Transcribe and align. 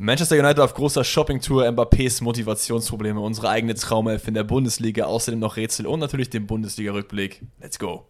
Manchester 0.00 0.36
United 0.36 0.60
auf 0.60 0.74
großer 0.74 1.02
Shoppingtour, 1.02 1.64
Mbappés 1.66 2.22
Motivationsprobleme, 2.22 3.18
unsere 3.18 3.48
eigene 3.48 3.74
Traumelf 3.74 4.28
in 4.28 4.34
der 4.34 4.44
Bundesliga, 4.44 5.06
außerdem 5.06 5.40
noch 5.40 5.56
Rätsel 5.56 5.88
und 5.88 5.98
natürlich 5.98 6.30
den 6.30 6.46
Bundesliga-Rückblick. 6.46 7.44
Let's 7.58 7.80
go! 7.80 8.08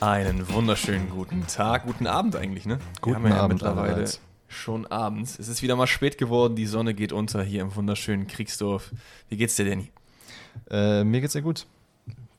Einen 0.00 0.48
wunderschönen 0.52 1.10
guten 1.10 1.48
Tag, 1.48 1.86
guten 1.86 2.06
Abend 2.06 2.36
eigentlich, 2.36 2.64
ne? 2.64 2.78
Guten 3.00 3.24
Wir 3.24 3.30
haben 3.30 3.36
ja 3.36 3.42
Abend 3.42 3.54
mittlerweile 3.54 3.94
allerseits. 3.94 4.20
Schon 4.52 4.86
abends. 4.86 5.38
Es 5.38 5.48
ist 5.48 5.62
wieder 5.62 5.76
mal 5.76 5.86
spät 5.86 6.18
geworden, 6.18 6.54
die 6.56 6.66
Sonne 6.66 6.94
geht 6.94 7.12
unter 7.12 7.42
hier 7.42 7.62
im 7.62 7.74
wunderschönen 7.74 8.26
Kriegsdorf. 8.26 8.90
Wie 9.28 9.36
geht's 9.36 9.56
dir, 9.56 9.64
Danny? 9.68 9.90
Äh, 10.70 11.04
mir 11.04 11.20
geht's 11.20 11.32
sehr 11.32 11.42
gut. 11.42 11.66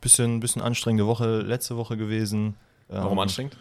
Bisschen, 0.01 0.39
bisschen 0.39 0.61
anstrengende 0.61 1.07
Woche 1.07 1.39
letzte 1.41 1.77
Woche 1.77 1.97
gewesen. 1.97 2.55
Warum 2.89 3.13
Ähm, 3.13 3.19
anstrengend? 3.19 3.57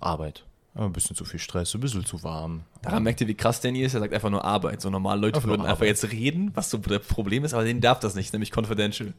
Arbeit. 0.00 0.44
Ja, 0.74 0.84
Ein 0.84 0.92
bisschen 0.92 1.16
zu 1.16 1.24
viel 1.24 1.40
Stress, 1.40 1.74
ein 1.74 1.80
bisschen 1.80 2.04
zu 2.04 2.22
warm. 2.22 2.62
Daran 2.82 3.02
merkt 3.02 3.20
ihr, 3.20 3.28
wie 3.28 3.34
krass 3.34 3.60
Danny 3.60 3.82
ist. 3.82 3.94
Er 3.94 4.00
sagt 4.00 4.12
einfach 4.12 4.30
nur 4.30 4.44
Arbeit. 4.44 4.80
So 4.80 4.90
normale 4.90 5.20
Leute 5.20 5.36
Einfach 5.36 5.48
würden 5.48 5.66
einfach 5.66 5.86
jetzt 5.86 6.10
reden, 6.12 6.50
was 6.54 6.70
so 6.70 6.78
das 6.78 7.00
Problem 7.00 7.44
ist, 7.44 7.54
aber 7.54 7.64
denen 7.64 7.80
darf 7.80 8.00
das 8.00 8.14
nicht, 8.14 8.32
nämlich 8.32 8.52
confidential. 8.54 9.12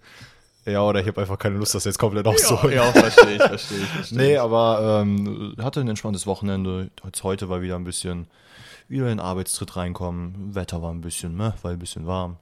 Ja, 0.65 0.83
oder 0.83 0.99
ich 1.01 1.07
habe 1.07 1.21
einfach 1.21 1.39
keine 1.39 1.55
Lust, 1.57 1.73
das 1.73 1.85
jetzt 1.85 1.97
komplett 1.97 2.27
auszuholen. 2.27 2.75
ja, 2.75 2.91
verstehe 2.91 3.35
ich, 3.37 3.41
verstehe 3.41 3.77
ich. 3.79 3.85
Verstehe 3.87 4.17
Nee, 4.19 4.37
aber 4.37 5.01
ähm, 5.01 5.55
hatte 5.59 5.79
ein 5.79 5.87
entspanntes 5.87 6.27
Wochenende. 6.27 6.91
Heute 7.23 7.49
war 7.49 7.61
wieder 7.61 7.75
ein 7.77 7.85
bisschen, 7.85 8.27
wieder 8.89 9.03
in 9.03 9.17
den 9.17 9.19
Arbeitstritt 9.19 9.75
reinkommen. 9.75 10.55
Wetter 10.55 10.81
war 10.81 10.91
ein 10.91 11.01
bisschen, 11.01 11.35
ne, 11.37 11.53
war 11.61 11.71
ein 11.71 11.79
bisschen 11.79 12.07
warm. 12.07 12.37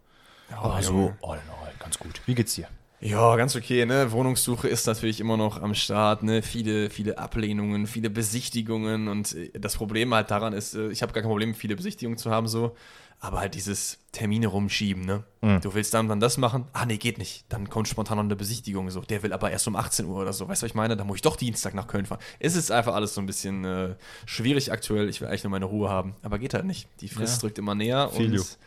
aber 0.52 0.82
so, 0.82 0.94
Junge. 0.94 1.18
all 1.22 1.38
in 1.38 1.50
all, 1.50 1.74
ganz 1.80 2.00
gut. 2.00 2.22
Wie 2.26 2.36
geht's 2.36 2.56
dir? 2.56 2.68
Ja, 3.00 3.36
ganz 3.36 3.56
okay, 3.56 3.86
ne? 3.86 4.12
Wohnungssuche 4.12 4.68
ist 4.68 4.88
natürlich 4.88 5.20
immer 5.20 5.38
noch 5.38 5.62
am 5.62 5.76
Start, 5.76 6.24
ne? 6.24 6.42
Viele, 6.42 6.90
viele 6.90 7.20
Ablehnungen, 7.20 7.86
viele 7.86 8.10
Besichtigungen 8.10 9.08
und 9.08 9.36
äh, 9.36 9.52
das 9.60 9.76
Problem 9.76 10.16
halt 10.16 10.32
daran 10.32 10.54
ist, 10.54 10.74
äh, 10.74 10.90
ich 10.90 11.04
habe 11.04 11.14
gar 11.14 11.22
kein 11.22 11.30
Problem, 11.30 11.54
viele 11.54 11.76
Besichtigungen 11.76 12.18
zu 12.18 12.32
haben, 12.32 12.48
so, 12.48 12.76
aber 13.20 13.40
halt 13.40 13.56
dieses 13.56 13.98
Termine 14.12 14.48
rumschieben, 14.48 15.04
ne? 15.04 15.24
Mhm. 15.42 15.62
Du 15.62 15.74
willst 15.74 15.94
dann 15.94 16.08
dann 16.08 16.20
das 16.20 16.38
machen, 16.38 16.66
ah 16.74 16.86
nee, 16.86 16.98
geht 16.98 17.18
nicht. 17.18 17.46
Dann 17.50 17.70
kommt 17.70 17.88
spontan 17.88 18.18
noch 18.18 18.24
eine 18.24 18.36
Besichtigung, 18.36 18.90
so, 18.92 19.02
der 19.02 19.24
will 19.24 19.34
aber 19.34 19.50
erst 19.52 19.68
um 19.68 19.76
18 19.76 20.06
Uhr 20.06 20.18
oder 20.22 20.34
so, 20.34 20.48
weißt 20.48 20.62
du, 20.62 20.66
was 20.66 20.70
ich 20.72 20.76
meine? 20.76 20.96
Da 20.96 21.04
muss 21.04 21.16
ich 21.18 21.22
doch 21.24 21.36
Dienstag 21.36 21.74
nach 21.74 21.88
Köln 21.88 22.06
fahren. 22.06 22.20
Es 22.40 22.56
ist 22.56 22.72
einfach 22.72 22.94
alles 22.94 23.14
so 23.16 23.22
ein 23.22 23.26
bisschen 23.26 23.66
äh, 23.66 23.96
schwierig 24.26 24.72
aktuell, 24.72 25.10
ich 25.10 25.20
will 25.22 25.28
eigentlich 25.28 25.44
nur 25.44 25.52
meine 25.52 25.66
Ruhe 25.66 25.90
haben, 25.90 26.16
aber 26.22 26.38
geht 26.40 26.54
halt 26.54 26.66
nicht. 26.66 26.88
Die 27.02 27.10
Frist 27.10 27.36
Ja. 27.38 27.42
drückt 27.42 27.58
immer 27.58 27.74
näher 27.76 28.10
Feel 28.10 28.34
you. 28.36 28.42
und 28.42 28.58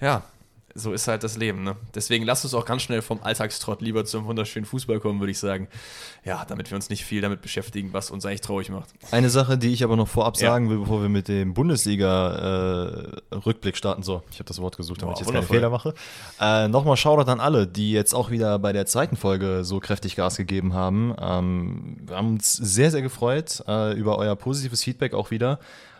ja, 0.00 0.22
so 0.74 0.92
ist 0.92 1.08
halt 1.08 1.24
das 1.24 1.36
Leben, 1.36 1.64
ne? 1.64 1.76
Deswegen 1.94 2.24
lasst 2.24 2.44
uns 2.44 2.54
auch 2.54 2.64
ganz 2.64 2.82
schnell 2.82 3.02
vom 3.02 3.20
Alltagstrott 3.22 3.80
lieber 3.82 4.04
zum 4.04 4.26
wunderschönen 4.26 4.66
Fußball 4.66 5.00
kommen, 5.00 5.18
würde 5.20 5.30
ich 5.32 5.38
sagen. 5.38 5.68
Ja, 6.24 6.44
damit 6.46 6.70
wir 6.70 6.76
uns 6.76 6.88
nicht 6.90 7.04
viel 7.04 7.20
damit 7.20 7.42
beschäftigen, 7.42 7.92
was 7.92 8.10
uns 8.10 8.24
eigentlich 8.26 8.42
traurig 8.42 8.70
macht. 8.70 8.88
Eine 9.10 9.30
Sache, 9.30 9.58
die 9.58 9.72
ich 9.72 9.82
aber 9.82 9.96
noch 9.96 10.08
vorab 10.08 10.36
Ja. 10.40 10.50
sagen 10.50 10.70
will, 10.70 10.78
bevor 10.78 11.02
wir 11.02 11.08
mit 11.08 11.28
dem 11.28 11.54
Bundesliga-Rückblick 11.54 13.76
starten. 13.76 14.02
So, 14.02 14.22
ich 14.30 14.38
habe 14.38 14.46
das 14.48 14.60
Wort 14.60 14.76
gesucht, 14.76 15.02
damit 15.02 15.14
Boah, 15.14 15.20
ich 15.20 15.26
jetzt 15.26 15.34
wundervoll. 15.34 15.56
Fehler 15.56 15.70
mache. 15.70 15.94
Äh, 16.40 16.68
Nochmal 16.68 16.96
Shoutout 16.96 17.30
an 17.30 17.40
alle, 17.40 17.66
die 17.66 17.92
jetzt 17.92 18.14
auch 18.14 18.30
wieder 18.30 18.58
bei 18.58 18.72
der 18.72 18.86
zweiten 18.86 19.16
Folge 19.16 19.64
so 19.64 19.80
kräftig 19.80 20.16
Gas 20.16 20.36
gegeben 20.36 20.74
haben. 20.74 21.14
Ähm, 21.20 21.96
wir 22.06 22.16
haben 22.16 22.28
uns 22.34 22.52
sehr, 22.52 22.90
sehr 22.90 23.02
gefreut 23.02 23.62
äh, 23.66 23.92
über 23.94 24.18
euer 24.18 24.36
positives 24.36 24.82
Feedback 24.84 25.14
auch 25.14 25.30
wieder. 25.30 25.58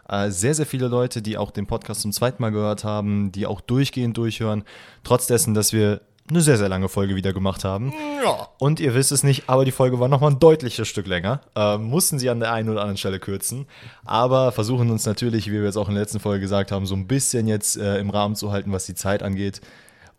Äh, 0.09 0.31
sehr, 0.31 0.55
sehr 0.55 0.67
viele 0.67 0.89
Leute, 0.89 1.23
die 1.23 1.37
auch 1.37 1.51
den 1.51 1.67
Podcast 1.67 2.01
zum 2.01 2.13
zweiten 2.13 2.43
Mal 2.43 2.51
gehört 2.51 2.85
haben, 2.85 3.31
die 3.33 3.47
auch 3.47 3.61
durchgehend 3.61 4.17
durchhören. 4.17 4.65
Trotz 5.05 5.27
dessen, 5.27 5.55
dass 5.55 5.73
wir 5.73 6.01
eine 6.31 6.41
sehr, 6.41 6.59
sehr 6.59 6.69
lange 6.69 6.89
Folge 6.89 7.17
wieder 7.17 7.33
gemacht 7.33 7.65
haben. 7.65 7.93
Ja. 8.23 8.49
Und 8.59 8.81
ihr 8.81 8.95
wisst 8.95 9.13
es 9.13 9.23
nicht, 9.23 9.49
aber 9.49 9.65
die 9.65 9.71
Folge 9.71 9.99
war 9.99 10.09
nochmal 10.09 10.33
ein 10.33 10.39
deutliches 10.39 10.89
Stück 10.89 11.07
länger. 11.07 11.41
Ähm, 11.55 11.85
mussten 11.85 12.19
sie 12.19 12.29
an 12.31 12.41
der 12.41 12.53
einen 12.53 12.69
oder 12.69 12.81
anderen 12.81 12.99
Stelle 12.99 13.19
kürzen. 13.19 13.67
Aber 14.05 14.53
versuchen 14.53 14.91
uns 14.91 15.07
natürlich, 15.07 15.49
wie 15.49 15.55
wir 15.55 15.65
jetzt 15.65 15.77
auch 15.77 15.89
in 15.89 15.95
der 15.95 16.03
letzten 16.03 16.21
Folge 16.21 16.41
gesagt 16.41 16.73
haben, 16.73 16.87
so 16.87 16.95
ein 16.95 17.07
bisschen 17.07 17.47
jetzt 17.47 17.77
äh, 17.77 17.99
im 17.99 18.11
Rahmen 18.11 18.35
zu 18.35 18.53
halten, 18.53 18.73
was 18.73 18.87
die 18.87 18.95
Zeit 18.95 19.23
angeht. 19.23 19.61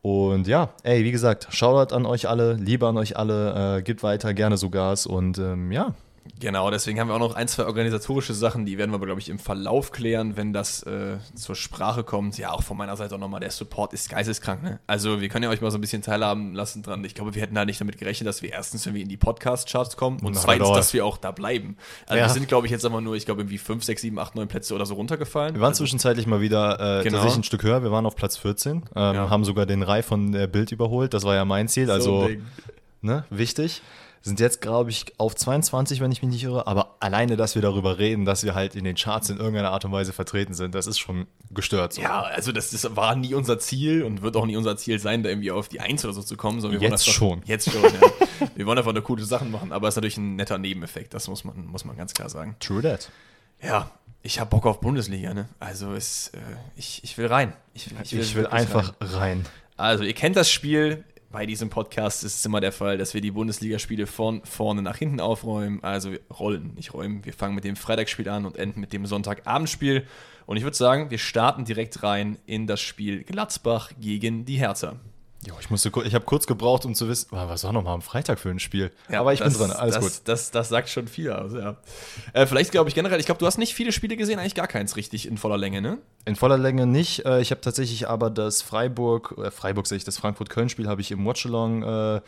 Und 0.02 0.48
ja, 0.48 0.70
ey, 0.84 1.04
wie 1.04 1.12
gesagt, 1.12 1.48
Shoutout 1.52 1.94
an 1.94 2.06
euch 2.06 2.28
alle, 2.30 2.54
Liebe 2.54 2.88
an 2.88 2.98
euch 2.98 3.18
alle, 3.18 3.78
äh, 3.78 3.82
gibt 3.82 4.02
weiter, 4.02 4.34
gerne 4.34 4.58
so 4.58 4.70
Gas. 4.70 5.06
Und 5.06 5.38
ähm, 5.38 5.72
ja, 5.72 5.94
Genau, 6.40 6.72
deswegen 6.72 7.00
haben 7.00 7.10
wir 7.10 7.16
auch 7.16 7.20
noch 7.20 7.36
ein, 7.36 7.48
zwei 7.50 7.66
organisatorische 7.66 8.34
Sachen, 8.34 8.66
die 8.66 8.78
werden 8.78 8.92
wir 8.92 8.96
aber, 8.96 9.06
glaube 9.08 9.20
ich, 9.20 9.28
im 9.28 9.40
Verlauf 9.40 9.92
klären, 9.92 10.38
wenn 10.38 10.54
das 10.54 10.84
äh, 10.84 11.18
zur 11.36 11.56
Sprache 11.56 12.04
kommt. 12.06 12.38
Ja, 12.38 12.52
auch 12.52 12.64
von 12.64 12.78
meiner 12.78 12.96
Seite 12.96 13.16
auch 13.16 13.20
nochmal, 13.20 13.42
der 13.42 13.52
Support 13.52 13.92
ist 13.94 14.10
geisteskrank, 14.10 14.64
ne? 14.64 14.80
Also, 14.88 15.20
wir 15.20 15.28
können 15.28 15.44
ja 15.44 15.50
euch 15.50 15.60
mal 15.60 15.70
so 15.70 15.78
ein 15.78 15.82
bisschen 15.82 16.02
teilhaben 16.02 16.54
lassen 16.54 16.82
dran. 16.82 17.04
Ich 17.04 17.14
glaube, 17.14 17.36
wir 17.36 17.42
hätten 17.42 17.56
da 17.56 17.66
nicht 17.66 17.82
damit 17.82 17.98
gerechnet, 17.98 18.28
dass 18.28 18.42
wir 18.42 18.52
erstens 18.52 18.86
irgendwie 18.86 19.02
in 19.02 19.10
die 19.10 19.18
Podcast-Charts 19.18 19.98
kommen 19.98 20.20
und 20.20 20.34
Na, 20.36 20.40
zweitens, 20.40 20.70
dass 20.72 20.94
wir 20.94 21.06
auch 21.06 21.18
da 21.18 21.32
bleiben. 21.32 21.76
Also, 22.08 22.20
Ja. 22.20 22.28
wir 22.28 22.34
sind, 22.34 22.48
glaube 22.48 22.68
ich, 22.68 22.72
jetzt 22.72 22.86
aber 22.86 23.02
nur, 23.02 23.16
ich 23.16 23.26
glaube, 23.26 23.42
irgendwie 23.42 23.58
5, 23.58 23.84
6, 23.84 24.02
7, 24.02 24.18
8, 24.18 24.36
9 24.36 24.48
Plätze 24.48 24.74
oder 24.76 24.86
so 24.86 24.94
runtergefallen. 24.94 25.56
wir 25.56 25.62
waren 25.62 25.70
also, 25.70 25.84
zwischenzeitlich 25.84 26.26
mal 26.26 26.40
wieder 26.42 27.00
äh, 27.00 27.04
Genau. 27.04 27.18
tatsächlich 27.18 27.40
ein 27.40 27.44
Stück 27.44 27.64
höher. 27.64 27.84
Wir 27.84 27.92
waren 27.92 28.06
auf 28.06 28.16
Platz 28.16 28.38
14, 28.38 28.78
ähm, 28.78 29.16
Ja. 29.16 29.30
haben 29.30 29.44
sogar 29.44 29.66
den 29.66 29.84
Rai 29.84 30.04
von 30.04 30.32
der 30.32 30.48
Bild 30.48 30.72
überholt. 30.72 31.14
Das 31.14 31.24
war 31.26 31.36
ja 31.36 31.44
mein 31.44 31.68
Ziel. 31.68 31.88
so 31.88 31.92
Also 31.92 32.30
ne, 33.02 33.26
wichtig. 33.30 33.82
Sind 34.22 34.40
jetzt, 34.40 34.62
glaube 34.62 34.90
ich, 34.90 35.06
auf 35.18 35.36
22, 35.36 36.02
wenn 36.02 36.12
ich 36.12 36.22
mich 36.22 36.32
nicht 36.32 36.44
irre. 36.44 36.68
Aber 36.68 36.98
alleine, 37.00 37.38
dass 37.38 37.56
wir 37.56 37.62
darüber 37.62 37.98
reden, 38.00 38.26
dass 38.26 38.44
wir 38.44 38.54
halt 38.54 38.76
in 38.76 38.84
den 38.84 38.96
Charts 38.96 39.30
in 39.30 39.38
irgendeiner 39.38 39.72
Art 39.72 39.86
und 39.86 39.92
Weise 39.92 40.12
vertreten 40.12 40.54
sind, 40.54 40.76
das 40.76 40.88
ist 40.88 41.00
schon 41.00 41.28
gestört. 41.52 41.94
So. 41.94 42.02
Ja, 42.02 42.24
also 42.24 42.52
das, 42.52 42.72
das 42.72 42.96
war 42.96 43.16
nie 43.16 43.34
unser 43.34 43.60
Ziel 43.60 44.04
und 44.04 44.22
wird 44.22 44.36
auch 44.36 44.46
nie 44.46 44.58
unser 44.58 44.76
Ziel 44.76 45.00
sein, 45.00 45.24
da 45.24 45.30
irgendwie 45.30 45.52
auf 45.52 45.70
die 45.70 45.80
Eins 45.80 46.04
oder 46.04 46.14
so 46.14 46.22
zu 46.22 46.36
kommen. 46.36 46.60
Sondern 46.60 46.82
wir 46.82 46.90
Jetzt 46.90 47.08
wollen 47.18 47.38
einfach, 47.38 47.42
schon. 47.42 47.42
Jetzt 47.46 47.72
schon, 47.72 47.84
ja. 47.84 48.50
wir 48.56 48.66
wollen 48.66 48.78
einfach 48.78 48.94
nur 48.94 49.04
coole 49.04 49.24
Sachen 49.24 49.52
machen, 49.52 49.72
aber 49.72 49.88
es 49.88 49.94
ist 49.94 49.98
natürlich 49.98 50.18
ein 50.18 50.36
netter 50.36 50.58
Nebeneffekt, 50.58 51.14
das 51.14 51.28
muss 51.28 51.44
man, 51.46 51.66
muss 51.68 51.86
man 51.86 51.96
ganz 51.96 52.14
klar 52.14 52.30
sagen. 52.30 52.56
True 52.60 52.82
that. 52.82 53.10
Ja, 53.62 53.92
ich 54.22 54.40
habe 54.40 54.50
Bock 54.50 54.66
auf 54.66 54.82
Bundesliga, 54.82 55.34
ne? 55.34 55.48
Also 55.60 55.94
es, 55.94 56.30
äh, 56.30 56.40
ich, 56.76 57.04
ich 57.04 57.18
will 57.18 57.28
rein. 57.28 57.54
Ich 57.74 57.90
will, 57.90 57.98
Ich 58.02 58.36
will, 58.36 58.48
einfach 58.48 58.94
Rein. 59.00 59.10
rein. 59.14 59.46
Also 59.78 60.04
ihr 60.04 60.14
kennt 60.14 60.36
das 60.36 60.52
Spiel. 60.52 61.06
Bei 61.32 61.46
diesem 61.46 61.70
Podcast 61.70 62.24
ist 62.24 62.38
es 62.38 62.46
immer 62.46 62.60
der 62.60 62.72
Fall, 62.72 62.98
dass 62.98 63.14
wir 63.14 63.22
die 63.22 63.30
Bundesligaspiele 63.30 64.08
von 64.08 64.44
vorne 64.46 64.82
nach 64.82 64.98
hinten 64.98 65.20
aufräumen. 65.20 65.84
Also 65.84 66.12
wir 66.12 66.22
rollen, 66.32 66.74
nicht 66.74 66.96
räumen. 66.96 67.24
Wir 67.24 67.34
fangen 67.34 67.54
mit 67.54 67.66
dem 67.66 67.76
Freitagsspiel 67.76 68.28
an 68.30 68.48
und 68.48 68.58
enden 68.58 68.80
mit 68.80 68.94
dem 68.94 69.06
Sonntagabendspiel. 69.06 70.08
Und 70.48 70.58
ich 70.58 70.64
würde 70.64 70.76
sagen, 70.76 71.12
wir 71.12 71.20
starten 71.20 71.66
direkt 71.66 72.02
rein 72.02 72.40
in 72.48 72.66
das 72.66 72.82
Spiel 72.82 73.24
Gladbach 73.24 73.92
gegen 74.00 74.46
die 74.46 74.58
Hertha. 74.58 74.96
Jo, 75.48 75.54
ich 75.62 75.70
musste, 75.70 75.90
ich 76.04 76.14
habe 76.16 76.26
kurz 76.26 76.48
gebraucht, 76.48 76.84
um 76.84 76.94
zu 76.96 77.08
wissen, 77.08 77.30
ah, 77.34 77.48
was 77.48 77.64
war 77.64 77.72
nochmal 77.72 77.94
am 77.94 78.02
Freitag 78.02 78.40
für 78.40 78.50
ein 78.50 78.60
Spiel. 78.60 78.92
Ja, 79.10 79.22
Aber 79.22 79.32
ich 79.32 79.40
das, 79.40 79.58
bin 79.58 79.68
drin, 79.70 79.72
alles 79.78 79.96
das, 79.96 80.04
gut. 80.04 80.14
Das, 80.26 80.52
das 80.52 80.68
sagt 80.68 80.90
schon 80.90 81.08
viel 81.08 81.32
aus, 81.32 81.54
ja. 81.54 81.78
Äh, 82.34 82.46
vielleicht 82.46 82.72
glaube 82.72 82.90
ich 82.90 82.96
generell, 82.96 83.22
ich 83.22 83.26
glaube, 83.26 83.40
du 83.40 83.46
hast 83.46 83.58
nicht 83.58 83.74
viele 83.74 83.94
Spiele 83.94 84.18
gesehen, 84.18 84.38
eigentlich 84.38 84.56
gar 84.56 84.68
keins 84.68 84.98
richtig 84.98 85.26
in 85.26 85.38
voller 85.38 85.58
Länge, 85.58 85.82
ne? 85.82 85.98
In 86.26 86.36
voller 86.36 86.58
Länge 86.58 86.86
nicht. 86.86 87.26
Äh, 87.26 87.40
Ich 87.40 87.52
habe 87.52 87.62
tatsächlich 87.62 88.10
aber 88.10 88.30
das 88.30 88.62
Freiburg, 88.62 89.36
äh, 89.42 89.50
Freiburg 89.50 89.88
sehe 89.88 89.98
ich, 89.98 90.04
das 90.04 90.18
Frankfurt-Köln-Spiel 90.18 90.90
habe 90.90 91.00
ich 91.00 91.10
im 91.12 91.26
Watchalong 91.26 91.84
äh, 91.84 92.22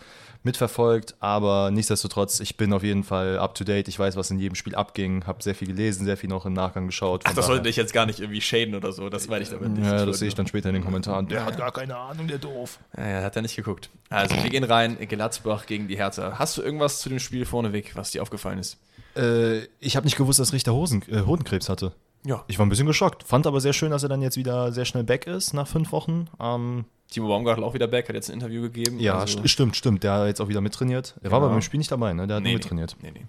mitverfolgt, 0.44 1.16
aber 1.20 1.70
nichtsdestotrotz, 1.72 2.40
ich 2.40 2.58
bin 2.58 2.74
auf 2.74 2.84
jeden 2.84 3.04
Fall 3.04 3.38
up 3.38 3.56
to 3.56 3.64
date. 3.64 3.88
Ich 3.88 4.00
weiß, 4.00 4.16
was 4.16 4.32
in 4.32 4.40
jedem 4.40 4.56
Spiel 4.56 4.76
abging, 4.76 5.26
habe 5.28 5.44
sehr 5.44 5.54
viel 5.54 5.68
gelesen, 5.68 6.06
sehr 6.06 6.18
viel 6.18 6.30
noch 6.30 6.46
im 6.46 6.54
Nachgang 6.54 6.88
geschaut. 6.88 7.24
Ach, 7.26 7.34
das 7.34 7.46
sollte 7.46 7.70
ich 7.70 7.76
jetzt 7.76 7.94
gar 7.94 8.06
nicht 8.06 8.20
irgendwie 8.20 8.42
shaden 8.42 8.76
oder 8.76 8.92
so, 8.92 9.10
das 9.10 9.28
meine 9.28 9.44
ich 9.44 9.50
damit 9.50 9.70
nicht. 9.70 9.86
Ja, 9.86 10.06
das 10.06 10.20
sehe 10.20 10.28
ich 10.28 10.36
dann 10.36 10.48
später 10.48 10.70
in 10.70 10.76
den 10.76 10.84
Kommentaren. 10.84 11.28
Ja, 11.30 11.50
ja. 11.50 11.52
gar 11.52 11.72
keine 11.72 11.96
Ahnung, 11.96 12.28
der 12.28 12.40
doof. 12.40 12.80
Ja, 12.98 13.08
ja, 13.08 13.22
hat 13.24 13.36
er 13.36 13.42
nicht 13.42 13.56
geguckt. 13.56 13.90
Also, 14.10 14.36
wir 14.36 14.50
gehen 14.50 14.64
rein, 14.64 14.98
Gladbach 15.08 15.66
gegen 15.66 15.88
die 15.88 15.98
Hertha. 15.98 16.40
Hast 16.40 16.58
du 16.58 16.62
irgendwas 16.62 17.00
zu 17.00 17.10
dem 17.10 17.20
Spiel 17.20 17.46
vorneweg, 17.46 17.96
was 17.96 18.12
dir 18.12 18.22
aufgefallen 18.22 18.60
ist? 18.60 18.78
Äh, 19.16 19.66
ich 19.80 19.96
habe 19.96 20.06
nicht 20.06 20.18
gewusst, 20.18 20.40
dass 20.40 20.54
Richter 20.54 20.74
Hosen, 20.74 21.04
äh, 21.10 21.22
Hodenkrebs 21.22 21.70
hatte. 21.70 21.94
Ja. 22.26 22.44
Ich 22.48 22.60
war 22.60 22.66
ein 22.66 22.70
bisschen 22.70 22.88
geschockt. 22.88 23.24
Fand 23.24 23.48
aber 23.48 23.62
sehr 23.62 23.74
schön, 23.74 23.92
dass 23.92 24.04
er 24.04 24.10
dann 24.10 24.22
jetzt 24.22 24.38
wieder 24.38 24.72
sehr 24.72 24.86
schnell 24.86 25.04
back 25.04 25.28
ist 25.28 25.54
nach 25.54 25.68
fünf 25.68 25.92
Wochen. 25.92 26.28
Ähm, 26.40 26.86
Timo 27.12 27.28
Baumgartel 27.28 27.64
auch 27.64 27.74
wieder 27.76 27.88
back, 27.88 28.08
hat 28.10 28.16
jetzt 28.16 28.30
ein 28.30 28.34
Interview 28.34 28.62
gegeben. 28.64 29.00
ja, 29.00 29.20
also, 29.20 29.38
st 29.40 29.50
stimmt, 29.50 29.76
stimmt. 29.76 30.04
Der 30.04 30.14
hat 30.14 30.28
jetzt 30.28 30.42
auch 30.42 30.48
wieder 30.48 30.62
mittrainiert. 30.62 31.14
Der 31.24 31.30
war 31.30 31.38
Genau. 31.40 31.46
aber 31.48 31.54
beim 31.56 31.62
Spiel 31.62 31.78
nicht 31.78 31.92
dabei, 31.92 32.14
ne? 32.14 32.26
Der 32.26 32.38
hat 32.38 32.44
nee, 32.44 32.54
mittrainiert. 32.56 32.96
nee, 33.02 33.12
nee. 33.12 33.26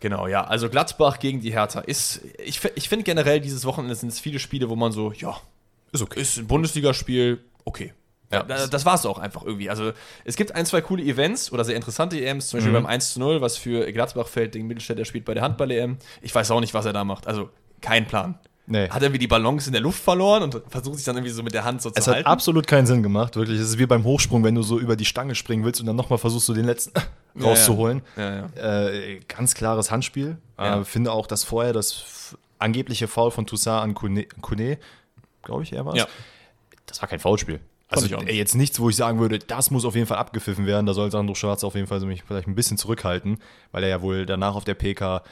Genau, 0.00 0.26
ja. 0.26 0.44
Also 0.44 0.68
Gladbach 0.68 1.18
gegen 1.18 1.40
die 1.40 1.52
Hertha 1.52 1.80
ist, 1.80 2.20
ich, 2.44 2.60
ich 2.74 2.88
finde 2.88 3.04
generell, 3.04 3.40
dieses 3.40 3.64
Wochenende 3.64 3.94
sind 3.94 4.08
es 4.10 4.18
viele 4.20 4.38
Spiele, 4.38 4.68
wo 4.68 4.76
man 4.76 4.90
so, 4.92 5.12
ja, 5.12 5.36
Ist 5.92 6.02
okay. 6.02 6.20
ist 6.20 6.38
ein 6.38 6.46
Bundesligaspiel, 6.46 7.38
okay. 7.64 7.92
Ja, 8.32 8.38
Ja. 8.38 8.42
da- 8.44 8.66
das 8.66 8.84
war 8.84 8.94
es 8.94 9.06
auch 9.06 9.18
einfach 9.18 9.44
irgendwie. 9.44 9.70
Also 9.70 9.92
es 10.24 10.36
gibt 10.36 10.54
ein, 10.54 10.66
zwei 10.66 10.80
coole 10.80 11.02
Events 11.04 11.52
oder 11.52 11.64
sehr 11.64 11.76
interessante 11.76 12.18
EMs, 12.20 12.48
zum 12.48 12.58
Beispiel 12.58 12.72
Mhm. 12.72 12.76
beim 12.84 12.86
1 12.86 13.12
zu 13.12 13.20
0, 13.20 13.40
was 13.42 13.56
für 13.58 13.90
Gladbach 13.92 14.26
fällt, 14.26 14.54
den 14.54 14.66
Mittelstädter 14.66 15.04
spielt 15.04 15.24
bei 15.24 15.34
der 15.34 15.42
Handball-EM. 15.44 15.98
Ich 16.20 16.34
weiß 16.34 16.50
auch 16.50 16.60
nicht, 16.60 16.74
was 16.74 16.84
er 16.86 16.92
da 16.94 17.04
macht. 17.04 17.26
Also 17.28 17.50
kein 17.80 18.06
Plan. 18.06 18.38
Nee. 18.66 18.88
Hat 18.88 18.96
er 18.96 19.02
irgendwie 19.02 19.18
die 19.18 19.26
Ballons 19.26 19.66
in 19.66 19.72
der 19.72 19.82
Luft 19.82 20.02
verloren 20.02 20.44
und 20.44 20.62
versucht 20.68 20.96
sich 20.96 21.04
dann 21.04 21.16
irgendwie 21.16 21.32
so 21.32 21.42
mit 21.42 21.52
der 21.52 21.64
Hand 21.64 21.82
so 21.82 21.90
Es 21.94 22.04
zu 22.04 22.10
hat 22.10 22.16
halten? 22.16 22.28
absolut 22.28 22.66
keinen 22.66 22.86
Sinn 22.86 23.02
gemacht, 23.02 23.34
wirklich. 23.34 23.58
Es 23.58 23.70
ist 23.70 23.78
wie 23.78 23.86
beim 23.86 24.04
Hochsprung, 24.04 24.44
wenn 24.44 24.54
du 24.54 24.62
so 24.62 24.78
über 24.78 24.94
die 24.94 25.04
Stange 25.04 25.34
springen 25.34 25.64
willst 25.64 25.80
und 25.80 25.86
dann 25.86 25.96
nochmal 25.96 26.18
versuchst, 26.18 26.46
so 26.46 26.54
den 26.54 26.66
letzten 26.66 26.92
Ja, 27.34 27.46
rauszuholen. 27.46 28.02
Ja, 28.16 28.48
ja. 28.56 28.88
Äh, 28.88 29.20
ganz 29.26 29.54
klares 29.54 29.90
Handspiel. 29.90 30.36
Äh, 30.58 30.84
finde 30.84 31.12
auch, 31.12 31.26
dass 31.26 31.44
vorher 31.44 31.72
das 31.72 32.36
angebliche 32.58 33.08
Foul 33.08 33.30
von 33.30 33.46
Toussaint 33.46 33.82
an 33.82 33.94
Kone, 33.94 34.26
Kone 34.40 34.78
glaube 35.42 35.64
ich, 35.64 35.72
er 35.72 35.84
war 35.84 35.94
es. 35.94 36.00
Ja. 36.00 36.06
Das 36.86 37.00
war 37.02 37.08
kein 37.08 37.20
Foulspiel. 37.20 37.60
Also 37.88 38.16
ey, 38.16 38.36
jetzt 38.36 38.54
nichts, 38.54 38.80
wo 38.80 38.88
ich 38.88 38.96
sagen 38.96 39.18
würde, 39.18 39.38
das 39.38 39.70
muss 39.70 39.84
auf 39.84 39.94
jeden 39.94 40.06
Fall 40.06 40.16
abgepfiffen 40.18 40.66
werden. 40.66 40.86
Da 40.86 40.94
soll 40.94 41.10
Sandro 41.10 41.34
Schwarz 41.34 41.62
auf 41.62 41.74
jeden 41.74 41.86
Fall 41.86 42.00
mich 42.00 42.22
vielleicht 42.26 42.48
ein 42.48 42.54
bisschen 42.54 42.78
zurückhalten, 42.78 43.38
weil 43.70 43.82
er 43.82 43.90
ja 43.90 44.02
wohl 44.02 44.24
danach 44.24 44.54
auf 44.54 44.64
der 44.64 44.74
PK 44.74 45.22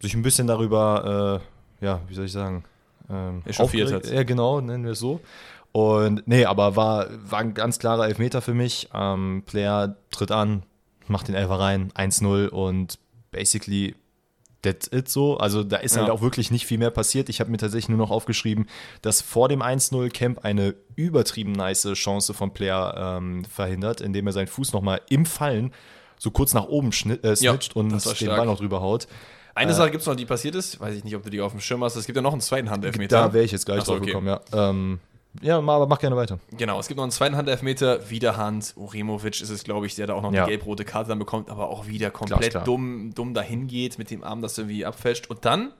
sich 0.00 0.14
ein 0.14 0.22
bisschen 0.22 0.46
darüber, 0.46 1.40
äh, 1.42 1.55
ja, 1.80 2.00
wie 2.08 2.14
soll 2.14 2.26
ich 2.26 2.32
sagen, 2.32 2.64
ähm, 3.10 3.42
Echauffiert 3.44 3.92
hat. 3.92 4.06
Ja, 4.10 4.22
genau, 4.24 4.60
nennen 4.60 4.84
wir 4.84 4.92
es 4.92 4.98
so. 4.98 5.20
Und 5.72 6.26
nee, 6.26 6.44
aber 6.46 6.74
war, 6.76 7.08
war 7.30 7.40
ein 7.40 7.54
ganz 7.54 7.78
klarer 7.78 8.06
Elfmeter 8.06 8.40
für 8.40 8.54
mich. 8.54 8.88
Ähm, 8.94 9.42
Player 9.46 9.96
tritt 10.10 10.30
an, 10.30 10.62
macht 11.06 11.28
den 11.28 11.34
Elfer 11.34 11.60
rein, 11.60 11.92
1-0 11.92 12.48
und 12.48 12.98
basically 13.30 13.94
that's 14.62 14.90
it 14.90 15.08
so. 15.08 15.36
Also 15.36 15.62
da 15.62 15.76
ist 15.76 15.96
halt 15.98 16.08
Ja. 16.08 16.12
auch 16.14 16.22
wirklich 16.22 16.50
nicht 16.50 16.64
viel 16.66 16.78
mehr 16.78 16.90
passiert. 16.90 17.28
Ich 17.28 17.40
habe 17.40 17.50
mir 17.50 17.58
tatsächlich 17.58 17.90
nur 17.90 17.98
noch 17.98 18.10
aufgeschrieben, 18.10 18.66
dass 19.02 19.20
vor 19.20 19.48
dem 19.48 19.60
1-0 19.62 20.08
Camp 20.10 20.44
eine 20.44 20.74
übertrieben 20.96 21.52
nice 21.52 21.86
Chance 21.92 22.32
von 22.32 22.52
Player 22.54 23.18
ähm, 23.18 23.44
verhindert, 23.44 24.00
indem 24.00 24.26
er 24.26 24.32
seinen 24.32 24.46
Fuß 24.48 24.72
nochmal 24.72 25.02
im 25.10 25.26
Fallen 25.26 25.72
so 26.18 26.30
kurz 26.30 26.54
nach 26.54 26.64
oben 26.68 26.92
schnitt, 26.92 27.22
äh, 27.22 27.28
Ja, 27.34 27.52
snitcht 27.52 27.76
und 27.76 27.90
das 27.92 28.06
war 28.06 28.14
den 28.14 28.26
stark. 28.28 28.38
Ball 28.38 28.46
noch 28.46 28.58
drüber 28.58 28.80
haut. 28.80 29.06
Eine 29.56 29.74
Sache 29.74 29.90
gibt 29.90 30.02
es 30.02 30.06
noch, 30.06 30.14
die 30.16 30.26
passiert 30.26 30.54
ist. 30.54 30.78
Weiß 30.80 30.94
ich 30.94 31.02
nicht, 31.04 31.16
ob 31.16 31.22
du 31.22 31.30
die 31.30 31.40
auf 31.40 31.52
dem 31.52 31.60
Schirm 31.60 31.82
hast. 31.82 31.96
Es 31.96 32.06
gibt 32.06 32.16
ja 32.16 32.22
noch 32.22 32.32
einen 32.32 32.40
zweiten 32.40 32.70
Handelfmeter. 32.70 33.16
Da 33.22 33.32
wäre 33.32 33.44
ich 33.44 33.52
jetzt 33.52 33.64
gleich 33.66 33.80
Ach 33.80 33.84
drauf 33.84 33.96
okay. 33.96 34.06
gekommen, 34.06 34.26
ja. 34.28 34.40
Ähm, 34.52 35.00
ja, 35.42 35.58
aber 35.58 35.86
mach 35.86 35.98
gerne 35.98 36.16
weiter. 36.16 36.38
Genau, 36.56 36.78
es 36.80 36.88
gibt 36.88 36.96
noch 36.96 37.04
einen 37.04 37.12
zweiten 37.12 37.36
Handelfmeter. 37.36 38.08
Wieder 38.10 38.36
Hand. 38.36 38.74
Uremovic 38.76 39.40
ist 39.40 39.50
es, 39.50 39.64
glaube 39.64 39.86
ich, 39.86 39.94
der 39.94 40.06
da 40.06 40.14
auch 40.14 40.22
noch 40.22 40.32
Ja. 40.32 40.42
eine 40.44 40.50
gelb-rote 40.50 40.84
Karte 40.84 41.08
dann 41.10 41.18
bekommt, 41.18 41.50
aber 41.50 41.68
auch 41.68 41.86
wieder 41.86 42.10
komplett 42.10 42.40
Glasklar. 42.40 42.64
dumm, 42.64 43.12
dumm 43.14 43.34
dahin 43.34 43.66
geht, 43.66 43.98
mit 43.98 44.10
dem 44.10 44.22
Arm 44.24 44.40
das 44.42 44.56
irgendwie 44.56 44.86
abfälscht. 44.86 45.28
Und 45.28 45.44
dann 45.44 45.72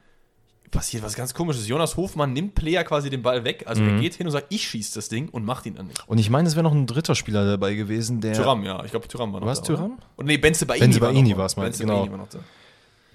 passiert 0.70 1.02
was 1.04 1.14
ganz 1.14 1.32
komisches. 1.32 1.68
Jonas 1.68 1.96
Hofmann 1.96 2.32
nimmt 2.32 2.54
Player 2.54 2.82
quasi 2.84 3.08
den 3.08 3.22
Ball 3.22 3.44
weg. 3.44 3.64
Also 3.66 3.82
Mhm. 3.82 3.96
er 3.96 4.00
geht 4.00 4.14
hin 4.14 4.26
und 4.26 4.32
sagt, 4.32 4.46
ich 4.52 4.66
schieße 4.68 4.94
das 4.94 5.08
Ding 5.08 5.28
und 5.30 5.44
macht 5.44 5.64
ihn 5.64 5.74
dann 5.76 5.86
nicht. 5.86 6.02
Und 6.08 6.18
ich 6.18 6.28
meine, 6.28 6.48
es 6.48 6.54
wäre 6.56 6.64
noch 6.64 6.72
ein 6.74 6.86
dritter 6.86 7.14
Spieler 7.14 7.46
dabei 7.46 7.74
gewesen, 7.74 8.20
der. 8.20 8.32
Tyram, 8.34 8.62
ja. 8.64 8.84
Ich 8.84 8.90
glaube, 8.90 9.06
Tyram 9.08 9.32
war 9.32 9.40
noch 9.40 9.46
War's 9.46 9.60
da. 9.62 9.74
Thuram? 9.74 9.92
oder? 9.92 10.02
Und 10.16 10.26
nee, 10.26 10.36
Benze 10.38 10.66
Baini 10.66 10.80
Benze 10.80 11.00
war 11.00 11.12
Baini 11.12 11.36
war's, 11.36 11.56
meinst 11.56 11.80
du, 11.80 11.84
Benze 11.84 11.92
genau. 11.94 12.00
Baini 12.00 12.10
war 12.10 12.18
noch 12.18 12.28
da. 12.28 12.38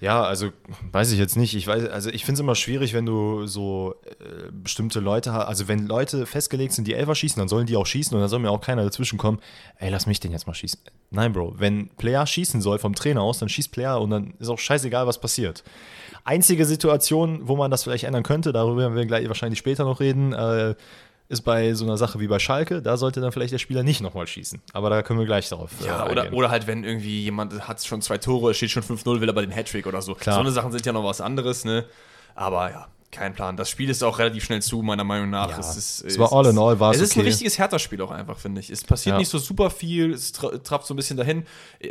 Ja, 0.02 0.24
also 0.24 0.48
weiß 0.90 1.12
ich 1.12 1.18
jetzt 1.20 1.36
nicht. 1.36 1.54
Ich 1.54 1.68
weiß, 1.68 1.88
also 1.88 2.10
ich 2.10 2.24
finde 2.24 2.34
es 2.34 2.40
immer 2.40 2.56
schwierig, 2.56 2.92
wenn 2.92 3.06
du 3.06 3.46
so 3.46 3.94
äh, 4.04 4.50
bestimmte 4.50 4.98
Leute 4.98 5.32
hast. 5.32 5.46
Also 5.46 5.68
wenn 5.68 5.86
Leute 5.86 6.26
festgelegt 6.26 6.72
sind, 6.72 6.88
die 6.88 6.94
Elfer 6.94 7.14
schießen, 7.14 7.38
dann 7.38 7.46
sollen 7.46 7.66
die 7.66 7.76
auch 7.76 7.86
schießen 7.86 8.12
und 8.12 8.20
dann 8.20 8.28
soll 8.28 8.40
mir 8.40 8.50
auch 8.50 8.60
keiner 8.60 8.82
dazwischen 8.82 9.16
kommen. 9.16 9.38
Ey, 9.78 9.90
lass 9.90 10.08
mich 10.08 10.18
den 10.18 10.32
jetzt 10.32 10.48
mal 10.48 10.54
schießen. 10.54 10.80
Nein, 11.12 11.32
Bro. 11.32 11.54
Wenn 11.58 11.88
Player 11.98 12.26
schießen 12.26 12.60
soll 12.60 12.80
vom 12.80 12.96
Trainer 12.96 13.22
aus, 13.22 13.38
dann 13.38 13.48
schießt 13.48 13.70
Player 13.70 14.00
und 14.00 14.10
dann 14.10 14.34
ist 14.40 14.48
auch 14.48 14.58
scheißegal, 14.58 15.06
was 15.06 15.20
passiert. 15.20 15.62
Einzige 16.24 16.64
Situation, 16.64 17.46
wo 17.46 17.54
man 17.54 17.70
das 17.70 17.84
vielleicht 17.84 18.02
ändern 18.02 18.24
könnte, 18.24 18.52
darüber 18.52 18.78
werden 18.78 18.96
wir 18.96 19.06
gleich 19.06 19.28
wahrscheinlich 19.28 19.60
später 19.60 19.84
noch 19.84 20.00
reden, 20.00 20.32
äh, 20.32 20.74
ist 21.28 21.42
bei 21.42 21.72
so 21.74 21.84
einer 21.84 21.96
Sache 21.96 22.20
wie 22.20 22.26
bei 22.26 22.38
Schalke. 22.38 22.82
Da 22.82 22.96
sollte 22.96 23.20
dann 23.20 23.32
vielleicht 23.32 23.52
der 23.52 23.58
Spieler 23.58 23.82
nicht 23.82 24.00
nochmal 24.00 24.26
schießen. 24.26 24.60
Aber 24.72 24.90
da 24.90 25.02
können 25.02 25.18
wir 25.18 25.26
gleich 25.26 25.48
darauf 25.48 25.70
Ja, 25.84 26.06
äh, 26.06 26.10
oder, 26.12 26.32
oder 26.32 26.50
halt, 26.50 26.66
wenn 26.66 26.84
irgendwie 26.84 27.22
jemand 27.22 27.66
hat 27.66 27.84
schon 27.84 28.02
zwei 28.02 28.18
Tore, 28.18 28.54
steht 28.54 28.70
schon 28.70 28.82
5-0, 28.82 29.20
will 29.20 29.28
aber 29.28 29.40
den 29.40 29.50
Hattrick 29.50 29.86
oder 29.86 30.02
so. 30.02 30.14
Klar. 30.14 30.34
So 30.34 30.40
eine 30.40 30.50
Sachen 30.50 30.72
sind 30.72 30.84
ja 30.84 30.92
noch 30.92 31.04
was 31.04 31.20
anderes, 31.20 31.64
ne? 31.64 31.86
Aber 32.34 32.70
ja, 32.70 32.88
kein 33.12 33.34
Plan. 33.34 33.56
Das 33.56 33.70
Spiel 33.70 33.88
ist 33.90 34.02
auch 34.02 34.18
relativ 34.18 34.42
schnell 34.44 34.62
zu, 34.62 34.82
meiner 34.82 35.04
Meinung 35.04 35.30
nach. 35.30 35.50
Ja, 35.50 35.58
es, 35.58 35.76
ist, 35.76 36.00
es 36.04 36.18
war 36.18 36.32
all 36.32 36.46
in 36.46 36.58
all, 36.58 36.80
war 36.80 36.90
es 36.90 36.96
Es 36.96 37.02
ist 37.04 37.16
ein 37.16 37.20
okay. 37.20 37.28
richtiges 37.28 37.58
Hertha-Spiel 37.58 38.00
auch 38.02 38.10
einfach, 38.10 38.38
finde 38.38 38.60
ich. 38.60 38.70
Es 38.70 38.82
passiert 38.82 39.14
Ja. 39.14 39.18
nicht 39.18 39.28
so 39.28 39.38
super 39.38 39.70
viel, 39.70 40.12
es 40.12 40.32
tra 40.32 40.48
trappt 40.58 40.86
so 40.86 40.94
ein 40.94 40.96
bisschen 40.96 41.16
dahin. 41.16 41.44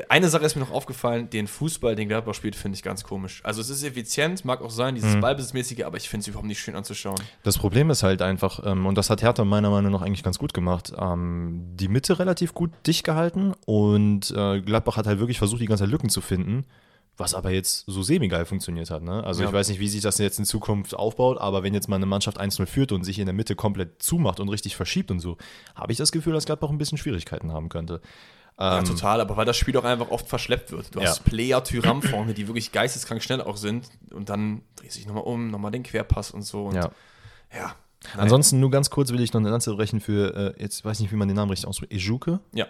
Eine 0.09 0.27
Sache 0.29 0.43
ist 0.45 0.55
mir 0.55 0.61
noch 0.61 0.71
aufgefallen, 0.71 1.29
den 1.29 1.47
Fußball, 1.47 1.95
den 1.95 2.09
Gladbach 2.09 2.33
spielt, 2.33 2.55
finde 2.55 2.75
ich 2.75 2.83
ganz 2.83 3.03
komisch. 3.03 3.39
Also 3.43 3.61
es 3.61 3.69
ist 3.69 3.83
effizient, 3.83 4.43
mag 4.45 4.61
auch 4.61 4.71
sein, 4.71 4.95
dieses 4.95 5.15
Mhm. 5.15 5.21
Ballbesitzmäßige, 5.21 5.83
aber 5.85 5.97
ich 5.97 6.09
finde 6.09 6.23
es 6.23 6.27
überhaupt 6.27 6.47
nicht 6.47 6.59
schön 6.59 6.75
anzuschauen. 6.75 7.21
Das 7.43 7.57
Problem 7.57 7.89
ist 7.91 8.03
halt 8.03 8.21
einfach, 8.21 8.59
ähm, 8.65 8.85
und 8.87 8.95
das 8.97 9.09
hat 9.11 9.21
Hertha 9.21 9.45
meiner 9.45 9.69
Meinung 9.69 9.91
nach 9.91 10.01
eigentlich 10.01 10.23
ganz 10.23 10.39
gut 10.39 10.53
gemacht, 10.53 10.91
ähm, 10.99 11.61
die 11.75 11.87
Mitte 11.87 12.17
relativ 12.19 12.53
gut 12.55 12.71
dicht 12.87 13.03
gehalten 13.03 13.53
und 13.65 14.31
äh, 14.35 14.59
Gladbach 14.61 14.97
hat 14.97 15.05
halt 15.05 15.19
wirklich 15.19 15.37
versucht, 15.37 15.61
die 15.61 15.67
ganze 15.67 15.83
Zeit 15.83 15.91
Lücken 15.91 16.09
zu 16.09 16.21
finden, 16.21 16.65
was 17.17 17.33
aber 17.35 17.51
jetzt 17.51 17.83
so 17.87 18.01
semi-geil 18.03 18.45
funktioniert 18.45 18.89
hat. 18.89 19.03
Ne? 19.03 19.23
Also 19.23 19.43
Ja. 19.43 19.49
ich 19.49 19.53
weiß 19.53 19.69
nicht, 19.69 19.79
wie 19.79 19.87
sich 19.87 20.01
das 20.01 20.17
jetzt 20.17 20.39
in 20.39 20.45
Zukunft 20.45 20.95
aufbaut, 20.95 21.37
aber 21.39 21.61
wenn 21.63 21.73
jetzt 21.73 21.87
mal 21.87 21.97
eine 21.97 22.05
Mannschaft 22.05 22.39
1-0 22.39 22.65
führt 22.65 22.91
und 22.91 23.03
sich 23.03 23.19
in 23.19 23.25
der 23.25 23.33
Mitte 23.33 23.55
komplett 23.55 24.01
zumacht 24.01 24.39
und 24.39 24.49
richtig 24.49 24.75
verschiebt 24.75 25.11
und 25.11 25.19
so, 25.19 25.37
habe 25.75 25.91
ich 25.91 25.97
das 25.97 26.11
Gefühl, 26.11 26.33
dass 26.33 26.45
Gladbach 26.45 26.69
ein 26.69 26.77
bisschen 26.77 26.97
Schwierigkeiten 26.97 27.51
haben 27.51 27.69
könnte. 27.69 28.01
Ja, 28.59 28.79
Ähm, 28.79 28.85
total, 28.85 29.21
aber 29.21 29.37
weil 29.37 29.45
das 29.45 29.57
Spiel 29.57 29.75
auch 29.77 29.83
einfach 29.83 30.09
oft 30.09 30.27
verschleppt 30.27 30.71
wird. 30.71 30.93
Du 30.95 30.99
Ja. 30.99 31.07
hast 31.09 31.23
Player 31.23 31.63
Tyram 31.63 32.01
vorne, 32.01 32.33
die 32.33 32.47
wirklich 32.47 32.71
geisteskrank 32.71 33.21
schnell 33.23 33.41
auch 33.41 33.57
sind 33.57 33.89
und 34.13 34.29
dann 34.29 34.61
drehst 34.75 34.95
du 34.95 34.99
dich 34.99 35.07
nochmal 35.07 35.23
um, 35.23 35.47
nochmal 35.49 35.71
den 35.71 35.83
Querpass 35.83 36.31
und 36.31 36.41
so. 36.43 36.65
Und 36.65 36.75
ja. 36.75 36.91
ja. 37.55 37.75
Ansonsten 38.17 38.59
nur 38.59 38.71
ganz 38.71 38.89
kurz 38.89 39.11
will 39.11 39.21
ich 39.21 39.31
noch 39.33 39.39
eine 39.41 39.49
Lanze 39.49 39.73
brechen 39.75 39.99
für, 39.99 40.55
äh, 40.57 40.61
jetzt 40.61 40.83
weiß 40.83 40.97
ich 40.97 41.01
nicht, 41.03 41.11
wie 41.11 41.15
man 41.17 41.27
den 41.27 41.35
Namen 41.37 41.51
richtig 41.51 41.67
ausspricht, 41.67 41.91
Ejuke. 41.93 42.39
Ja. 42.53 42.65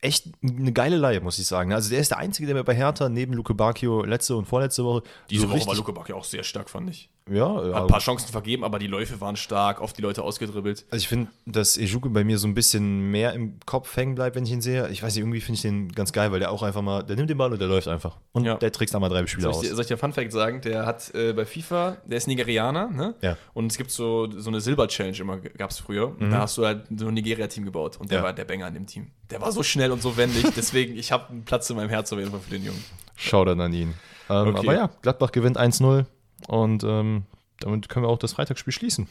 Echt 0.00 0.26
eine 0.42 0.72
geile 0.72 0.96
Laie, 0.96 1.20
muss 1.20 1.38
ich 1.38 1.46
sagen. 1.46 1.72
Also 1.72 1.90
der 1.90 1.98
ist 1.98 2.10
der 2.10 2.18
Einzige, 2.18 2.46
der 2.46 2.54
mir 2.54 2.64
bei 2.64 2.74
Hertha 2.74 3.08
neben 3.08 3.32
Luke 3.32 3.54
Bacchio 3.54 4.04
letzte 4.04 4.36
und 4.36 4.46
vorletzte 4.46 4.84
Woche 4.84 5.02
Diese 5.30 5.46
so 5.46 5.50
Woche 5.50 5.66
war 5.66 5.74
Luke 5.74 5.92
Bacchio 5.92 6.16
auch 6.16 6.24
sehr 6.24 6.44
stark, 6.44 6.70
fand 6.70 6.90
ich. 6.90 7.10
Ja, 7.30 7.74
Hat 7.74 7.82
ein 7.82 7.86
paar 7.88 8.00
Chancen 8.00 8.28
vergeben, 8.30 8.64
aber 8.64 8.78
die 8.78 8.86
Läufe 8.86 9.20
waren 9.20 9.36
stark, 9.36 9.80
oft 9.80 9.96
die 9.98 10.02
Leute 10.02 10.22
ausgedribbelt. 10.22 10.84
also 10.90 11.02
ich 11.02 11.08
finde, 11.08 11.30
dass 11.46 11.76
Ejuke 11.76 12.08
bei 12.10 12.24
mir 12.24 12.38
so 12.38 12.46
ein 12.46 12.54
bisschen 12.54 13.10
mehr 13.10 13.32
im 13.34 13.58
Kopf 13.66 13.96
hängen 13.96 14.14
bleibt, 14.14 14.36
wenn 14.36 14.44
ich 14.44 14.52
ihn 14.52 14.60
sehe. 14.60 14.88
Ich 14.88 15.02
weiß 15.02 15.14
nicht, 15.14 15.22
irgendwie 15.22 15.40
finde 15.40 15.54
ich 15.56 15.62
den 15.62 15.92
ganz 15.92 16.12
geil, 16.12 16.32
weil 16.32 16.40
der 16.40 16.50
auch 16.50 16.62
einfach 16.62 16.82
mal, 16.82 17.02
der 17.02 17.16
nimmt 17.16 17.30
den 17.30 17.38
Ball 17.38 17.52
und 17.52 17.60
der 17.60 17.68
läuft 17.68 17.88
einfach. 17.88 18.16
Und 18.32 18.44
Ja. 18.44 18.54
der 18.56 18.72
trickst 18.72 18.94
da 18.94 19.00
mal 19.00 19.08
drei 19.08 19.26
Spieler 19.26 19.50
aus. 19.50 19.60
dir, 19.60 19.68
soll 19.70 19.80
ich 19.80 19.86
dir 19.88 19.94
einen 19.94 20.00
Funfact 20.00 20.32
sagen? 20.32 20.60
Der 20.60 20.86
hat 20.86 21.14
äh, 21.14 21.32
bei 21.32 21.44
FIFA, 21.44 21.96
der 22.04 22.18
ist 22.18 22.26
Nigerianer, 22.28 22.88
ne? 22.90 23.14
Ja. 23.22 23.36
Und 23.54 23.70
es 23.72 23.78
gibt 23.78 23.90
so, 23.90 24.30
so 24.30 24.50
eine 24.50 24.60
Silber-Challenge 24.60 25.18
immer, 25.18 25.36
gab 25.38 25.70
es 25.70 25.78
früher. 25.78 26.08
Und 26.18 26.30
da 26.30 26.40
hast 26.40 26.56
du 26.58 26.64
halt 26.66 26.86
so 26.96 27.08
ein 27.08 27.14
Nigeria-Team 27.14 27.64
gebaut. 27.64 27.96
Und 27.98 28.10
der 28.10 28.18
Mhm. 28.18 28.22
Ja. 28.22 28.26
war 28.28 28.32
der 28.32 28.44
Banger 28.44 28.66
an 28.66 28.74
dem 28.74 28.86
Team. 28.86 29.08
Der 29.30 29.40
war 29.40 29.52
so 29.52 29.62
schnell 29.62 29.92
und 29.92 30.00
so 30.02 30.16
wendig. 30.16 30.44
deswegen, 30.56 30.96
ich 30.96 31.12
habe 31.12 31.28
einen 31.30 31.44
Platz 31.44 31.68
in 31.70 31.76
meinem 31.76 31.88
Herz 31.90 32.12
auf 32.12 32.18
jeden 32.18 32.30
Fall 32.30 32.40
für 32.40 32.50
den 32.50 32.64
Jungen. 32.64 32.82
Shoutout 33.16 33.60
an 33.60 33.72
ihn. 33.72 33.94
Ähm, 34.30 34.48
Okay. 34.48 34.58
Aber 34.58 34.74
ja, 34.74 34.90
Gladbach 35.02 35.32
gewinnt 35.32 35.58
1-0 35.58 36.04
und 36.46 36.84
ähm, 36.84 37.24
damit 37.60 37.88
können 37.88 38.04
wir 38.04 38.10
auch 38.10 38.18
das 38.18 38.34
Freitagsspiel 38.34 38.72
schließen. 38.72 39.08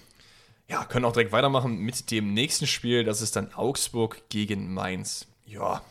Ja, 0.69 0.83
können 0.85 1.05
auch 1.05 1.13
direkt 1.13 1.31
weitermachen 1.31 1.77
mit 1.77 2.11
dem 2.11 2.33
nächsten 2.33 2.67
Spiel. 2.67 3.03
Das 3.03 3.21
ist 3.21 3.35
dann 3.35 3.53
Augsburg 3.53 4.21
gegen 4.29 4.73
Mainz. 4.73 5.27
Ja, 5.45 5.81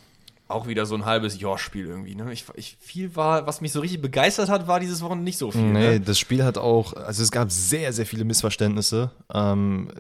auch 0.49 0.67
wieder 0.67 0.87
so 0.87 0.95
ein 0.95 1.05
halbes 1.07 1.41
Jahrspiel 1.41 1.87
irgendwie. 1.87 2.15
Ne? 2.15 2.33
Ich, 2.33 2.45
ich, 2.55 2.77
viel 2.81 3.17
war, 3.17 3.47
was 3.47 3.61
mich 3.61 3.73
so 3.73 3.81
richtig 3.81 4.03
begeistert 4.03 4.49
hat, 4.49 4.69
war 4.69 4.79
dieses 4.79 5.03
Wochenende 5.03 5.25
nicht 5.25 5.39
so 5.39 5.51
viel. 5.51 5.63
Nee, 5.63 5.93
Ne? 5.93 6.01
das 6.01 6.19
Spiel 6.19 6.45
hat 6.45 6.59
auch, 6.59 6.93
also 6.93 7.23
es 7.23 7.31
gab 7.31 7.51
sehr, 7.51 7.93
sehr 7.93 8.07
viele 8.07 8.25
Missverständnisse, 8.25 9.11
ähm, 9.33 9.91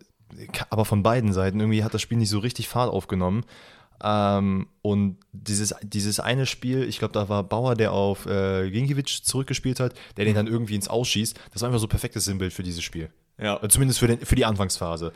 aber 0.71 0.85
von 0.85 1.03
beiden 1.03 1.32
Seiten. 1.32 1.59
Irgendwie 1.59 1.82
hat 1.82 1.94
das 1.94 2.03
Spiel 2.03 2.19
nicht 2.19 2.31
so 2.31 2.39
richtig 2.39 2.69
Fahrt 2.69 2.93
aufgenommen. 2.93 3.44
Ähm, 4.03 4.67
und 4.82 5.17
dieses, 5.32 5.74
dieses 5.82 6.20
eine 6.20 6.46
Spiel, 6.46 6.82
ich 6.84 6.98
glaube, 6.98 7.12
da 7.12 7.29
war 7.29 7.43
Bauer, 7.43 7.74
der 7.74 7.93
auf 7.93 8.26
äh, 8.26 8.70
Gingiewicz 8.70 9.22
zurückgespielt 9.22 9.81
hat, 9.81 9.94
der 10.17 10.24
den 10.26 10.34
dann 10.34 10.46
irgendwie 10.46 10.74
ins 10.74 10.88
Ausschießt. 10.88 11.38
Das 11.53 11.62
war 11.62 11.69
einfach 11.69 11.81
so 11.81 11.86
ein 11.86 11.91
perfektes 11.91 12.24
Sinnbild 12.24 12.53
für 12.53 12.62
dieses 12.62 12.82
Spiel. 12.84 13.10
Ja. 13.38 13.62
Äh, 13.62 13.69
Zumindest 13.69 13.98
für, 13.98 14.06
den, 14.06 14.20
für 14.20 14.34
die 14.36 14.44
Anfangsphase. 14.44 15.12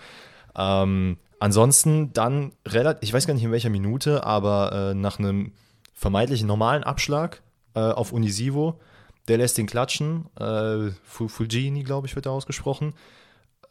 Ähm, 0.56 1.18
ansonsten 1.38 2.12
dann 2.12 2.52
relativ, 2.66 3.08
ich 3.08 3.12
weiß 3.12 3.26
gar 3.26 3.34
nicht 3.34 3.44
in 3.44 3.52
welcher 3.52 3.70
Minute, 3.70 4.24
aber 4.24 4.90
äh, 4.90 4.94
nach 4.94 5.18
einem 5.18 5.52
vermeintlichen 5.92 6.48
normalen 6.48 6.82
Abschlag 6.82 7.42
äh, 7.74 7.80
auf 7.80 8.12
Unisivo, 8.12 8.80
der 9.28 9.38
lässt 9.38 9.58
ihn 9.58 9.66
klatschen. 9.66 10.26
Äh, 10.36 10.90
Fu- 11.04 11.28
Fulgini, 11.28 11.84
glaube 11.84 12.06
ich, 12.06 12.16
wird 12.16 12.26
da 12.26 12.30
ausgesprochen. 12.30 12.94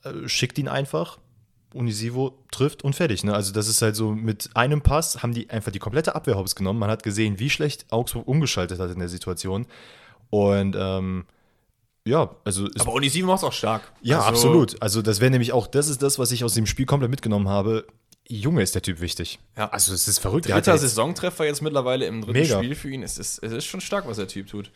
Äh, 0.03 0.27
schickt 0.27 0.57
ihn 0.59 0.67
einfach. 0.67 1.17
Unisivo 1.73 2.38
trifft 2.51 2.83
und 2.83 2.95
fertig. 2.95 3.23
Ne? 3.23 3.33
Also, 3.33 3.53
das 3.53 3.67
ist 3.67 3.81
halt 3.81 3.95
so, 3.95 4.11
mit 4.11 4.49
einem 4.55 4.81
Pass 4.81 5.21
haben 5.21 5.33
die 5.33 5.49
einfach 5.49 5.71
die 5.71 5.79
komplette 5.79 6.15
Abwehr 6.15 6.35
hops 6.35 6.55
genommen. 6.55 6.79
Man 6.79 6.89
hat 6.89 7.03
gesehen, 7.03 7.39
wie 7.39 7.49
schlecht 7.49 7.85
Augsburg 7.91 8.27
umgeschaltet 8.27 8.79
hat 8.79 8.91
in 8.91 8.99
der 8.99 9.09
Situation. 9.09 9.65
Und 10.29 10.75
ähm, 10.77 11.25
ja, 12.05 12.35
also 12.43 12.67
Aber 12.79 12.93
Onisivo 12.93 13.27
macht 13.27 13.39
es 13.39 13.43
auch 13.43 13.53
stark. 13.53 13.91
ja, 14.01 14.17
Also, 14.17 14.29
absolut. 14.29 14.81
Also 14.81 15.01
das 15.01 15.19
wäre 15.19 15.31
nämlich 15.31 15.53
auch, 15.53 15.67
das 15.67 15.88
ist 15.89 16.01
das, 16.01 16.17
was 16.17 16.31
ich 16.31 16.43
aus 16.43 16.53
dem 16.53 16.65
Spiel 16.65 16.85
komplett 16.85 17.11
mitgenommen 17.11 17.49
habe. 17.49 17.85
Junge 18.27 18.61
ist 18.61 18.75
der 18.75 18.81
Typ 18.81 19.01
wichtig. 19.01 19.39
Ja. 19.57 19.69
Also 19.69 19.93
es 19.93 20.07
ist 20.07 20.19
verrückt. 20.19 20.47
Dritter 20.49 20.77
Saisontreffer 20.77 21.45
jetzt 21.45 21.61
mittlerweile 21.61 22.05
im 22.05 22.21
dritten 22.21 22.33
Mega. 22.39 22.57
Spiel 22.57 22.75
für 22.75 22.89
ihn. 22.89 23.03
Es 23.03 23.17
ist, 23.17 23.39
es 23.43 23.51
ist 23.51 23.65
schon 23.65 23.81
stark, 23.81 24.07
was 24.07 24.17
der 24.17 24.27
Typ 24.27 24.47
tut. 24.47 24.71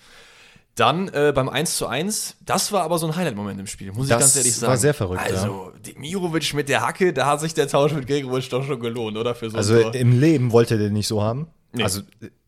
Dann 0.76 1.08
äh, 1.10 1.32
beim 1.36 1.50
1 1.50 1.78
zu 1.78 1.86
1, 1.86 2.38
das 2.44 2.72
war 2.72 2.82
aber 2.84 2.98
so 2.98 3.06
ein 3.06 3.16
Highlight-Moment 3.16 3.60
im 3.60 3.68
Spiel, 3.68 3.92
muss 3.92 4.08
Das 4.08 4.18
ich 4.18 4.20
ganz 4.22 4.36
ehrlich 4.38 4.56
sagen. 4.56 4.72
war 4.72 4.78
sehr 4.78 4.94
verrückt, 4.96 5.22
Also, 5.22 5.72
Demirovic 5.86 6.54
mit 6.56 6.68
der 6.68 6.82
Hacke, 6.82 7.14
da 7.14 7.28
hat 7.28 7.42
sich 7.42 7.54
der 7.54 7.68
Tausch 7.68 7.94
mit 7.94 8.08
Gregoritsch 8.08 8.52
doch 8.52 8.64
schon 8.66 8.80
gelohnt, 8.80 9.16
oder? 9.18 9.36
Für 9.36 9.52
so 9.52 9.58
also 9.58 9.80
Tor. 9.80 9.94
im 9.94 10.20
Leben 10.20 10.52
wollte 10.52 10.78
der 10.80 10.90
nicht 10.90 11.08
so 11.08 11.22
haben. 11.22 11.48
Nee. 11.76 11.84
Also 11.84 12.02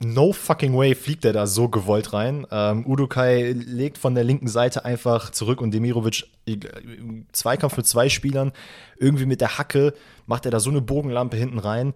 no 0.03 0.33
fucking 0.33 0.75
way 0.77 0.93
fliegt 0.93 1.25
er 1.25 1.33
da 1.33 1.47
so 1.47 1.67
gewollt 1.67 2.13
rein. 2.13 2.45
Ähm, 2.51 2.85
Udukai 2.85 3.53
legt 3.53 3.97
von 3.97 4.13
der 4.13 4.23
linken 4.23 4.47
Seite 4.47 4.85
einfach 4.85 5.31
zurück 5.31 5.61
und 5.61 5.71
Demirovic 5.71 6.25
äh, 6.45 6.57
Zweikampf 7.31 7.75
mit 7.75 7.87
zwei 7.87 8.09
Spielern 8.09 8.51
irgendwie 8.97 9.25
mit 9.25 9.41
der 9.41 9.57
Hacke 9.57 9.93
macht 10.27 10.45
er 10.45 10.51
da 10.51 10.59
so 10.59 10.69
eine 10.69 10.81
Bogenlampe 10.81 11.37
hinten 11.37 11.57
rein. 11.57 11.95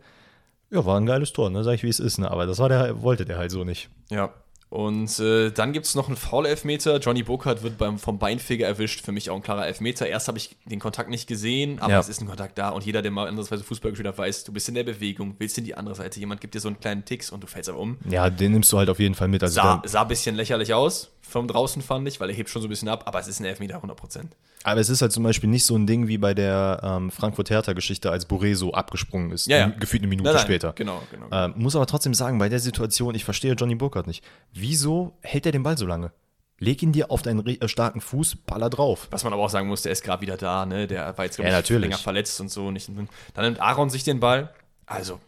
Ja, 0.71 0.85
war 0.85 0.99
ein 0.99 1.05
geiles 1.05 1.31
Tor, 1.33 1.49
ne? 1.51 1.63
Sag 1.63 1.73
ich, 1.73 1.83
wie 1.83 1.89
es 1.89 1.99
ist, 1.99 2.17
ne? 2.17 2.29
Aber 2.29 2.45
das 2.47 2.57
war 2.57 2.69
der, 2.69 3.01
wollte 3.01 3.25
der 3.25 3.37
halt 3.37 3.51
so 3.51 3.63
nicht. 3.63 3.89
Ja. 4.09 4.33
Und 4.69 5.17
äh, 5.19 5.49
dann 5.49 5.73
gibt 5.73 5.87
es 5.87 5.95
noch 5.95 6.07
einen 6.09 6.15
Foul-Elfmeter. 6.17 6.99
Johnny 6.99 7.23
Burkhardt 7.23 7.63
wird 7.63 7.79
beim, 7.79 7.97
vom 7.97 8.19
Beinfeger 8.19 8.67
erwischt. 8.67 9.03
Für 9.03 9.11
mich 9.11 9.31
auch 9.31 9.35
ein 9.35 9.41
klarer 9.41 9.65
Elfmeter. 9.65 10.05
Erst 10.07 10.27
habe 10.27 10.37
ich 10.37 10.55
den 10.65 10.79
Kontakt 10.79 11.09
nicht 11.09 11.27
gesehen, 11.27 11.79
aber 11.79 11.93
Ja. 11.93 11.99
es 11.99 12.07
ist 12.07 12.21
ein 12.21 12.27
Kontakt 12.27 12.55
da. 12.59 12.69
Und 12.69 12.85
jeder, 12.85 13.01
der 13.01 13.09
mal 13.09 13.27
andersweise 13.27 13.63
Fußball 13.63 13.89
gespielt 13.91 14.07
hat, 14.07 14.19
weiß, 14.19 14.43
du 14.43 14.53
bist 14.53 14.69
in 14.69 14.75
der 14.75 14.83
Bewegung, 14.83 15.35
willst 15.39 15.57
in 15.57 15.63
die 15.63 15.73
andere 15.73 15.95
Seite. 15.95 16.19
Jemand 16.19 16.39
gibt 16.39 16.53
dir 16.53 16.59
so 16.59 16.67
einen 16.67 16.79
kleinen 16.79 17.03
Ticks 17.03 17.31
und 17.31 17.41
du 17.41 17.47
fällst 17.47 17.67
aber 17.69 17.79
um. 17.79 17.97
Ja, 18.07 18.29
den 18.29 18.51
nimmst 18.51 18.71
du 18.71 18.77
halt 18.77 18.89
auf 18.89 18.99
jeden 18.99 19.15
Fall 19.15 19.27
mit. 19.27 19.41
Also 19.41 19.55
Sah, 19.55 19.81
sah 19.85 20.03
ein 20.03 20.07
bisschen 20.07 20.35
lächerlich 20.35 20.71
aus 20.73 21.09
von 21.29 21.47
draußen, 21.47 21.81
fand 21.81 22.07
ich, 22.07 22.19
weil 22.19 22.29
er 22.29 22.35
hebt 22.35 22.49
schon 22.49 22.61
so 22.61 22.67
ein 22.67 22.69
bisschen 22.69 22.89
ab, 22.89 23.03
aber 23.05 23.19
es 23.19 23.27
ist 23.27 23.39
ein 23.39 23.45
Elfmeter 23.45 23.81
100%. 23.81 24.25
aber 24.63 24.81
es 24.81 24.89
ist 24.89 25.01
halt 25.01 25.11
zum 25.11 25.23
Beispiel 25.23 25.49
nicht 25.49 25.65
so 25.65 25.75
ein 25.75 25.87
Ding 25.87 26.07
wie 26.07 26.17
bei 26.17 26.33
der 26.33 26.81
ähm, 26.83 27.11
Frankfurt-Hertha-Geschichte, 27.11 28.11
als 28.11 28.29
Boré 28.29 28.55
so 28.55 28.73
abgesprungen 28.73 29.31
ist. 29.31 29.47
Ja, 29.47 29.57
ja. 29.57 29.67
Gefühlt 29.67 30.01
eine 30.01 30.07
Minute 30.09 30.25
Nein, 30.25 30.35
nein, 30.35 30.43
später. 30.43 30.73
Genau, 30.73 31.01
genau. 31.11 31.27
Ähm, 31.31 31.53
muss 31.57 31.75
aber 31.75 31.85
trotzdem 31.85 32.13
sagen, 32.13 32.37
bei 32.39 32.49
der 32.49 32.59
Situation, 32.59 33.15
ich 33.15 33.23
verstehe 33.23 33.53
Johnny 33.53 33.75
Burkhardt 33.75 34.07
nicht. 34.07 34.23
Wieso 34.53 35.17
hält 35.21 35.45
er 35.45 35.51
den 35.51 35.63
Ball 35.63 35.77
so 35.77 35.85
lange? 35.85 36.11
Leg 36.59 36.83
ihn 36.83 36.91
dir 36.91 37.09
auf 37.09 37.21
deinen 37.21 37.45
äh, 37.45 37.67
starken 37.67 38.01
Fuß, 38.01 38.35
baller 38.45 38.69
drauf. 38.69 39.07
Was 39.11 39.23
man 39.23 39.31
aber 39.31 39.43
auch 39.43 39.49
sagen 39.49 39.67
muss, 39.67 39.81
der 39.81 39.93
ist 39.93 40.03
gerade 40.03 40.21
wieder 40.21 40.35
da, 40.35 40.65
ne? 40.65 40.87
Der 40.87 41.17
war 41.17 41.25
jetzt, 41.25 41.37
glaub 41.37 41.47
Ja, 41.47 41.77
länger 41.77 41.97
verletzt 41.97 42.39
und 42.41 42.51
so. 42.51 42.69
Nicht, 42.69 42.89
dann 43.33 43.45
nimmt 43.45 43.61
Aaron 43.61 43.89
sich 43.89 44.03
den 44.03 44.19
Ball. 44.19 44.53
Also, 44.85 45.19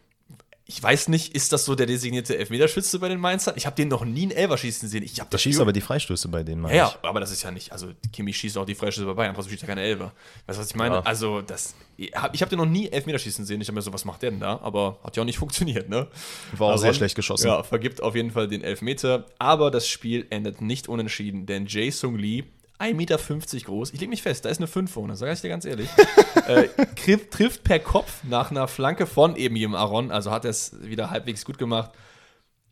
ich 0.72 0.82
weiß 0.82 1.10
nicht, 1.10 1.36
ist 1.36 1.52
das 1.52 1.66
so 1.66 1.76
der 1.76 1.86
designierte 1.86 2.38
Elfmeterschütze 2.38 2.98
bei 3.00 3.10
den 3.10 3.20
Mainzern? 3.20 3.56
Ich 3.58 3.66
habe 3.66 3.76
den 3.76 3.90
noch 3.90 4.06
nie 4.06 4.24
einen 4.24 4.32
Elfer 4.32 4.58
schießen 4.58 4.88
sehen. 4.88 5.04
Ich 5.04 5.20
hab 5.20 5.30
Da 5.30 5.38
schießt 5.38 5.60
aber 5.60 5.74
die 5.74 5.82
Freistöße 5.82 6.30
bei 6.30 6.44
denen, 6.44 6.62
meine 6.62 6.78
ja, 6.78 6.88
ja, 6.88 7.10
aber 7.10 7.20
das 7.20 7.30
ist 7.30 7.44
ja 7.44 7.52
nicht, 7.52 7.74
also 7.74 7.90
Kimi 8.14 8.32
schießt 8.32 8.58
auch 8.58 8.66
die 8.66 8.76
Freistöße 8.76 9.06
bei 9.06 9.14
Bayern, 9.14 9.36
trotzdem 9.36 9.52
schießt 9.52 9.64
er 9.64 9.68
keine 9.68 9.82
Elfer. 9.82 10.14
Weißt 10.46 10.58
du, 10.58 10.62
was 10.62 10.70
ich 10.70 10.76
meine? 10.76 10.96
Ja. 10.96 11.02
Also, 11.02 11.42
das, 11.42 11.76
ich 11.98 12.16
habe 12.16 12.38
hab 12.38 12.50
den 12.50 12.58
noch 12.58 12.66
nie 12.66 12.88
Elfmeterschießen 12.88 13.44
sehen. 13.44 13.60
Ich 13.60 13.68
habe 13.68 13.76
mir 13.76 13.82
so, 13.82 13.92
was 13.92 14.06
macht 14.06 14.22
der 14.22 14.32
denn 14.32 14.40
da? 14.40 14.62
Aber 14.64 15.00
hat 15.04 15.18
ja 15.18 15.24
auch 15.24 15.26
nicht 15.26 15.40
funktioniert, 15.40 15.90
ne? 15.90 16.08
War 16.54 16.68
auch 16.68 16.70
Aaron, 16.70 16.82
sehr 16.82 16.94
schlecht 16.94 17.16
geschossen. 17.16 17.48
Ja, 17.48 17.64
vergibt 17.64 18.02
auf 18.02 18.16
jeden 18.16 18.32
Fall 18.32 18.48
den 18.48 18.64
Elfmeter. 18.64 19.26
Aber 19.40 19.72
das 19.72 19.90
Spiel 19.90 20.26
endet 20.30 20.62
nicht 20.62 20.88
unentschieden, 20.88 21.48
denn 21.48 21.66
Jae 21.66 21.92
Sung 21.92 22.18
Lee, 22.18 22.46
1,50 22.82 22.94
Meter 22.96 23.18
groß, 23.66 23.94
ich 23.94 24.00
leg 24.00 24.10
mich 24.10 24.22
fest, 24.22 24.46
da 24.46 24.50
ist 24.50 24.58
eine 24.58 24.68
5 24.68 24.92
vorne, 24.92 25.16
sag 25.16 25.32
ich 25.32 25.42
dir 25.42 25.50
ganz 25.50 25.66
ehrlich, 25.66 25.90
äh, 26.48 26.68
trifft, 26.96 27.32
trifft 27.32 27.64
per 27.64 27.80
Kopf 27.80 28.24
nach 28.24 28.52
einer 28.52 28.68
Flanke 28.68 29.06
von 29.06 29.36
eben 29.36 29.56
jedem 29.56 29.76
Aaron, 29.76 30.12
also 30.12 30.32
hat 30.32 30.46
er 30.46 30.52
es 30.52 30.76
wieder 30.82 31.10
halbwegs 31.10 31.46
gut 31.46 31.58
gemacht. 31.58 31.92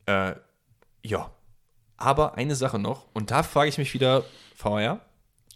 Äh, 0.05 0.33
ja, 1.03 1.31
aber 1.97 2.35
eine 2.35 2.55
Sache 2.55 2.79
noch, 2.79 3.07
und 3.13 3.31
da 3.31 3.43
frage 3.43 3.69
ich 3.69 3.77
mich 3.77 3.93
wieder, 3.93 4.23
VR, 4.55 5.01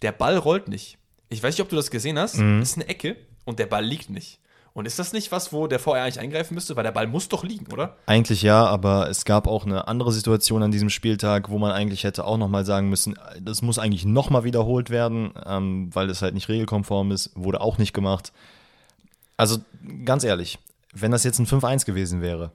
der 0.02 0.12
Ball 0.12 0.36
rollt 0.36 0.68
nicht. 0.68 0.98
Ich 1.28 1.42
weiß 1.42 1.54
nicht, 1.54 1.62
ob 1.62 1.68
du 1.68 1.76
das 1.76 1.90
gesehen 1.90 2.18
hast. 2.18 2.36
Mhm. 2.36 2.60
Das 2.60 2.70
ist 2.70 2.76
eine 2.76 2.88
Ecke 2.88 3.16
und 3.44 3.58
der 3.58 3.66
Ball 3.66 3.84
liegt 3.84 4.10
nicht. 4.10 4.40
Und 4.74 4.86
ist 4.86 4.98
das 4.98 5.12
nicht 5.12 5.30
was, 5.30 5.52
wo 5.52 5.68
der 5.68 5.78
VR 5.78 6.02
eigentlich 6.02 6.18
eingreifen 6.18 6.54
müsste? 6.54 6.74
Weil 6.74 6.82
der 6.82 6.90
Ball 6.90 7.06
muss 7.06 7.28
doch 7.28 7.44
liegen, 7.44 7.72
oder? 7.72 7.96
Eigentlich 8.06 8.42
ja, 8.42 8.66
aber 8.66 9.08
es 9.08 9.24
gab 9.24 9.46
auch 9.46 9.64
eine 9.64 9.86
andere 9.86 10.10
Situation 10.10 10.64
an 10.64 10.72
diesem 10.72 10.90
Spieltag, 10.90 11.48
wo 11.48 11.58
man 11.58 11.70
eigentlich 11.70 12.02
hätte 12.02 12.24
auch 12.24 12.36
nochmal 12.36 12.64
sagen 12.64 12.88
müssen, 12.88 13.16
das 13.40 13.62
muss 13.62 13.78
eigentlich 13.78 14.04
nochmal 14.04 14.42
wiederholt 14.42 14.90
werden, 14.90 15.32
ähm, 15.46 15.94
weil 15.94 16.10
es 16.10 16.22
halt 16.22 16.34
nicht 16.34 16.48
regelkonform 16.48 17.12
ist, 17.12 17.30
wurde 17.36 17.60
auch 17.60 17.78
nicht 17.78 17.92
gemacht. 17.92 18.32
Also 19.36 19.58
ganz 20.04 20.24
ehrlich, 20.24 20.58
wenn 20.92 21.12
das 21.12 21.22
jetzt 21.22 21.38
ein 21.38 21.46
5-1 21.46 21.86
gewesen 21.86 22.20
wäre, 22.20 22.50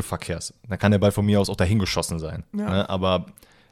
fuck 0.00 0.20
cares? 0.20 0.54
Dann 0.68 0.78
kann 0.78 0.92
der 0.92 1.00
Ball 1.00 1.12
von 1.12 1.26
mir 1.26 1.38
aus 1.38 1.50
auch 1.50 1.56
dahin 1.56 1.78
geschossen 1.78 2.18
sein. 2.18 2.44
Ja. 2.56 2.70
Ne? 2.70 2.88
Aber 2.88 3.26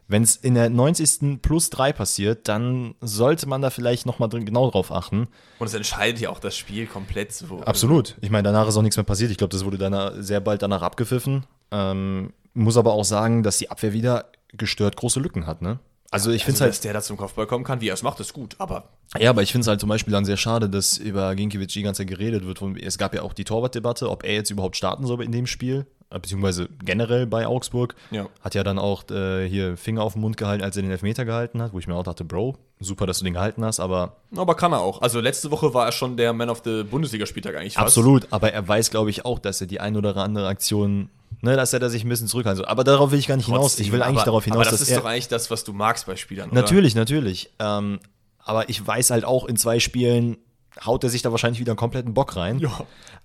wenn 0.09 0.23
es 0.23 0.37
in 0.37 0.55
der 0.55 0.71
90. 0.71 1.43
plus 1.43 1.71
3 1.71 1.93
passiert, 1.93 2.49
dann 2.49 2.95
sollte 3.01 3.47
man 3.47 3.61
da 3.61 3.71
vielleicht 3.71 4.07
nochmal 4.07 4.31
genau 4.31 4.71
drauf 4.71 4.91
achten. 4.91 5.29
Und 5.59 5.67
es 5.67 5.75
entscheidet 5.75 6.21
ja 6.21 6.31
auch 6.31 6.41
das 6.41 6.57
Spiel 6.57 6.87
komplett 6.87 7.33
so. 7.33 7.61
Absolut. 7.61 8.17
Ich 8.23 8.31
meine, 8.31 8.45
danach 8.45 8.67
ist 8.67 8.77
auch 8.77 8.83
nichts 8.83 8.97
mehr 8.97 9.05
passiert. 9.05 9.31
Ich 9.31 9.37
glaube, 9.37 9.53
das 9.53 9.65
wurde 9.65 9.79
dann 9.79 10.23
sehr 10.23 10.41
bald 10.41 10.63
danach 10.63 10.83
abgepfiffen. 10.83 11.45
Ähm, 11.71 12.33
muss 12.55 12.79
aber 12.79 12.95
auch 12.95 13.05
sagen, 13.05 13.43
dass 13.43 13.59
die 13.59 13.71
Abwehr 13.71 13.93
wieder 13.93 14.33
gestört 14.55 14.97
große 14.97 15.21
Lücken 15.21 15.47
hat, 15.47 15.61
ne? 15.63 15.79
Also 16.11 16.31
ich 16.31 16.45
finde 16.45 16.61
Also, 16.61 16.71
es 16.71 16.77
dass 16.77 16.81
der 16.81 16.95
da 16.95 17.03
zum 17.03 17.19
Kopfball 17.19 17.47
kommen 17.47 17.65
kann, 17.65 17.83
wie 17.83 17.89
er 17.89 17.95
es 17.95 18.03
macht, 18.03 18.19
ist 18.21 18.33
gut. 18.33 18.57
Aber 18.59 18.89
halt, 19.13 19.23
ja, 19.23 19.29
aber 19.29 19.43
ich 19.43 19.53
finde 19.53 19.63
es 19.63 19.69
halt 19.69 19.79
zum 19.79 19.91
Beispiel 19.91 20.13
dann 20.13 20.25
sehr 20.25 20.39
schade, 20.39 20.71
dass 20.71 20.97
über 20.97 21.35
Ginkiewicz 21.35 21.75
die 21.75 21.83
ganze 21.83 22.01
Zeit 22.01 22.09
geredet 22.09 22.47
wird. 22.47 22.63
Es 22.83 22.97
gab 22.97 23.15
ja 23.15 23.21
auch 23.23 23.35
die 23.35 23.45
Torwartdebatte, 23.45 24.09
ob 24.09 24.25
er 24.25 24.33
jetzt 24.33 24.51
überhaupt 24.51 24.77
starten 24.77 25.07
soll 25.07 25.23
in 25.23 25.33
dem 25.33 25.47
Spiel, 25.47 25.87
beziehungsweise 26.11 26.69
generell 26.85 27.27
bei 27.27 27.47
Augsburg. 27.47 27.95
Ja. 28.11 28.27
Hat 28.41 28.55
ja 28.55 28.65
dann 28.65 28.79
auch 28.79 29.09
äh, 29.11 29.47
hier 29.49 29.77
Finger 29.77 30.03
auf 30.03 30.15
den 30.15 30.23
Mund 30.23 30.37
gehalten, 30.37 30.65
als 30.65 30.77
er 30.77 30.83
den 30.83 30.91
Elfmeter 30.91 31.25
gehalten 31.25 31.61
hat, 31.61 31.73
wo 31.73 31.79
ich 31.79 31.87
mir 31.87 31.95
auch 31.95 32.03
dachte, 32.03 32.25
Bro, 32.25 32.57
super, 32.81 33.07
dass 33.07 33.19
du 33.19 33.25
den 33.25 33.35
gehalten 33.35 33.65
hast, 33.65 33.79
aber 33.81 34.17
Aber 34.35 34.55
kann 34.55 34.73
er 34.73 34.81
auch. 34.81 35.03
Also 35.03 35.21
letzte 35.21 35.51
Woche 35.51 35.75
war 35.75 35.87
er 35.87 35.93
schon 35.93 36.17
der 36.17 36.33
Man 36.33 36.49
of 36.49 36.63
the 36.65 36.85
Bundesligaspieltag 36.85 37.57
eigentlich 37.57 37.75
fast. 37.75 37.87
Absolut, 37.87 38.27
aber 38.31 38.53
er 38.53 38.67
weiß, 38.67 38.91
glaube 38.91 39.11
ich, 39.11 39.25
auch, 39.25 39.39
dass 39.39 39.61
er 39.61 39.67
die 39.67 39.81
ein 39.81 39.97
oder 39.97 40.17
andere 40.17 40.49
Aktion, 40.49 41.11
ne, 41.43 41.57
dass 41.57 41.73
er 41.75 41.81
da 41.81 41.91
sich 41.91 42.05
ein 42.05 42.09
bisschen 42.09 42.29
zurückhalten 42.29 42.57
soll. 42.57 42.67
Aber 42.67 42.85
darauf 42.85 43.11
will 43.11 43.19
ich 43.19 43.27
gar 43.27 43.37
nicht 43.37 43.47
hinaus. 43.47 43.73
Trotzdem, 43.73 43.87
Ich 43.87 43.93
will 43.93 44.03
eigentlich 44.03 44.19
aber, 44.21 44.25
darauf 44.27 44.45
hinaus, 44.45 44.57
aber 44.57 44.65
das 44.65 44.73
dass 44.73 44.81
ist 44.83 44.91
er. 44.91 45.01
doch 45.01 45.07
eigentlich 45.07 45.29
das, 45.29 45.51
was 45.51 45.65
du 45.65 45.73
magst 45.75 46.07
bei 46.07 46.17
Spielern, 46.17 46.51
oder? 46.51 46.61
Natürlich, 46.63 46.95
natürlich. 46.95 47.51
Ähm, 47.59 48.01
aber 48.39 48.71
ich 48.71 48.85
weiß 48.87 49.11
halt 49.11 49.27
auch, 49.27 49.45
in 49.45 49.57
zwei 49.59 49.79
Spielen 49.79 50.39
haut 50.87 51.05
er 51.05 51.11
sich 51.11 51.21
da 51.23 51.33
wahrscheinlich 51.33 51.61
wieder 51.61 51.73
einen 51.73 51.79
kompletten 51.79 52.15
Bock 52.15 52.37
rein. 52.37 52.59
Ja. 52.61 52.71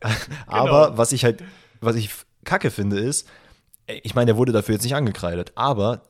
Aber 0.47 0.97
was 0.97 1.11
ich 1.11 1.23
halt, 1.23 1.43
was 1.81 1.95
ich 1.95 2.09
kacke 2.43 2.71
finde, 2.71 3.00
ist, 3.00 3.27
ey, 3.88 4.00
ich 4.03 4.15
meine, 4.15 4.27
der 4.27 4.38
wurde 4.38 4.51
dafür 4.51 4.73
jetzt 4.73 4.83
nicht 4.83 4.95
angekreidet, 4.95 5.51
aber 5.55 6.03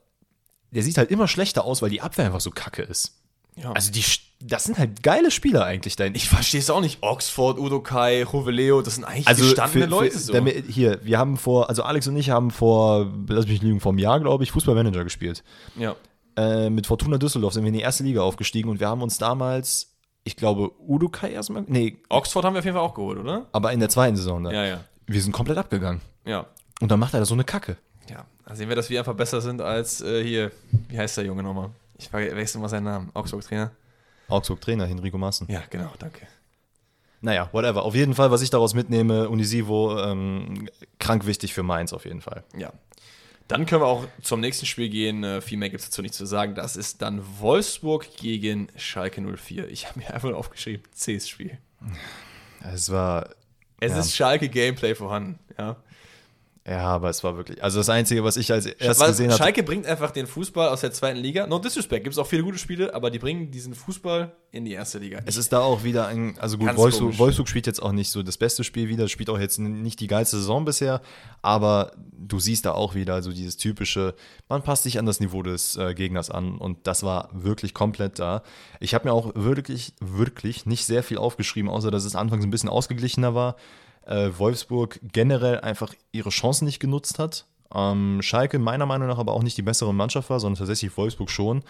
der 0.72 0.84
sieht 0.84 0.98
halt 0.98 1.12
immer 1.12 1.28
schlechter 1.28 1.66
aus, 1.66 1.82
weil 1.82 1.90
die 1.90 2.02
Abwehr 2.02 2.26
einfach 2.26 2.42
so 2.42 2.52
kacke 2.52 2.82
ist. 2.82 3.22
ja. 3.56 3.72
Also 3.74 3.92
die, 3.92 4.04
das 4.42 4.66
sind 4.66 4.78
halt 4.78 5.04
geile 5.04 5.32
Spieler 5.32 5.64
eigentlich 5.64 5.96
da. 5.96 6.06
ich 6.06 6.28
verstehe 6.28 6.60
es 6.60 6.70
auch 6.70 6.82
nicht. 6.82 6.98
Oxford, 7.02 7.60
Udokai, 7.60 8.24
Juveleo, 8.24 8.82
das 8.82 8.96
sind 8.96 9.06
eigentlich 9.06 9.28
Also 9.28 9.44
gestandene 9.46 9.86
für, 9.86 9.90
Leute 9.90 10.12
für, 10.12 10.20
so. 10.20 10.34
damit, 10.34 10.66
hier, 10.68 11.00
wir 11.04 11.18
haben 11.18 11.38
vor, 11.38 11.70
also 11.70 11.84
Alex 11.84 12.08
und 12.08 12.18
ich 12.18 12.30
haben 12.30 12.52
vor, 12.52 13.12
lass 13.28 13.46
mich 13.46 13.54
nicht 13.54 13.64
lügen, 13.64 13.80
vor 13.80 13.92
einem 13.92 14.00
Jahr, 14.00 14.20
glaube 14.20 14.44
ich, 14.44 14.52
Fußballmanager 14.52 15.04
gespielt. 15.04 15.44
ja. 15.76 15.96
Äh, 16.36 16.72
mit 16.72 16.88
Fortuna 16.88 17.20
Düsseldorf 17.20 17.54
sind 17.54 17.62
wir 17.62 17.68
in 17.68 17.76
die 17.76 17.82
erste 17.82 18.04
Liga 18.04 18.22
aufgestiegen 18.22 18.68
und 18.72 18.80
wir 18.80 18.88
haben 18.90 19.04
uns 19.04 19.20
damals, 19.20 19.94
ich 20.24 20.36
glaube, 20.36 20.72
Udokai 20.80 21.30
erstmal, 21.32 21.64
nee, 21.68 21.98
Oxford 22.10 22.44
haben 22.44 22.56
wir 22.56 22.60
auf 22.60 22.66
jeden 22.66 22.76
Fall 22.76 22.84
auch 22.84 22.96
geholt, 22.96 23.20
oder? 23.20 23.46
aber 23.52 23.72
in 23.72 23.80
der 23.80 23.90
zweiten 23.90 24.16
Saison 24.16 24.44
dann. 24.44 24.52
Ja, 24.52 24.66
ja. 24.66 24.84
Wir 25.14 25.22
sind 25.22 25.32
komplett 25.32 25.60
abgegangen. 25.60 26.02
Ja. 26.26 26.48
Und 26.82 26.90
dann 26.92 27.00
macht 27.00 27.14
er 27.14 27.20
da 27.20 27.26
so 27.26 27.36
eine 27.36 27.44
Kacke. 27.44 27.78
Ja. 28.10 28.26
Da 28.46 28.56
sehen 28.56 28.68
wir, 28.68 28.76
dass 28.76 28.90
wir 28.90 28.98
einfach 28.98 29.14
besser 29.14 29.42
sind 29.42 29.62
als 29.62 30.02
äh, 30.02 30.24
hier. 30.24 30.52
Wie 30.90 30.98
heißt 30.98 31.18
der 31.18 31.26
Junge 31.26 31.44
nochmal? 31.44 31.70
Ich 32.00 32.10
vergesse 32.10 32.58
mal 32.58 32.68
seinen 32.68 32.86
Namen. 32.86 33.12
Augsburg-Trainer. 33.14 33.72
Augsburg-Trainer, 34.28 34.88
Henrico 34.88 35.20
Maaßen. 35.20 35.48
Ja, 35.50 35.62
genau, 35.70 35.92
danke. 36.00 36.26
Naja, 37.22 37.48
whatever. 37.52 37.84
Auf 37.84 37.94
jeden 37.94 38.16
Fall, 38.16 38.32
was 38.32 38.42
ich 38.42 38.50
daraus 38.50 38.74
mitnehme, 38.74 39.30
Unisivo, 39.30 40.00
ähm, 40.00 40.68
krank 40.98 41.28
wichtig 41.28 41.54
für 41.54 41.62
Mainz 41.62 41.94
auf 41.94 42.06
jeden 42.06 42.22
Fall. 42.22 42.44
Ja. 42.58 42.74
Dann 43.48 43.68
können 43.68 43.82
wir 43.82 43.88
auch 43.88 44.06
zum 44.24 44.40
nächsten 44.40 44.66
Spiel 44.66 44.90
gehen. 44.90 45.24
Äh, 45.24 45.42
viel 45.42 45.60
mehr 45.60 45.70
gibt 45.70 45.84
es 45.84 45.90
dazu 45.90 46.02
nicht 46.02 46.16
zu 46.16 46.26
sagen. 46.26 46.56
Das 46.56 46.76
ist 46.76 47.04
dann 47.04 47.22
Wolfsburg 47.40 48.08
gegen 48.18 48.68
Schalke 48.76 49.22
04. 49.22 49.70
Ich 49.70 49.88
habe 49.88 50.00
mir 50.00 50.12
einfach 50.12 50.34
aufgeschrieben, 50.34 50.84
Cs 50.92 51.30
Spiel. 51.30 51.60
Es 52.74 52.92
war, 52.92 53.30
Es 53.84 53.92
Ja. 53.92 54.00
ist 54.00 54.16
Schalke 54.16 54.48
Gameplay 54.50 54.96
vorhanden. 54.96 55.40
Ja. 55.58 55.76
Ja, 56.66 56.80
aber 56.80 57.10
es 57.10 57.22
war 57.26 57.36
wirklich, 57.36 57.62
also 57.62 57.80
das 57.80 57.90
Einzige, 57.90 58.24
was 58.24 58.38
ich 58.38 58.50
als 58.50 58.66
erstes 58.66 59.06
gesehen 59.06 59.32
habe, 59.32 59.38
Schalke 59.38 59.64
bringt 59.64 59.86
einfach 59.86 60.12
den 60.12 60.28
Fußball 60.28 60.70
aus 60.70 60.80
der 60.80 60.94
zweiten 60.94 61.20
Liga. 61.20 61.46
No 61.46 61.60
disrespect, 61.60 62.06
gibt 62.06 62.14
es 62.14 62.18
auch 62.18 62.28
viele 62.28 62.44
gute 62.44 62.58
Spiele, 62.58 62.96
aber 62.96 63.12
die 63.12 63.20
bringen 63.20 63.52
diesen 63.52 63.74
Fußball 63.74 64.32
in 64.52 64.64
die 64.64 64.72
erste 64.72 65.00
Liga. 65.00 65.20
Es 65.26 65.36
ist 65.36 65.52
da 65.52 65.60
auch 65.60 65.84
wieder 65.84 66.08
ein, 66.08 66.40
also 66.40 66.58
gut, 66.58 66.74
Wolfsburg. 66.78 67.20
Wolfsburg 67.20 67.50
spielt 67.50 67.68
jetzt 67.68 67.84
auch 67.84 67.92
nicht 67.92 68.10
so 68.12 68.24
das 68.24 68.38
beste 68.38 68.64
Spiel 68.64 68.88
wieder, 68.88 69.10
spielt 69.10 69.30
auch 69.30 69.40
jetzt 69.40 69.60
nicht 69.60 70.00
die 70.00 70.08
geilste 70.08 70.38
Saison 70.38 70.64
bisher, 70.64 71.02
aber 71.42 71.92
du 72.14 72.40
siehst 72.40 72.66
da 72.66 72.72
auch 72.72 72.96
wieder 72.96 73.22
so 73.22 73.34
dieses 73.34 73.58
typische, 73.58 74.16
man 74.48 74.62
passt 74.62 74.84
sich 74.84 74.98
an 74.98 75.06
das 75.06 75.20
Niveau 75.20 75.44
des 75.44 75.76
äh, 75.76 75.94
Gegners 75.94 76.30
an 76.30 76.58
und 76.58 76.88
das 76.88 77.04
war 77.04 77.30
wirklich 77.34 77.74
komplett 77.74 78.20
da. 78.20 78.42
Ich 78.80 78.94
habe 78.94 79.10
mir 79.10 79.14
auch 79.14 79.34
wirklich, 79.36 79.96
wirklich 80.00 80.66
nicht 80.66 80.86
sehr 80.86 81.04
viel 81.04 81.18
aufgeschrieben, 81.18 81.70
außer 81.70 81.92
dass 81.92 82.06
es 82.06 82.16
anfangs 82.16 82.46
ein 82.46 82.52
bisschen 82.52 82.70
ausgeglichener 82.70 83.36
war. 83.36 83.58
Äh, 84.06 84.32
Wolfsburg 84.38 85.00
generell 85.02 85.60
einfach 85.62 85.94
ihre 86.12 86.30
Chancen 86.30 86.66
nicht 86.66 86.80
genutzt 86.80 87.20
hat. 87.20 87.46
Ähm, 87.74 88.22
Schalke 88.22 88.60
meiner 88.60 88.86
Meinung 88.86 89.08
nach 89.08 89.18
aber 89.18 89.34
auch 89.34 89.44
nicht 89.44 89.58
die 89.58 89.62
bessere 89.64 89.94
Mannschaft 89.94 90.30
war, 90.30 90.40
sondern 90.40 90.60
tatsächlich 90.60 90.96
Wolfsburg 90.96 91.30
schon. 91.30 91.64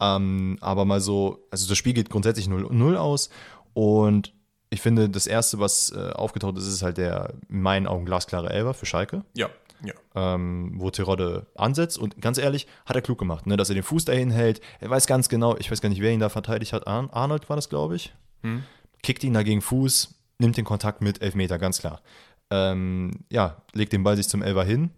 Ähm, 0.00 0.58
aber 0.60 0.84
mal 0.84 1.00
so, 1.00 1.46
also 1.50 1.68
das 1.68 1.78
Spiel 1.78 1.94
geht 1.94 2.10
grundsätzlich 2.10 2.46
0-0 2.46 2.96
aus 2.96 3.30
und 3.72 4.34
ich 4.68 4.80
finde, 4.80 5.08
das 5.08 5.26
Erste, 5.26 5.58
was 5.58 5.90
äh, 5.90 6.10
aufgetaucht 6.12 6.58
ist, 6.58 6.66
ist 6.66 6.82
halt 6.82 6.98
der 6.98 7.34
in 7.48 7.62
meinen 7.62 7.86
Augen 7.86 8.04
glasklare 8.04 8.50
Elber 8.50 8.74
für 8.74 8.84
Schalke, 8.84 9.24
ja, 9.34 9.48
ja. 9.82 9.94
ähm, 10.14 10.72
wo 10.76 10.90
Terodde 10.90 11.46
ansetzt 11.54 11.98
und 11.98 12.20
ganz 12.20 12.36
ehrlich, 12.38 12.66
hat 12.84 12.96
er 12.96 13.02
klug 13.02 13.18
gemacht, 13.18 13.46
ne, 13.46 13.56
dass 13.56 13.68
er 13.68 13.74
den 13.74 13.84
Fuß 13.84 14.04
dahin 14.04 14.30
hält. 14.30 14.60
Er 14.80 14.90
weiß 14.90 15.06
ganz 15.06 15.28
genau, 15.28 15.56
ich 15.56 15.70
weiß 15.70 15.80
gar 15.80 15.88
nicht, 15.88 16.02
wer 16.02 16.10
ihn 16.10 16.20
da 16.20 16.28
verteidigt 16.28 16.72
hat. 16.72 16.86
Ar 16.86 17.08
Arnold 17.12 17.48
war 17.48 17.56
das, 17.56 17.68
glaube 17.68 17.96
ich. 17.96 18.12
Hm. 18.42 18.64
Kickt 19.02 19.22
ihn 19.24 19.34
dagegen 19.34 19.62
Fuß, 19.62 20.15
nimmt 20.38 20.56
den 20.56 20.64
Kontakt 20.64 21.02
mit, 21.02 21.22
Elfmeter, 21.22 21.58
ganz 21.58 21.78
klar. 21.80 22.00
Ähm, 22.50 23.10
ja, 23.30 23.56
legt 23.72 23.92
den 23.92 24.02
Ball 24.02 24.16
sich 24.16 24.28
zum 24.28 24.42
Elber 24.42 24.64
hin. 24.64 24.90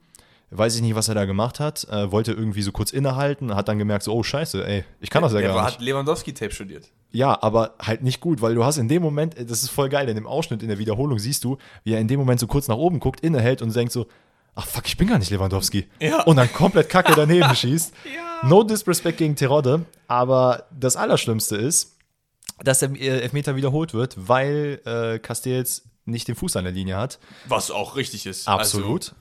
Weiß 0.50 0.74
ich 0.76 0.82
nicht, 0.82 0.94
was 0.94 1.08
er 1.08 1.14
da 1.14 1.26
gemacht 1.26 1.60
hat. 1.60 1.86
Äh, 1.90 2.10
wollte 2.10 2.32
irgendwie 2.32 2.62
so 2.62 2.72
kurz 2.72 2.90
innehalten, 2.92 3.54
hat 3.54 3.68
dann 3.68 3.78
gemerkt, 3.78 4.04
so, 4.04 4.14
oh 4.14 4.22
Scheiße, 4.22 4.66
ey, 4.66 4.84
ich 5.00 5.10
kann 5.10 5.22
das 5.22 5.32
ja 5.32 5.40
Der 5.40 5.48
gar 5.52 5.64
nicht. 5.64 5.74
hat 5.74 5.80
Lewandowski-Tape 5.82 6.52
studiert. 6.52 6.88
Ja, 7.10 7.42
aber 7.42 7.74
halt 7.80 8.02
nicht 8.02 8.20
gut, 8.20 8.40
weil 8.42 8.54
du 8.54 8.64
hast 8.64 8.78
in 8.78 8.88
dem 8.88 9.02
Moment, 9.02 9.34
das 9.38 9.62
ist 9.62 9.70
voll 9.70 9.88
geil, 9.88 10.08
in 10.08 10.14
dem 10.14 10.26
Ausschnitt, 10.26 10.62
in 10.62 10.68
der 10.68 10.78
Wiederholung 10.78 11.18
siehst 11.18 11.44
du, 11.44 11.58
wie 11.84 11.92
er 11.92 12.00
in 12.00 12.08
dem 12.08 12.18
Moment 12.18 12.40
so 12.40 12.46
kurz 12.46 12.68
nach 12.68 12.76
oben 12.76 12.98
guckt, 12.98 13.20
innehält 13.20 13.60
und 13.62 13.74
denkt 13.76 13.92
so, 13.92 14.06
ach 14.54 14.66
fuck, 14.66 14.86
ich 14.86 14.96
bin 14.96 15.08
gar 15.08 15.18
nicht 15.18 15.30
Lewandowski. 15.30 15.86
Ja. 16.00 16.22
Und 16.24 16.36
dann 16.36 16.50
komplett 16.52 16.88
kacke 16.88 17.12
daneben 17.14 17.54
schießt. 17.54 17.92
No 18.44 18.62
disrespect 18.62 19.18
gegen 19.18 19.36
Terodde, 19.36 19.84
aber 20.06 20.64
das 20.78 20.96
Allerschlimmste 20.96 21.56
ist, 21.56 21.97
dass 22.62 22.80
der 22.80 22.90
äh, 22.90 23.20
Elfmeter 23.20 23.56
wiederholt 23.56 23.94
wird, 23.94 24.14
weil 24.28 24.80
äh, 24.84 25.18
Castells 25.18 25.82
nicht 26.04 26.28
den 26.28 26.34
Fuß 26.34 26.56
an 26.56 26.64
der 26.64 26.72
Linie 26.72 26.96
hat. 26.96 27.18
Was 27.46 27.70
auch 27.70 27.96
richtig 27.96 28.26
ist. 28.26 28.48
Absolut. 28.48 29.14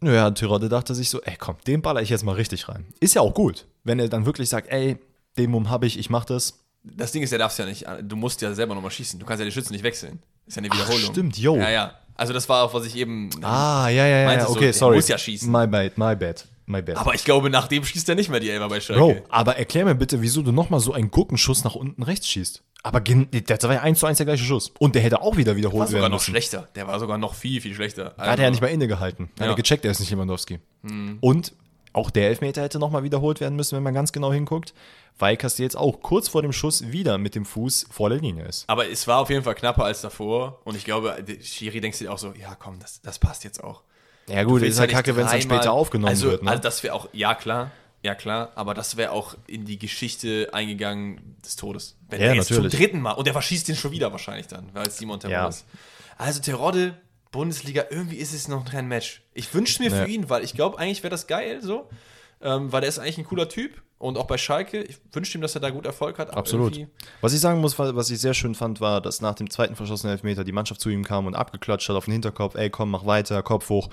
Naja, 0.00 0.30
Terodde 0.32 0.68
dachte 0.68 0.94
sich 0.94 1.08
so, 1.08 1.22
ey 1.22 1.36
komm, 1.38 1.56
den 1.66 1.80
baller 1.80 2.02
ich 2.02 2.10
jetzt 2.10 2.24
mal 2.24 2.34
richtig 2.34 2.68
rein. 2.68 2.86
Ist 3.00 3.14
ja 3.14 3.22
auch 3.22 3.32
gut, 3.32 3.66
wenn 3.84 3.98
er 3.98 4.08
dann 4.08 4.26
wirklich 4.26 4.48
sagt, 4.48 4.70
ey, 4.70 4.98
den 5.38 5.50
Mumm 5.50 5.70
habe 5.70 5.86
ich, 5.86 5.98
ich 5.98 6.10
mach 6.10 6.24
das. 6.24 6.52
Also, 6.84 6.96
das 6.96 7.12
Ding 7.12 7.22
ist, 7.22 7.32
er 7.32 7.38
darf 7.38 7.56
ja 7.58 7.64
nicht, 7.64 7.86
du 8.02 8.16
musst 8.16 8.42
ja 8.42 8.52
selber 8.54 8.74
nochmal 8.74 8.90
schießen. 8.90 9.18
Du 9.18 9.24
kannst 9.24 9.40
ja 9.40 9.46
die 9.46 9.52
Schützen 9.52 9.72
nicht 9.72 9.84
wechseln. 9.84 10.22
Ist 10.46 10.56
ja 10.56 10.62
eine 10.62 10.72
Wiederholung. 10.72 11.10
stimmt, 11.12 11.38
yo. 11.38 11.56
Ja, 11.56 11.70
ja. 11.70 11.94
Also 12.16 12.32
das 12.32 12.48
war 12.48 12.64
auch, 12.64 12.74
was 12.74 12.86
ich 12.86 12.96
eben. 12.96 13.30
Ah, 13.42 13.88
ja, 13.88 14.06
ja, 14.06 14.18
ja, 14.18 14.26
Meinte 14.26 14.44
so, 14.44 14.52
okay, 14.52 14.66
der 14.66 14.72
sorry. 14.72 14.96
muss 14.96 15.08
ja 15.08 15.18
schießen. 15.18 15.50
My 15.50 15.66
bad, 15.66 15.98
my 15.98 16.14
bad, 16.14 16.46
my 16.66 16.82
bad. 16.82 16.96
Aber 16.96 17.14
ich 17.14 17.24
glaube, 17.24 17.50
nach 17.50 17.68
dem 17.68 17.84
schießt 17.84 18.08
er 18.08 18.14
nicht 18.14 18.30
mehr 18.30 18.40
die 18.40 18.50
Elfer 18.50 18.68
bei 18.68 18.80
Schalke. 18.80 19.00
Bro, 19.00 19.16
aber 19.28 19.56
erklär 19.56 19.84
mir 19.84 19.94
bitte, 19.94 20.20
wieso 20.22 20.42
du 20.42 20.52
nochmal 20.52 20.80
so 20.80 20.92
einen 20.92 21.10
Gurkenschuss 21.10 21.64
nach 21.64 21.74
unten 21.74 22.02
rechts 22.02 22.28
schießt. 22.28 22.62
Aber 22.82 23.00
das 23.00 23.62
war 23.62 23.72
ja 23.74 23.80
eins 23.80 23.98
zu 24.00 24.06
eins 24.06 24.18
der 24.18 24.26
gleiche 24.26 24.44
Schuss. 24.44 24.70
Und 24.78 24.94
der 24.94 25.00
hätte 25.02 25.22
auch 25.22 25.36
wieder 25.38 25.52
war 25.52 25.56
wiederholt 25.56 25.88
sogar 25.88 26.02
werden 26.02 26.12
noch 26.12 26.18
müssen. 26.18 26.30
schlechter. 26.32 26.68
Der 26.74 26.86
war 26.86 27.00
sogar 27.00 27.16
noch 27.16 27.34
viel, 27.34 27.60
viel 27.62 27.74
schlechter. 27.74 28.12
Da 28.18 28.26
hat 28.26 28.38
er 28.38 28.44
ja 28.44 28.50
nicht 28.50 28.60
mal 28.60 28.66
innegehalten. 28.68 29.30
Da 29.36 29.44
hat 29.44 29.46
Ja. 29.48 29.52
er 29.54 29.56
gecheckt, 29.56 29.84
er 29.86 29.90
ist 29.90 30.00
nicht 30.00 30.10
Lewandowski. 30.10 30.58
Und 31.20 31.54
auch 31.94 32.10
der 32.10 32.28
Elfmeter 32.28 32.62
hätte 32.62 32.78
nochmal 32.78 33.02
wiederholt 33.04 33.40
werden 33.40 33.56
müssen, 33.56 33.76
wenn 33.76 33.82
man 33.84 33.94
ganz 33.94 34.12
genau 34.12 34.32
hinguckt, 34.32 34.74
weil 35.18 35.36
Castells 35.36 35.76
auch 35.76 36.00
kurz 36.02 36.28
vor 36.28 36.42
dem 36.42 36.52
Schuss 36.52 36.90
wieder 36.92 37.18
mit 37.18 37.34
dem 37.36 37.44
Fuß 37.46 37.86
vor 37.90 38.10
der 38.10 38.18
Linie 38.18 38.44
ist. 38.46 38.64
Aber 38.68 38.90
es 38.90 39.06
war 39.06 39.20
auf 39.20 39.30
jeden 39.30 39.44
Fall 39.44 39.54
knapper 39.54 39.84
als 39.84 40.00
davor. 40.02 40.60
Und 40.64 40.76
ich 40.76 40.84
glaube, 40.84 41.16
der 41.26 41.40
Schiri 41.40 41.80
denkt 41.80 41.96
sich 41.96 42.08
auch 42.08 42.18
so, 42.18 42.34
ja 42.38 42.54
komm, 42.56 42.80
das, 42.80 43.00
das 43.00 43.18
passt 43.18 43.44
jetzt 43.44 43.62
auch. 43.62 43.82
Ja 44.28 44.42
gut, 44.44 44.62
ist 44.62 44.78
halt 44.80 44.90
ja 44.90 44.96
kacke, 44.96 45.16
wenn 45.16 45.26
es 45.26 45.32
dann 45.32 45.42
später 45.42 45.72
aufgenommen 45.72 46.08
also, 46.10 46.30
wird. 46.30 46.42
Ne? 46.42 46.50
Also 46.50 46.62
das 46.62 46.82
wäre 46.82 46.94
auch, 46.94 47.08
ja 47.12 47.34
klar, 47.34 47.70
ja 48.02 48.14
klar, 48.14 48.52
aber 48.54 48.74
das 48.74 48.96
wäre 48.96 49.12
auch 49.12 49.36
in 49.46 49.64
die 49.64 49.78
Geschichte 49.78 50.48
eingegangen 50.52 51.36
des 51.44 51.56
Todes. 51.56 51.96
Wenn 52.08 52.20
Ja, 52.20 52.28
er 52.28 52.34
jetzt 52.34 52.50
natürlich. 52.50 52.72
zum 52.72 52.80
dritten 52.80 53.00
Mal, 53.00 53.12
und 53.12 53.26
der 53.26 53.32
verschießt 53.34 53.68
den 53.68 53.76
schon 53.76 53.90
wieder 53.92 54.12
wahrscheinlich 54.12 54.46
dann, 54.46 54.68
weil 54.72 54.86
es 54.86 54.96
Simon 54.98 55.20
Terodde 55.20 55.34
Ja. 55.34 55.48
ist. 55.48 55.66
Also 56.16 56.40
Terodde, 56.40 56.96
Bundesliga, 57.32 57.84
irgendwie 57.90 58.16
ist 58.16 58.32
es 58.32 58.48
noch 58.48 58.64
kein 58.64 58.86
Match. 58.88 59.22
Ich 59.34 59.52
wünsche 59.52 59.82
mir 59.82 59.90
Ja. 59.90 60.04
für 60.04 60.08
ihn, 60.08 60.30
weil 60.30 60.44
ich 60.44 60.54
glaube, 60.54 60.78
eigentlich 60.78 61.02
wäre 61.02 61.10
das 61.10 61.26
geil 61.26 61.60
so, 61.62 61.88
ähm, 62.40 62.72
weil 62.72 62.80
der 62.80 62.88
ist 62.88 62.98
eigentlich 62.98 63.18
ein 63.18 63.24
cooler 63.24 63.48
Typ 63.48 63.82
und 63.98 64.18
auch 64.18 64.26
bei 64.26 64.38
Schalke, 64.38 64.82
ich 64.82 64.98
wünsche 65.12 65.36
ihm, 65.36 65.40
dass 65.40 65.54
er 65.54 65.60
da 65.60 65.70
gut 65.70 65.84
Erfolg 65.86 66.18
hat. 66.18 66.34
Absolut. 66.36 66.78
Was 67.20 67.32
ich 67.32 67.40
sagen 67.40 67.60
muss, 67.60 67.78
was 67.78 68.10
ich 68.10 68.20
sehr 68.20 68.34
schön 68.34 68.54
fand, 68.54 68.80
war, 68.80 69.00
dass 69.00 69.20
nach 69.20 69.34
dem 69.34 69.50
zweiten 69.50 69.74
verschossenen 69.76 70.12
Elfmeter 70.12 70.44
die 70.44 70.52
Mannschaft 70.52 70.80
zu 70.80 70.90
ihm 70.90 71.04
kam 71.04 71.26
und 71.26 71.34
abgeklatscht 71.34 71.88
hat 71.88 71.96
auf 71.96 72.04
den 72.04 72.12
Hinterkopf, 72.12 72.54
ey 72.54 72.70
komm, 72.70 72.90
mach 72.90 73.06
weiter, 73.06 73.42
Kopf 73.42 73.68
hoch. 73.68 73.88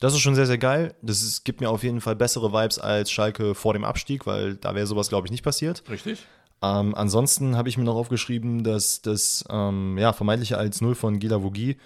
Das 0.00 0.14
ist 0.14 0.20
schon 0.20 0.34
sehr, 0.34 0.46
sehr 0.46 0.58
geil. 0.58 0.94
Das 1.02 1.22
ist, 1.22 1.44
gibt 1.44 1.60
mir 1.60 1.70
auf 1.70 1.82
jeden 1.82 2.00
Fall 2.00 2.16
bessere 2.16 2.52
Vibes 2.52 2.78
als 2.78 3.10
Schalke 3.10 3.54
vor 3.54 3.74
dem 3.74 3.84
Abstieg, 3.84 4.26
weil 4.26 4.56
da 4.56 4.74
wäre 4.74 4.86
sowas, 4.86 5.10
glaube 5.10 5.26
ich, 5.26 5.30
nicht 5.30 5.44
passiert. 5.44 5.84
Richtig. 5.88 6.26
Ähm, 6.62 6.94
ansonsten 6.94 7.56
habe 7.56 7.68
ich 7.68 7.78
mir 7.78 7.84
noch 7.84 7.96
aufgeschrieben, 7.96 8.64
dass 8.64 9.02
das 9.02 9.44
ähm, 9.50 9.98
ja, 9.98 10.12
vermeintliche 10.12 10.58
1-0 10.58 10.94
von 10.94 11.18
Gila 11.18 11.42
Vogie, 11.42 11.76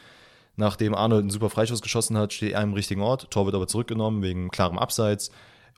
nachdem 0.57 0.95
Arnold 0.95 1.23
einen 1.23 1.31
super 1.31 1.51
Freischuss 1.51 1.83
geschossen 1.83 2.17
hat, 2.17 2.33
steht 2.33 2.53
er 2.53 2.63
im 2.63 2.73
richtigen 2.73 3.03
Ort. 3.03 3.31
Tor 3.31 3.47
wird 3.47 3.57
aber 3.57 3.67
zurückgenommen 3.67 4.23
wegen 4.23 4.51
klarem 4.51 4.79
Abseits. 4.79 5.31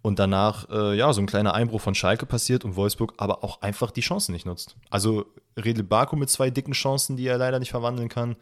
Und 0.03 0.19
danach, 0.19 0.69
äh, 0.71 0.97
ja, 0.97 1.13
so 1.13 1.21
ein 1.21 1.27
kleiner 1.27 1.55
Einbruch 1.55 1.81
von 1.81 1.95
Schalke 1.95 2.27
passiert 2.27 2.65
und 2.65 2.77
Wolfsburg 2.77 3.15
aber 3.17 3.43
auch 3.43 3.63
einfach 3.63 3.91
die 3.91 4.03
Chancen 4.03 4.33
nicht 4.33 4.47
nutzt. 4.47 4.77
Also 4.91 5.25
Redel 5.57 5.85
Baku 5.85 6.17
mit 6.17 6.31
zwei 6.31 6.51
dicken 6.51 6.73
Chancen, 6.75 7.17
die 7.17 7.27
er 7.27 7.39
leider 7.39 7.59
nicht 7.59 7.71
verwandeln 7.71 8.09
kann. 8.09 8.37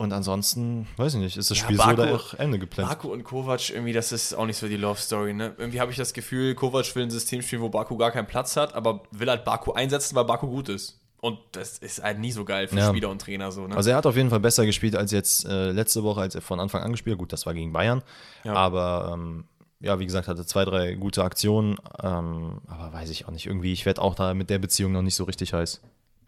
Und 0.00 0.12
ansonsten, 0.12 0.86
weiß 0.96 1.14
ich 1.14 1.20
nicht, 1.20 1.36
ist 1.36 1.50
das 1.50 1.58
Ja, 1.58 1.64
Spiel 1.64 1.76
Baku- 1.76 1.96
so 1.96 2.02
oder 2.02 2.14
auch 2.14 2.34
Ende 2.34 2.58
geplant. 2.60 2.88
Baku 2.88 3.08
und 3.08 3.24
Kovac, 3.24 3.70
irgendwie, 3.70 3.92
das 3.92 4.12
ist 4.12 4.32
auch 4.32 4.46
nicht 4.46 4.56
so 4.56 4.68
die 4.68 4.76
Love 4.76 5.00
Story, 5.00 5.34
ne? 5.34 5.54
Irgendwie 5.58 5.80
habe 5.80 5.90
ich 5.90 5.96
das 5.96 6.12
Gefühl, 6.12 6.54
Kovac 6.54 6.94
will 6.94 7.02
ein 7.02 7.10
System 7.10 7.42
spielen, 7.42 7.62
wo 7.62 7.68
Baku 7.68 7.96
gar 7.96 8.12
keinen 8.12 8.28
Platz 8.28 8.56
hat, 8.56 8.74
aber 8.74 9.02
will 9.10 9.28
halt 9.28 9.44
Baku 9.44 9.72
einsetzen, 9.72 10.14
weil 10.14 10.24
Baku 10.24 10.46
gut 10.46 10.68
ist. 10.68 11.00
Und 11.20 11.40
das 11.50 11.78
ist 11.78 12.00
halt 12.00 12.20
nie 12.20 12.30
so 12.30 12.44
geil 12.44 12.68
für 12.68 12.76
Ja. 12.76 12.90
Spieler 12.90 13.08
und 13.10 13.20
Trainer 13.20 13.50
so, 13.50 13.66
ne? 13.66 13.74
Also 13.76 13.90
er 13.90 13.96
hat 13.96 14.06
auf 14.06 14.14
jeden 14.14 14.30
Fall 14.30 14.38
besser 14.38 14.64
gespielt 14.66 14.94
als 14.94 15.10
jetzt 15.10 15.44
äh, 15.46 15.72
letzte 15.72 16.04
Woche, 16.04 16.20
als 16.20 16.36
er 16.36 16.42
von 16.42 16.60
Anfang 16.60 16.82
an 16.84 16.92
gespielt 16.92 17.14
hat. 17.14 17.18
Gut, 17.18 17.32
das 17.32 17.44
war 17.44 17.54
gegen 17.54 17.72
Bayern. 17.72 18.04
Ja. 18.44 18.54
Aber 18.54 19.10
ähm, 19.14 19.46
ja, 19.80 19.98
wie 19.98 20.06
gesagt, 20.06 20.28
hatte 20.28 20.46
zwei, 20.46 20.64
drei 20.64 20.94
gute 20.94 21.24
Aktionen. 21.24 21.76
Ähm, 22.04 22.60
aber 22.68 22.92
weiß 22.92 23.10
ich 23.10 23.26
auch 23.26 23.32
nicht. 23.32 23.46
Irgendwie, 23.46 23.72
ich 23.72 23.84
werde 23.84 24.00
auch 24.00 24.14
da 24.14 24.32
mit 24.32 24.48
der 24.48 24.60
Beziehung 24.60 24.92
noch 24.92 25.02
nicht 25.02 25.16
so 25.16 25.24
richtig 25.24 25.52
heiß. 25.54 25.80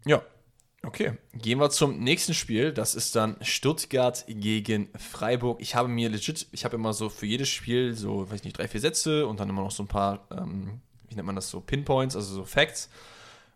ja. 0.07 0.21
Okay, 0.83 1.12
gehen 1.35 1.59
wir 1.59 1.69
zum 1.69 1.99
nächsten 1.99 2.33
Spiel. 2.33 2.73
Das 2.73 2.95
ist 2.95 3.14
dann 3.14 3.37
Stuttgart 3.43 4.25
gegen 4.27 4.88
Freiburg. 4.99 5.61
Ich 5.61 5.75
habe 5.75 5.88
mir 5.88 6.09
legit, 6.09 6.47
ich 6.53 6.64
habe 6.64 6.77
immer 6.77 6.95
so 6.95 7.11
für 7.11 7.27
jedes 7.27 7.51
Spiel 7.51 7.95
so, 7.95 8.31
weiß 8.31 8.37
ich 8.40 8.45
nicht, 8.45 8.59
drei, 8.59 8.66
vier 8.66 8.81
Sätze 8.81 9.27
und 9.27 9.40
dann 9.40 9.51
immer 9.51 9.62
noch 9.62 9.71
so 9.71 9.83
ein 9.83 9.88
paar, 9.88 10.27
ähm, 10.31 10.81
wie 11.09 11.16
nennt 11.16 11.27
man 11.27 11.37
das 11.37 11.51
so, 11.51 11.61
Pinpoints, 11.61 12.16
also 12.16 12.35
so 12.35 12.45
Facts. 12.45 12.88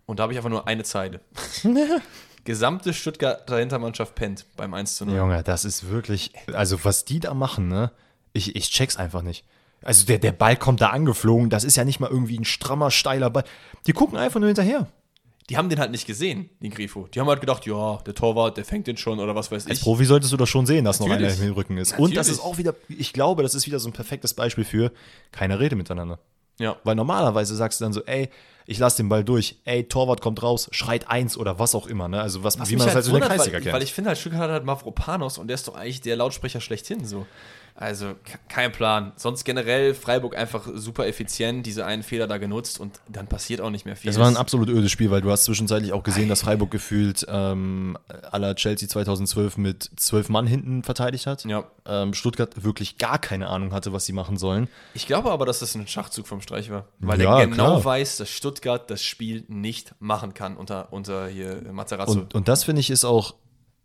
Und 0.05 0.19
da 0.19 0.25
habe 0.25 0.35
ich 0.35 0.39
einfach 0.39 0.51
nur 0.51 0.69
eine 0.69 0.85
Zeile. 0.85 1.21
Gesamte 2.45 2.93
Stuttgarter 2.93 3.57
Hintermannschaft 3.57 4.15
pennt 4.15 4.45
beim 4.57 4.75
1 4.75 4.97
zu 4.97 5.07
0. 5.07 5.17
Junge, 5.17 5.43
das 5.43 5.65
ist 5.65 5.89
wirklich, 5.89 6.33
also 6.53 6.85
was 6.85 7.07
die 7.07 7.21
da 7.21 7.33
machen, 7.33 7.69
ne? 7.69 7.91
Ich, 8.35 8.55
ich 8.55 8.69
check's 8.71 8.99
einfach 8.99 9.23
nicht. 9.23 9.47
Also 9.81 10.05
der, 10.05 10.19
der 10.19 10.33
Ball 10.33 10.57
kommt 10.57 10.83
da 10.83 10.91
angeflogen, 10.91 11.49
das 11.49 11.65
ist 11.65 11.77
ja 11.77 11.85
nicht 11.85 12.01
mal 12.01 12.11
irgendwie 12.11 12.39
ein 12.39 12.45
strammer, 12.45 12.91
steiler 12.91 13.31
Ball. 13.31 13.45
Die 13.87 13.93
gucken 13.95 14.19
einfach 14.19 14.41
nur 14.41 14.49
hinterher. 14.49 14.89
Die 15.51 15.59
haben 15.59 15.69
den 15.69 15.79
halt 15.79 15.91
nicht 15.91 16.07
gesehen, 16.07 16.49
den 16.61 16.71
Grifo. 16.71 17.07
Die 17.09 17.21
haben 17.21 17.29
halt 17.29 17.41
gedacht, 17.41 17.67
ja, 17.67 17.99
der 17.99 18.15
Torwart, 18.15 18.57
der 18.57 18.65
fängt 18.65 18.87
den 18.87 18.97
schon 18.97 19.21
oder 19.21 19.35
was 19.35 19.51
weiß 19.51 19.67
Als 19.67 19.79
ich. 19.79 19.85
Profi 19.85 20.07
solltest 20.07 20.33
du 20.33 20.39
doch 20.39 20.47
schon 20.47 20.65
sehen, 20.65 20.87
dass 20.87 21.01
noch 21.01 21.07
einer 21.07 21.21
Natürlich. 21.21 21.49
im 21.49 21.53
Rücken 21.53 21.77
ist. 21.77 21.99
Und 21.99 22.17
das 22.17 22.29
Natürlich. 22.29 22.39
ist 22.39 22.45
auch 22.45 22.59
wieder, 22.59 22.75
ich 22.89 23.13
glaube, 23.13 23.43
das 23.43 23.55
ist 23.55 23.67
wieder 23.67 23.79
so 23.79 23.89
ein 23.89 23.93
perfektes 23.93 24.33
Beispiel 24.33 24.65
für 24.65 24.91
keine 25.33 25.61
Rede 25.61 25.77
miteinander. 25.77 26.19
Ja. 26.59 26.77
Weil 26.85 26.95
normalerweise 26.95 27.55
sagst 27.57 27.81
du 27.81 27.85
dann 27.85 27.93
so, 27.93 28.03
ey, 28.05 28.31
ich 28.67 28.79
lass 28.79 28.97
den 28.97 29.09
Ball 29.09 29.25
durch, 29.25 29.57
ey, 29.65 29.85
Torwart 29.85 30.23
kommt 30.23 30.43
raus, 30.43 30.69
schreit 30.73 31.11
eins 31.11 31.37
oder 31.37 31.59
was 31.59 31.75
auch 31.75 31.87
immer, 31.87 32.09
ne? 32.09 32.21
Also 32.23 32.43
was, 32.43 32.59
Was 32.59 32.71
wie 32.71 32.77
man 32.77 32.87
das 32.87 32.95
halt 32.95 33.05
so 33.05 33.15
in 33.15 33.21
der 33.21 33.29
Kreisliga 33.29 33.57
weil, 33.57 33.63
kennt. 33.63 33.75
weil 33.75 33.83
ich 33.83 33.93
finde 33.93 34.09
halt, 34.09 34.19
Stuttgart 34.19 34.43
hat 34.43 34.51
halt 34.51 34.65
Mavropanos 34.65 35.37
und 35.37 35.49
der 35.49 35.57
ist 35.57 35.69
doch 35.69 35.75
eigentlich 35.75 36.01
der 36.01 36.17
Lautsprecher 36.17 36.61
schlechthin 36.61 37.05
so. 37.05 37.27
Also 37.77 38.15
ke- 38.23 38.39
kein 38.49 38.71
Plan. 38.71 39.13
Sonst 39.17 39.43
generell 39.43 39.95
Freiburg 39.95 40.37
einfach 40.37 40.69
super 40.75 41.09
effizient, 41.09 41.67
diese 41.67 41.85
einen 41.85 42.05
Fehler 42.05 42.29
da 42.29 42.39
genutzt 42.39 42.79
und 42.79 43.01
dann 43.09 43.27
passiert 43.27 43.61
auch 43.61 43.71
nicht 43.71 43.85
mehr 43.85 43.97
viel. 43.97 44.09
das 44.11 44.21
war 44.21 44.29
ein 44.29 44.37
absolut 44.37 44.69
ödes 44.69 44.93
Spiel, 44.93 45.11
weil 45.11 45.21
du 45.23 45.31
hast 45.33 45.43
zwischenzeitlich 45.45 45.93
auch 45.93 46.05
gesehen, 46.05 46.29
dass 46.29 46.43
Freiburg 46.43 46.71
gefühlt 46.71 47.27
ähm, 47.29 47.99
à 48.31 48.39
la 48.39 48.55
Chelsea 48.55 48.89
2012 48.89 49.57
mit 49.57 49.91
zwölf 49.97 50.29
Mann 50.29 50.47
hinten 50.47 50.85
verteidigt 50.85 51.27
hat. 51.27 51.45
ja. 51.45 51.65
Ähm, 51.87 52.15
Stuttgart 52.15 52.63
wirklich 52.65 52.97
gar 52.97 53.19
keine 53.19 53.49
Ahnung 53.49 53.73
hatte, 53.75 53.93
was 53.93 54.07
sie 54.07 54.13
machen 54.13 54.37
sollen. 54.39 54.69
Ich 54.95 55.07
glaube 55.07 55.31
aber, 55.33 55.45
dass 55.45 55.59
das 55.59 55.75
ein 55.75 55.87
Schachzug 55.89 56.27
vom 56.29 56.41
Streich 56.41 56.71
war. 56.71 56.87
Weil 57.01 57.21
Ja, 57.21 57.41
er 57.41 57.47
genau 57.49 57.65
klar. 57.73 57.85
weiß, 57.85 58.17
dass 58.19 58.31
Stuttgart 58.31 58.89
das 58.91 59.03
Spiel 59.03 59.45
nicht 59.49 59.95
machen 59.99 60.33
kann 60.33 60.57
unter, 60.57 60.93
unter 60.93 61.27
hier 61.29 61.61
Materazzo. 61.73 62.21
Und, 62.21 62.35
und 62.35 62.49
das 62.49 62.65
finde 62.65 62.81
ich 62.81 62.89
ist 62.89 63.05
auch 63.05 63.35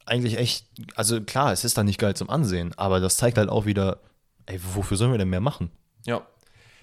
eigentlich 0.10 0.38
echt, 0.38 0.65
also 0.95 1.22
klar, 1.22 1.52
es 1.54 1.63
ist 1.63 1.78
dann 1.78 1.86
nicht 1.86 2.00
geil 2.00 2.15
zum 2.15 2.30
Ansehen, 2.30 2.74
aber 2.78 3.00
das 3.00 3.17
zeigt 3.17 3.38
halt 3.38 3.50
auch 3.50 3.65
wieder, 3.65 4.00
ey, 4.45 4.60
wofür 4.74 4.98
sollen 4.98 5.12
wir 5.12 5.17
denn 5.17 5.30
mehr 5.30 5.41
machen? 5.41 5.72
Ja. 6.06 6.26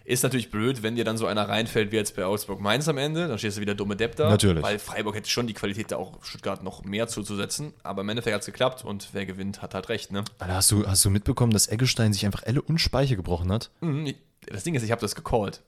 Ist 0.05 0.23
natürlich 0.23 0.53
blöd, 0.53 0.85
wenn 0.85 0.95
dir 0.95 1.03
dann 1.05 1.19
so 1.19 1.27
einer 1.27 1.49
reinfällt 1.49 1.91
wie 1.91 1.97
jetzt 1.97 2.15
bei 2.15 2.25
Augsburg 2.25 2.61
Mainz 2.61 2.87
am 2.87 2.97
Ende, 2.97 3.27
dann 3.27 3.39
stehst 3.39 3.57
du 3.57 3.61
wieder 3.61 3.75
dumme 3.75 3.97
Depp 3.97 4.15
da. 4.15 4.29
Natürlich. 4.31 4.63
Weil 4.63 4.79
Freiburg 4.79 5.17
hätte 5.17 5.29
schon 5.29 5.49
die 5.49 5.53
Qualität, 5.53 5.91
da 5.91 5.97
auch 5.97 6.23
Stuttgart 6.23 6.63
noch 6.63 6.85
mehr 6.85 7.09
zuzusetzen. 7.09 7.73
Aber 7.83 8.03
im 8.03 8.09
Endeffekt 8.09 8.33
hat 8.35 8.43
es 8.43 8.47
geklappt 8.47 8.85
und 8.85 9.09
wer 9.15 9.27
gewinnt, 9.27 9.63
hat 9.63 9.75
halt 9.75 9.89
recht, 9.89 10.13
ne? 10.13 10.23
Alter, 10.39 10.55
hast 10.55 10.71
du, 10.71 10.87
hast 10.87 11.05
du 11.05 11.11
mitbekommen, 11.11 11.53
dass 11.53 11.67
Eggestein 11.67 12.13
sich 12.13 12.25
einfach 12.25 12.45
Elle 12.45 12.63
und 12.63 12.79
Speiche 12.79 13.17
gebrochen 13.17 13.51
hat? 13.51 13.71
Mhm, 13.81 14.15
Das 14.47 14.63
Ding 14.63 14.77
ist, 14.77 14.85
ich 14.85 14.93
habe 14.93 15.01
das 15.01 15.17
gecallt. 15.17 15.63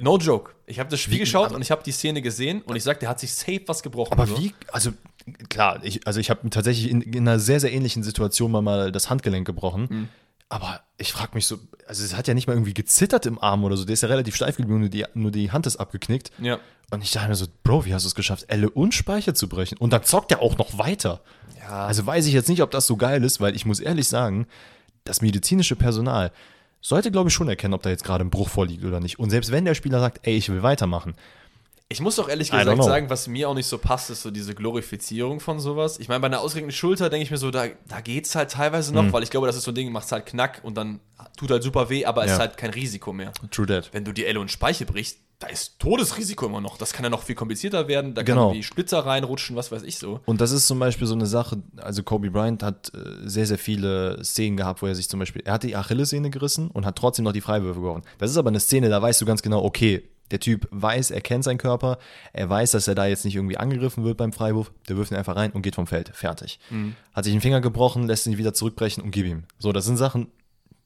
No 0.00 0.16
joke. 0.16 0.52
Ich 0.64 0.78
habe 0.80 0.88
das 0.88 0.98
Spiel 0.98 1.16
Wie- 1.16 1.20
geschaut 1.20 1.52
und 1.52 1.60
ich 1.60 1.70
habe 1.70 1.82
die 1.84 1.92
Szene 1.92 2.22
gesehen 2.22 2.62
und 2.62 2.76
ich 2.76 2.82
sag, 2.82 2.98
der 3.00 3.10
hat 3.10 3.20
sich 3.20 3.34
safe 3.34 3.60
was 3.66 3.82
gebrochen. 3.82 4.14
Aber 4.14 4.26
so. 4.26 4.38
wie, 4.38 4.54
also 4.72 4.92
klar, 5.48 5.80
ich, 5.82 6.06
also 6.06 6.20
ich 6.20 6.30
habe 6.30 6.48
tatsächlich 6.50 6.90
in, 6.90 7.00
in 7.00 7.28
einer 7.28 7.38
sehr, 7.38 7.60
sehr 7.60 7.72
ähnlichen 7.72 8.02
Situation 8.02 8.50
mal, 8.50 8.62
mal 8.62 8.92
das 8.92 9.10
Handgelenk 9.10 9.46
gebrochen. 9.46 9.86
Mhm. 9.90 10.08
Aber 10.48 10.80
ich 10.96 11.12
frage 11.12 11.32
mich 11.34 11.46
so, 11.46 11.58
also 11.88 12.04
es 12.04 12.16
hat 12.16 12.28
ja 12.28 12.34
nicht 12.34 12.46
mal 12.46 12.52
irgendwie 12.52 12.74
gezittert 12.74 13.26
im 13.26 13.40
Arm 13.40 13.64
oder 13.64 13.76
so, 13.76 13.84
der 13.84 13.94
ist 13.94 14.02
ja 14.02 14.08
relativ 14.08 14.36
steif 14.36 14.56
geblieben, 14.56 14.80
nur 14.80 14.88
die, 14.88 15.04
nur 15.14 15.32
die 15.32 15.50
Hand 15.50 15.66
ist 15.66 15.76
abgeknickt. 15.76 16.30
Ja. 16.38 16.60
Und 16.90 17.02
ich 17.02 17.10
dachte 17.10 17.28
mir 17.28 17.34
so, 17.34 17.46
Bro, 17.64 17.84
wie 17.84 17.94
hast 17.94 18.04
du 18.04 18.08
es 18.08 18.14
geschafft, 18.14 18.44
Elle 18.46 18.70
und 18.70 18.94
Speicher 18.94 19.34
zu 19.34 19.48
brechen? 19.48 19.76
Und 19.78 19.92
dann 19.92 20.04
zockt 20.04 20.30
er 20.30 20.40
auch 20.40 20.56
noch 20.56 20.78
weiter. 20.78 21.20
Ja. 21.60 21.86
Also 21.86 22.06
weiß 22.06 22.26
ich 22.26 22.32
jetzt 22.32 22.48
nicht, 22.48 22.62
ob 22.62 22.70
das 22.70 22.86
so 22.86 22.96
geil 22.96 23.24
ist, 23.24 23.40
weil 23.40 23.56
ich 23.56 23.66
muss 23.66 23.80
ehrlich 23.80 24.06
sagen, 24.06 24.46
das 25.02 25.20
medizinische 25.20 25.74
Personal 25.74 26.30
sollte, 26.80 27.10
glaube 27.10 27.28
ich, 27.28 27.34
schon 27.34 27.48
erkennen, 27.48 27.74
ob 27.74 27.82
da 27.82 27.90
jetzt 27.90 28.04
gerade 28.04 28.24
ein 28.24 28.30
Bruch 28.30 28.48
vorliegt 28.48 28.84
oder 28.84 29.00
nicht. 29.00 29.18
Und 29.18 29.30
selbst 29.30 29.50
wenn 29.50 29.64
der 29.64 29.74
Spieler 29.74 29.98
sagt, 29.98 30.20
ey, 30.22 30.36
ich 30.36 30.48
will 30.48 30.62
weitermachen, 30.62 31.14
Ich 31.88 32.00
muss 32.00 32.16
doch 32.16 32.28
ehrlich 32.28 32.50
gesagt 32.50 32.82
sagen, 32.82 33.10
was 33.10 33.28
mir 33.28 33.48
auch 33.48 33.54
nicht 33.54 33.68
so 33.68 33.78
passt, 33.78 34.10
ist 34.10 34.22
so 34.22 34.32
diese 34.32 34.56
Glorifizierung 34.56 35.38
von 35.38 35.60
sowas. 35.60 36.00
Ich 36.00 36.08
meine, 36.08 36.18
bei 36.18 36.26
einer 36.26 36.40
ausgeregneten 36.40 36.76
Schulter 36.76 37.10
denke 37.10 37.22
ich 37.22 37.30
mir 37.30 37.36
so, 37.36 37.52
da, 37.52 37.66
da 37.86 38.00
geht 38.00 38.26
es 38.26 38.34
halt 38.34 38.50
teilweise 38.50 38.90
Mhm. 38.90 39.06
noch, 39.06 39.12
weil 39.12 39.22
ich 39.22 39.30
glaube, 39.30 39.46
das 39.46 39.54
ist 39.56 39.62
so 39.62 39.70
ein 39.70 39.76
Ding, 39.76 39.92
macht 39.92 40.10
halt 40.10 40.26
Knack 40.26 40.60
und 40.64 40.76
dann 40.76 40.98
tut 41.36 41.48
halt 41.52 41.62
super 41.62 41.88
weh, 41.88 42.04
aber 42.04 42.22
es 42.24 42.28
Ja. 42.30 42.34
ist 42.34 42.40
halt 42.40 42.56
kein 42.56 42.70
Risiko 42.70 43.12
mehr. 43.12 43.30
true 43.52 43.66
that. 43.66 43.90
Wenn 43.92 44.04
du 44.04 44.12
die 44.12 44.24
Elle 44.26 44.40
und 44.40 44.50
Speiche 44.50 44.84
brichst, 44.84 45.18
da 45.38 45.46
ist 45.46 45.78
Todesrisiko 45.78 46.46
immer 46.46 46.60
noch. 46.60 46.76
Das 46.76 46.92
kann 46.92 47.04
ja 47.04 47.10
noch 47.10 47.22
viel 47.22 47.34
komplizierter 47.36 47.86
werden. 47.86 48.14
Da 48.14 48.22
Genau. 48.22 48.40
kann 48.40 48.48
irgendwie 48.54 48.62
Splitzer 48.64 49.06
reinrutschen, 49.06 49.54
was 49.54 49.70
weiß 49.70 49.82
ich 49.84 49.98
so. 49.98 50.18
Und 50.24 50.40
das 50.40 50.50
ist 50.50 50.66
zum 50.66 50.80
Beispiel 50.80 51.06
so 51.06 51.14
eine 51.14 51.26
Sache, 51.26 51.62
also 51.76 52.02
Kobe 52.02 52.30
Bryant 52.32 52.64
hat 52.64 52.90
äh, 52.94 53.28
sehr, 53.28 53.46
sehr 53.46 53.58
viele 53.58 54.24
Szenen 54.24 54.56
gehabt, 54.56 54.82
wo 54.82 54.86
er 54.86 54.94
sich 54.96 55.08
zum 55.08 55.20
Beispiel, 55.20 55.42
er 55.44 55.52
hat 55.52 55.62
die 55.62 55.76
Achillessehne 55.76 56.30
gerissen 56.30 56.68
und 56.70 56.84
hat 56.84 56.96
trotzdem 56.96 57.24
noch 57.26 57.32
die 57.32 57.42
Freiwürfe 57.42 57.78
geworfen. 57.80 58.02
Das 58.18 58.30
ist 58.32 58.38
aber 58.38 58.48
eine 58.48 58.58
Szene, 58.60 58.88
da 58.88 59.00
weißt 59.00 59.20
du 59.20 59.26
ganz 59.26 59.42
genau, 59.42 59.62
okay, 59.62 60.08
der 60.30 60.40
Typ 60.40 60.66
weiß, 60.70 61.10
er 61.10 61.20
kennt 61.20 61.44
seinen 61.44 61.58
Körper, 61.58 61.98
er 62.32 62.48
weiß, 62.48 62.72
dass 62.72 62.88
er 62.88 62.94
da 62.94 63.06
jetzt 63.06 63.24
nicht 63.24 63.36
irgendwie 63.36 63.56
angegriffen 63.56 64.04
wird 64.04 64.16
beim 64.16 64.32
Freiwurf, 64.32 64.72
der 64.88 64.96
wirft 64.96 65.10
ihn 65.12 65.16
einfach 65.16 65.36
rein 65.36 65.52
und 65.52 65.62
geht 65.62 65.74
vom 65.74 65.86
Feld. 65.86 66.10
Fertig. 66.14 66.58
Hat 67.14 67.24
sich 67.24 67.32
den 67.32 67.40
Finger 67.40 67.60
gebrochen, 67.60 68.06
lässt 68.06 68.26
ihn 68.26 68.38
wieder 68.38 68.54
zurückbrechen 68.54 69.02
und 69.02 69.10
gib 69.10 69.26
ihm. 69.26 69.44
So, 69.58 69.72
das 69.72 69.84
sind 69.84 69.96
Sachen, 69.96 70.28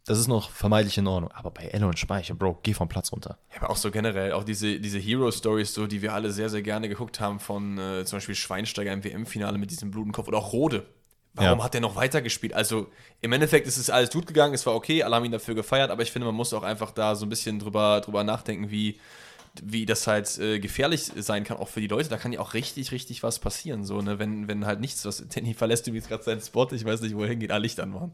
das 0.06 0.18
ist 0.18 0.28
noch 0.28 0.50
vermeidlich 0.50 0.96
in 0.98 1.06
Ordnung. 1.06 1.30
Aber 1.32 1.50
bei 1.50 1.70
und 1.84 1.98
Speicher, 1.98 2.34
Bro, 2.34 2.60
geh 2.62 2.74
vom 2.74 2.88
Platz 2.88 3.12
runter. 3.12 3.38
Ja, 3.54 3.62
aber 3.62 3.70
auch 3.70 3.76
so 3.76 3.90
generell, 3.90 4.32
auch 4.32 4.44
diese, 4.44 4.80
diese 4.80 4.98
Hero-Stories, 4.98 5.72
so, 5.74 5.86
die 5.86 6.02
wir 6.02 6.14
alle 6.14 6.30
sehr, 6.32 6.48
sehr 6.48 6.62
gerne 6.62 6.88
geguckt 6.88 7.20
haben, 7.20 7.38
von 7.40 7.78
äh, 7.78 8.04
zum 8.04 8.16
Beispiel 8.16 8.34
Schweinsteiger 8.34 8.92
im 8.92 9.04
WM-Finale 9.04 9.58
mit 9.58 9.70
diesem 9.70 9.90
Blutenkopf 9.90 10.28
oder 10.28 10.38
auch 10.38 10.52
Rode. 10.52 10.86
Warum 11.34 11.58
Ja. 11.60 11.64
hat 11.64 11.76
er 11.76 11.80
noch 11.80 11.94
weitergespielt? 11.94 12.54
Also 12.54 12.88
im 13.20 13.30
Endeffekt 13.32 13.68
ist 13.68 13.76
es 13.76 13.88
alles 13.88 14.10
gut 14.10 14.26
gegangen, 14.26 14.52
es 14.52 14.66
war 14.66 14.74
okay, 14.74 15.04
alle 15.04 15.14
haben 15.14 15.24
ihn 15.24 15.30
dafür 15.30 15.54
gefeiert, 15.54 15.90
aber 15.92 16.02
ich 16.02 16.10
finde, 16.10 16.26
man 16.26 16.34
muss 16.34 16.52
auch 16.52 16.64
einfach 16.64 16.90
da 16.90 17.14
so 17.14 17.24
ein 17.24 17.28
bisschen 17.28 17.60
drüber, 17.60 18.00
drüber 18.00 18.24
nachdenken, 18.24 18.70
wie, 18.72 18.98
wie 19.62 19.86
das 19.86 20.06
halt 20.06 20.38
äh, 20.38 20.60
gefährlich 20.60 21.10
sein 21.16 21.44
kann, 21.44 21.56
auch 21.56 21.68
für 21.68 21.80
die 21.80 21.86
Leute. 21.86 22.08
Da 22.08 22.16
kann 22.16 22.32
ja 22.32 22.40
auch 22.40 22.54
richtig, 22.54 22.92
richtig 22.92 23.22
was 23.22 23.38
passieren, 23.38 23.84
so, 23.84 24.00
ne? 24.00 24.18
wenn, 24.18 24.48
wenn 24.48 24.66
halt 24.66 24.80
nichts, 24.80 25.04
was 25.04 25.26
Danny 25.34 25.54
verlässt 25.54 25.86
übrigens 25.86 26.08
gerade 26.08 26.22
seinen 26.22 26.40
Spot, 26.40 26.68
ich 26.72 26.84
weiß 26.84 27.00
nicht, 27.02 27.16
wo 27.16 27.22
er 27.22 27.28
hingeht, 27.28 27.50
ah, 27.50 27.56
Licht 27.56 27.80
anmachen. 27.80 28.12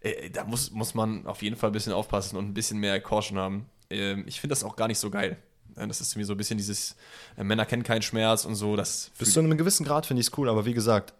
Äh, 0.00 0.30
da 0.30 0.44
muss, 0.44 0.70
muss 0.70 0.94
man 0.94 1.26
auf 1.26 1.42
jeden 1.42 1.56
Fall 1.56 1.70
ein 1.70 1.74
bisschen 1.74 1.92
aufpassen 1.92 2.36
und 2.36 2.46
ein 2.46 2.54
bisschen 2.54 2.78
mehr 2.78 3.00
Caution 3.00 3.38
haben. 3.38 3.66
Ähm, 3.90 4.24
ich 4.26 4.40
finde 4.40 4.52
das 4.52 4.64
auch 4.64 4.76
gar 4.76 4.88
nicht 4.88 4.98
so 4.98 5.10
geil. 5.10 5.36
Äh, 5.76 5.86
Das 5.86 6.00
ist 6.00 6.16
mir 6.16 6.24
so 6.24 6.34
ein 6.34 6.36
bisschen 6.36 6.56
dieses, 6.56 6.96
äh, 7.36 7.44
Männer 7.44 7.66
kennen 7.66 7.82
keinen 7.82 8.02
Schmerz 8.02 8.44
und 8.44 8.54
so. 8.54 8.76
Das 8.76 9.10
Bis 9.18 9.32
zu 9.32 9.40
einem 9.40 9.56
gewissen 9.56 9.84
Grad 9.84 10.06
finde 10.06 10.20
ich 10.20 10.28
es 10.28 10.38
cool, 10.38 10.48
aber 10.48 10.64
wie 10.64 10.74
gesagt, 10.74 11.14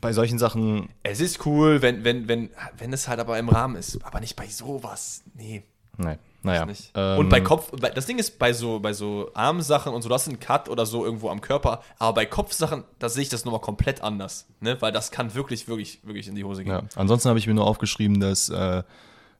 bei 0.00 0.12
solchen 0.12 0.38
Sachen 0.38 0.90
es 1.02 1.20
ist 1.20 1.46
cool, 1.46 1.80
wenn, 1.82 2.04
wenn, 2.04 2.28
wenn, 2.28 2.50
wenn 2.76 2.92
es 2.92 3.08
halt 3.08 3.18
aber 3.18 3.38
im 3.38 3.48
Rahmen 3.48 3.76
ist. 3.76 4.04
Aber 4.04 4.20
nicht 4.20 4.36
bei 4.36 4.46
sowas. 4.46 5.22
Nee. 5.34 5.62
Nein, 5.96 6.18
naja. 6.42 6.66
Ähm, 6.94 7.18
und 7.18 7.28
bei 7.28 7.40
Kopf, 7.40 7.72
das 7.94 8.06
Ding 8.06 8.18
ist, 8.18 8.38
bei 8.38 8.52
so, 8.52 8.80
bei 8.80 8.92
so 8.92 9.30
Armsachen 9.34 9.92
und 9.92 10.02
so, 10.02 10.08
das 10.08 10.26
ist 10.26 10.32
ein 10.32 10.40
Cut 10.40 10.68
oder 10.68 10.86
so 10.86 11.04
irgendwo 11.04 11.30
am 11.30 11.40
Körper, 11.40 11.82
aber 11.98 12.14
bei 12.14 12.26
Kopfsachen, 12.26 12.84
da 12.98 13.08
sehe 13.08 13.22
ich 13.22 13.28
das 13.28 13.44
nochmal 13.44 13.60
komplett 13.60 14.02
anders, 14.02 14.46
ne? 14.60 14.80
Weil 14.80 14.92
das 14.92 15.10
kann 15.10 15.34
wirklich, 15.34 15.68
wirklich, 15.68 16.00
wirklich 16.04 16.28
in 16.28 16.34
die 16.34 16.44
Hose 16.44 16.64
gehen. 16.64 16.72
Ja. 16.72 16.82
Ansonsten 16.94 17.28
habe 17.28 17.38
ich 17.38 17.46
mir 17.46 17.54
nur 17.54 17.66
aufgeschrieben, 17.66 18.20
dass 18.20 18.48
äh, 18.48 18.82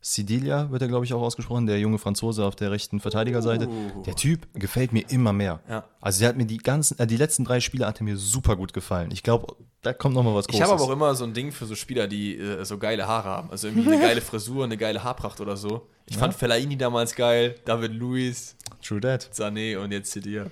Sidilia, 0.00 0.70
wird 0.70 0.82
er 0.82 0.88
glaube 0.88 1.04
ich 1.04 1.12
auch 1.14 1.22
ausgesprochen, 1.22 1.66
der 1.66 1.78
junge 1.80 1.98
Franzose 1.98 2.44
auf 2.44 2.54
der 2.56 2.70
rechten 2.70 3.00
Verteidigerseite. 3.00 3.68
Oh. 3.68 4.02
Der 4.02 4.14
Typ 4.14 4.46
gefällt 4.54 4.92
mir 4.92 5.04
immer 5.10 5.32
mehr. 5.32 5.60
Ja. 5.68 5.84
Also 6.00 6.20
der 6.20 6.28
hat 6.30 6.36
mir 6.36 6.46
die 6.46 6.58
ganzen, 6.58 6.98
äh, 6.98 7.06
die 7.06 7.16
letzten 7.16 7.44
drei 7.44 7.60
Spiele 7.60 7.86
hat 7.86 8.00
er 8.00 8.04
mir 8.04 8.16
super 8.16 8.56
gut 8.56 8.72
gefallen. 8.72 9.10
Ich 9.12 9.22
glaube, 9.22 9.56
da 9.82 9.92
kommt 9.92 10.14
noch 10.14 10.22
mal 10.22 10.34
was 10.34 10.46
Großes. 10.46 10.58
Ich 10.58 10.62
habe 10.62 10.72
aber 10.74 10.82
auch 10.84 10.90
immer 10.94 11.14
so 11.14 11.24
ein 11.24 11.34
Ding 11.34 11.52
für 11.52 11.66
so 11.66 11.74
Spieler, 11.74 12.06
die 12.06 12.36
äh, 12.36 12.64
so 12.64 12.78
geile 12.78 13.06
Haare 13.06 13.28
haben. 13.28 13.50
Also 13.50 13.68
irgendwie 13.68 13.92
eine 13.92 14.00
geile 14.00 14.20
Frisur, 14.20 14.64
eine 14.64 14.76
geile 14.76 15.02
Haarpracht 15.04 15.40
oder 15.40 15.56
so. 15.56 15.88
Ich 16.06 16.16
fand 16.16 16.34
Fellaini 16.34 16.76
damals 16.76 17.14
geil, 17.16 17.56
David 17.64 17.92
Luiz, 17.92 18.56
True 18.82 19.00
That. 19.00 19.28
Sané 19.32 19.76
und 19.78 19.90
jetzt 19.92 20.12
Sidia. 20.12 20.46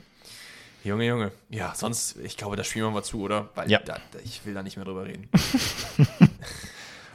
Junge, 0.82 1.06
Junge. 1.06 1.32
Ja, 1.48 1.72
sonst, 1.74 2.16
ich 2.22 2.36
glaube, 2.36 2.56
das 2.56 2.66
spielen 2.66 2.84
wir 2.86 2.90
mal 2.90 3.02
zu, 3.02 3.22
oder? 3.22 3.48
Weil 3.54 3.70
Ja. 3.70 3.78
da, 3.78 3.94
da, 4.12 4.18
ich 4.22 4.44
will 4.44 4.52
da 4.52 4.62
nicht 4.62 4.76
mehr 4.76 4.84
drüber 4.84 5.06
reden. 5.06 5.28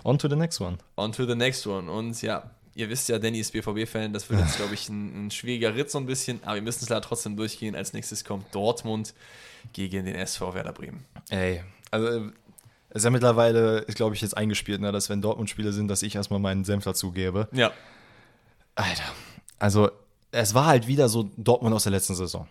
On 0.10 0.18
to 0.18 0.28
the 0.28 0.36
next 0.36 0.60
one. 0.60 0.80
On 0.96 1.12
to 1.12 1.28
the 1.28 1.36
next 1.36 1.68
one. 1.68 1.90
Und 1.92 2.20
ja, 2.24 2.50
ihr 2.74 2.90
wisst 2.90 3.10
ja, 3.10 3.20
Danny 3.20 3.40
ist 3.40 3.54
BVB-Fan. 3.54 4.12
Das 4.12 4.28
wird 4.28 4.40
jetzt, 4.40 4.58
glaube 4.58 4.74
ich, 4.74 4.90
ein, 4.90 5.28
ein 5.28 5.32
schwieriger 5.32 5.76
Ritt 5.76 5.92
so 5.92 6.00
ein 6.00 6.08
bisschen. 6.08 6.40
Aber 6.44 6.56
wir 6.56 6.64
müssen 6.64 6.84
es 6.84 6.90
leider 6.90 7.04
trotzdem 7.04 7.38
durchgehen. 7.38 7.76
Als 7.76 7.94
nächstes 7.94 8.26
kommt 8.26 8.56
Dortmund 8.56 9.14
gegen 9.72 10.06
den 10.06 10.16
SV 10.16 10.56
Werder 10.56 10.74
Bremen. 10.74 11.06
Ey, 11.30 11.62
also 11.92 12.32
es 12.90 12.96
ist 12.96 13.04
ja 13.04 13.12
mittlerweile, 13.12 13.80
ist 13.82 13.98
glaube 13.98 14.16
ich 14.16 14.22
jetzt 14.22 14.36
eingespielt, 14.36 14.82
ne, 14.82 14.92
dass 14.92 15.10
wenn 15.10 15.22
Dortmund-Spiele 15.22 15.72
sind, 15.74 15.90
dass 15.90 16.02
ich 16.02 16.16
erstmal 16.16 16.40
meinen 16.40 16.66
Senf 16.66 16.86
dazugebe. 16.86 17.48
Ja. 17.52 17.72
Alter, 18.74 19.14
also 19.60 19.92
es 20.32 20.56
war 20.56 20.66
halt 20.66 20.88
wieder 20.88 21.08
so 21.08 21.30
Dortmund 21.38 21.76
aus 21.76 21.84
der 21.84 21.92
letzten 21.92 22.16
Saison. 22.16 22.48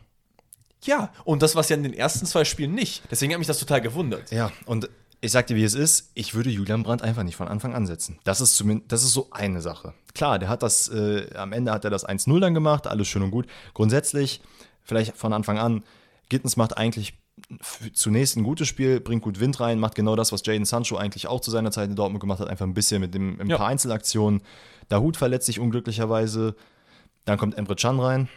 Ja, 0.85 1.13
und 1.25 1.43
das 1.43 1.57
war 1.57 1.63
es 1.63 1.71
ja 1.71 1.77
in 1.77 1.83
den 1.83 1.95
ersten 1.95 2.25
zwei 2.25 2.45
Spielen 2.45 2.73
nicht. 2.73 3.03
Deswegen 3.11 3.33
hat 3.33 3.39
mich 3.41 3.49
das 3.49 3.59
total 3.59 3.81
gewundert. 3.81 4.31
Ja, 4.31 4.53
und 4.65 4.89
ich 5.21 5.33
sag 5.33 5.47
dir, 5.49 5.57
wie 5.57 5.65
es 5.65 5.75
ist, 5.75 6.11
ich 6.15 6.35
würde 6.35 6.51
Julian 6.51 6.83
Brandt 6.85 7.03
einfach 7.03 7.23
nicht 7.25 7.37
von 7.37 7.49
Anfang 7.49 7.75
an 7.75 7.87
setzen. 7.87 8.19
Das 8.25 8.41
ist 8.41 8.57
zumindest, 8.57 8.93
das 8.93 9.03
ist 9.03 9.13
so 9.13 9.29
eine 9.33 9.61
Sache. 9.61 9.95
Klar, 10.15 10.39
der 10.39 10.49
hat 10.49 10.63
das, 10.63 10.89
äh, 10.89 11.29
am 11.35 11.53
Ende 11.53 11.73
hat 11.73 11.85
er 11.85 11.91
das 11.91 12.05
1-0 12.09 12.39
dann 12.41 12.55
gemacht, 12.55 12.87
alles 12.87 13.09
schön 13.09 13.23
und 13.23 13.31
gut. 13.31 13.47
Grundsätzlich, 13.75 14.41
vielleicht 14.83 15.17
von 15.17 15.33
Anfang 15.33 15.59
an, 15.59 15.83
Gittens 16.29 16.57
macht 16.59 16.77
eigentlich 16.77 17.15
zunächst 17.95 18.37
ein 18.37 18.43
gutes 18.45 18.69
Spiel, 18.69 19.01
bringt 19.01 19.23
gut 19.23 19.41
Wind 19.41 19.59
rein, 19.61 19.79
macht 19.81 19.95
genau 19.95 20.15
das, 20.15 20.31
was 20.33 20.45
Jaden 20.45 20.65
Sancho 20.67 20.97
eigentlich 20.97 21.27
auch 21.27 21.41
zu 21.41 21.51
seiner 21.51 21.71
Zeit 21.71 21.89
in 21.89 21.97
Dortmund 21.97 22.21
gemacht 22.21 22.41
hat, 22.41 22.49
einfach 22.49 22.67
ein 22.67 22.75
bisschen 22.75 23.01
mit 23.01 23.15
dem, 23.15 23.41
ein 23.41 23.49
Ja. 23.49 23.57
paar 23.57 23.69
Einzelaktionen. 23.69 24.43
Dahut 24.89 25.17
verletzt 25.17 25.47
sich 25.47 25.59
unglücklicherweise, 25.59 26.55
dann 27.25 27.39
kommt 27.39 27.57
Emre 27.57 27.77
Can 27.77 27.99
rein, 27.99 28.29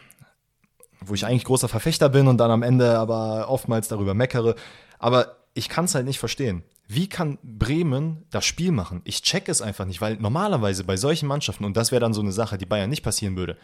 wo 1.00 1.14
ich 1.14 1.26
eigentlich 1.26 1.44
großer 1.44 1.68
Verfechter 1.68 2.08
bin 2.08 2.28
und 2.28 2.38
dann 2.38 2.50
am 2.50 2.62
Ende 2.62 2.98
aber 2.98 3.48
oftmals 3.50 3.88
darüber 3.88 4.14
meckere. 4.14 4.54
Aber 4.98 5.36
ich 5.54 5.68
kann 5.68 5.84
es 5.84 5.94
halt 5.94 6.06
nicht 6.06 6.18
verstehen. 6.18 6.62
Wie 6.88 7.08
kann 7.08 7.38
Bremen 7.42 8.24
das 8.30 8.44
Spiel 8.44 8.72
machen? 8.72 9.00
Ich 9.04 9.22
check 9.22 9.48
es 9.48 9.62
einfach 9.62 9.84
nicht, 9.86 10.00
weil 10.00 10.16
normalerweise 10.16 10.84
bei 10.84 10.96
solchen 10.96 11.26
Mannschaften, 11.26 11.64
und 11.64 11.76
das 11.76 11.90
wäre 11.90 12.00
dann 12.00 12.14
so 12.14 12.20
eine 12.20 12.32
Sache, 12.32 12.58
die 12.58 12.66
Bayern 12.66 12.90
nicht 12.90 13.02
passieren 13.02 13.36
würde, 13.36 13.56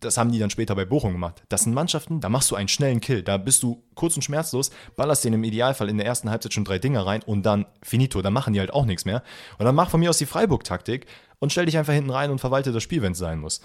das 0.00 0.16
haben 0.16 0.32
die 0.32 0.38
dann 0.38 0.50
später 0.50 0.74
bei 0.74 0.84
Bochum 0.84 1.12
gemacht. 1.12 1.42
Das 1.48 1.62
sind 1.62 1.74
Mannschaften, 1.74 2.20
da 2.20 2.28
machst 2.28 2.50
du 2.50 2.56
einen 2.56 2.68
schnellen 2.68 3.00
Kill. 3.00 3.22
Da 3.22 3.36
bist 3.36 3.62
du 3.62 3.82
kurz 3.94 4.16
und 4.16 4.22
schmerzlos, 4.22 4.70
ballerst 4.96 5.24
den 5.24 5.32
im 5.32 5.44
Idealfall 5.44 5.88
in 5.88 5.98
der 5.98 6.06
ersten 6.06 6.30
Halbzeit 6.30 6.52
schon 6.52 6.64
drei 6.64 6.78
Dinger 6.78 7.06
rein 7.06 7.22
und 7.22 7.44
dann 7.44 7.66
finito. 7.82 8.20
Dann 8.20 8.32
machen 8.32 8.52
die 8.52 8.60
halt 8.60 8.72
auch 8.72 8.86
nichts 8.86 9.04
mehr. 9.04 9.22
Und 9.58 9.64
dann 9.64 9.74
mach 9.74 9.90
von 9.90 10.00
mir 10.00 10.10
aus 10.10 10.18
die 10.18 10.26
Freiburg-Taktik 10.26 11.06
und 11.38 11.52
stell 11.52 11.66
dich 11.66 11.78
einfach 11.78 11.92
hinten 11.92 12.10
rein 12.10 12.30
und 12.30 12.40
verwalte 12.40 12.72
das 12.72 12.82
Spiel, 12.82 13.02
wenn 13.02 13.12
es 13.12 13.18
sein 13.18 13.38
muss. 13.38 13.60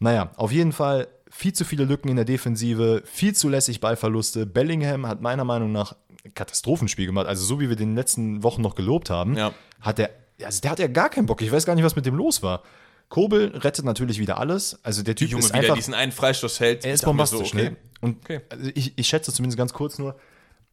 Naja, 0.00 0.32
auf 0.36 0.50
jeden 0.50 0.72
Fall 0.72 1.08
viel 1.30 1.52
zu 1.52 1.64
viele 1.64 1.84
Lücken 1.84 2.08
in 2.08 2.16
der 2.16 2.24
Defensive, 2.24 3.02
viel 3.04 3.34
zu 3.34 3.48
lässig 3.48 3.80
Ballverluste. 3.80 4.46
Bellingham 4.46 5.06
hat 5.06 5.20
meiner 5.20 5.44
Meinung 5.44 5.72
nach 5.72 5.94
Katastrophenspiel 6.34 7.06
gemacht. 7.06 7.26
Also 7.26 7.44
so 7.44 7.60
wie 7.60 7.68
wir 7.68 7.76
den 7.76 7.94
letzten 7.94 8.42
Wochen 8.42 8.62
noch 8.62 8.74
gelobt 8.74 9.10
haben, 9.10 9.36
Ja. 9.36 9.52
hat 9.80 9.98
er, 9.98 10.10
also 10.44 10.60
der 10.60 10.70
hat 10.72 10.78
ja 10.78 10.86
gar 10.86 11.08
keinen 11.08 11.26
Bock. 11.26 11.40
Ich 11.42 11.50
weiß 11.52 11.64
gar 11.66 11.74
nicht, 11.74 11.84
was 11.84 11.96
mit 11.96 12.06
dem 12.06 12.14
los 12.14 12.42
war. 12.42 12.62
Kobel 13.08 13.48
rettet 13.56 13.84
natürlich 13.84 14.18
wieder 14.20 14.38
alles. 14.38 14.78
Also 14.84 15.02
der 15.02 15.16
Typ 15.16 15.30
Junge, 15.30 15.44
ist 15.44 15.52
einfach, 15.52 15.74
diesen 15.74 15.94
einen 15.94 16.12
Freistoß 16.12 16.60
hält. 16.60 16.84
er 16.84 16.94
ist 16.94 17.04
bombastisch. 17.04 17.50
so, 17.50 17.56
okay. 17.56 17.70
ne? 17.70 17.76
Und 18.00 18.18
Okay. 18.24 18.40
also 18.48 18.70
ich, 18.74 18.92
ich 18.96 19.08
schätze 19.08 19.32
zumindest 19.32 19.58
ganz 19.58 19.72
kurz 19.72 19.98
nur, 19.98 20.16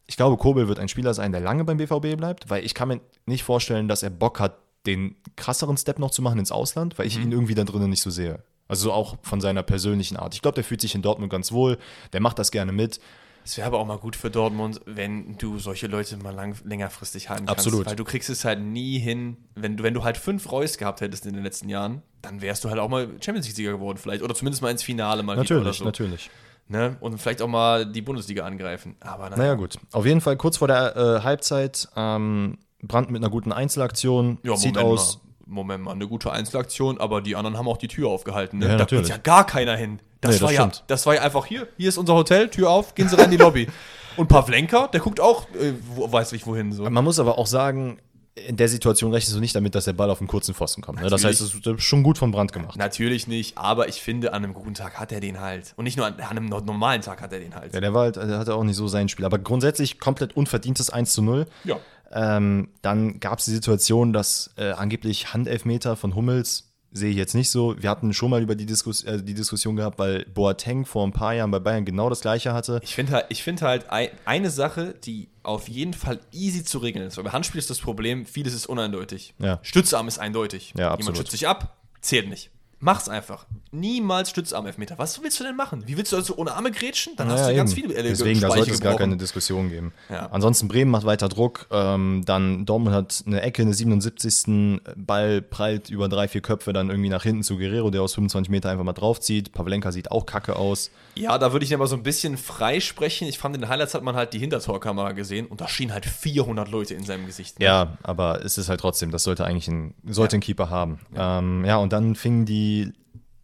ich 0.05 0.15
glaube, 0.17 0.37
Kobel 0.37 0.67
wird 0.67 0.79
ein 0.79 0.87
Spieler 0.87 1.13
sein, 1.13 1.31
der 1.31 1.41
lange 1.41 1.63
beim 1.65 1.77
BVB 1.77 2.15
bleibt, 2.15 2.49
weil 2.49 2.63
ich 2.63 2.73
kann 2.73 2.87
mir 2.89 3.01
nicht 3.25 3.43
vorstellen, 3.43 3.87
dass 3.87 4.03
er 4.03 4.09
Bock 4.09 4.39
hat, 4.39 4.57
den 4.85 5.15
krasseren 5.35 5.75
Step 5.75 5.99
noch 5.99 6.11
zu 6.11 6.21
machen 6.21 6.39
ins 6.39 6.51
Ausland, 6.51 6.97
weil 6.97 7.07
ich 7.07 7.17
ihn 7.17 7.31
irgendwie 7.33 7.55
da 7.55 7.65
drinnen 7.65 7.89
nicht 7.89 8.01
so 8.01 8.09
sehe. 8.09 8.41
Also 8.69 8.93
auch 8.93 9.17
von 9.21 9.41
seiner 9.41 9.63
persönlichen 9.63 10.15
Art. 10.15 10.33
Ich 10.33 10.41
glaube, 10.41 10.55
der 10.55 10.63
fühlt 10.63 10.79
sich 10.79 10.93
in 10.95 11.01
Dortmund 11.01 11.29
ganz 11.31 11.51
wohl, 11.51 11.77
der 12.13 12.21
macht 12.21 12.37
das 12.39 12.51
gerne 12.51 12.71
mit. 12.71 13.01
Es 13.47 13.55
wäre 13.55 13.67
aber 13.67 13.79
auch 13.79 13.85
mal 13.85 13.97
gut 13.97 14.17
für 14.17 14.29
Dortmund, 14.29 14.81
wenn 14.85 15.37
du 15.37 15.57
solche 15.57 15.87
Leute 15.87 16.17
mal 16.17 16.35
lang, 16.35 16.57
längerfristig 16.65 17.29
halten 17.29 17.45
kannst. 17.45 17.65
Absolut. 17.65 17.85
Weil 17.85 17.95
du 17.95 18.03
kriegst 18.03 18.29
es 18.29 18.43
halt 18.43 18.59
nie 18.59 18.99
hin, 18.99 19.37
wenn 19.55 19.77
du, 19.77 19.83
wenn 19.85 19.93
du 19.93 20.03
halt 20.03 20.17
fünf 20.17 20.51
Reus 20.51 20.77
gehabt 20.77 20.99
hättest 20.99 21.25
in 21.25 21.33
den 21.33 21.43
letzten 21.43 21.69
Jahren, 21.69 22.01
dann 22.21 22.41
wärst 22.41 22.65
du 22.65 22.69
halt 22.69 22.77
auch 22.79 22.89
mal 22.89 23.07
Champions 23.21 23.47
League-Sieger 23.47 23.71
geworden 23.71 23.97
vielleicht. 23.99 24.21
Oder 24.21 24.35
zumindest 24.35 24.61
mal 24.61 24.69
ins 24.69 24.83
Finale 24.83 25.23
mal 25.23 25.41
wieder 25.41 25.55
oder 25.55 25.71
Natürlich, 25.71 25.77
so. 25.77 25.85
natürlich. 25.85 26.29
Ne? 26.67 26.97
Und 26.99 27.19
vielleicht 27.19 27.41
auch 27.41 27.47
mal 27.47 27.85
die 27.89 28.01
Bundesliga 28.01 28.43
angreifen. 28.43 28.97
Aber 28.99 29.29
naja, 29.29 29.37
Naja, 29.37 29.53
gut. 29.53 29.77
Auf 29.93 30.05
jeden 30.05 30.19
Fall 30.19 30.35
kurz 30.35 30.57
vor 30.57 30.67
der 30.67 30.97
äh, 30.97 31.23
Halbzeit, 31.23 31.87
ähm, 31.95 32.57
Brandt 32.83 33.11
mit 33.11 33.21
einer 33.23 33.31
guten 33.31 33.53
Einzelaktion, 33.53 34.39
ja, 34.43 34.57
sieht 34.57 34.75
Moment 34.75 34.93
aus. 34.93 35.19
mal. 35.19 35.26
Moment 35.47 35.83
mal, 35.83 35.91
eine 35.91 36.07
gute 36.07 36.31
Einzelaktion, 36.31 36.99
aber 36.99 37.21
die 37.21 37.35
anderen 37.35 37.57
haben 37.57 37.67
auch 37.67 37.77
die 37.77 37.87
Tür 37.87 38.09
aufgehalten. 38.09 38.59
Ne? 38.59 38.67
Ja, 38.67 38.75
da 38.77 38.85
geht 38.85 39.07
ja 39.07 39.17
gar 39.17 39.45
keiner 39.45 39.75
hin. 39.75 39.99
Das, 40.21 40.31
Nee, 40.31 40.39
das 40.39 40.41
war 40.41 40.51
ja, 40.51 40.61
stimmt. 40.61 40.83
das 40.87 41.05
war 41.05 41.15
ja 41.15 41.21
einfach 41.21 41.45
hier. 41.45 41.67
Hier 41.77 41.89
ist 41.89 41.97
unser 41.97 42.13
Hotel, 42.15 42.49
Tür 42.49 42.69
auf, 42.69 42.95
gehen 42.95 43.07
Sie 43.07 43.15
rein 43.15 43.25
in 43.25 43.31
die 43.31 43.37
Lobby. 43.37 43.67
Und 44.17 44.27
Pavlenka, 44.27 44.87
der 44.87 44.99
guckt 44.99 45.19
auch, 45.19 45.43
äh, 45.53 45.73
wo, 45.95 46.11
weiß 46.11 46.31
nicht 46.31 46.47
wohin. 46.47 46.71
So. 46.71 46.89
Man 46.89 47.03
muss 47.03 47.19
aber 47.19 47.37
auch 47.37 47.45
sagen, 47.45 47.99
in 48.33 48.55
der 48.57 48.67
Situation 48.67 49.11
rechnest 49.13 49.35
du 49.35 49.39
nicht 49.39 49.55
damit, 49.55 49.73
dass 49.75 49.85
der 49.85 49.93
Ball 49.93 50.09
auf 50.11 50.19
einen 50.19 50.27
kurzen 50.27 50.53
Pfosten 50.55 50.81
kommt. 50.81 51.01
Ne? 51.01 51.09
Das 51.09 51.23
heißt, 51.23 51.39
es 51.41 51.53
ist 51.55 51.81
schon 51.83 52.01
gut 52.03 52.17
von 52.19 52.31
Brandt 52.31 52.51
gemacht. 52.51 52.77
Natürlich 52.77 53.27
nicht, 53.27 53.57
aber 53.57 53.87
ich 53.87 54.01
finde, 54.01 54.33
an 54.33 54.43
einem 54.43 54.53
guten 54.53 54.73
Tag 54.75 54.99
hat 54.99 55.11
er 55.11 55.19
den 55.19 55.39
halt. 55.39 55.73
Und 55.75 55.85
nicht 55.85 55.97
nur 55.97 56.05
an, 56.07 56.15
an 56.15 56.21
einem 56.37 56.45
no- 56.45 56.59
normalen 56.59 57.01
Tag 57.01 57.21
hat 57.21 57.31
er 57.33 57.39
den 57.39 57.53
halt. 57.55 57.73
Ja, 57.73 57.79
der 57.79 57.93
war 57.93 58.03
halt, 58.03 58.15
der 58.15 58.37
hatte 58.39 58.53
auch 58.55 58.63
nicht 58.63 58.75
so 58.75 58.87
sein 58.87 59.07
Spiel. 59.09 59.25
Aber 59.25 59.37
grundsätzlich 59.39 59.99
komplett 59.99 60.35
unverdientes 60.35 60.89
1 60.91 61.13
zu 61.13 61.21
0. 61.21 61.45
Ja. 61.63 61.77
Ähm, 62.11 62.69
dann 62.81 63.19
gab 63.19 63.39
es 63.39 63.45
die 63.45 63.51
Situation, 63.51 64.13
dass 64.13 64.51
äh, 64.57 64.71
angeblich 64.71 65.33
Handelfmeter 65.33 65.95
von 65.95 66.15
Hummels, 66.15 66.67
sehe 66.91 67.11
ich 67.11 67.17
jetzt 67.17 67.35
nicht 67.35 67.49
so. 67.49 67.75
Wir 67.81 67.89
hatten 67.89 68.13
schon 68.13 68.29
mal 68.29 68.41
über 68.41 68.55
die, 68.55 68.65
Diskus 68.65 69.03
äh, 69.03 69.21
die 69.21 69.33
Diskussion 69.33 69.75
gehabt, 69.75 69.99
weil 69.99 70.25
Boateng 70.25 70.85
vor 70.85 71.05
ein 71.05 71.11
paar 71.11 71.33
Jahren 71.33 71.51
bei 71.51 71.59
Bayern 71.59 71.85
genau 71.85 72.09
das 72.09 72.21
gleiche 72.21 72.53
hatte. 72.53 72.79
Ich 72.83 72.95
finde 72.95 73.13
halt, 73.13 73.25
ich 73.29 73.43
finde 73.43 73.65
halt 73.65 73.89
ein, 73.89 74.09
eine 74.25 74.49
Sache, 74.49 74.95
die 75.03 75.29
auf 75.43 75.67
jeden 75.67 75.93
Fall 75.93 76.19
easy 76.31 76.63
zu 76.63 76.79
regeln 76.79 77.05
ist. 77.05 77.17
Weil 77.17 77.25
bei 77.25 77.31
Handspiel 77.31 77.59
ist 77.59 77.69
das 77.69 77.79
Problem, 77.79 78.25
vieles 78.25 78.53
ist 78.53 78.67
uneindeutig. 78.67 79.33
Ja. 79.39 79.59
Stützarm 79.61 80.07
ist 80.07 80.19
eindeutig. 80.19 80.73
Ja. 80.77 80.95
Jemand 80.97 81.17
stützt 81.17 81.31
sich 81.31 81.47
ab, 81.47 81.77
zählt 82.01 82.29
nicht. 82.29 82.51
Mach's 82.79 83.09
einfach. 83.09 83.47
Niemals 83.71 84.29
Stützarm-Elfmeter. 84.29 84.99
Was 84.99 85.21
willst 85.23 85.39
du 85.39 85.43
denn 85.43 85.55
machen? 85.55 85.83
Wie 85.87 85.97
willst 85.97 86.11
du 86.11 86.15
also 86.15 86.35
ohne 86.37 86.53
Arme 86.53 86.69
grätschen? 86.71 87.13
Dann 87.15 87.27
hast 87.29 87.41
Naja, 87.41 87.49
du 87.51 87.55
ganz 87.57 87.71
eben. 87.71 87.81
viele 87.81 87.95
Elle 87.95 88.09
Deswegen, 88.09 88.39
da 88.39 88.51
sollte 88.51 88.71
es 88.71 88.81
gar 88.81 88.95
keine 88.95 89.17
Diskussion 89.17 89.69
geben. 89.69 89.93
Ja. 90.09 90.27
Ansonsten 90.27 90.67
Bremen 90.67 90.91
macht 90.91 91.05
weiter 91.05 91.27
Druck. 91.27 91.65
Ähm, 91.71 92.21
dann 92.25 92.67
Dortmund 92.67 92.95
hat 92.95 93.23
eine 93.25 93.41
Ecke, 93.41 93.63
eine 93.63 93.73
77. 93.73 94.79
Ball 94.95 95.41
prallt 95.41 95.89
über 95.89 96.07
drei, 96.07 96.27
vier 96.27 96.41
Köpfe 96.41 96.71
dann 96.71 96.89
irgendwie 96.91 97.09
nach 97.09 97.23
hinten 97.23 97.41
zu 97.41 97.57
Guerrero, 97.57 97.89
der 97.89 98.03
aus 98.03 98.13
25 98.13 98.51
Meter 98.51 98.69
einfach 98.69 98.83
mal 98.83 98.93
draufzieht. 98.93 99.53
Pavlenka 99.53 99.91
sieht 99.91 100.11
auch 100.11 100.27
kacke 100.27 100.55
aus. 100.55 100.91
Ja, 101.15 101.39
da 101.39 101.51
würde 101.53 101.65
ich 101.65 101.73
aber 101.73 101.87
so 101.87 101.95
ein 101.95 102.03
bisschen 102.03 102.37
freisprechen. 102.37 103.27
Ich 103.27 103.39
fand, 103.39 103.55
in 103.55 103.61
den 103.61 103.69
Highlights 103.69 103.95
hat 103.95 104.03
man 104.03 104.15
halt 104.15 104.33
die 104.33 104.39
Hintertorkamera 104.39 105.13
gesehen 105.13 105.47
und 105.47 105.61
da 105.61 105.67
schienen 105.67 105.93
halt 105.93 106.05
400 106.05 106.69
Leute 106.69 106.93
in 106.93 107.03
seinem 107.05 107.25
Gesicht. 107.25 107.59
Ja, 107.59 107.97
aber 108.03 108.45
es 108.45 108.59
ist 108.59 108.69
halt 108.69 108.81
trotzdem, 108.81 109.09
das 109.09 109.23
sollte 109.23 109.45
eigentlich 109.45 109.67
ein, 109.67 109.95
sollte 110.05 110.37
ein 110.37 110.41
Keeper 110.41 110.69
haben. 110.69 110.99
Ja. 111.15 111.39
Ähm, 111.39 111.65
ja, 111.65 111.77
und 111.77 111.91
dann 111.91 112.13
fingen 112.13 112.45
die 112.45 112.66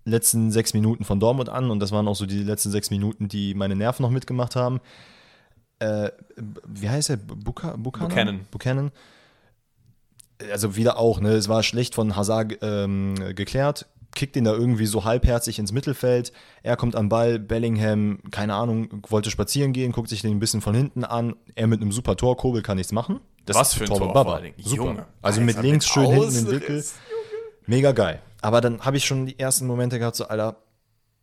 letzten 0.05 0.51
sechs 0.51 0.73
Minuten 0.73 1.05
von 1.05 1.19
Dortmund 1.19 1.49
an 1.49 1.71
und 1.71 1.79
das 1.79 1.91
waren 1.91 2.07
auch 2.07 2.15
so 2.15 2.25
die 2.25 2.43
letzten 2.43 2.71
sechs 2.71 2.89
Minuten, 2.91 3.27
die 3.27 3.53
meine 3.53 3.75
Nerven 3.75 4.03
noch 4.03 4.09
mitgemacht 4.09 4.55
haben. 4.55 4.81
Äh, 5.79 6.11
wie 6.67 6.89
heißt 6.89 7.09
er? 7.09 7.17
Buka, 7.17 7.75
Buchanan? 7.77 8.09
Buchanan. 8.09 8.39
Buchanan. 8.51 8.91
Also 10.51 10.75
wieder 10.75 10.97
auch, 10.97 11.21
ne? 11.21 11.29
Es 11.29 11.47
war 11.47 11.63
schlecht 11.63 11.95
von 11.95 12.15
Hazard 12.15 12.57
ähm, 12.61 13.15
geklärt, 13.33 13.85
kickt 14.13 14.35
ihn 14.35 14.43
da 14.43 14.51
irgendwie 14.53 14.85
so 14.85 15.05
halbherzig 15.05 15.57
ins 15.57 15.71
Mittelfeld. 15.71 16.33
Er 16.63 16.75
kommt 16.75 16.95
an 16.95 17.07
Ball, 17.07 17.39
Bellingham, 17.39 18.19
keine 18.31 18.55
Ahnung, 18.55 19.01
wollte 19.07 19.31
spazieren 19.31 19.71
gehen, 19.73 19.91
guckt 19.93 20.09
sich 20.09 20.21
den 20.21 20.31
ein 20.31 20.39
bisschen 20.39 20.61
von 20.61 20.75
hinten 20.75 21.05
an. 21.05 21.35
Er 21.55 21.67
mit 21.67 21.81
einem 21.81 21.91
super 21.91 22.17
Tor, 22.17 22.35
Kobel 22.35 22.61
kann 22.61 22.77
nichts 22.77 22.91
machen. 22.91 23.21
Das 23.45 23.57
Was 23.57 23.73
für 23.73 23.85
ein 23.85 23.87
Tor 23.87 23.97
vor 23.97 24.13
Baba. 24.13 24.41
Super. 24.57 24.75
Junge. 24.75 25.05
Also 25.21 25.41
mit 25.41 25.61
links 25.61 25.87
schön 25.87 26.07
hinten 26.07 26.37
im. 26.37 26.51
Winkel. 26.51 26.83
Mega 27.65 27.91
geil. 27.93 28.21
Aber 28.43 28.61
dann 28.61 28.81
habe 28.81 28.97
ich 28.97 29.05
schon 29.05 29.25
die 29.25 29.39
ersten 29.39 29.65
Momente 29.65 29.99
gehabt, 29.99 30.15
so, 30.15 30.27
Alter, 30.27 30.57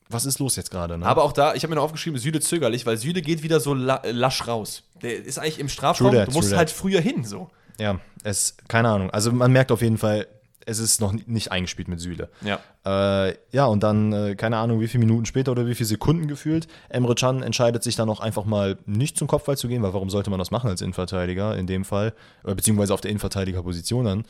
was 0.09 0.25
ist 0.27 0.39
los 0.39 0.57
jetzt 0.57 0.71
gerade? 0.71 0.99
Ne? 0.99 1.07
Aber 1.07 1.23
auch 1.23 1.33
da, 1.33 1.55
ich 1.55 1.63
habe 1.63 1.71
mir 1.71 1.77
noch 1.77 1.85
aufgeschrieben, 1.85 2.19
Süle 2.19 2.41
zögerlich, 2.41 2.85
weil 2.87 2.97
Süle 2.97 3.23
geht 3.23 3.43
wieder 3.43 3.61
so 3.61 3.75
la 3.75 4.03
lasch 4.11 4.47
raus. 4.47 4.83
Der 5.03 5.25
ist 5.25 5.39
eigentlich 5.39 5.61
im 5.61 5.69
Strafraum, 5.69 6.13
that, 6.13 6.29
du 6.29 6.33
musst 6.33 6.57
halt 6.57 6.71
früher 6.71 7.01
hin, 7.01 7.25
so. 7.25 7.51
ja, 7.79 8.01
es, 8.25 8.57
keine 8.69 8.89
Ahnung. 8.89 9.11
Also 9.11 9.33
man 9.33 9.53
merkt 9.53 9.71
auf 9.71 9.83
jeden 9.83 9.99
Fall, 9.99 10.27
es 10.67 10.79
ist 10.79 11.01
noch 11.01 11.13
nicht 11.13 11.53
eingespielt 11.53 11.89
mit 11.89 12.01
Süle. 12.01 12.29
Ja. 12.43 12.59
Äh, 12.85 13.37
ja, 13.51 13.67
und 13.67 13.83
dann, 13.83 14.13
äh, 14.13 14.35
keine 14.35 14.59
Ahnung, 14.59 14.81
wie 14.81 14.89
viele 14.89 15.05
Minuten 15.05 15.27
später 15.27 15.53
oder 15.53 15.67
wie 15.67 15.75
viele 15.75 15.87
Sekunden 15.87 16.29
gefühlt, 16.29 16.69
Emre 16.89 17.15
Can 17.15 17.43
entscheidet 17.43 17.83
sich 17.83 17.97
dann 17.97 18.11
auch 18.11 18.21
einfach 18.21 18.45
mal 18.45 18.79
nicht 18.87 19.17
zum 19.17 19.27
Kopfball 19.27 19.57
zu 19.57 19.69
gehen, 19.69 19.83
weil 19.83 19.93
warum 19.93 20.11
sollte 20.11 20.31
man 20.31 20.39
das 20.39 20.51
machen 20.51 20.69
als 20.69 20.81
Innenverteidiger 20.81 21.57
in 21.57 21.67
dem 21.67 21.85
Fall, 21.85 22.15
äh, 22.45 22.55
beziehungsweise 22.55 22.95
auf 22.95 23.01
der 23.01 23.11
Innenverteidigerposition 23.11 24.05
dann. 24.05 24.25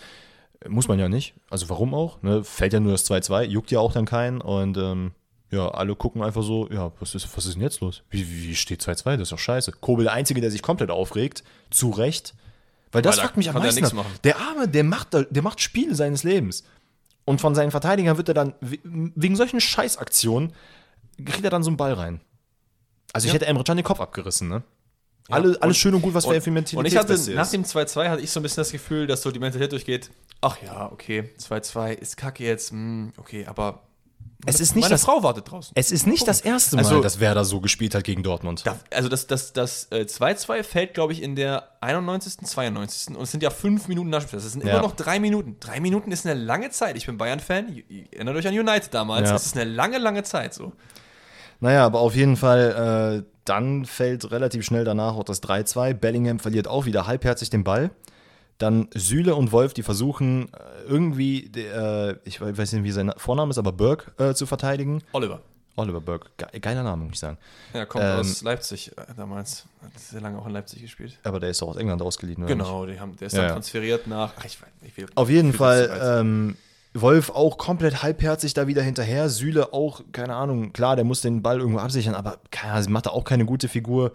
Muss 0.69 0.89
man 0.89 0.99
ja 0.99 1.09
nicht. 1.09 1.35
Also 1.49 1.69
warum 1.71 1.95
auch? 1.95 2.23
Ne? 2.23 2.45
Fällt 2.45 2.73
ja 2.73 2.81
nur 2.81 2.93
das 2.93 3.09
2-2, 3.11 3.45
juckt 3.45 3.71
ja 3.71 3.81
auch 3.81 3.93
dann 3.93 4.05
keinen 4.05 4.41
und 4.43 4.77
ähm, 4.77 5.13
ja, 5.51 5.69
alle 5.69 5.97
gucken 5.97 6.23
einfach 6.23 6.43
so, 6.43 6.69
ja, 6.71 6.93
was 7.01 7.15
ist, 7.15 7.35
was 7.37 7.47
ist 7.47 7.55
denn 7.55 7.63
jetzt 7.63 7.81
los? 7.81 8.03
Wie, 8.11 8.29
wie 8.29 8.55
steht 8.55 8.83
2-2? 8.83 9.13
Das 9.13 9.21
ist 9.23 9.33
doch 9.33 9.39
scheiße. 9.39 9.73
Kobel 9.81 10.05
der 10.05 10.13
Einzige, 10.13 10.41
der 10.41 10.51
sich 10.51 10.63
komplett 10.63 10.91
aufregt, 10.91 11.43
zu 11.71 11.91
Recht. 11.91 12.35
Weil 12.93 13.03
das 13.03 13.17
Weil 13.17 13.25
fuckt 13.25 13.37
mich 13.37 13.49
am 13.49 13.57
meisten 13.57 13.85
ab. 13.99 14.07
Der 14.25 14.37
Arme, 14.39 14.69
der 14.69 14.85
macht, 14.85 15.09
der 15.13 15.43
macht 15.43 15.61
Spiele 15.61 15.95
seines 15.95 16.25
Lebens. 16.25 16.65
Und 17.25 17.41
von 17.41 17.55
seinen 17.55 17.71
Verteidigern 17.71 18.17
wird 18.17 18.29
er 18.29 18.35
dann, 18.35 18.55
we- 18.61 18.79
wegen 18.85 19.37
solchen 19.37 19.61
Scheißaktionen, 19.61 20.53
kriegt 21.25 21.45
er 21.45 21.51
dann 21.51 21.63
so 21.63 21.71
einen 21.71 21.77
Ball 21.77 21.95
rein. 21.95 22.21
Also 23.13 23.27
ich 23.27 23.33
Ja. 23.33 23.35
hätte 23.37 23.47
Emre 23.47 23.65
Can 23.65 23.77
den 23.77 23.85
Kopf 23.85 24.01
abgerissen, 24.01 24.49
ne? 24.49 24.63
Alle, 25.31 25.57
alles 25.61 25.77
schön 25.77 25.95
und 25.95 26.03
gut, 26.03 26.15
was 26.15 26.27
für 26.27 26.41
für 26.41 26.51
Und 26.77 26.87
ich 26.87 26.97
hatte, 26.97 27.17
nach 27.35 27.51
dem 27.51 27.65
2-2 27.65 28.09
hatte 28.09 28.23
ich 28.23 28.31
so 28.31 28.41
ein 28.41 28.43
bisschen 28.43 28.61
das 28.63 28.73
Gefühl, 28.73 29.07
dass 29.07 29.23
so 29.23 29.31
die 29.31 29.39
Mentalität 29.39 29.73
durchgeht, 29.73 30.11
ach 30.41 30.57
ja, 30.63 30.91
okay, 30.93 31.31
2-2 31.39 31.93
ist 31.93 32.17
kacke 32.17 32.45
jetzt, 32.45 32.71
hm, 32.71 33.13
okay, 33.17 33.47
aber 33.47 33.83
meine, 34.43 34.55
Es 34.55 34.61
ist 34.61 34.75
nicht 34.75 34.85
meine 34.85 34.95
das- 34.95 35.05
Frau 35.05 35.23
wartet 35.23 35.51
draußen. 35.51 35.73
Es 35.75 35.93
ist 35.93 36.07
nicht 36.07 36.27
das 36.27 36.41
erste 36.41 36.77
Mal, 36.77 36.83
Also- 36.87 37.03
dass 37.03 37.21
Werder 37.21 37.45
so 37.45 37.61
gespielt 37.61 37.95
hat 37.95 38.05
gegen 38.05 38.23
Dortmund. 38.23 38.63
Da, 38.65 38.79
also 38.91 39.11
das, 39.11 39.27
das, 39.27 39.53
das 39.53 39.89
äh, 39.91 40.07
2-2 40.07 40.63
fällt, 40.63 40.95
glaube 40.95 41.13
ich, 41.13 41.23
in 41.23 41.37
der 41.37 41.69
91., 41.83 42.39
92. 42.47 43.15
Und 43.17 43.23
es 43.23 43.31
sind 43.31 43.43
ja 43.43 43.51
fünf 43.51 43.87
Minuten 43.89 44.09
Nachspiel. 44.09 44.39
Das 44.39 44.51
sind 44.51 44.65
Ja. 44.65 44.71
immer 44.71 44.81
noch 44.83 44.97
drei 44.97 45.21
Minuten. 45.21 45.57
Drei 45.61 45.79
Minuten 45.81 46.11
ist 46.11 46.25
eine 46.27 46.41
lange 46.41 46.71
Zeit. 46.71 46.97
Ich 46.97 47.05
bin 47.05 47.19
Bayern-Fan. 47.19 47.83
Erinnert 48.13 48.35
euch 48.37 48.49
an 48.49 48.59
United 48.59 48.95
damals. 48.95 49.29
Ja. 49.29 49.37
Es 49.37 49.45
ist 49.47 49.57
eine 49.59 49.71
lange, 49.71 49.99
lange 49.99 50.23
Zeit 50.23 50.55
so. 50.55 50.73
Naja, 51.61 51.85
aber 51.85 52.01
auf 52.01 52.17
jeden 52.17 52.39
Fall, 52.39 53.23
äh, 53.27 53.31
dann 53.51 53.85
fällt 53.85 54.31
relativ 54.31 54.65
schnell 54.65 54.85
danach 54.85 55.15
auch 55.17 55.25
das 55.25 55.43
3-2. 55.43 55.95
Bellingham 55.95 56.39
verliert 56.39 56.69
auch 56.69 56.87
wieder 56.87 57.09
halbherzig 57.09 57.51
den 57.51 57.65
Ball. 57.65 57.91
Dann 58.59 58.89
Süle 58.95 59.35
und 59.35 59.51
Wolf, 59.51 59.75
die 59.75 59.83
versuchen 59.83 60.53
äh, 60.55 60.89
irgendwie, 60.89 61.47
äh, 61.57 62.17
ich 62.25 62.41
weiß 62.41 62.73
nicht, 62.75 62.85
wie 62.85 62.93
sein 62.93 63.13
Vorname 63.17 63.51
ist, 63.51 63.59
aber 63.59 63.73
Burke 63.73 64.13
äh, 64.23 64.35
zu 64.35 64.47
verteidigen. 64.47 65.03
Oliver. 65.13 65.41
Oliver 65.77 66.01
Burke, 66.01 66.29
ge 66.37 66.61
geiler 66.61 66.83
Name, 66.83 67.05
muss 67.05 67.15
ich 67.15 67.21
sagen. 67.21 67.39
Ja, 67.75 67.87
kommt 67.87 68.05
Ähm, 68.05 68.21
aus 68.21 68.43
Leipzig 68.43 68.93
damals. 69.17 69.65
Hat 69.83 69.99
sehr 69.99 70.21
lange 70.21 70.39
auch 70.39 70.47
in 70.47 70.53
Leipzig 70.53 70.83
gespielt. 70.83 71.19
Aber 71.25 71.41
der 71.41 71.51
ist 71.51 71.63
doch 71.63 71.69
aus 71.69 71.77
England 71.77 72.03
ausgeliehen, 72.03 72.45
oder? 72.45 72.55
Genau, 72.55 72.87
die 72.87 73.01
haben, 73.01 73.17
der 73.17 73.27
ist 73.29 73.33
Ja, 73.33 73.39
dann 73.41 73.49
ja. 73.49 73.53
transferiert 73.55 74.07
nach. 74.07 74.35
Ach, 74.37 74.45
ich 74.45 74.61
weiß 74.61 74.69
nicht, 74.83 74.97
wie 74.97 75.07
Auf 75.15 75.31
jeden 75.31 75.53
Fall, 75.55 76.19
ähm, 76.21 76.57
Wolf 76.93 77.31
auch 77.31 77.57
komplett 77.57 78.03
halbherzig 78.03 78.55
da 78.55 78.67
wieder 78.67 78.83
hinterher. 78.83 79.29
Süle 79.29 79.73
auch, 79.73 80.03
keine 80.13 80.35
Ahnung, 80.35 80.73
klar, 80.73 80.97
der 80.97 81.05
muss 81.05 81.21
den 81.21 81.43
Ball 81.43 81.59
irgendwo 81.59 81.79
absichern, 81.79 82.15
aber 82.15 82.39
keine 82.51 82.89
macht 82.89 83.07
er 83.07 83.13
auch 83.13 83.25
keine 83.25 83.45
gute 83.45 83.69
Figur. 83.69 84.13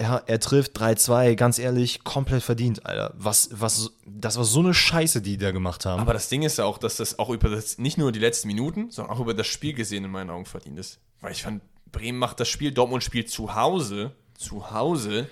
Ja, 0.00 0.22
er 0.26 0.40
trifft 0.40 0.76
3-2, 0.78 1.34
ganz 1.34 1.58
ehrlich, 1.58 2.02
komplett 2.02 2.42
verdient, 2.42 2.86
Alter. 2.86 3.12
Was, 3.16 3.50
was, 3.52 3.92
das 4.06 4.36
war 4.36 4.44
so 4.44 4.60
eine 4.60 4.74
Scheiße, 4.74 5.20
die 5.20 5.32
die 5.32 5.44
da 5.44 5.52
gemacht 5.52 5.84
haben. 5.84 6.00
Aber 6.00 6.14
das 6.14 6.28
Ding 6.28 6.42
ist 6.42 6.58
ja 6.58 6.64
auch, 6.64 6.78
dass 6.78 6.96
das 6.96 7.18
auch 7.18 7.28
über 7.28 7.50
das, 7.50 7.78
nicht 7.78 7.98
nur 7.98 8.10
die 8.10 8.18
letzten 8.18 8.48
Minuten, 8.48 8.90
sondern 8.90 9.14
auch 9.14 9.20
über 9.20 9.34
das 9.34 9.46
Spiel 9.46 9.74
gesehen 9.74 10.04
in 10.04 10.10
meinen 10.10 10.30
Augen 10.30 10.46
verdient 10.46 10.78
ist. 10.78 10.98
Weil 11.20 11.32
ich 11.32 11.42
fand, 11.42 11.62
Bremen 11.92 12.18
macht 12.18 12.40
das 12.40 12.48
Spiel, 12.48 12.72
Dortmund 12.72 13.04
spielt 13.04 13.30
zu 13.30 13.54
Hause, 13.54 14.12
zu 14.36 14.70
Hause. 14.72 15.28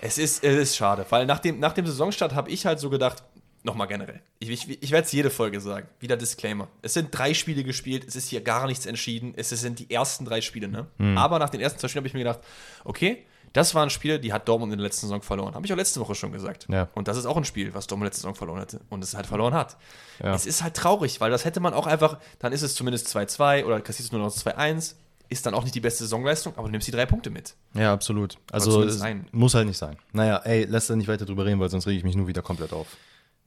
Es 0.00 0.18
ist, 0.18 0.44
es 0.44 0.56
ist 0.56 0.76
schade, 0.76 1.06
weil 1.08 1.24
nach 1.26 1.38
dem, 1.38 1.58
nach 1.58 1.72
dem 1.72 1.86
Saisonstart 1.86 2.34
habe 2.34 2.50
ich 2.50 2.66
halt 2.66 2.78
so 2.78 2.90
gedacht, 2.90 3.24
nochmal 3.66 3.86
generell, 3.86 4.20
ich, 4.38 4.48
ich, 4.48 4.82
ich 4.82 4.90
werde 4.90 5.04
es 5.06 5.12
jede 5.12 5.28
Folge 5.28 5.60
sagen, 5.60 5.88
wieder 6.00 6.16
Disclaimer. 6.16 6.68
Es 6.80 6.94
sind 6.94 7.08
drei 7.10 7.34
Spiele 7.34 7.64
gespielt, 7.64 8.04
es 8.08 8.16
ist 8.16 8.28
hier 8.28 8.40
gar 8.40 8.66
nichts 8.66 8.86
entschieden, 8.86 9.34
es 9.36 9.50
sind 9.50 9.78
die 9.78 9.90
ersten 9.90 10.24
drei 10.24 10.40
Spiele, 10.40 10.68
ne? 10.68 10.86
Aber 11.16 11.38
nach 11.38 11.50
den 11.50 11.60
ersten 11.60 11.78
zwei 11.78 11.88
Spielen 11.88 12.00
habe 12.00 12.08
ich 12.08 12.14
mir 12.14 12.20
gedacht, 12.20 12.40
okay, 12.84 13.24
das 13.52 13.74
waren 13.74 13.88
Spiele, 13.88 14.20
die 14.20 14.34
hat 14.34 14.46
Dortmund 14.48 14.72
in 14.72 14.78
der 14.78 14.84
letzten 14.84 15.06
Saison 15.06 15.22
verloren. 15.22 15.54
Habe 15.54 15.64
ich 15.64 15.72
auch 15.72 15.76
letzte 15.78 15.98
Woche 16.00 16.14
schon 16.14 16.30
gesagt. 16.30 16.66
Ja. 16.70 16.88
Und 16.94 17.08
das 17.08 17.16
ist 17.16 17.24
auch 17.24 17.38
ein 17.38 17.44
Spiel, 17.46 17.72
was 17.72 17.86
Dortmund 17.86 18.06
letzte 18.06 18.20
Saison 18.20 18.34
verloren 18.34 18.58
hätte 18.58 18.80
und 18.90 19.02
es 19.02 19.14
halt 19.14 19.26
verloren 19.26 19.54
hat. 19.54 19.78
Ja. 20.22 20.34
Es 20.34 20.44
ist 20.44 20.62
halt 20.62 20.74
traurig, 20.74 21.20
weil 21.22 21.30
das 21.30 21.46
hätte 21.46 21.60
man 21.60 21.72
auch 21.72 21.86
einfach, 21.86 22.18
dann 22.38 22.52
ist 22.52 22.60
es 22.60 22.74
zumindest 22.74 23.08
2-2 23.16 23.64
oder 23.64 23.80
kassierst 23.80 24.12
du 24.12 24.18
nur 24.18 24.26
noch 24.26 24.34
2-1. 24.34 24.94
Ist 25.28 25.46
dann 25.46 25.54
auch 25.54 25.62
nicht 25.62 25.74
die 25.74 25.80
beste 25.80 26.04
Saisonleistung, 26.04 26.52
aber 26.56 26.68
du 26.68 26.72
nimmst 26.72 26.86
die 26.86 26.92
drei 26.92 27.06
Punkte 27.06 27.30
mit. 27.30 27.54
ja, 27.74 27.92
absolut. 27.92 28.36
Also, 28.52 28.82
es 28.82 29.02
muss 29.32 29.54
halt 29.54 29.66
nicht 29.66 29.78
sein. 29.78 29.96
Naja, 30.12 30.36
ey, 30.44 30.66
lass 30.68 30.86
da 30.86 30.94
nicht 30.94 31.08
weiter 31.08 31.24
drüber 31.24 31.46
reden, 31.46 31.58
weil 31.58 31.68
sonst 31.70 31.86
rege 31.86 31.98
ich 31.98 32.04
mich 32.04 32.14
nur 32.14 32.28
wieder 32.28 32.42
komplett 32.42 32.72
auf. 32.72 32.86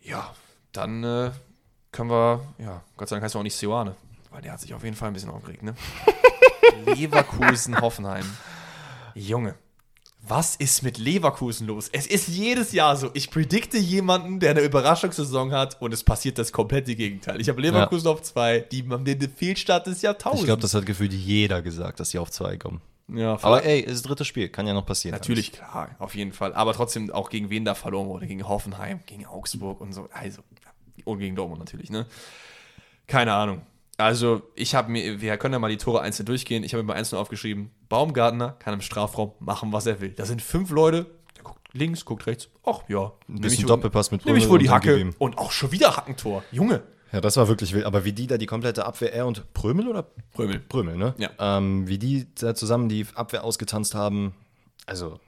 Ja, 0.02 0.34
dann 0.72 1.04
äh, 1.04 1.32
können 1.92 2.10
wir, 2.10 2.42
ja, 2.58 2.84
Gott 2.98 3.10
sei 3.10 3.16
Dank 3.16 3.24
heißt 3.24 3.36
er 3.36 3.40
auch 3.40 3.44
nicht 3.44 3.56
Seoane, 3.56 3.96
weil 4.32 4.42
der 4.42 4.54
hat 4.54 4.62
sich 4.62 4.74
auf 4.74 4.84
jeden 4.84 4.96
Fall 4.96 5.10
ein 5.10 5.14
bisschen 5.14 5.30
aufgeregt, 5.30 5.64
ne? 5.64 5.76
Leverkusen, 6.86 7.80
Hoffenheim. 7.80 8.26
Junge, 9.16 9.56
was 10.22 10.56
ist 10.56 10.84
mit 10.84 10.98
Leverkusen 10.98 11.68
los? 11.68 11.90
Es 11.92 12.06
ist 12.06 12.28
jedes 12.28 12.72
Jahr 12.74 12.96
so. 12.98 13.10
Ich 13.14 13.32
predikte 13.32 13.78
jemanden, 13.78 14.40
der 14.40 14.52
eine 14.52 14.62
Überraschungssaison 14.62 15.52
hat 15.52 15.82
und 15.82 15.94
es 15.94 16.04
passiert 16.04 16.38
das 16.38 16.52
komplette 16.52 16.96
Gegenteil. 16.96 17.40
Ich 17.40 17.50
habe 17.50 17.62
Leverkusen 17.62 18.08
auf 18.08 18.22
zwei, 18.22 18.60
die 18.60 18.88
haben 18.90 19.06
den 19.06 19.20
Fehlstart 19.32 19.88
des 19.88 20.02
Jahrtausends. 20.02 20.42
Ich 20.42 20.46
glaube, 20.46 20.62
das 20.62 20.74
hat 20.74 20.86
gefühlt 20.86 21.14
jeder 21.14 21.62
gesagt, 21.62 22.00
dass 22.00 22.12
sie 22.12 22.20
auf 22.20 22.32
zwei 22.32 22.58
kommen. 22.58 22.82
Ja, 23.13 23.38
Aber 23.41 23.63
ey, 23.63 23.82
es 23.82 23.93
ist 23.93 24.06
das 24.06 24.10
dritte 24.10 24.26
Spiel, 24.26 24.50
kann 24.50 24.67
ja 24.67 24.74
noch 24.74 24.86
passieren. 24.86 25.13
Natürlich, 25.15 25.52
klar, 25.54 25.95
auf 26.00 26.15
jeden 26.15 26.34
Fall. 26.34 26.54
Aber 26.54 26.74
trotzdem 26.74 27.12
auch 27.12 27.30
gegen 27.30 27.50
wen 27.50 27.65
da 27.65 27.76
verloren 27.76 28.08
wurde. 28.08 28.28
Gegen 28.28 28.48
Hoffenheim, 28.48 29.02
gegen 29.06 29.26
Augsburg 29.26 29.82
und 29.82 29.93
so. 29.93 30.10
Also, 30.12 30.41
und 31.06 31.19
gegen 31.19 31.36
Dortmund 31.36 31.60
natürlich, 31.60 31.89
ne? 31.89 32.06
Keine 33.08 33.34
Ahnung. 33.34 33.62
Also, 33.98 34.43
ich 34.56 34.76
habe 34.76 34.91
mir, 34.91 35.19
wir 35.19 35.38
können 35.38 35.54
ja 35.54 35.60
mal 35.60 35.69
die 35.69 35.78
Tore 35.78 36.02
einzeln 36.02 36.26
durchgehen. 36.26 36.63
Ich 36.63 36.74
habe 36.74 36.84
mir 36.84 36.88
mal 36.88 36.93
einzeln 36.93 37.19
aufgeschrieben. 37.19 37.72
Baumgartner 37.89 38.56
kann 38.60 38.74
im 38.74 38.82
Strafraum 38.82 39.34
machen, 39.39 39.74
was 39.74 39.86
er 39.86 40.00
will. 40.00 40.12
Da 40.12 40.26
sind 40.26 40.41
fünf 40.41 40.69
Leute. 40.69 41.08
Der 41.36 41.43
guckt 41.43 41.67
links, 41.74 42.06
guckt 42.06 42.26
rechts. 42.28 42.50
Ach 42.65 42.82
ja. 42.88 43.12
Ein 43.28 43.41
bisschen 43.41 43.67
Doppelpass 43.67 44.12
mit 44.12 44.26
Nehme 44.26 44.38
ich 44.38 44.48
wohl 44.48 44.60
die 44.60 44.69
Hacke. 44.69 45.12
Und 45.17 45.38
auch 45.38 45.52
schon 45.52 45.72
wieder 45.72 45.98
Hackentor. 45.98 46.43
Junge. 46.52 46.84
Ja, 47.12 47.22
das 47.22 47.38
war 47.38 47.48
wirklich 47.48 47.74
wild. 47.74 47.86
Aber 47.86 48.06
wie 48.06 48.13
die 48.13 48.28
da 48.28 48.38
die 48.38 48.45
komplette 48.45 48.86
Abwehr, 48.86 49.13
er 49.13 49.26
und 49.26 49.54
Prömel 49.54 49.88
oder 49.88 50.06
Prömel. 50.34 50.60
Prömel, 50.60 50.95
ne? 50.98 51.15
Ja. 51.17 51.30
Ähm, 51.39 51.88
wie 51.88 51.98
die 51.98 52.28
da 52.36 52.54
zusammen 52.56 52.88
die 52.89 53.06
Abwehr 53.15 53.43
ausgetanzt 53.43 53.95
haben, 53.95 54.34
also, 54.86 55.19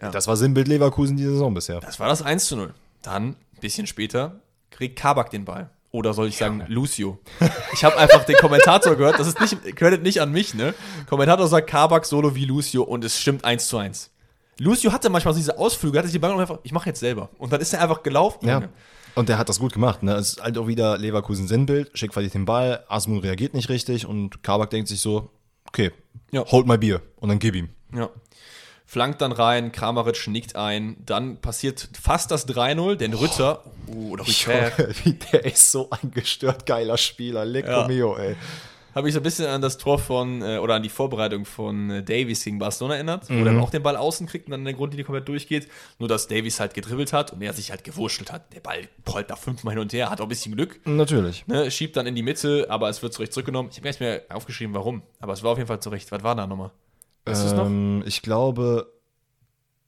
Ja. 0.00 0.10
das 0.10 0.26
war 0.26 0.36
Sinnbild 0.36 0.68
Leverkusen 0.68 1.16
die 1.16 1.24
Saison 1.24 1.52
bisher. 1.52 1.80
Das 1.80 2.00
war 2.00 2.08
das 2.08 2.22
1 2.22 2.46
zu 2.46 2.56
0. 2.56 2.72
Dann, 3.02 3.28
ein 3.30 3.36
bisschen 3.60 3.86
später, 3.86 4.40
kriegt 4.70 4.98
Kabak 4.98 5.30
den 5.30 5.44
Ball. 5.44 5.70
Oder 5.92 6.14
soll 6.14 6.28
ich 6.28 6.36
sagen, 6.36 6.64
Lucio. 6.68 7.18
Ich 7.72 7.82
habe 7.84 7.96
einfach 7.98 8.24
den 8.24 8.36
Kommentator 8.36 8.94
gehört, 8.94 9.18
das 9.18 9.26
ist 9.26 9.40
nicht, 9.40 9.76
Credit 9.76 10.02
nicht 10.02 10.20
an 10.22 10.30
mich, 10.30 10.54
ne? 10.54 10.72
Kommentator 11.08 11.48
sagt 11.48 11.68
Kabak 11.68 12.06
solo 12.06 12.34
wie 12.36 12.44
Lucio 12.44 12.82
und 12.84 13.04
es 13.04 13.18
stimmt 13.18 13.44
1 13.44 13.66
zu 13.66 13.76
1. 13.76 14.10
Lucio 14.58 14.92
hatte 14.92 15.10
manchmal 15.10 15.34
so 15.34 15.38
diese 15.40 15.58
Ausflüge, 15.58 15.98
hatte 15.98 16.08
die 16.08 16.18
Ball 16.18 16.38
einfach, 16.38 16.58
ich 16.62 16.70
mache 16.72 16.86
jetzt 16.90 17.00
selber. 17.00 17.28
Und 17.38 17.52
dann 17.52 17.60
ist 17.60 17.72
er 17.74 17.82
einfach 17.82 18.02
gelaufen. 18.02 18.46
Ja. 18.46 18.62
Und 19.14 19.28
der 19.28 19.38
hat 19.38 19.48
das 19.48 19.58
gut 19.58 19.72
gemacht. 19.72 20.02
Ne? 20.02 20.14
Es 20.14 20.34
ist 20.34 20.42
halt 20.42 20.56
auch 20.58 20.66
wieder 20.66 20.96
Leverkusen-Sinnbild. 20.98 21.90
Schick 21.94 22.12
verliert 22.12 22.34
den 22.34 22.44
Ball, 22.44 22.84
Asmun 22.88 23.18
reagiert 23.18 23.54
nicht 23.54 23.68
richtig 23.68 24.06
und 24.06 24.42
Kabak 24.42 24.70
denkt 24.70 24.88
sich 24.88 25.00
so, 25.00 25.30
okay, 25.66 25.90
Ja. 26.32 26.44
hold 26.46 26.66
my 26.66 26.78
Bier 26.78 27.02
und 27.16 27.28
dann 27.28 27.38
gib 27.38 27.54
ihm. 27.54 27.68
Ja. 27.94 28.08
Flankt 28.86 29.20
dann 29.20 29.30
rein, 29.30 29.70
Kramaric 29.70 30.26
nickt 30.26 30.56
ein, 30.56 30.96
dann 31.06 31.40
passiert 31.40 31.88
fast 32.00 32.32
das 32.32 32.48
3-0, 32.48 32.96
denn 32.96 33.14
Rütter, 33.14 33.62
uh, 33.86 34.10
oder 34.14 34.26
Rütter, 34.26 34.72
Wie 35.04 35.12
der 35.32 35.44
ist 35.44 35.70
so 35.70 35.88
ein 35.90 36.10
gestört 36.10 36.66
geiler 36.66 36.96
Spieler. 36.98 37.44
Lecco 37.44 37.70
Ja. 37.70 37.86
mio, 37.86 38.16
ey. 38.16 38.34
Habe 38.94 39.08
ich 39.08 39.14
so 39.14 39.20
ein 39.20 39.22
bisschen 39.22 39.46
an 39.46 39.60
das 39.62 39.78
Tor 39.78 39.98
von, 39.98 40.42
äh, 40.42 40.58
oder 40.58 40.74
an 40.74 40.82
die 40.82 40.88
Vorbereitung 40.88 41.44
von 41.44 41.90
äh, 41.90 42.02
Davies 42.02 42.44
gegen 42.44 42.58
Barcelona 42.58 42.94
erinnert, 42.96 43.28
wo 43.30 43.34
Mhm. 43.34 43.46
er 43.46 43.60
auch 43.62 43.70
den 43.70 43.82
Ball 43.82 43.96
außen 43.96 44.26
kriegt 44.26 44.46
und 44.46 44.50
dann 44.52 44.60
in 44.60 44.64
der 44.66 44.74
Grundlinie 44.74 45.04
komplett 45.04 45.28
durchgeht. 45.28 45.68
Nur, 45.98 46.08
dass 46.08 46.26
Davies 46.28 46.60
halt 46.60 46.74
gedribbelt 46.74 47.12
hat 47.12 47.32
und 47.32 47.40
er 47.42 47.52
sich 47.52 47.70
halt 47.70 47.84
gewurschtelt 47.84 48.32
hat. 48.32 48.52
Der 48.54 48.60
Ball 48.60 48.88
prollt 49.04 49.30
da 49.30 49.36
fünfmal 49.36 49.74
hin 49.74 49.82
und 49.82 49.92
her, 49.92 50.10
hat 50.10 50.20
auch 50.20 50.26
ein 50.26 50.28
bisschen 50.28 50.54
Glück, 50.56 50.80
Natürlich. 50.86 51.46
ne, 51.46 51.70
schiebt 51.70 51.96
dann 51.96 52.06
in 52.06 52.14
die 52.14 52.22
Mitte, 52.22 52.66
aber 52.68 52.88
es 52.88 53.02
wird 53.02 53.12
zurecht 53.14 53.32
zurückgenommen. 53.32 53.68
Ich 53.70 53.76
habe 53.76 53.84
gar 53.84 53.90
nicht 53.90 54.00
mehr 54.00 54.22
aufgeschrieben, 54.30 54.74
warum, 54.74 55.02
aber 55.20 55.32
es 55.32 55.42
war 55.42 55.52
auf 55.52 55.58
jeden 55.58 55.68
Fall 55.68 55.80
zurecht. 55.80 56.10
Was 56.12 56.22
war 56.22 56.34
da 56.34 56.46
nochmal? 56.46 56.70
Weißt 57.26 57.44
es 57.44 57.52
noch? 57.52 57.66
Ähm, 57.66 58.02
ich 58.06 58.22
glaube, 58.22 58.92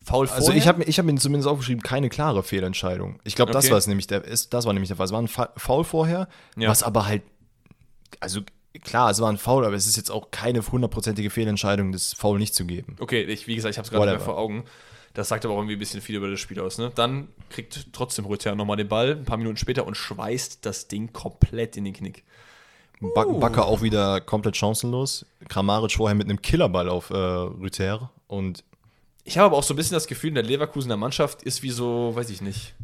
Foul 0.04 0.28
also 0.28 0.46
vorher? 0.46 0.56
ich 0.60 0.66
habe 0.68 0.82
ich 0.84 0.98
hab 0.98 1.06
mir 1.06 1.14
zumindest 1.16 1.48
aufgeschrieben, 1.48 1.82
keine 1.82 2.08
klare 2.08 2.42
Fehlentscheidung. 2.42 3.20
Ich 3.24 3.36
glaube, 3.36 3.52
das 3.52 3.64
Okay. 3.66 3.70
war 3.72 3.78
es 3.78 3.86
nämlich, 3.86 4.06
der, 4.08 4.24
ist, 4.24 4.52
das 4.52 4.66
war 4.66 4.72
nämlich 4.72 4.88
der 4.88 4.96
Fall. 4.96 5.06
Es 5.06 5.12
war 5.12 5.22
ein 5.22 5.28
Foul 5.28 5.84
vorher, 5.84 6.28
Ja. 6.56 6.68
was 6.68 6.82
aber 6.82 7.06
halt, 7.06 7.22
also 8.20 8.40
klar, 8.80 9.10
es 9.10 9.20
war 9.20 9.30
ein 9.30 9.38
Foul, 9.38 9.64
aber 9.64 9.74
es 9.74 9.86
ist 9.86 9.96
jetzt 9.96 10.10
auch 10.10 10.30
keine 10.30 10.60
hundertprozentige 10.62 11.30
Fehlentscheidung, 11.30 11.92
das 11.92 12.12
Foul 12.12 12.38
nicht 12.38 12.54
zu 12.54 12.64
geben. 12.64 12.96
Okay, 13.00 13.22
ich, 13.22 13.46
wie 13.46 13.54
gesagt, 13.54 13.72
ich 13.72 13.78
habe 13.78 13.86
es 13.86 13.90
gerade 13.90 14.10
mehr 14.12 14.20
vor 14.20 14.38
Augen. 14.38 14.64
Das 15.14 15.28
sagt 15.28 15.44
aber 15.44 15.54
auch 15.54 15.58
irgendwie 15.58 15.76
ein 15.76 15.78
bisschen 15.78 16.00
viel 16.00 16.16
über 16.16 16.30
das 16.30 16.40
Spiel 16.40 16.58
aus. 16.58 16.78
Ne? 16.78 16.90
Dann 16.94 17.28
kriegt 17.50 17.92
trotzdem 17.92 18.24
Rüther 18.24 18.54
nochmal 18.54 18.78
den 18.78 18.88
Ball, 18.88 19.12
ein 19.12 19.24
paar 19.24 19.36
Minuten 19.36 19.58
später, 19.58 19.86
und 19.86 19.96
schweißt 19.96 20.64
das 20.64 20.88
Ding 20.88 21.12
komplett 21.12 21.76
in 21.76 21.84
den 21.84 21.92
Knick. 21.92 22.24
Ba 23.14 23.24
Bakker 23.24 23.66
auch 23.66 23.82
wieder 23.82 24.20
komplett 24.20 24.56
chancenlos. 24.56 25.26
Kramaric 25.48 25.92
vorher 25.92 26.14
mit 26.14 26.28
einem 26.28 26.40
Killerball 26.40 26.88
auf 26.88 27.10
äh, 27.10 27.14
Rüther 27.14 28.10
und 28.28 28.64
Ich 29.24 29.36
habe 29.36 29.46
aber 29.46 29.58
auch 29.58 29.62
so 29.64 29.74
ein 29.74 29.76
bisschen 29.76 29.94
das 29.94 30.06
Gefühl, 30.06 30.28
in 30.28 30.36
der 30.36 30.44
Leverkusener 30.44 30.96
Mannschaft 30.96 31.42
ist 31.42 31.62
wie 31.62 31.70
so, 31.70 32.12
weiß 32.14 32.30
ich 32.30 32.40
nicht. 32.40 32.74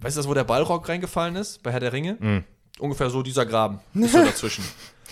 Weißt 0.00 0.16
du 0.16 0.20
das, 0.20 0.28
wo 0.28 0.34
der 0.34 0.44
Ballrock 0.44 0.88
reingefallen 0.88 1.36
ist? 1.36 1.62
Bei 1.62 1.72
Herr 1.72 1.80
der 1.80 1.92
Ringe? 1.92 2.44
Ungefähr 2.78 3.08
so 3.08 3.22
dieser 3.22 3.46
Graben. 3.46 3.80
Ist 3.94 4.12
so 4.12 4.18
dazwischen. 4.18 4.62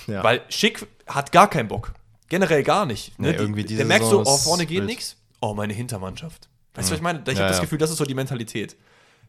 Ja. 0.07 0.23
Weil 0.25 0.43
Schick 0.49 0.87
hat 1.07 1.33
gar 1.33 1.49
keinen 1.49 1.69
Bock. 1.69 1.93
Generell 2.29 2.63
gar 2.63 2.87
nicht. 2.87 3.19
Ne? 3.19 3.31
Nee, 3.31 3.37
irgendwie 3.37 3.65
Die- 3.65 3.77
der 3.77 3.87
merkt 3.87 4.07
so, 4.07 4.23
oh, 4.25 4.37
vorne 4.37 4.67
geht 4.67 4.85
nichts. 4.85 5.17
Oh, 5.41 5.55
meine 5.55 5.73
Hintermannschaft. 5.75 6.49
Weißt 6.75 6.89
du, 6.89 6.93
was 6.93 6.99
ich 6.99 7.03
meine? 7.03 7.21
Ich 7.21 7.27
habe 7.29 7.39
Ja, 7.41 7.47
das 7.49 7.57
ja. 7.59 7.63
Gefühl, 7.63 7.79
das 7.79 7.91
ist 7.91 7.99
so 7.99 8.05
die 8.05 8.15
Mentalität. 8.15 8.77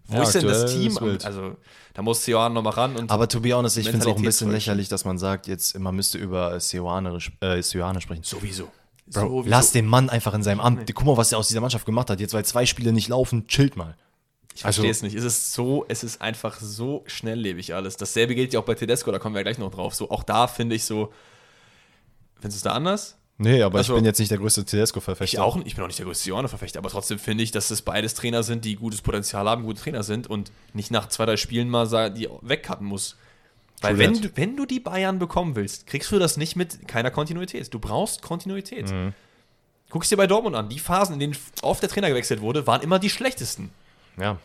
Wo 0.08 0.18
Ja, 0.18 0.24
ist 0.24 0.34
denn 0.36 0.46
das 0.48 0.72
Team? 0.74 0.96
wild. 1.02 1.26
Also, 1.26 1.58
da 1.94 2.02
muss 2.02 2.26
Johann 2.28 2.54
nochmal 2.54 2.74
ran 2.74 2.96
und 2.96 3.12
Aber 3.12 3.28
to 3.28 3.40
be 3.40 3.54
honest, 3.54 3.78
ich 3.78 3.86
finde 3.90 4.06
es 4.06 4.08
auch 4.12 4.16
ein 4.18 4.22
bisschen 4.24 4.52
lächerlich, 4.52 4.88
dass 4.88 5.04
man 5.04 5.18
sagt, 5.18 5.48
jetzt 5.48 5.78
man 5.80 5.96
müsste 5.96 6.18
über 6.18 6.60
Seoane 6.60 7.18
äh, 7.42 7.62
Seoane 7.62 8.02
sprechen. 8.02 8.24
sowieso. 8.24 8.66
Bro, 9.08 9.22
Sowieso. 9.22 9.44
lass 9.50 9.72
den 9.72 9.86
Mann 9.86 10.10
einfach 10.10 10.34
in 10.34 10.42
seinem 10.42 10.60
Amt. 10.62 10.92
Guck 10.94 11.06
mal, 11.06 11.18
was 11.18 11.32
er 11.32 11.38
aus 11.38 11.48
dieser 11.48 11.62
Mannschaft 11.62 11.86
gemacht 11.86 12.10
hat. 12.10 12.20
Jetzt, 12.20 12.34
weil 12.34 12.44
zwei 12.46 12.66
Spiele 12.66 12.92
nicht 12.92 13.08
laufen, 13.08 13.46
chillt 13.48 13.76
mal. 13.78 13.96
Ich 14.56 14.62
verstehe 14.62 14.90
es 14.90 15.02
nicht. 15.02 15.16
Es 15.16 15.24
ist 15.26 15.54
so, 15.54 15.86
es 15.90 16.04
ist 16.04 16.22
einfach 16.22 16.60
so 16.62 17.04
schnelllebig 17.08 17.76
alles. 17.76 17.98
Dasselbe 17.98 18.36
gilt 18.36 18.54
ja 18.54 18.62
auch 18.62 18.64
bei 18.66 18.74
Tedesco, 18.74 19.12
da 19.12 19.20
kommen 19.20 19.36
wir 19.36 19.44
gleich 19.44 19.58
noch 19.58 19.70
drauf. 19.70 19.94
So, 19.94 20.10
auch 20.10 20.24
da 20.24 20.48
finde 20.48 20.76
ich 20.76 20.86
so, 20.86 21.12
findest 22.40 22.64
du 22.64 22.70
es 22.70 22.72
da 22.72 22.72
anders? 22.72 23.18
Nee, 23.38 23.62
aber 23.62 23.80
Also- 23.80 23.94
ich 23.94 23.98
bin 23.98 24.06
jetzt 24.06 24.18
nicht 24.20 24.32
der 24.32 24.38
größte 24.38 24.64
Tedesco-Verfechter. 24.64 25.34
Ich 25.34 25.40
auch 25.40 25.58
nicht, 25.58 25.68
ich 25.68 25.76
bin 25.76 25.84
auch 25.84 25.88
nicht 25.88 26.00
der 26.00 26.06
größte 26.06 26.30
Johanna-Verfechter, 26.30 26.80
aber 26.80 26.90
trotzdem 26.90 27.20
finde 27.20 27.44
ich, 27.44 27.52
dass 27.52 27.70
es 27.70 27.82
beides 27.82 28.14
Trainer 28.14 28.44
sind, 28.44 28.64
die 28.64 28.78
gutes 28.78 29.02
Potenzial 29.02 29.46
haben, 29.50 29.64
gute 29.64 29.82
Trainer 29.82 30.04
sind 30.04 30.28
und 30.28 30.54
nicht 30.74 30.90
nach 30.90 31.10
zwei, 31.10 31.26
drei 31.26 31.36
Spielen 31.36 31.70
mal 31.70 32.12
die 32.12 32.30
wegcutten 32.42 32.88
muss. 32.88 33.18
Weil 33.82 33.98
wenn 33.98 34.14
du, 34.22 34.30
wenn 34.36 34.56
du 34.56 34.66
die 34.66 34.80
Bayern 34.80 35.20
bekommen 35.20 35.58
willst, 35.58 35.86
kriegst 35.86 36.10
du 36.14 36.18
das 36.18 36.38
nicht 36.38 36.56
mit 36.56 36.88
keiner 36.88 37.12
Kontinuität. 37.12 37.74
Du 37.74 37.80
brauchst 37.80 38.22
Kontinuität. 38.22 38.90
Mhm. 38.90 39.14
Guck 39.90 40.04
es 40.04 40.10
dir 40.10 40.16
bei 40.16 40.28
Dortmund 40.28 40.56
an. 40.56 40.70
Die 40.70 40.80
Phasen, 40.80 41.14
in 41.16 41.20
denen 41.20 41.38
oft 41.62 41.82
der 41.82 41.90
Trainer 41.90 42.08
gewechselt 42.08 42.40
wurde, 42.40 42.66
waren 42.68 42.82
immer 42.82 43.00
die 43.00 43.10
schlechtesten. 43.10 43.70
Ja. 44.20 44.38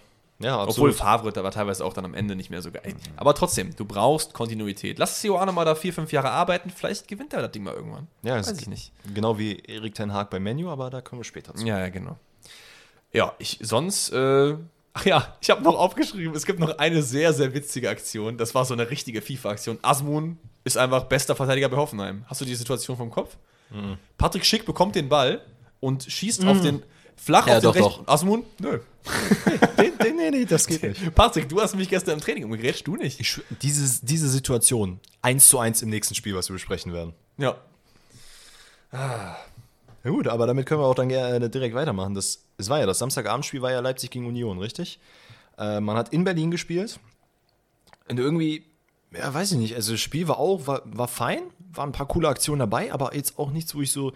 Ja, 0.43 0.55
Obwohl 0.55 0.89
absolut. 0.91 0.95
Favre, 0.95 1.33
da 1.33 1.45
war 1.45 1.51
teilweise 1.51 1.85
auch 1.85 1.93
dann 1.93 2.07
am 2.07 2.15
Ende 2.15 2.35
nicht 2.35 2.49
mehr 2.49 2.63
so 2.63 2.71
geil. 2.71 2.95
Aber 3.17 3.35
trotzdem, 3.35 3.77
du 3.77 3.85
brauchst 3.85 4.33
Kontinuität. 4.33 4.99
Lass 4.99 5.21
Sioane 5.21 5.53
mal 5.53 5.67
da 5.67 5.75
vier, 5.75 5.93
fünf 5.93 6.13
Jahre 6.13 6.31
arbeiten, 6.31 6.71
vielleicht 6.71 7.07
gewinnt 7.09 7.35
er 7.35 7.43
das 7.43 7.53
Ding 7.53 7.63
mal 7.63 7.75
irgendwann. 7.75 8.07
ja, 8.23 8.37
Weiß 8.37 8.59
ich 8.59 8.67
nicht. 8.67 8.91
Genau 9.13 9.39
wie 9.39 9.59
Erik 9.59 9.95
Ten 9.95 10.15
Haag 10.15 10.31
beim 10.31 10.43
Menu, 10.43 10.71
aber 10.71 10.89
da 10.89 11.03
kommen 11.03 11.21
wir 11.21 11.25
später 11.25 11.55
zu. 11.55 11.67
Ja, 11.67 11.79
ja, 11.79 11.91
genau. 11.91 12.17
Ja, 13.13 13.35
ich 13.39 13.59
sonst, 13.61 14.13
äh, 14.15 14.57
ach 14.95 15.05
ja, 15.05 15.37
ich 15.43 15.51
habe 15.51 15.63
noch 15.63 15.75
aufgeschrieben, 15.77 16.35
es 16.35 16.47
gibt 16.47 16.59
noch 16.59 16.79
eine 16.79 17.03
sehr, 17.03 17.35
sehr 17.35 17.53
witzige 17.53 17.91
Aktion. 17.91 18.39
Das 18.39 18.55
war 18.55 18.65
so 18.65 18.73
eine 18.73 18.89
richtige 18.89 19.21
FIFA-Aktion. 19.21 19.79
Asmun 19.83 20.39
ist 20.65 20.79
einfach 20.79 21.05
bester 21.05 21.37
Verteidiger 21.37 21.69
bei 21.69 21.77
Hoffenheim. 21.77 22.25
Hast 22.29 22.41
du 22.41 22.47
die 22.47 22.55
Situation 22.55 22.97
vom 22.97 23.11
Kopf? 23.11 23.37
Mhm. 23.69 23.99
Patrick 24.17 24.47
Schick 24.47 24.65
bekommt 24.65 24.95
den 24.95 25.11
Ball 25.11 25.43
und 25.81 26.05
schießt 26.05 26.47
auf 26.47 26.63
den 26.63 26.83
flach 27.23 27.47
Ja, 27.47 27.55
auf 27.57 27.61
den 27.61 27.65
doch, 27.65 27.75
rechten. 27.75 28.05
doch. 28.05 28.13
Asmun? 28.13 28.45
Nö. 28.59 28.79
Nee, 29.79 29.93
nee, 30.03 30.11
nee, 30.13 30.31
nee, 30.31 30.45
das 30.45 30.67
geht 30.67 30.83
nicht. 30.83 31.15
Patrick, 31.15 31.49
du 31.49 31.61
hast 31.61 31.75
mich 31.75 31.89
gestern 31.89 32.15
im 32.15 32.21
Training 32.21 32.45
umgegrätscht, 32.45 32.87
du 32.87 32.97
nicht. 32.97 33.19
Ich, 33.21 33.41
diese, 33.63 34.05
diese 34.05 34.29
Situation, 34.29 35.01
eins 35.23 35.49
zu 35.49 35.59
eins 35.59 35.83
im 35.83 35.89
nächsten 35.91 36.15
Spiel, 36.15 36.35
was 36.37 36.49
wir 36.49 36.55
besprechen 36.55 36.93
werden. 36.93 37.15
Ja. 37.39 37.57
Ja 38.93 40.11
gut, 40.11 40.29
aber 40.29 40.47
damit 40.47 40.67
können 40.67 40.81
wir 40.81 40.87
auch 40.87 40.95
dann 40.95 41.09
gerne 41.09 41.49
direkt 41.51 41.75
weitermachen. 41.75 42.15
Das, 42.15 42.45
es 42.59 42.69
war 42.69 42.81
ja 42.81 42.87
das 42.87 42.99
Samstagabendspiel, 42.99 43.63
war 43.63 43.71
ja 43.73 43.81
Leipzig 43.81 44.11
gegen 44.11 44.27
Union, 44.27 44.59
richtig? 44.59 44.99
Äh, 45.59 45.81
man 45.81 45.97
hat 45.97 46.11
in 46.13 46.25
Berlin 46.25 46.51
gespielt. 46.51 46.99
Und 48.09 48.19
irgendwie, 48.19 48.65
ja, 49.13 49.33
weiß 49.33 49.53
ich 49.53 49.59
nicht, 49.59 49.75
also 49.77 49.93
das 49.93 50.01
Spiel 50.01 50.27
war 50.27 50.39
auch, 50.39 50.67
war, 50.67 50.83
war 50.87 51.07
fein, 51.09 51.43
waren 51.73 51.91
ein 51.91 51.93
paar 51.93 52.09
coole 52.09 52.29
Aktionen 52.29 52.59
dabei, 52.61 52.93
aber 52.93 53.15
jetzt 53.15 53.39
auch 53.39 53.51
nichts, 53.51 53.75
wo 53.75 53.81
ich 53.83 53.93
so. 53.93 54.13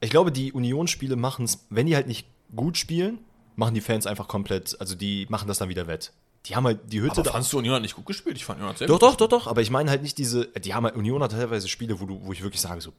Ich 0.00 0.10
glaube, 0.10 0.32
die 0.32 0.52
Union-Spiele 0.52 1.16
machen 1.16 1.44
es, 1.44 1.66
wenn 1.70 1.86
die 1.86 1.94
halt 1.94 2.06
nicht 2.06 2.26
gut 2.54 2.76
spielen, 2.76 3.18
machen 3.56 3.74
die 3.74 3.80
Fans 3.80 4.06
einfach 4.06 4.28
komplett, 4.28 4.80
also 4.80 4.94
die 4.94 5.26
machen 5.28 5.48
das 5.48 5.58
dann 5.58 5.68
wieder 5.68 5.86
wett. 5.86 6.12
Die 6.46 6.54
haben 6.54 6.64
halt 6.64 6.80
die 6.86 7.00
Hütte 7.00 7.12
Aber 7.12 7.22
da. 7.24 7.32
fandst 7.32 7.52
du 7.52 7.58
Union 7.58 7.74
hat 7.74 7.82
nicht 7.82 7.96
gut 7.96 8.06
gespielt? 8.06 8.36
Ich 8.36 8.44
fand 8.44 8.58
Union 8.58 8.70
hat 8.70 8.78
sehr 8.78 8.86
Doch, 8.86 9.00
gut 9.00 9.02
doch, 9.02 9.16
doch, 9.16 9.28
doch, 9.28 9.46
aber 9.48 9.60
ich 9.60 9.70
meine 9.70 9.90
halt 9.90 10.02
nicht 10.02 10.16
diese, 10.18 10.46
die 10.46 10.72
haben 10.74 10.84
halt, 10.84 10.94
Union 10.96 11.22
hat 11.22 11.32
teilweise 11.32 11.68
Spiele, 11.68 12.00
wo, 12.00 12.06
du, 12.06 12.20
wo 12.22 12.32
ich 12.32 12.42
wirklich 12.42 12.60
sage 12.60 12.80
so, 12.80 12.92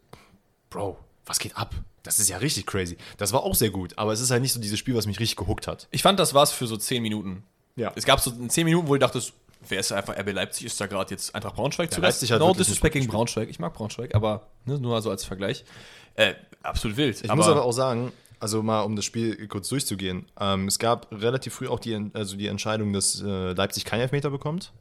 Bro, 0.70 0.98
was 1.26 1.40
geht 1.40 1.56
ab? 1.58 1.74
Das 2.04 2.20
ist 2.20 2.30
ja 2.30 2.38
richtig 2.38 2.66
crazy. 2.66 2.98
Das 3.18 3.34
war 3.34 3.44
auch 3.44 3.56
sehr 3.56 3.70
gut, 3.70 3.98
aber 3.98 4.12
es 4.12 4.20
ist 4.20 4.32
halt 4.32 4.42
nicht 4.42 4.54
so 4.54 4.60
dieses 4.60 4.78
Spiel, 4.78 4.96
was 4.96 5.08
mich 5.08 5.20
richtig 5.20 5.38
gehuckt 5.38 5.68
hat. 5.68 5.88
Ich 5.92 6.02
fand, 6.02 6.20
das 6.20 6.34
war's 6.34 6.52
für 6.52 6.68
so 6.68 6.76
10 6.76 7.02
Minuten. 7.02 7.44
Ja. 7.76 7.92
Es 7.96 8.06
gab 8.06 8.20
so 8.20 8.32
10 8.32 8.66
Minuten, 8.66 8.88
wo 8.88 8.96
ich 8.96 9.00
dachte, 9.00 9.22
wer 9.68 9.80
ist 9.80 9.92
einfach 9.92 10.18
RB 10.18 10.34
Leipzig? 10.34 10.66
Ist 10.66 10.80
da 10.80 10.88
gerade 10.88 11.12
jetzt 11.12 11.34
Eintracht 11.34 11.56
Braunschweig 11.56 11.92
zu 11.92 12.02
Leipzig 12.02 12.32
hat 12.32 12.40
No 12.40 12.54
Disrespect 12.54 12.94
gegen 12.94 13.08
Braunschweig. 13.08 13.50
Ich 13.50 13.60
mag 13.60 13.74
Braunschweig, 13.74 14.16
aber 14.16 14.48
ne, 14.66 14.80
nur 14.80 14.96
also 14.96 15.10
als 15.10 15.24
Vergleich. 15.24 15.64
Äh, 16.20 16.36
absolut 16.64 16.98
wild. 16.98 17.24
Ich 17.24 17.34
muss 17.34 17.48
aber 17.48 17.64
auch 17.64 17.72
sagen, 17.72 18.12
also 18.40 18.62
mal 18.62 18.82
um 18.82 18.96
das 18.96 19.06
Spiel 19.06 19.48
kurz 19.48 19.70
durchzugehen, 19.70 20.26
ähm, 20.40 20.68
es 20.68 20.78
gab 20.78 21.12
relativ 21.12 21.54
früh 21.54 21.68
auch 21.68 21.80
die, 21.80 22.10
also 22.14 22.36
die 22.36 22.48
Entscheidung, 22.48 22.92
dass 22.92 23.22
äh, 23.22 23.54
Leipzig 23.54 23.86
keinen 23.86 24.02
Elfmeter 24.02 24.30
bekommt. 24.30 24.74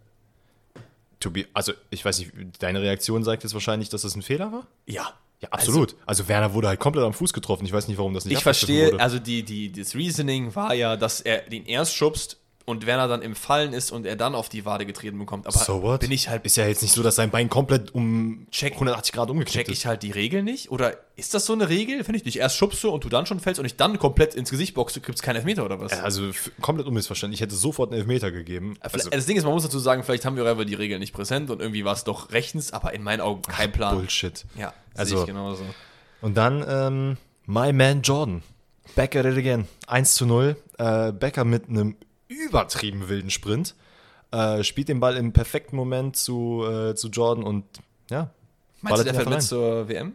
To 1.21 1.31
be, 1.31 1.47
also 1.53 1.73
ich 1.91 2.05
weiß 2.05 2.19
nicht, 2.19 2.33
deine 2.61 2.81
Reaktion 2.83 3.23
sagt 3.23 3.45
jetzt 3.45 3.55
wahrscheinlich, 3.55 3.89
dass 3.89 4.03
das 4.03 4.15
ein 4.17 4.23
Fehler 4.23 4.53
war? 4.53 4.67
ja. 4.87 5.13
Ja, 5.41 5.51
absolut. 5.51 5.95
Also, 6.05 6.27
Werner 6.27 6.53
wurde 6.53 6.67
halt 6.67 6.81
komplett 6.81 7.05
am 7.05 7.13
Fuß 7.13 7.33
getroffen. 7.33 7.65
Ich 7.65 7.73
weiß 7.73 7.87
nicht, 7.87 7.97
warum 7.97 8.13
das 8.13 8.25
nicht 8.25 8.39
Ich 8.39 8.43
verstehe, 8.43 8.89
wurde. 8.89 9.01
also 9.01 9.21
die, 9.21 9.45
die, 9.45 9.71
das 9.71 9.95
Reasoning 9.95 10.53
war 10.57 10.75
ja, 10.75 10.97
dass 10.97 11.21
er 11.21 11.43
den 11.43 11.65
erst 11.65 11.95
schubst 11.95 12.39
und 12.69 12.87
Werner 12.87 13.09
dann 13.09 13.23
im 13.23 13.35
Fallen 13.35 13.73
ist 13.73 13.91
und 13.91 14.07
er 14.07 14.15
dann 14.17 14.35
auf 14.35 14.49
die 14.49 14.65
Wade 14.65 14.87
getreten 14.87 15.19
bekommt. 15.19 15.47
Aber 15.47 15.59
So 15.59 15.83
what? 15.83 16.01
bin 16.01 16.13
ich 16.13 16.29
halt 16.29 16.45
Ist 16.45 16.57
ja 16.57 16.67
jetzt 16.67 16.83
nicht 16.83 16.93
so, 16.93 17.03
dass 17.03 17.17
sein 17.17 17.31
Bein 17.31 17.49
komplett 17.49 17.95
um 17.95 18.47
Check- 18.53 18.75
180 18.75 19.13
Grad 19.13 19.31
umgeknickt 19.31 19.67
check 19.67 19.69
ist. 19.69 19.79
ich 19.79 19.87
halt 19.87 20.03
die 20.03 20.11
Regel 20.11 20.43
nicht? 20.43 20.71
Oder 20.71 20.97
ist 21.17 21.35
das 21.35 21.47
so 21.47 21.53
eine 21.55 21.69
Regel? 21.69 22.05
Finde 22.05 22.19
ich 22.19 22.25
nicht. 22.25 22.37
Erst 22.37 22.57
schubst 22.57 22.85
du 22.85 22.91
und 22.91 23.03
du 23.03 23.09
dann 23.09 23.27
schon 23.27 23.41
fällst 23.41 23.59
und 23.59 23.65
ich 23.67 23.77
dann 23.77 23.99
komplett 23.99 24.35
ins 24.35 24.51
Gesicht 24.51 24.75
boxe, 24.75 25.01
gibt 25.01 25.17
es 25.17 25.23
keinen 25.23 25.37
Elfmeter 25.37 25.65
oder 25.65 25.81
was? 25.81 25.93
Also 26.01 26.31
komplett 26.61 26.87
unmissverständlich. 26.87 27.41
Ich 27.41 27.43
hätte 27.45 27.55
sofort 27.57 27.91
einen 27.91 28.01
Elfmeter 28.01 28.31
gegeben. 28.31 28.75
Also, 28.81 29.09
das 29.11 29.27
Ding 29.27 29.37
ist, 29.37 29.45
man 29.45 29.53
muss 29.55 29.65
dazu 29.65 29.79
sagen, 29.79 30.05
vielleicht 30.05 30.25
haben 30.25 30.37
wir 30.37 30.45
auch 30.45 30.49
einfach 30.49 30.65
die 30.65 30.75
Regeln 30.75 31.01
nicht 31.01 31.13
präsent 31.13 31.51
und 31.51 31.61
irgendwie 31.61 31.85
war 31.85 31.95
es 31.95 32.05
doch 32.05 32.31
rechtens, 32.33 32.73
aber 32.73 32.93
in 32.95 33.03
meinen 33.03 33.21
Augen 33.21 33.43
kein 33.43 33.73
Plan. 33.73 33.97
Bullshit. 33.97 34.45
Ja, 34.57 34.73
Also- 34.95 35.15
sehe 35.17 35.21
ich 35.25 35.27
genauso. 35.27 35.65
Und 36.21 36.37
dann 36.37 36.65
ähm, 36.69 37.17
My 37.47 37.73
Man 37.73 38.03
Jordan. 38.03 38.43
Back 38.97 39.15
at 39.17 39.27
it 39.27 39.37
again. 39.37 39.69
1 39.87 40.15
zu 40.15 40.25
0. 40.27 40.57
Äh, 40.79 41.13
Becker 41.13 41.45
mit 41.45 41.69
einem 41.69 41.97
übertrieben 42.29 43.09
wilden 43.09 43.31
Sprint. 43.31 43.75
Äh, 44.31 44.63
spielt 44.63 44.89
den 44.89 45.01
Ball 45.01 45.17
im 45.17 45.33
perfekten 45.33 45.77
Moment 45.77 46.17
zu, 46.17 46.65
äh, 46.65 46.95
zu 46.95 47.09
Jordan 47.09 47.45
und 47.45 47.65
ja. 48.11 48.31
Meinst 48.83 49.01
du, 49.01 49.05
der 49.05 49.15
fällt 49.15 49.31
mit 49.31 49.43
zur 49.43 49.89
WM? 49.89 50.15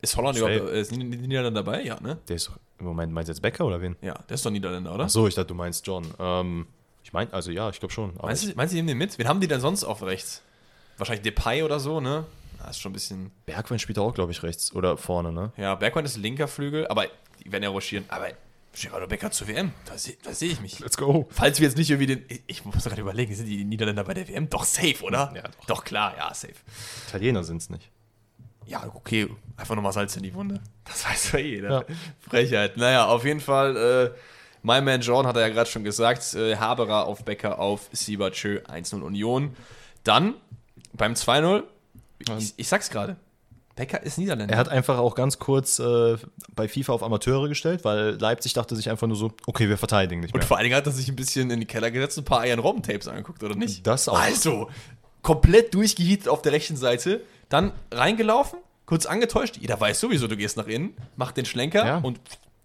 Ist 0.00 0.16
Holland 0.16 0.36
Safe. 0.36 0.54
überhaupt, 0.54 0.72
ist 0.74 0.90
die 0.90 0.96
Niederländer 0.96 1.62
dabei? 1.62 1.82
Ja, 1.82 2.00
ne? 2.00 2.18
Der 2.28 2.36
ist 2.36 2.50
im 2.78 2.86
Moment, 2.86 3.12
meinst 3.12 3.28
du 3.28 3.32
jetzt 3.32 3.40
Becker 3.40 3.64
oder 3.64 3.80
wen? 3.80 3.96
Ja, 4.02 4.14
der 4.28 4.34
ist 4.34 4.44
doch 4.44 4.50
Niederländer, 4.50 4.92
oder? 4.92 5.04
Ach 5.04 5.08
so, 5.08 5.28
ich 5.28 5.34
dachte, 5.34 5.48
du 5.48 5.54
meinst 5.54 5.86
John. 5.86 6.04
Ähm, 6.18 6.66
ich 7.04 7.12
meine, 7.12 7.32
also 7.32 7.50
ja, 7.50 7.68
ich 7.68 7.78
glaube 7.78 7.92
schon. 7.92 8.14
Meinst 8.20 8.44
du, 8.44 8.52
meinst 8.56 8.72
du, 8.72 8.76
die 8.76 8.82
nehmen 8.82 8.88
den 8.88 8.98
mit? 8.98 9.18
Wen 9.18 9.28
haben 9.28 9.40
die 9.40 9.46
denn 9.46 9.60
sonst 9.60 9.84
auf 9.84 10.02
rechts? 10.02 10.42
Wahrscheinlich 10.98 11.22
Depay 11.22 11.62
oder 11.62 11.78
so, 11.78 12.00
ne? 12.00 12.24
Das 12.58 12.70
ist 12.70 12.80
schon 12.80 12.90
ein 12.90 12.94
bisschen. 12.94 13.30
Bergwein 13.46 13.78
spielt 13.78 13.98
auch, 13.98 14.14
glaube 14.14 14.32
ich, 14.32 14.42
rechts 14.42 14.74
oder 14.74 14.96
vorne, 14.96 15.32
ne? 15.32 15.52
Ja, 15.56 15.74
Bergmann 15.74 16.04
ist 16.04 16.16
linker 16.16 16.48
Flügel, 16.48 16.86
aber 16.88 17.06
die 17.44 17.52
werden 17.52 17.62
ja 17.62 17.68
ruschieren. 17.70 18.04
Aber 18.08 18.28
Gerardo 18.74 19.06
Becker 19.06 19.30
zur 19.30 19.48
WM. 19.48 19.72
Da, 19.84 19.98
se, 19.98 20.16
da 20.22 20.32
sehe 20.32 20.50
ich 20.50 20.60
mich. 20.60 20.78
Let's 20.80 20.96
go. 20.96 21.28
Falls 21.30 21.60
wir 21.60 21.68
jetzt 21.68 21.76
nicht 21.76 21.90
irgendwie 21.90 22.16
den. 22.16 22.24
Ich 22.46 22.64
muss 22.64 22.84
gerade 22.84 23.00
überlegen, 23.00 23.34
sind 23.34 23.46
die 23.46 23.64
Niederländer 23.64 24.04
bei 24.04 24.14
der 24.14 24.28
WM? 24.28 24.48
Doch 24.48 24.64
safe, 24.64 25.02
oder? 25.02 25.32
Ja, 25.34 25.42
doch. 25.42 25.66
Doch 25.66 25.84
klar, 25.84 26.14
ja, 26.16 26.32
safe. 26.32 26.54
Italiener 27.08 27.44
sind 27.44 27.58
es 27.58 27.70
nicht. 27.70 27.90
Ja, 28.66 28.90
okay. 28.94 29.28
Einfach 29.56 29.74
nochmal 29.74 29.92
Salz 29.92 30.16
in 30.16 30.22
die 30.22 30.34
Wunde. 30.34 30.60
Das 30.84 31.04
weiß 31.06 31.32
ja 31.32 31.38
jeder. 31.40 31.86
Frechheit. 32.20 32.76
Naja, 32.76 33.06
auf 33.06 33.24
jeden 33.24 33.40
Fall. 33.40 33.76
Äh, 33.76 34.18
mein 34.62 34.84
Man 34.84 35.00
John 35.00 35.26
hat 35.26 35.36
er 35.36 35.42
ja 35.42 35.48
gerade 35.48 35.68
schon 35.68 35.84
gesagt. 35.84 36.34
Äh, 36.34 36.56
Haberer 36.56 37.06
auf 37.06 37.24
Becker 37.24 37.58
auf 37.58 37.88
Sibachö 37.92 38.60
1-0 38.60 39.02
Union. 39.02 39.54
Dann 40.04 40.34
beim 40.92 41.14
2-0. 41.14 41.64
Ich, 42.38 42.54
ich 42.56 42.68
sag's 42.68 42.88
gerade. 42.88 43.16
Becker 43.74 44.02
ist 44.02 44.18
Niederländer. 44.18 44.52
Er 44.52 44.58
hat 44.58 44.68
einfach 44.68 44.98
auch 44.98 45.14
ganz 45.14 45.38
kurz 45.38 45.78
äh, 45.78 46.16
bei 46.54 46.68
FIFA 46.68 46.92
auf 46.92 47.02
Amateure 47.02 47.48
gestellt, 47.48 47.84
weil 47.84 48.18
Leipzig 48.20 48.52
dachte 48.52 48.76
sich 48.76 48.90
einfach 48.90 49.06
nur 49.06 49.16
so, 49.16 49.32
okay, 49.46 49.68
wir 49.68 49.78
verteidigen 49.78 50.20
nicht 50.20 50.34
Und 50.34 50.40
mehr. 50.40 50.46
vor 50.46 50.56
allen 50.58 50.64
Dingen 50.64 50.76
hat 50.76 50.86
er 50.86 50.92
sich 50.92 51.08
ein 51.08 51.16
bisschen 51.16 51.50
in 51.50 51.60
den 51.60 51.66
Keller 51.66 51.90
gesetzt 51.90 52.18
und 52.18 52.22
ein 52.24 52.26
paar 52.26 52.46
Iron 52.46 52.58
Robben 52.60 52.82
Tapes 52.82 53.08
angeguckt, 53.08 53.42
oder 53.42 53.54
nicht? 53.54 53.86
Das 53.86 54.08
auch. 54.08 54.18
Also, 54.20 54.68
komplett 55.22 55.72
durchgehietet 55.74 56.28
auf 56.28 56.42
der 56.42 56.52
rechten 56.52 56.76
Seite, 56.76 57.22
dann 57.48 57.72
reingelaufen, 57.92 58.58
kurz 58.86 59.06
angetäuscht. 59.06 59.56
Jeder 59.56 59.80
weiß 59.80 60.00
sowieso, 60.00 60.26
du 60.26 60.36
gehst 60.36 60.56
nach 60.56 60.66
innen, 60.66 60.94
macht 61.16 61.36
den 61.36 61.44
Schlenker 61.46 61.86
Ja. 61.86 61.98
und 61.98 62.20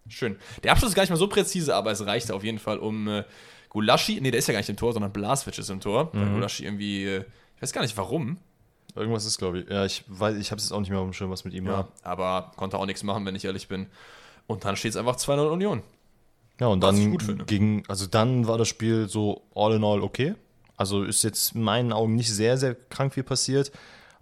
schön. 0.09 0.37
Der 0.63 0.71
Abschluss 0.71 0.89
ist 0.91 0.95
gar 0.95 1.03
nicht 1.03 1.09
mal 1.11 1.15
so 1.17 1.27
präzise, 1.27 1.75
aber 1.75 1.91
es 1.91 2.05
reichte 2.05 2.33
auf 2.35 2.43
jeden 2.43 2.59
Fall 2.59 2.79
um 2.79 3.07
äh, 3.07 3.23
Gulaschi. 3.69 4.19
Nee, 4.21 4.31
der 4.31 4.39
ist 4.39 4.47
ja 4.47 4.53
gar 4.53 4.59
nicht 4.59 4.69
im 4.69 4.77
Tor, 4.77 4.93
sondern 4.93 5.11
Blaswitsch 5.13 5.59
ist 5.59 5.69
im 5.69 5.79
Tor. 5.79 6.09
Mhm. 6.13 6.19
Weil 6.19 6.29
Gulaschi 6.33 6.63
irgendwie, 6.65 7.05
äh, 7.05 7.23
ich 7.55 7.61
weiß 7.61 7.73
gar 7.73 7.81
nicht 7.81 7.95
warum, 7.97 8.37
Irgendwas 8.97 9.25
ist, 9.25 9.37
glaube 9.37 9.59
ich. 9.59 9.69
Ja, 9.69 9.85
ich 9.85 10.03
weiß, 10.07 10.37
ich 10.37 10.51
habe 10.51 10.59
es 10.59 10.65
jetzt 10.65 10.71
auch 10.71 10.79
nicht 10.79 10.89
mehr 10.89 10.99
auf 10.99 11.07
dem 11.07 11.13
Schirm, 11.13 11.31
was 11.31 11.45
mit 11.45 11.53
ihm 11.53 11.65
ja. 11.65 11.73
war. 11.73 11.87
aber 12.03 12.51
konnte 12.55 12.77
auch 12.77 12.85
nichts 12.85 13.03
machen, 13.03 13.25
wenn 13.25 13.35
ich 13.35 13.45
ehrlich 13.45 13.67
bin. 13.67 13.87
Und 14.47 14.65
dann 14.65 14.75
steht 14.75 14.91
es 14.91 14.97
einfach 14.97 15.15
2-0 15.15 15.47
Union. 15.47 15.83
Ja, 16.59 16.67
und 16.67 16.81
dann 16.81 17.17
ging, 17.45 17.83
also 17.87 18.07
dann 18.07 18.47
war 18.47 18.57
das 18.57 18.67
Spiel 18.67 19.07
so 19.07 19.43
all 19.53 19.73
in 19.73 19.83
all 19.83 20.01
okay. 20.01 20.35
Also 20.75 21.03
ist 21.03 21.23
jetzt 21.23 21.55
in 21.55 21.61
meinen 21.61 21.93
Augen 21.93 22.15
nicht 22.15 22.33
sehr, 22.33 22.57
sehr 22.57 22.75
krank 22.75 23.13
viel 23.13 23.23
passiert. 23.23 23.71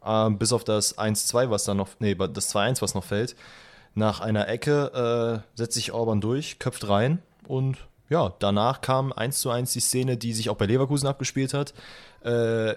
Ähm, 0.03 0.38
bis 0.38 0.53
auf 0.53 0.63
das 0.63 0.97
1-2, 0.97 1.49
was 1.49 1.63
dann 1.63 1.78
noch, 1.78 1.89
nee, 1.99 2.15
das 2.15 2.53
2-1, 2.53 2.82
was 2.82 2.93
noch 2.93 3.03
fällt. 3.03 3.36
Nach 3.93 4.19
einer 4.19 4.47
Ecke 4.47 5.43
äh, 5.55 5.57
setzt 5.57 5.76
sich 5.76 5.93
Orban 5.93 6.21
durch, 6.21 6.59
köpft 6.59 6.88
rein 6.88 7.21
und 7.47 7.78
ja, 8.09 8.34
danach 8.39 8.82
kam 8.82 9.11
1 9.11 9.39
zu 9.39 9.49
1 9.49 9.71
die 9.73 9.80
Szene, 9.80 10.17
die 10.17 10.34
sich 10.34 10.49
auch 10.49 10.57
bei 10.57 10.65
Leverkusen 10.65 11.07
abgespielt 11.07 11.53
hat. 11.53 11.73
Äh, 12.23 12.76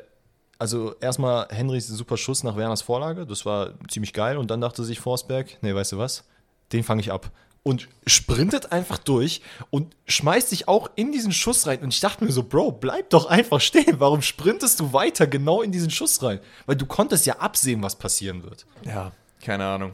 also 0.59 0.95
erstmal 1.01 1.47
Henrys 1.51 1.87
super 1.87 2.17
Schuss 2.17 2.43
nach 2.43 2.57
Werners 2.57 2.83
Vorlage, 2.83 3.27
das 3.27 3.47
war 3.47 3.75
ziemlich 3.89 4.13
geil 4.13 4.37
und 4.37 4.51
dann 4.51 4.61
dachte 4.61 4.85
sich 4.85 5.01
Forsberg, 5.01 5.59
nee, 5.63 5.75
weißt 5.75 5.93
du 5.93 5.99
was, 5.99 6.25
den 6.73 6.83
fange 6.83 7.01
ich 7.01 7.13
ab. 7.13 7.31
Und 7.63 7.89
sprintet 8.07 8.73
einfach 8.73 8.99
durch 8.99 9.43
und 9.71 9.95
schmeißt 10.07 10.49
sich 10.49 10.69
auch 10.69 10.91
in 10.95 11.13
diesen 11.13 11.33
Schuss 11.33 11.67
rein. 11.67 11.81
Und 11.81 11.93
ich 11.93 12.01
dachte 12.01 12.25
mir 12.25 12.33
so, 12.33 12.43
Bro, 12.43 12.73
bleib 12.73 13.11
doch 13.11 13.27
einfach 13.27 13.61
stehen. 13.61 13.97
Warum 14.01 14.23
sprintest 14.23 14.81
du 14.81 14.93
weiter 14.95 15.27
genau 15.27 15.61
in 15.61 15.71
diesen 15.71 15.91
Schuss 15.91 16.23
rein? 16.23 16.41
Weil 16.65 16.77
du 16.77 16.87
konntest 16.87 17.27
ja 17.27 17.39
absehen, 17.41 17.83
was 17.83 17.97
passieren 17.97 18.43
wird. 18.43 18.65
Ja, 18.87 19.13
keine 19.43 19.67
Ahnung. 19.67 19.93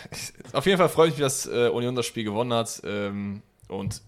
Auf 0.52 0.66
jeden 0.66 0.78
Fall 0.78 0.88
freue 0.88 1.08
ich 1.08 1.14
mich, 1.14 1.22
dass 1.22 1.46
äh, 1.46 1.68
Union 1.68 1.94
das 1.94 2.06
Spiel 2.06 2.24
gewonnen 2.24 2.52
hat. 2.52 2.80
Ähm, 2.84 3.42
und 3.72 4.02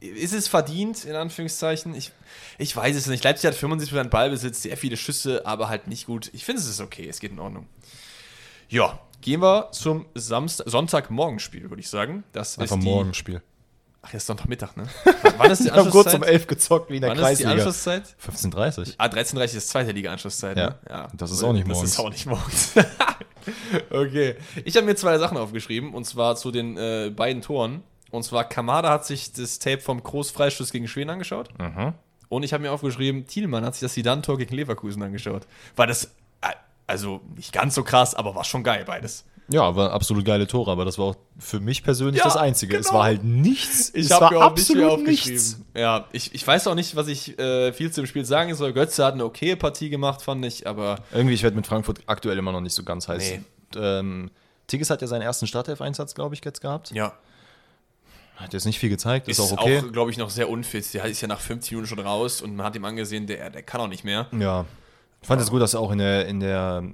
äh, 0.00 0.06
ist 0.06 0.34
es 0.34 0.48
verdient, 0.48 1.04
in 1.04 1.14
Anführungszeichen? 1.14 1.94
Ich, 1.94 2.12
ich 2.58 2.74
weiß 2.76 2.94
es 2.96 3.06
nicht. 3.06 3.24
Leipzig 3.24 3.48
hat 3.48 3.54
75% 3.56 4.04
Ballbesitz, 4.08 4.62
sehr 4.62 4.76
viele 4.76 4.96
Schüsse, 4.96 5.46
aber 5.46 5.68
halt 5.68 5.86
nicht 5.88 6.06
gut. 6.06 6.30
Ich 6.32 6.44
finde, 6.44 6.60
es 6.60 6.68
ist 6.68 6.80
okay, 6.80 7.08
es 7.08 7.20
geht 7.20 7.32
in 7.32 7.38
Ordnung. 7.38 7.66
Ja, 8.68 8.98
gehen 9.20 9.40
wir 9.40 9.70
zum 9.72 10.06
Samstag, 10.14 10.68
Sonntagmorgenspiel, 10.68 11.70
würde 11.70 11.80
ich 11.80 11.88
sagen. 11.88 12.24
Das 12.32 12.58
Einfach 12.58 12.76
ist 12.76 12.82
die, 12.82 12.88
Morgenspiel. 12.88 13.42
Ach, 14.02 14.12
jetzt 14.12 14.22
ist 14.22 14.26
Sonntagmittag, 14.26 14.76
ne? 14.76 14.86
Wann 15.38 15.50
ist 15.50 15.64
die 15.64 15.70
haben 15.70 15.88
kurz 15.90 16.08
Anschlusszeit? 16.08 16.14
um 16.16 16.22
11 16.24 16.46
gezockt, 16.46 16.90
wie 16.90 16.96
in 16.96 17.00
der 17.02 17.10
Wann 17.10 17.18
ist 17.18 17.38
die 17.38 17.44
Kreisliga. 17.44 17.50
Anschlusszeit? 17.52 18.02
15.30 18.22 18.94
Ah, 18.98 19.06
13.30 19.06 19.56
ist 19.56 19.68
zweite 19.70 19.92
Liga-Anschlusszeit. 19.92 20.56
Ja, 20.58 20.66
ne? 20.70 20.78
ja. 20.90 21.08
das 21.14 21.30
ist 21.30 21.42
auch 21.42 21.54
nicht 21.54 21.66
Das 21.66 21.72
morgens. 21.74 21.90
ist 21.92 21.98
auch 22.00 22.10
nicht 22.10 22.26
morgens. 22.26 22.72
okay. 23.90 24.36
Ich 24.64 24.76
habe 24.76 24.84
mir 24.86 24.94
zwei 24.96 25.16
Sachen 25.18 25.38
aufgeschrieben 25.38 25.94
und 25.94 26.04
zwar 26.04 26.36
zu 26.36 26.50
den 26.50 26.76
äh, 26.76 27.10
beiden 27.14 27.40
Toren. 27.42 27.82
Und 28.14 28.22
zwar 28.22 28.44
Kamada 28.44 28.90
hat 28.90 29.04
sich 29.04 29.32
das 29.32 29.58
Tape 29.58 29.80
vom 29.80 30.02
Großfreistoß 30.02 30.70
gegen 30.70 30.86
Schweden 30.88 31.10
angeschaut. 31.10 31.48
Mhm. 31.58 31.94
Und 32.28 32.42
ich 32.42 32.52
habe 32.52 32.62
mir 32.62 32.72
aufgeschrieben, 32.72 33.26
Thielmann 33.26 33.64
hat 33.64 33.74
sich 33.74 33.80
das 33.82 33.94
Sidan-Tor 33.94 34.38
gegen 34.38 34.54
Leverkusen 34.54 35.02
angeschaut. 35.02 35.46
War 35.76 35.86
das, 35.86 36.04
äh, 36.40 36.48
also 36.86 37.20
nicht 37.36 37.52
ganz 37.52 37.74
so 37.74 37.82
krass, 37.82 38.14
aber 38.14 38.34
war 38.34 38.44
schon 38.44 38.62
geil 38.62 38.84
beides. 38.86 39.24
Ja, 39.48 39.62
aber 39.62 39.92
absolut 39.92 40.24
geile 40.24 40.46
Tore, 40.46 40.70
aber 40.70 40.84
das 40.86 40.96
war 40.96 41.06
auch 41.06 41.16
für 41.38 41.60
mich 41.60 41.82
persönlich 41.82 42.18
Ja, 42.18 42.24
das 42.24 42.36
Einzige. 42.36 42.78
Es 42.78 42.86
genau. 42.86 42.98
war 42.98 43.04
halt 43.04 43.24
nichts. 43.24 43.90
Ich 43.94 44.06
es 44.06 44.10
habe 44.10 44.24
war 44.24 44.30
mir 44.32 44.38
auch 44.38 44.56
nicht 44.56 44.74
mehr 44.74 44.86
absolut 44.86 45.00
aufgeschrieben. 45.06 45.34
nichts. 45.34 45.60
Ja, 45.76 46.06
ich, 46.12 46.34
ich 46.34 46.46
weiß 46.46 46.66
auch 46.68 46.74
nicht, 46.74 46.96
was 46.96 47.08
ich 47.08 47.38
äh, 47.38 47.72
viel 47.72 47.92
zu 47.92 48.00
dem 48.00 48.06
Spiel 48.06 48.24
sagen 48.24 48.54
soll. 48.54 48.72
Götze 48.72 49.04
hat 49.04 49.14
eine 49.14 49.24
okaye 49.24 49.56
Partie 49.56 49.90
gemacht, 49.90 50.22
fand 50.22 50.44
ich, 50.46 50.66
aber 50.66 51.00
Irgendwie, 51.12 51.34
ich 51.34 51.42
werde 51.42 51.56
mit 51.56 51.66
Frankfurt 51.66 52.00
aktuell 52.06 52.38
immer 52.38 52.52
noch 52.52 52.62
nicht 52.62 52.74
so 52.74 52.84
ganz 52.84 53.06
heiß. 53.06 53.22
Nee. 53.22 53.42
Ähm, 53.76 54.30
Tigges 54.66 54.88
hat 54.88 55.02
ja 55.02 55.08
seinen 55.08 55.22
ersten 55.22 55.46
Startelf-Einsatz, 55.46 56.14
glaube 56.14 56.34
ich, 56.34 56.44
jetzt 56.44 56.60
gehabt. 56.60 56.92
ja. 56.92 57.12
Hat 58.36 58.52
jetzt 58.52 58.64
nicht 58.64 58.78
viel 58.78 58.88
gezeigt, 58.90 59.28
ist, 59.28 59.38
Ist 59.38 59.52
auch 59.52 59.58
okay. 59.58 59.78
auch, 59.78 59.92
glaube 59.92 60.10
ich, 60.10 60.16
noch 60.18 60.30
sehr 60.30 60.48
unfit. 60.48 60.92
Der 60.94 61.04
ist 61.04 61.20
ja 61.20 61.28
nach 61.28 61.40
50 61.40 61.72
Minuten 61.72 61.86
schon 61.88 62.00
raus 62.00 62.42
und 62.42 62.56
man 62.56 62.66
hat 62.66 62.74
ihm 62.74 62.84
angesehen, 62.84 63.26
der, 63.26 63.50
der 63.50 63.62
kann 63.62 63.80
auch 63.80 63.88
nicht 63.88 64.04
mehr. 64.04 64.26
ja. 64.38 64.64
Ich 65.22 65.28
fand 65.28 65.40
es 65.40 65.48
gut, 65.50 65.62
dass 65.62 65.72
er 65.72 65.80
auch 65.80 65.90
in 65.90 65.96
der, 65.96 66.26
in 66.26 66.40
der 66.40 66.84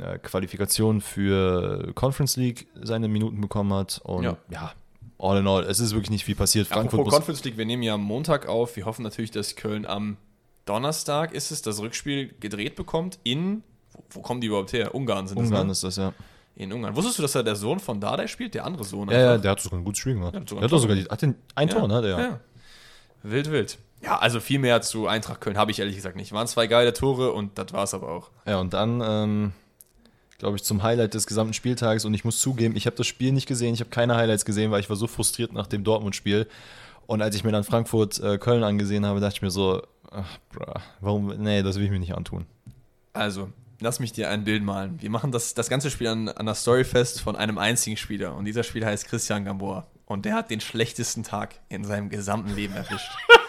äh, 0.00 0.18
Qualifikation 0.18 1.02
für 1.02 1.92
Conference 1.94 2.36
League 2.36 2.66
seine 2.82 3.08
Minuten 3.08 3.42
bekommen 3.42 3.74
hat. 3.74 4.00
Und 4.04 4.22
Ja. 4.24 4.38
ja, 4.48 4.72
all 5.18 5.38
in 5.40 5.46
all, 5.46 5.64
es 5.64 5.80
ist 5.80 5.92
wirklich 5.92 6.08
nicht 6.08 6.24
viel 6.24 6.34
passiert. 6.34 6.66
Frankfurt 6.66 7.00
Apropos 7.00 7.12
Conference 7.12 7.44
League, 7.44 7.58
wir 7.58 7.66
nehmen 7.66 7.82
ja 7.82 7.92
am 7.92 8.02
Montag 8.02 8.46
auf. 8.48 8.76
Wir 8.76 8.86
hoffen 8.86 9.02
natürlich, 9.02 9.32
dass 9.32 9.54
Köln 9.54 9.84
am 9.84 10.16
Donnerstag 10.64 11.34
ist 11.34 11.50
es, 11.50 11.60
das 11.60 11.78
Rückspiel 11.80 12.34
gedreht 12.40 12.74
bekommt 12.74 13.18
in, 13.22 13.62
wo, 13.92 14.02
wo 14.12 14.20
kommen 14.22 14.40
die 14.40 14.46
überhaupt 14.46 14.72
her? 14.72 14.94
Ungarn 14.94 15.26
sind 15.28 15.36
Ungarn 15.36 15.68
das, 15.68 15.82
ne? 15.82 15.88
ist 15.88 15.98
das, 15.98 16.04
ja. 16.04 16.14
In 16.56 16.72
Ungarn. 16.72 16.94
Wusstest 16.94 17.18
du, 17.18 17.22
dass 17.22 17.34
er 17.34 17.42
der 17.42 17.56
Sohn 17.56 17.80
von 17.80 18.00
Dardai 18.00 18.26
spielt? 18.28 18.54
Der 18.54 18.64
andere 18.64 18.84
Sohn 18.84 19.10
Ja, 19.10 19.18
ja, 19.18 19.38
der 19.38 19.50
hat 19.52 19.60
sogar 19.60 19.80
ein 19.80 19.84
gutes 19.84 20.00
Spiel 20.00 20.14
gemacht. 20.14 20.34
Der 20.34 20.40
hat 20.42 20.50
Der 20.50 20.68
doch 20.68 20.78
sogar 20.78 20.96
die, 20.96 21.04
hat 21.04 21.20
den, 21.20 21.34
ein 21.54 21.68
Tor, 21.68 21.88
ne? 21.88 22.00
Der, 22.00 22.18
Ja. 22.18 22.40
Wild, 23.24 23.50
wild. 23.50 23.78
Ja, 24.02 24.18
also 24.18 24.38
viel 24.38 24.58
mehr 24.58 24.82
zu 24.82 25.06
Eintracht 25.06 25.40
Köln 25.40 25.56
habe 25.56 25.70
ich 25.70 25.78
ehrlich 25.78 25.96
gesagt 25.96 26.14
nicht. 26.14 26.32
Waren 26.32 26.46
zwei 26.46 26.66
geile 26.66 26.92
Tore 26.92 27.32
und 27.32 27.58
das 27.58 27.72
war 27.72 27.84
es 27.84 27.94
aber 27.94 28.10
auch. 28.10 28.30
Ja, 28.46 28.60
und 28.60 28.74
dann, 28.74 29.00
ähm, 29.02 29.52
glaube 30.38 30.56
ich, 30.56 30.62
zum 30.62 30.82
Highlight 30.82 31.14
des 31.14 31.26
gesamten 31.26 31.54
Spieltages. 31.54 32.04
Und 32.04 32.12
ich 32.12 32.24
muss 32.24 32.38
zugeben, 32.38 32.76
ich 32.76 32.86
habe 32.86 32.96
das 32.96 33.06
Spiel 33.06 33.32
nicht 33.32 33.46
gesehen, 33.46 33.74
ich 33.74 33.80
habe 33.80 33.90
keine 33.90 34.14
Highlights 34.14 34.44
gesehen, 34.44 34.70
weil 34.70 34.80
ich 34.80 34.90
war 34.90 34.96
so 34.96 35.06
frustriert 35.06 35.52
nach 35.54 35.66
dem 35.66 35.84
Dortmund-Spiel. 35.84 36.46
Und 37.06 37.22
als 37.22 37.34
ich 37.34 37.44
mir 37.44 37.52
dann 37.52 37.64
Frankfurt-Köln 37.64 38.62
angesehen 38.62 39.06
habe, 39.06 39.20
dachte 39.20 39.36
ich 39.36 39.42
mir 39.42 39.50
so, 39.50 39.82
ach, 40.10 40.38
bra, 40.52 40.82
warum, 41.00 41.34
nee, 41.38 41.62
das 41.62 41.76
will 41.76 41.84
ich 41.84 41.90
mir 41.90 41.98
nicht 41.98 42.14
antun. 42.14 42.44
Also, 43.14 43.48
lass 43.84 44.00
mich 44.00 44.12
dir 44.12 44.30
ein 44.30 44.44
Bild 44.44 44.64
malen. 44.64 45.00
Wir 45.00 45.10
machen 45.10 45.30
das, 45.30 45.54
das 45.54 45.68
ganze 45.68 45.90
Spiel 45.90 46.08
an, 46.08 46.28
an 46.28 46.46
der 46.46 46.54
Story 46.56 46.84
fest 46.84 47.20
von 47.20 47.36
einem 47.36 47.58
einzigen 47.58 47.96
Spieler. 47.96 48.34
Und 48.34 48.46
dieser 48.46 48.64
Spieler 48.64 48.88
heißt 48.88 49.06
Christian 49.06 49.44
Gamboa. 49.44 49.86
Und 50.06 50.24
der 50.24 50.34
hat 50.34 50.50
den 50.50 50.60
schlechtesten 50.60 51.22
Tag 51.22 51.54
in 51.68 51.84
seinem 51.84 52.08
gesamten 52.08 52.54
Leben 52.54 52.74
erwischt. 52.74 53.10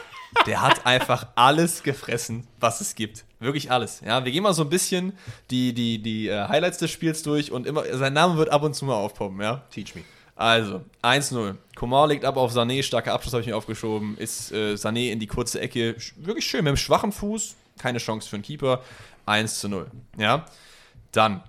Der 0.46 0.62
hat 0.62 0.86
einfach 0.86 1.28
alles 1.36 1.82
gefressen, 1.82 2.46
was 2.60 2.82
es 2.82 2.96
gibt. 2.96 3.24
Wirklich 3.40 3.72
alles. 3.72 4.02
Ja, 4.06 4.26
wir 4.26 4.32
gehen 4.34 4.44
mal 4.44 4.54
so 4.54 4.64
ein 4.64 4.70
bisschen 4.70 5.14
die, 5.50 5.74
die, 5.74 6.02
die 6.02 6.28
äh, 6.28 6.48
Highlights 6.50 6.78
des 6.78 6.92
Spiels 6.92 7.24
durch 7.24 7.54
und 7.54 7.66
immer, 7.66 7.84
sein 7.98 8.12
Name 8.12 8.36
wird 8.36 8.50
ab 8.50 8.62
und 8.64 8.76
zu 8.76 8.84
mal 8.84 8.96
aufpoppen, 8.96 9.40
ja. 9.40 9.64
Teach 9.72 9.96
me. 9.96 10.04
Also, 10.36 10.82
1-0. 11.02 11.56
Komar 11.76 12.08
legt 12.08 12.26
ab 12.26 12.36
auf 12.36 12.54
Sané, 12.54 12.84
starker 12.84 13.14
Abschluss 13.14 13.34
habe 13.34 13.42
ich 13.42 13.48
mir 13.48 13.56
aufgeschoben. 13.56 14.18
Ist 14.18 14.52
äh, 14.52 14.74
Sané 14.74 15.12
in 15.12 15.20
die 15.20 15.28
kurze 15.28 15.62
Ecke. 15.62 15.96
Wirklich 16.18 16.46
schön, 16.46 16.66
mit 16.66 16.72
dem 16.72 16.78
schwachen 16.78 17.14
Fuß. 17.14 17.56
Keine 17.78 18.00
Chance 18.00 18.28
für 18.30 18.36
einen 18.36 18.44
Keeper. 18.44 18.84
1 19.26 19.60
zu 19.60 19.70
0. 19.70 19.90
Ja. 20.18 20.46
Dann. 21.12 21.44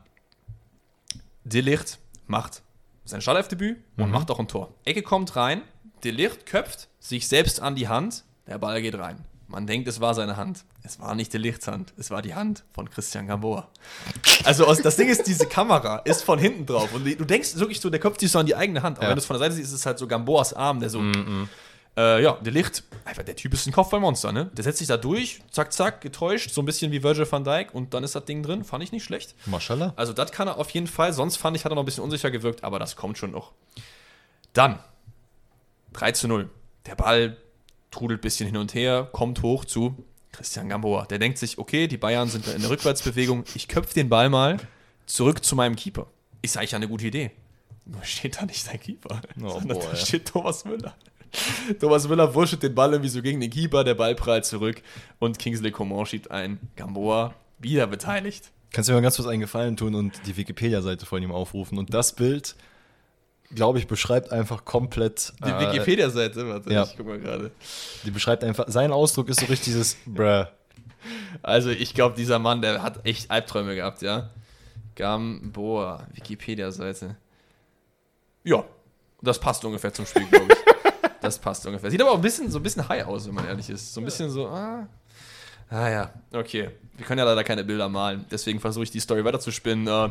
Delicht 1.45 1.99
macht 2.27 2.63
sein 3.05 3.21
Startelfdebüt 3.21 3.79
und 3.97 4.11
macht 4.11 4.31
auch 4.31 4.39
ein 4.41 4.49
Tor. 4.49 4.73
Ecke 4.85 5.03
kommt 5.03 5.37
rein. 5.37 5.63
Delicht 6.03 6.47
köpft 6.47 6.89
sich 6.99 7.29
selbst 7.29 7.61
an 7.61 7.75
die 7.77 7.89
Hand. 7.89 8.25
Der 8.47 8.59
Ball 8.59 8.83
geht 8.83 8.97
rein. 8.99 9.25
Man 9.49 9.67
denkt, 9.69 9.87
es 9.87 10.01
war 10.01 10.13
seine 10.15 10.37
Hand. 10.37 10.65
Es 10.83 10.99
war 10.99 11.15
nicht 11.15 11.33
Delichts 11.33 11.69
Hand. 11.69 11.93
Es 11.97 12.11
war 12.11 12.21
die 12.21 12.35
Hand 12.35 12.65
von 12.73 12.91
Christian 12.91 13.29
Gamboa. 13.29 13.69
Also 14.45 14.67
aus, 14.67 14.83
das 14.83 14.97
Ding 14.97 15.09
ist, 15.09 15.25
diese 15.29 15.47
Kamera 15.47 15.99
ist 15.99 16.25
von 16.25 16.39
hinten 16.41 16.67
drauf 16.67 16.93
und 16.93 17.05
du 17.05 17.25
denkst 17.25 17.55
wirklich 17.57 17.81
so, 17.81 17.89
der 17.89 18.01
köpft 18.01 18.21
sich 18.21 18.31
so 18.33 18.41
an 18.41 18.47
die 18.47 18.57
eigene 18.57 18.83
Hand. 18.83 18.99
Aber 18.99 19.05
Ja. 19.07 19.11
wenn 19.11 19.17
du 19.17 19.21
es 19.21 19.27
von 19.27 19.35
der 19.35 19.41
Seite 19.47 19.55
siehst, 19.55 19.69
ist 19.69 19.81
es 19.81 19.87
halt 19.87 19.99
so 20.01 20.09
Gamboas 20.09 20.53
Arm, 20.53 20.81
der 20.81 20.91
so. 20.91 21.01
Äh, 21.97 22.23
ja, 22.23 22.33
der 22.35 22.53
Licht, 22.53 22.85
einfach 23.05 23.23
der 23.23 23.37
Typ 23.37 23.55
ist 23.55 23.67
ein 23.67 23.73
Kopfballmonster, 23.73 24.31
ne? 24.31 24.51
Der 24.53 24.65
setzt 24.65 24.79
sich 24.79 24.87
da 24.89 24.99
durch, 24.99 25.41
zack, 25.51 25.73
zack, 25.73 26.03
getäuscht, 26.03 26.51
so 26.51 26.61
ein 26.61 26.67
bisschen 26.67 26.93
wie 26.93 27.03
Virgil 27.03 27.31
van 27.31 27.43
Dijk 27.43 27.75
und 27.75 27.95
dann 27.95 28.05
ist 28.05 28.15
das 28.15 28.25
Ding 28.27 28.43
drin. 28.43 28.65
Fand 28.65 28.85
ich 28.85 28.93
nicht 28.93 29.05
schlecht. 29.05 29.35
Maschallah. 29.47 29.95
Also, 29.97 30.13
das 30.13 30.31
kann 30.31 30.47
er 30.49 30.59
auf 30.59 30.69
jeden 30.71 30.87
Fall. 30.89 31.13
Sonst 31.15 31.37
fand 31.37 31.57
ich, 31.57 31.65
hat 31.65 31.73
er 31.73 31.75
noch 31.75 31.83
ein 31.83 31.87
bisschen 31.87 32.05
unsicher 32.05 32.31
gewirkt, 32.31 32.65
aber 32.65 32.79
das 32.79 32.97
kommt 32.97 33.17
schon 33.17 33.31
noch. 33.31 33.53
Dann 34.53 34.79
3 35.95 36.13
zu 36.13 36.29
0. 36.29 36.51
Der 36.85 36.95
Ball 36.97 37.37
trudelt 37.91 38.21
ein 38.21 38.23
bisschen 38.23 38.47
hin 38.47 38.59
und 38.59 38.75
her, 38.75 39.09
kommt 39.13 39.43
hoch 39.43 39.65
zu 39.65 40.05
Christian 40.33 40.69
Gamboa. 40.69 41.07
Der 41.07 41.19
denkt 41.19 41.39
sich, 41.39 41.57
okay, 41.57 41.87
die 41.89 41.97
Bayern 41.97 42.29
sind 42.29 42.47
da 42.47 42.53
in 42.53 42.61
der 42.61 42.69
Rückwärtsbewegung. 42.71 43.45
Ich 43.55 43.69
köpfe 43.69 43.95
den 43.95 44.11
Ball 44.11 44.29
mal 44.29 44.59
zurück 45.07 45.43
zu 45.43 45.57
meinem 45.57 45.77
Keeper. 45.77 46.07
Ist 46.43 46.59
eigentlich 46.59 46.75
eine 46.75 46.89
gute 46.89 47.07
Idee. 47.07 47.31
Nur 47.87 48.03
steht 48.05 48.37
da 48.41 48.45
nicht 48.45 48.63
sein 48.63 48.79
Keeper, 48.79 49.23
Oh, 49.43 49.49
sondern 49.49 49.79
boah, 49.79 49.91
da 49.91 49.97
steht 49.97 50.29
Thomas 50.29 50.65
Müller. 50.67 50.95
Thomas 51.81 52.09
Müller 52.09 52.35
wurscht 52.35 52.63
den 52.63 52.75
Ball 52.75 52.93
irgendwie 52.93 53.11
so 53.11 53.23
gegen 53.23 53.41
den 53.41 53.51
Keeper, 53.51 53.85
der 53.85 53.95
Ball 53.95 54.15
prallt 54.15 54.45
zurück 54.45 54.83
und 55.19 55.39
Kingsley 55.39 55.71
Coman 55.71 56.07
schiebt 56.07 56.31
ein. 56.31 56.59
Gamboa 56.77 57.35
wieder 57.59 57.87
beteiligt. 57.87 58.51
Kannst 58.73 58.89
du 58.89 58.93
mir 58.93 58.99
mal 58.99 59.03
ganz 59.03 59.17
kurz 59.17 59.29
einen 59.29 59.41
Gefallen 59.41 59.77
tun 59.77 59.95
und 59.95 60.13
die 60.27 60.37
Wikipedia-Seite 60.37 61.07
von 61.07 61.23
ihm 61.23 61.33
aufrufen? 61.33 61.79
Und 61.79 61.95
das 61.95 62.15
Bild, 62.15 62.57
glaube 63.55 63.79
ich, 63.79 63.87
beschreibt 63.87 64.33
einfach 64.33 64.65
komplett. 64.65 65.33
Die 65.45 65.51
äh, 65.51 65.61
Wikipedia-Seite, 65.61 66.49
warte, 66.49 66.73
ja. 66.73 66.83
ich 66.85 66.97
guck 66.97 67.07
mal 67.07 67.19
gerade. 67.19 67.53
Die 68.05 68.11
beschreibt 68.11 68.45
einfach, 68.45 68.67
sein 68.69 68.93
Ausdruck 68.93 69.29
ist 69.29 69.41
so 69.41 69.47
richtig 69.47 69.67
dieses 69.67 69.97
Bruh. 70.05 70.45
Also, 71.43 71.71
ich 71.71 71.95
glaube, 71.95 72.17
dieser 72.17 72.39
Mann, 72.39 72.61
der 72.61 72.83
hat 72.83 73.07
echt 73.07 73.31
Albträume 73.31 73.77
gehabt, 73.77 74.03
ja. 74.03 74.31
Gamboa, 74.97 76.07
Wikipedia-Seite. 76.15 77.17
Ja, 78.45 78.65
das 79.23 79.39
passt 79.39 79.65
ungefähr 79.65 79.93
zum 79.93 80.07
Spiel, 80.07 80.27
glaube 80.27 80.53
ich. 80.53 80.66
Das 81.27 81.39
passt 81.39 81.67
ungefähr. 81.67 81.91
Sieht 81.91 82.01
aber 82.01 82.13
auch 82.13 82.17
ein 82.17 82.23
bisschen, 82.23 82.51
so 82.51 82.59
ein 82.59 82.63
bisschen 82.63 82.89
high 82.89 83.07
aus, 83.07 83.27
wenn 83.27 83.35
man 83.35 83.47
ehrlich 83.47 83.69
ist. 83.69 83.93
So 83.93 84.01
ein 84.01 84.05
bisschen 84.05 84.31
so, 84.31 84.49
ah. 84.49 84.89
Ah 85.69 85.89
ja, 85.89 86.13
okay. 86.33 86.71
Wir 86.97 87.05
können 87.05 87.19
ja 87.19 87.25
leider 87.25 87.45
keine 87.45 87.65
Bilder 87.65 87.89
malen. 87.89 88.25
Deswegen 88.31 88.61
versuche 88.61 88.85
ich 88.85 88.91
die 88.91 89.01
Story 89.01 89.25
weiterzuspinnen. 89.25 89.87
Äh, 89.87 90.11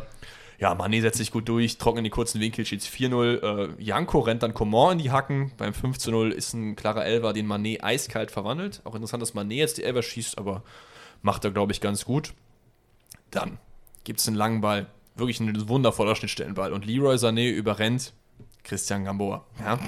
ja, 0.58 0.74
Mané 0.74 1.02
setzt 1.02 1.18
sich 1.18 1.32
gut 1.32 1.50
durch, 1.50 1.78
trocken 1.78 2.00
in 2.00 2.04
die 2.06 2.10
kurzen 2.10 2.40
Winkel, 2.40 2.66
steht 2.66 2.82
4-0. 2.82 3.42
Äh, 3.42 3.82
Janko 3.82 4.20
rennt 4.20 4.44
dann 4.44 4.54
Coman 4.54 4.94
in 4.94 5.04
die 5.04 5.12
Hacken. 5.12 5.52
Beim 5.58 5.74
5-0 5.74 6.30
ist 6.30 6.54
ein 6.54 6.76
klarer 6.76 7.06
Elver, 7.06 7.34
den 7.34 7.48
Mané 7.48 7.82
eiskalt 7.82 8.32
verwandelt. 8.32 8.82
Auch 8.84 8.96
interessant, 8.96 9.22
dass 9.22 9.34
Mané 9.34 9.56
jetzt 9.56 9.78
die 9.78 9.84
Elver 9.84 10.02
schießt, 10.02 10.38
aber 10.38 10.64
macht 11.22 11.44
er, 11.46 11.52
glaube 11.52 11.72
ich, 11.72 11.82
ganz 11.82 12.06
gut. 12.06 12.34
Dann 13.32 13.58
gibt 14.04 14.20
es 14.20 14.28
einen 14.28 14.38
langen 14.38 14.62
Ball. 14.62 14.88
Wirklich 15.16 15.40
ein 15.40 15.68
wundervoller 15.70 16.16
Schnittstellenball. 16.16 16.74
Und 16.74 16.86
Leroy 16.86 17.16
Sané 17.16 17.50
überrennt 17.50 18.14
Christian 18.66 19.06
Gamboa. 19.06 19.46
Ja. 19.60 19.80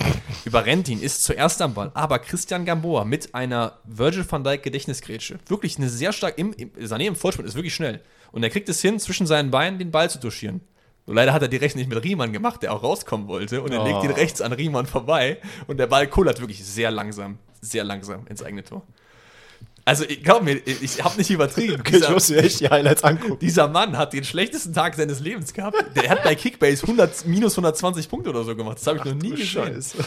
Überrennt 0.46 0.88
ihn, 0.88 1.02
ist 1.02 1.24
zuerst 1.24 1.62
am 1.62 1.74
Ball. 1.74 1.92
Aber 1.94 2.20
Christian 2.20 2.64
Gamboa 2.64 3.04
mit 3.04 3.36
einer 3.36 3.80
Virgil 3.84 4.26
van 4.30 4.44
Dijk 4.44 4.64
Gedächtnisgrätsche. 4.64 5.40
Wirklich 5.48 5.78
eine 5.78 5.90
sehr 5.90 6.14
stark, 6.14 6.38
im, 6.38 6.54
im, 6.54 6.72
Sané 6.80 7.08
im 7.08 7.16
Vollsprint 7.16 7.50
ist 7.50 7.56
wirklich 7.56 7.76
schnell. 7.76 8.02
Und 8.32 8.44
er 8.44 8.50
kriegt 8.50 8.70
es 8.70 8.82
hin, 8.82 9.00
zwischen 9.00 9.28
seinen 9.28 9.52
Beinen 9.52 9.80
den 9.80 9.92
Ball 9.92 10.10
zu 10.10 10.20
touchieren. 10.20 10.62
Nur 11.06 11.16
leider 11.16 11.34
hat 11.34 11.42
er 11.42 11.48
die 11.48 11.58
Rechnung 11.58 11.80
nicht 11.80 11.94
mit 11.94 12.04
Riemann 12.04 12.34
gemacht, 12.34 12.62
der 12.62 12.74
auch 12.74 12.84
rauskommen 12.84 13.28
wollte. 13.28 13.62
Und 13.62 13.72
er 13.72 13.82
oh. 13.82 13.86
legt 13.86 14.04
ihn 14.04 14.12
rechts 14.12 14.42
an 14.42 14.54
Riemann 14.54 14.86
vorbei. 14.86 15.40
Und 15.66 15.78
der 15.78 15.88
Ball 15.88 16.08
kullert 16.08 16.40
wirklich 16.40 16.64
sehr 16.64 16.92
langsam, 16.92 17.40
sehr 17.62 17.84
langsam 17.84 18.28
ins 18.28 18.44
eigene 18.44 18.64
Tor. 18.64 18.84
Also, 19.88 20.04
glaub 20.22 20.44
mir, 20.44 20.60
ich 20.68 21.02
habe 21.02 21.16
nicht 21.18 21.30
übertrieben. 21.30 21.78
Okay, 21.80 21.94
dieser, 21.94 22.08
ich 22.08 22.14
muss 22.14 22.30
mir 22.30 22.38
echt 22.40 22.60
die 22.60 22.70
Highlights 22.70 23.06
angucken. 23.06 23.40
Dieser 23.40 23.70
Mann 23.70 23.98
hat 23.98 24.12
den 24.12 24.26
schlechtesten 24.26 24.74
Tag 24.74 24.96
seines 24.96 25.22
Lebens 25.22 25.54
gehabt. 25.54 25.78
Der 25.96 26.10
hat 26.10 26.24
bei 26.24 26.36
Kickbase 26.36 26.84
100, 26.84 27.26
minus 27.26 27.54
120 27.54 28.10
Punkte 28.10 28.32
oder 28.32 28.44
so 28.44 28.54
gemacht. 28.54 28.80
Das 28.80 28.88
habe 28.88 28.98
ich 28.98 29.04
Ach, 29.04 29.06
noch 29.06 29.16
nie 29.16 29.30
gesehen. 29.30 29.46
Scheiße. 29.46 29.98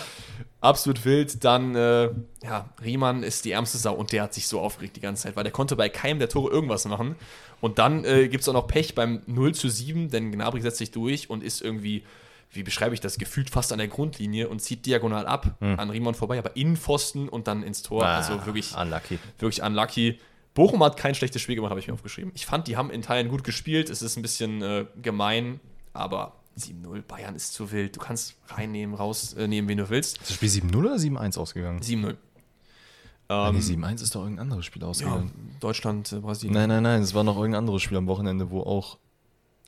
Absolut 0.61 1.03
wild. 1.07 1.43
Dann, 1.45 1.75
äh, 1.75 2.11
ja, 2.45 2.69
Riemann 2.85 3.23
ist 3.23 3.47
die 3.47 3.53
ärmste 3.53 3.79
Sau 3.79 3.95
und 3.95 4.13
der 4.13 4.25
hat 4.25 4.35
sich 4.35 4.49
so 4.49 4.61
aufgeregt 4.61 4.97
die 4.97 5.01
ganze 5.01 5.23
Zeit, 5.23 5.37
weil 5.37 5.45
der 5.45 5.53
konnte 5.53 5.77
bei 5.77 5.89
keinem 5.89 6.19
der 6.19 6.29
Tore 6.29 6.51
irgendwas 6.51 6.85
machen. 6.85 7.17
Und 7.63 7.79
dann 7.79 8.05
äh, 8.05 8.29
gibt 8.29 8.43
es 8.43 8.49
auch 8.51 8.55
noch 8.55 8.67
Pech 8.67 8.95
beim 8.95 9.23
0 9.27 9.55
zu 9.55 9.71
7, 9.71 10.11
denn 10.11 10.31
Gnabry 10.31 10.61
setzt 10.61 10.77
sich 10.77 10.91
durch 10.91 11.31
und 11.31 11.43
ist 11.43 11.63
irgendwie 11.63 12.05
wie 12.53 12.63
beschreibe 12.63 12.95
ich 12.95 13.01
das, 13.01 13.19
gefühlt 13.19 13.51
fast 13.51 13.73
an 13.73 13.79
der 13.79 13.89
Grundlinie 13.89 14.49
und 14.49 14.61
zieht 14.61 14.87
diagonal 14.87 15.27
ab 15.27 15.57
hm. 15.61 15.79
an 15.79 15.91
Riemann 15.91 16.15
vorbei, 16.15 16.39
aber 16.39 16.57
in 16.57 16.77
Pfosten 16.77 17.29
und 17.29 17.47
dann 17.47 17.63
ins 17.63 17.83
Tor. 17.83 18.05
Ah, 18.05 18.17
also 18.17 18.45
wirklich 18.45 18.77
unlucky. 18.77 19.19
Wirklich 19.39 19.63
unlucky. 19.63 20.19
Bochum 20.55 20.83
hat 20.83 20.97
kein 20.97 21.15
schlechtes 21.15 21.41
Spiel 21.43 21.55
gemacht, 21.55 21.71
habe 21.71 21.81
ich 21.81 21.87
mir 21.87 21.95
aufgeschrieben. 21.95 22.33
Ich 22.35 22.47
fand, 22.47 22.67
die 22.67 22.77
haben 22.77 22.91
in 22.91 23.03
Teilen 23.03 23.29
gut 23.29 23.45
gespielt. 23.45 23.89
Es 23.89 24.03
ist 24.03 24.17
ein 24.17 24.23
bisschen 24.23 24.63
äh, 24.63 24.87
gemein, 25.01 25.61
aber 25.93 26.41
7-0, 26.59 27.03
Bayern 27.03 27.37
ist 27.37 27.55
zu 27.55 27.71
wild. 27.71 27.97
Du 27.97 28.01
kannst 28.01 28.37
reinnehmen, 28.49 28.97
rausnehmen, 28.97 29.69
wen 29.69 29.79
du 29.79 29.89
willst. 29.89 30.19
Ist 30.19 30.31
das 30.31 30.35
Spiel 30.35 30.49
7-0 30.49 30.77
oder 30.77 30.95
7-1 30.97 31.39
ausgegangen? 31.39 31.81
7-0. 31.81 32.17
Ähm, 33.29 33.55
nee, 33.55 33.61
7-1 33.61 34.03
ist 34.03 34.15
doch 34.15 34.23
irgendein 34.23 34.47
anderes 34.47 34.65
Spiel 34.65 34.83
ausgegangen. 34.83 35.31
Ja, 35.33 35.59
Deutschland, 35.61 36.13
äh, 36.13 36.19
Brasilien. 36.19 36.55
Nein, 36.55 36.69
nein, 36.69 36.83
nein, 36.83 37.01
es 37.01 37.15
war 37.15 37.23
noch 37.23 37.37
irgendein 37.37 37.61
anderes 37.61 37.83
Spiel 37.83 37.97
am 37.97 38.09
Wochenende, 38.09 38.51
wo 38.51 38.63
auch. 38.63 38.99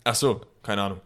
Ach 0.02 0.16
so, 0.16 0.40
keine 0.64 0.82
Ahnung. 0.82 1.00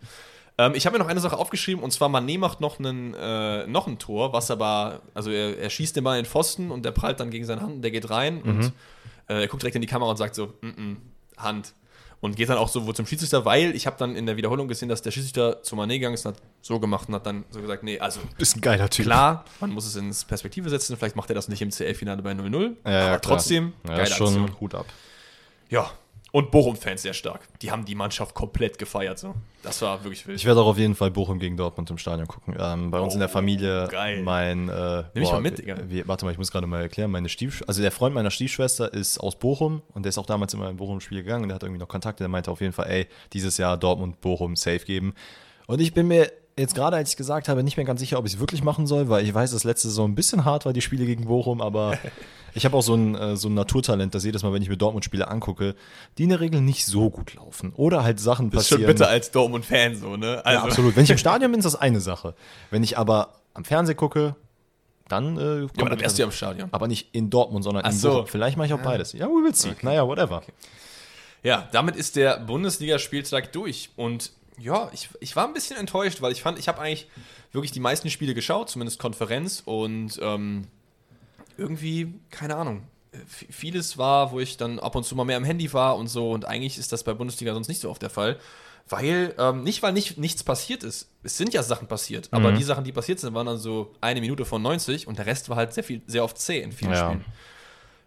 Ähm, 0.59 0.75
ich 0.75 0.87
habe 0.87 0.97
mir 0.97 1.05
noch 1.05 1.11
eine 1.11 1.21
Sache 1.21 1.37
aufgeschrieben 1.37 1.83
und 1.83 1.91
zwar 1.91 2.09
Mané 2.09 2.39
macht 2.39 2.61
noch, 2.61 2.79
einen, 2.79 3.15
äh, 3.15 3.67
noch 3.67 3.87
ein 3.87 3.99
Tor, 3.99 4.33
was 4.33 4.51
aber, 4.51 5.03
also 5.15 5.31
er, 5.31 5.59
er, 5.59 5.71
schießt 5.71 5.97
den 5.97 6.05
Ball 6.05 6.19
in 6.19 6.25
den 6.25 6.31
Pfosten 6.31 6.71
und 6.71 6.85
der 6.85 6.93
prallt 6.93 7.21
dann 7.21 7.31
gegen 7.31 7.45
seine 7.45 7.61
Hand 7.61 7.75
und 7.75 7.83
der 7.83 7.91
geht 7.91 8.09
rein 8.09 8.41
mhm. 8.43 8.51
und 8.51 8.65
äh, 9.29 9.43
er 9.43 9.49
guckt 9.49 9.63
direkt 9.63 9.77
in 9.77 9.83
die 9.83 9.89
Kamera 9.89 10.11
und 10.11 10.17
sagt 10.17 10.35
so, 10.35 10.55
mm 10.63 10.67
-mm, 10.67 10.97
Hand. 11.37 11.75
Und 12.21 12.35
geht 12.35 12.49
dann 12.49 12.57
auch 12.57 12.69
so 12.69 12.91
zum 12.95 13.07
Schiedsrichter, 13.07 13.45
weil 13.45 13.77
ich 13.77 13.87
habe 13.87 13.97
dann 13.99 14.17
in 14.17 14.25
der 14.25 14.39
Wiederholung 14.39 14.69
gesehen, 14.69 14.89
dass 14.89 15.03
der 15.03 15.11
Schiedsrichter 15.11 15.63
zu 15.63 15.77
Mané 15.77 15.95
gegangen 15.95 16.15
ist 16.15 16.25
und 16.25 16.35
hat 16.35 16.43
so 16.63 16.81
gemacht 16.81 17.09
und 17.09 17.15
hat 17.15 17.27
dann 17.27 17.45
so 17.51 17.61
gesagt, 17.61 17.83
nee, 17.83 17.99
also. 18.01 18.21
Ist 18.39 18.57
ein 18.57 18.63
geiler 18.63 18.89
Typ. 18.89 19.05
Klar, 19.05 19.45
man 19.61 19.71
muss 19.71 19.85
es 19.85 19.97
ins 19.97 20.25
Perspektive 20.25 20.71
setzen, 20.71 20.97
vielleicht 20.97 21.15
macht 21.15 21.29
er 21.29 21.35
das 21.35 21.49
nicht 21.49 21.61
im 21.61 21.71
CL-Finale 21.71 22.23
bei 22.23 22.33
0-0, 22.33 22.77
ja, 22.85 22.91
ja, 22.91 23.07
aber 23.09 23.21
trotzdem, 23.21 23.75
ja, 23.87 23.97
geile 23.97 24.07
schon 24.07 24.29
Aktion. 24.29 24.61
Hut 24.61 24.75
ab. 24.75 24.87
Ja, 25.69 25.91
und 26.37 26.51
Bochum-Fans 26.51 27.01
sehr 27.01 27.15
stark. 27.15 27.49
Die 27.63 27.71
haben 27.71 27.87
die 27.87 27.95
Mannschaft 27.95 28.35
komplett 28.35 28.79
gefeiert. 28.79 29.19
So. 29.19 29.35
Das 29.63 29.81
war 29.81 30.05
wirklich 30.05 30.27
wild. 30.27 30.39
Ich 30.39 30.45
werde 30.45 30.61
auch 30.61 30.67
auf 30.67 30.77
jeden 30.77 30.95
Fall 30.95 31.11
Bochum 31.11 31.39
gegen 31.39 31.57
Dortmund 31.57 31.89
im 31.89 31.97
Stadion 31.97 32.29
gucken. 32.29 32.55
Ähm, 32.61 32.91
bei 32.91 33.01
uns 33.01 33.15
in 33.15 33.21
der 33.21 33.31
oh, 33.31 33.33
Familie, 33.33 33.89
geil. 33.91 34.23
mein. 34.23 34.69
Äh, 34.69 35.05
Nimm 35.15 35.23
mich 35.23 35.33
mal 35.33 35.41
mit, 35.41 35.57
Digga. 35.57 35.79
Wie, 35.89 36.07
warte 36.07 36.27
mal, 36.27 36.33
ich 36.33 36.37
muss 36.37 36.53
gerade 36.53 36.67
mal 36.67 36.83
erklären. 36.83 37.11
Meine 37.11 37.31
Stief, 37.31 37.65
also 37.67 37.81
der 37.81 37.91
Freund 37.91 38.15
meiner 38.15 38.31
Stiefschwester 38.31 38.93
ist 38.93 39.19
aus 39.19 39.39
Bochum 39.39 39.81
und 39.95 40.03
der 40.03 40.11
ist 40.11 40.19
auch 40.19 40.27
damals 40.27 40.53
immer 40.53 40.69
im 40.69 40.77
Bochum-Spiel 40.77 41.23
gegangen. 41.23 41.45
Und 41.45 41.49
der 41.49 41.55
hat 41.55 41.63
irgendwie 41.63 41.81
noch 41.81 41.89
Kontakte. 41.89 42.25
Der 42.25 42.29
meinte 42.29 42.51
auf 42.51 42.61
jeden 42.61 42.75
Fall, 42.75 42.91
ey, 42.91 43.07
dieses 43.33 43.57
Jahr 43.57 43.79
Dortmund, 43.79 44.21
Bochum 44.21 44.57
safe 44.57 44.85
geben. 44.85 45.15
Und 45.67 45.81
ich 45.81 45.95
bin 45.95 46.07
mir 46.07 46.31
jetzt 46.59 46.75
gerade, 46.75 46.97
als 46.97 47.11
ich 47.11 47.17
gesagt 47.17 47.49
habe, 47.49 47.63
nicht 47.63 47.77
mehr 47.77 47.87
ganz 47.87 48.01
sicher, 48.01 48.19
ob 48.19 48.27
ich 48.27 48.35
es 48.35 48.41
wirklich 48.41 48.63
machen 48.63 48.87
soll, 48.87 49.09
weil 49.09 49.25
ich 49.25 49.33
weiß, 49.33 49.51
dass 49.51 49.65
letzte 49.65 49.89
Saison 49.89 50.11
ein 50.11 50.15
bisschen 50.15 50.45
hart 50.45 50.65
war, 50.65 50.73
die 50.73 50.81
Spiele 50.81 51.05
gegen 51.05 51.27
Bochum, 51.27 51.61
aber 51.61 51.99
ich 52.55 52.65
habe 52.65 52.77
auch 52.77 52.83
so 52.83 52.95
ein, 52.95 53.15
äh, 53.15 53.37
so 53.37 53.49
ein 53.49 53.55
Naturtalent, 53.55 54.15
das 54.15 54.25
jedes 54.25 54.43
Mal, 54.43 54.53
wenn 54.53 54.63
ich 54.63 54.69
mir 54.69 54.77
Dortmund-Spiele 54.77 55.29
angucke, 55.29 55.75
die 56.17 56.25
in 56.25 56.31
der 56.31 56.41
Regel 56.41 56.61
nicht 56.61 56.87
so 56.87 57.11
gut 57.11 57.35
laufen. 57.35 57.73
Oder 57.75 58.03
halt 58.03 58.19
Sachen 58.21 58.51
das 58.51 58.65
passieren. 58.65 58.83
Ist 58.83 58.87
schon 58.87 58.95
bitte 58.95 59.09
als 59.09 59.31
Dortmund-Fan 59.31 59.97
so, 59.97 60.17
ne? 60.17 60.45
Also. 60.45 60.59
Ja, 60.59 60.65
absolut. 60.65 60.97
Wenn 60.97 61.05
ich 61.05 61.11
im 61.11 61.19
Stadion 61.19 61.51
bin, 61.51 61.61
ist 61.61 61.67
das 61.67 61.77
eine 61.77 62.01
Sache. 62.01 62.35
Wenn 62.71 62.83
ich 62.83 62.97
aber 62.97 63.35
am 63.55 63.65
Fernsehen 63.65 63.97
gucke, 63.97 64.35
dann 65.09 65.37
äh, 65.37 65.39
kommt 65.39 65.77
ja, 65.77 65.83
aber 65.83 65.91
dann 65.91 66.01
wärst 66.01 66.19
du 66.19 66.23
ja 66.23 66.27
im 66.27 66.33
Stadion. 66.33 66.69
Aber 66.73 66.89
nicht 66.89 67.15
in 67.15 67.31
Dortmund, 67.31 67.65
sondern 67.65 67.85
Ach 67.85 67.91
in 67.91 67.97
so. 67.97 68.11
Bochum. 68.11 68.27
Vielleicht 68.27 68.57
mache 68.57 68.67
ich 68.67 68.73
auch 68.73 68.83
beides. 68.83 69.13
Ja, 69.13 69.27
we 69.27 69.45
will 69.45 69.55
see. 69.55 69.71
Okay. 69.71 69.79
Naja, 69.83 70.07
whatever. 70.07 70.39
Okay. 70.39 70.53
Ja, 71.43 71.69
damit 71.71 71.95
ist 71.95 72.17
der 72.17 72.41
Bundesligaspieltag 72.41 73.53
durch. 73.53 73.91
Und 73.97 74.33
ja, 74.59 74.91
ich, 74.93 75.09
ich 75.21 75.37
war 75.37 75.47
ein 75.47 75.53
bisschen 75.53 75.77
enttäuscht, 75.77 76.23
weil 76.23 76.33
ich 76.33 76.43
fand, 76.43 76.59
ich 76.59 76.69
habe 76.69 76.81
eigentlich 76.81 77.09
wirklich 77.53 77.73
die 77.73 77.81
meisten 77.81 78.11
Spiele 78.11 78.35
geschaut, 78.35 78.71
zumindest 78.71 78.99
Konferenz 78.99 79.63
und 79.65 80.19
ähm, 80.23 80.67
irgendwie, 81.57 82.15
keine 82.31 82.57
Ahnung. 82.57 82.83
Vieles 83.27 83.97
war, 83.97 84.31
wo 84.31 84.41
ich 84.41 84.57
dann 84.59 84.79
ab 84.79 84.95
und 84.95 85.05
zu 85.05 85.17
mal 85.17 85.25
mehr 85.25 85.39
am 85.39 85.45
Handy 85.45 85.73
war 85.73 85.97
und 85.97 86.09
so, 86.09 86.33
und 86.33 86.45
eigentlich 86.45 86.79
ist 86.79 86.93
das 86.93 87.03
bei 87.03 87.15
Bundesliga 87.15 87.55
sonst 87.55 87.69
nicht 87.69 87.81
so 87.81 87.91
oft 87.91 88.03
der 88.03 88.11
Fall. 88.11 88.39
Weil, 88.89 89.35
ähm, 89.39 89.65
nicht 89.65 89.83
weil 89.83 89.93
nicht, 89.93 90.17
nichts 90.17 90.45
passiert 90.45 90.85
ist. 90.85 91.11
Es 91.25 91.37
sind 91.37 91.53
ja 91.53 91.65
Sachen 91.65 91.89
passiert, 91.89 92.29
aber 92.31 92.53
mhm. 92.53 92.57
die 92.57 92.63
Sachen, 92.63 92.85
die 92.85 92.93
passiert 92.93 93.19
sind, 93.19 93.35
waren 93.35 93.47
dann 93.47 93.59
so 93.59 93.93
eine 94.01 94.21
Minute 94.21 94.45
von 94.45 94.63
90 94.63 95.09
und 95.09 95.19
der 95.19 95.27
Rest 95.27 95.49
war 95.49 95.57
halt 95.57 95.73
sehr 95.73 95.83
viel, 95.83 96.03
sehr 96.07 96.23
oft 96.23 96.39
zäh 96.39 96.61
in 96.61 96.71
vielen 96.71 96.93
ja. 96.93 97.07
Spielen. 97.09 97.25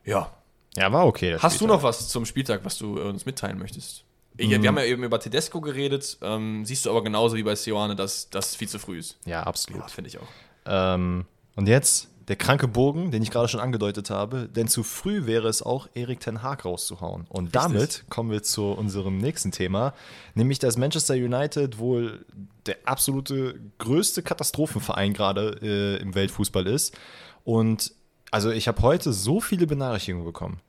Ja. 0.06 0.32
Ja, 0.76 0.92
war 0.92 1.06
okay. 1.06 1.34
Hast 1.34 1.56
Spieltag. 1.56 1.60
du 1.60 1.68
noch 1.68 1.84
was 1.84 2.08
zum 2.08 2.26
Spieltag, 2.26 2.64
was 2.64 2.78
du 2.78 3.02
uns 3.02 3.26
mitteilen 3.26 3.58
möchtest? 3.58 4.06
Mhm. 4.40 4.62
Wir 4.62 4.68
haben 4.70 4.78
ja 4.78 4.86
eben 4.86 5.04
über 5.04 5.20
Tedesco 5.20 5.62
geredet. 5.62 6.18
Ähm, 6.22 6.66
siehst 6.66 6.86
du 6.86 6.90
aber 6.90 7.04
genauso 7.04 7.36
wie 7.36 7.44
bei 7.44 7.56
Sioane, 7.56 7.96
dass 7.96 8.30
das 8.30 8.56
viel 8.56 8.70
zu 8.70 8.80
früh 8.80 9.00
ist. 9.00 9.18
Ja, 9.26 9.44
absolut. 9.44 9.82
Ja, 9.82 9.88
Finde 9.88 10.10
ich 10.10 10.18
auch. 10.18 10.28
Ähm, 10.66 11.26
und 11.56 11.68
jetzt 11.68 12.10
der 12.30 12.36
kranke 12.36 12.68
Bogen, 12.68 13.10
den 13.10 13.24
ich 13.24 13.32
gerade 13.32 13.48
schon 13.48 13.60
angedeutet 13.60 14.12
habe, 14.12 14.48
denn 14.48 14.68
zu 14.68 14.84
früh 14.84 15.26
wäre 15.26 15.48
es 15.48 15.64
auch, 15.64 15.90
Erik 15.96 16.20
Ten 16.20 16.44
Haag 16.44 16.64
rauszuhauen. 16.64 17.26
Und 17.28 17.46
Richtig. 17.46 17.62
damit 17.62 18.04
kommen 18.10 18.30
wir 18.30 18.44
zu 18.44 18.66
unserem 18.66 19.18
nächsten 19.18 19.52
Thema, 19.52 19.94
nämlich 20.36 20.60
dass 20.60 20.78
Manchester 20.78 21.16
United 21.16 21.80
wohl 21.80 22.24
der 22.68 22.78
absolute 22.86 23.60
größte 23.80 24.22
Katastrophenverein 24.22 25.14
gerade 25.14 25.58
äh, 25.64 26.02
im 26.02 26.14
Weltfußball 26.14 26.68
ist. 26.68 26.96
Und 27.44 27.94
also 28.30 28.52
ich 28.52 28.68
habe 28.68 28.80
heute 28.84 29.12
so 29.12 29.42
viele 29.42 29.66
Benachrichtigungen 29.66 30.26
bekommen, 30.26 30.60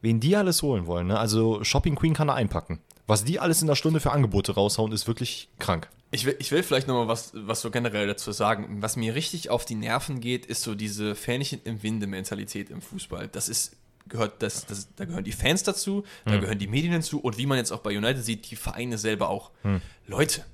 wen 0.00 0.20
die 0.20 0.36
alles 0.36 0.62
holen 0.62 0.86
wollen. 0.86 1.08
Ne? 1.08 1.18
Also 1.18 1.64
Shopping 1.64 1.96
Queen 1.96 2.14
kann 2.14 2.28
er 2.28 2.36
einpacken. 2.36 2.78
Was 3.08 3.24
die 3.24 3.40
alles 3.40 3.62
in 3.62 3.66
der 3.66 3.74
Stunde 3.74 4.00
für 4.00 4.12
Angebote 4.12 4.52
raushauen, 4.52 4.92
ist 4.92 5.08
wirklich 5.08 5.48
krank. 5.58 5.88
Ich 6.10 6.26
will, 6.26 6.36
ich 6.38 6.52
will 6.52 6.62
vielleicht 6.62 6.86
nochmal 6.88 7.08
was, 7.08 7.32
was 7.34 7.62
so 7.62 7.70
generell 7.70 8.06
dazu 8.06 8.32
sagen. 8.32 8.82
Was 8.82 8.96
mir 8.96 9.14
richtig 9.14 9.48
auf 9.48 9.64
die 9.64 9.76
Nerven 9.76 10.20
geht, 10.20 10.44
ist 10.44 10.62
so 10.62 10.74
diese 10.74 11.14
Fähnchen 11.14 11.60
im 11.64 11.82
Winde-Mentalität 11.82 12.68
im 12.68 12.82
Fußball. 12.82 13.28
Das 13.28 13.48
ist, 13.48 13.76
gehört, 14.08 14.42
das, 14.42 14.66
das, 14.66 14.88
da 14.94 15.06
gehören 15.06 15.24
die 15.24 15.32
Fans 15.32 15.62
dazu, 15.62 16.04
da 16.26 16.32
hm. 16.32 16.40
gehören 16.42 16.58
die 16.58 16.66
Medien 16.66 16.92
hinzu 16.92 17.18
und 17.18 17.38
wie 17.38 17.46
man 17.46 17.56
jetzt 17.56 17.72
auch 17.72 17.80
bei 17.80 17.96
United 17.96 18.22
sieht, 18.22 18.50
die 18.50 18.56
Vereine 18.56 18.98
selber 18.98 19.30
auch. 19.30 19.52
Hm. 19.62 19.80
Leute, 20.06 20.44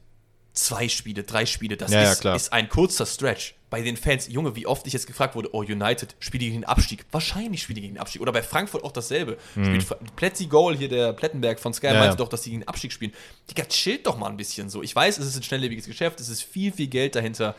zwei 0.55 0.88
Spiele, 0.88 1.24
drei 1.24 1.46
Spiele, 1.46 1.76
das 1.76 1.92
ja, 1.92 2.11
ist, 2.11 2.24
ja, 2.24 2.34
ist 2.34 2.52
ein 2.52 2.68
kurzer 2.68 3.07
Stretch 3.07 3.55
bei 3.74 3.82
den 3.82 3.96
Fans, 3.96 4.28
Junge, 4.28 4.55
wie 4.55 4.68
oft 4.68 4.86
ich 4.86 4.92
jetzt 4.92 5.09
gefragt 5.09 5.34
wurde, 5.34 5.52
oh, 5.52 5.62
United, 5.62 6.14
spielt 6.20 6.42
die 6.42 6.46
gegen 6.46 6.61
den 6.61 6.64
Abstieg? 6.64 7.05
Wahrscheinlich 7.11 7.62
spielt 7.62 7.78
die 7.78 7.80
gegen 7.80 7.94
den 7.94 8.00
Abstieg. 8.00 8.22
Oder 8.22 8.30
bei 8.30 8.40
Frankfurt 8.40 8.84
auch 8.84 8.92
dasselbe. 8.92 9.36
Mhm. 9.57 9.84
Plätzi 10.14 10.46
Goal, 10.46 10.76
hier 10.76 10.88
der 10.88 11.12
Plettenberg 11.12 11.59
von 11.59 11.74
Sky, 11.74 11.88
ja, 11.88 11.94
meinte 11.94 12.16
doch, 12.16 12.28
dass 12.28 12.42
die 12.42 12.50
gegen 12.50 12.61
den 12.61 12.68
Abstieg 12.68 12.92
spielen. 12.92 13.12
Digga, 13.50 13.64
chillt 13.64 14.07
doch 14.07 14.16
mal 14.16 14.28
ein 14.28 14.36
bisschen 14.36 14.70
so. 14.70 14.80
Ich 14.84 14.94
weiß, 14.94 15.18
es 15.18 15.26
ist 15.26 15.36
ein 15.36 15.42
schnelllebiges 15.42 15.86
Geschäft, 15.86 16.20
es 16.20 16.28
ist 16.28 16.44
viel, 16.44 16.70
viel 16.70 16.86
Geld 16.86 17.16
dahinter. 17.16 17.57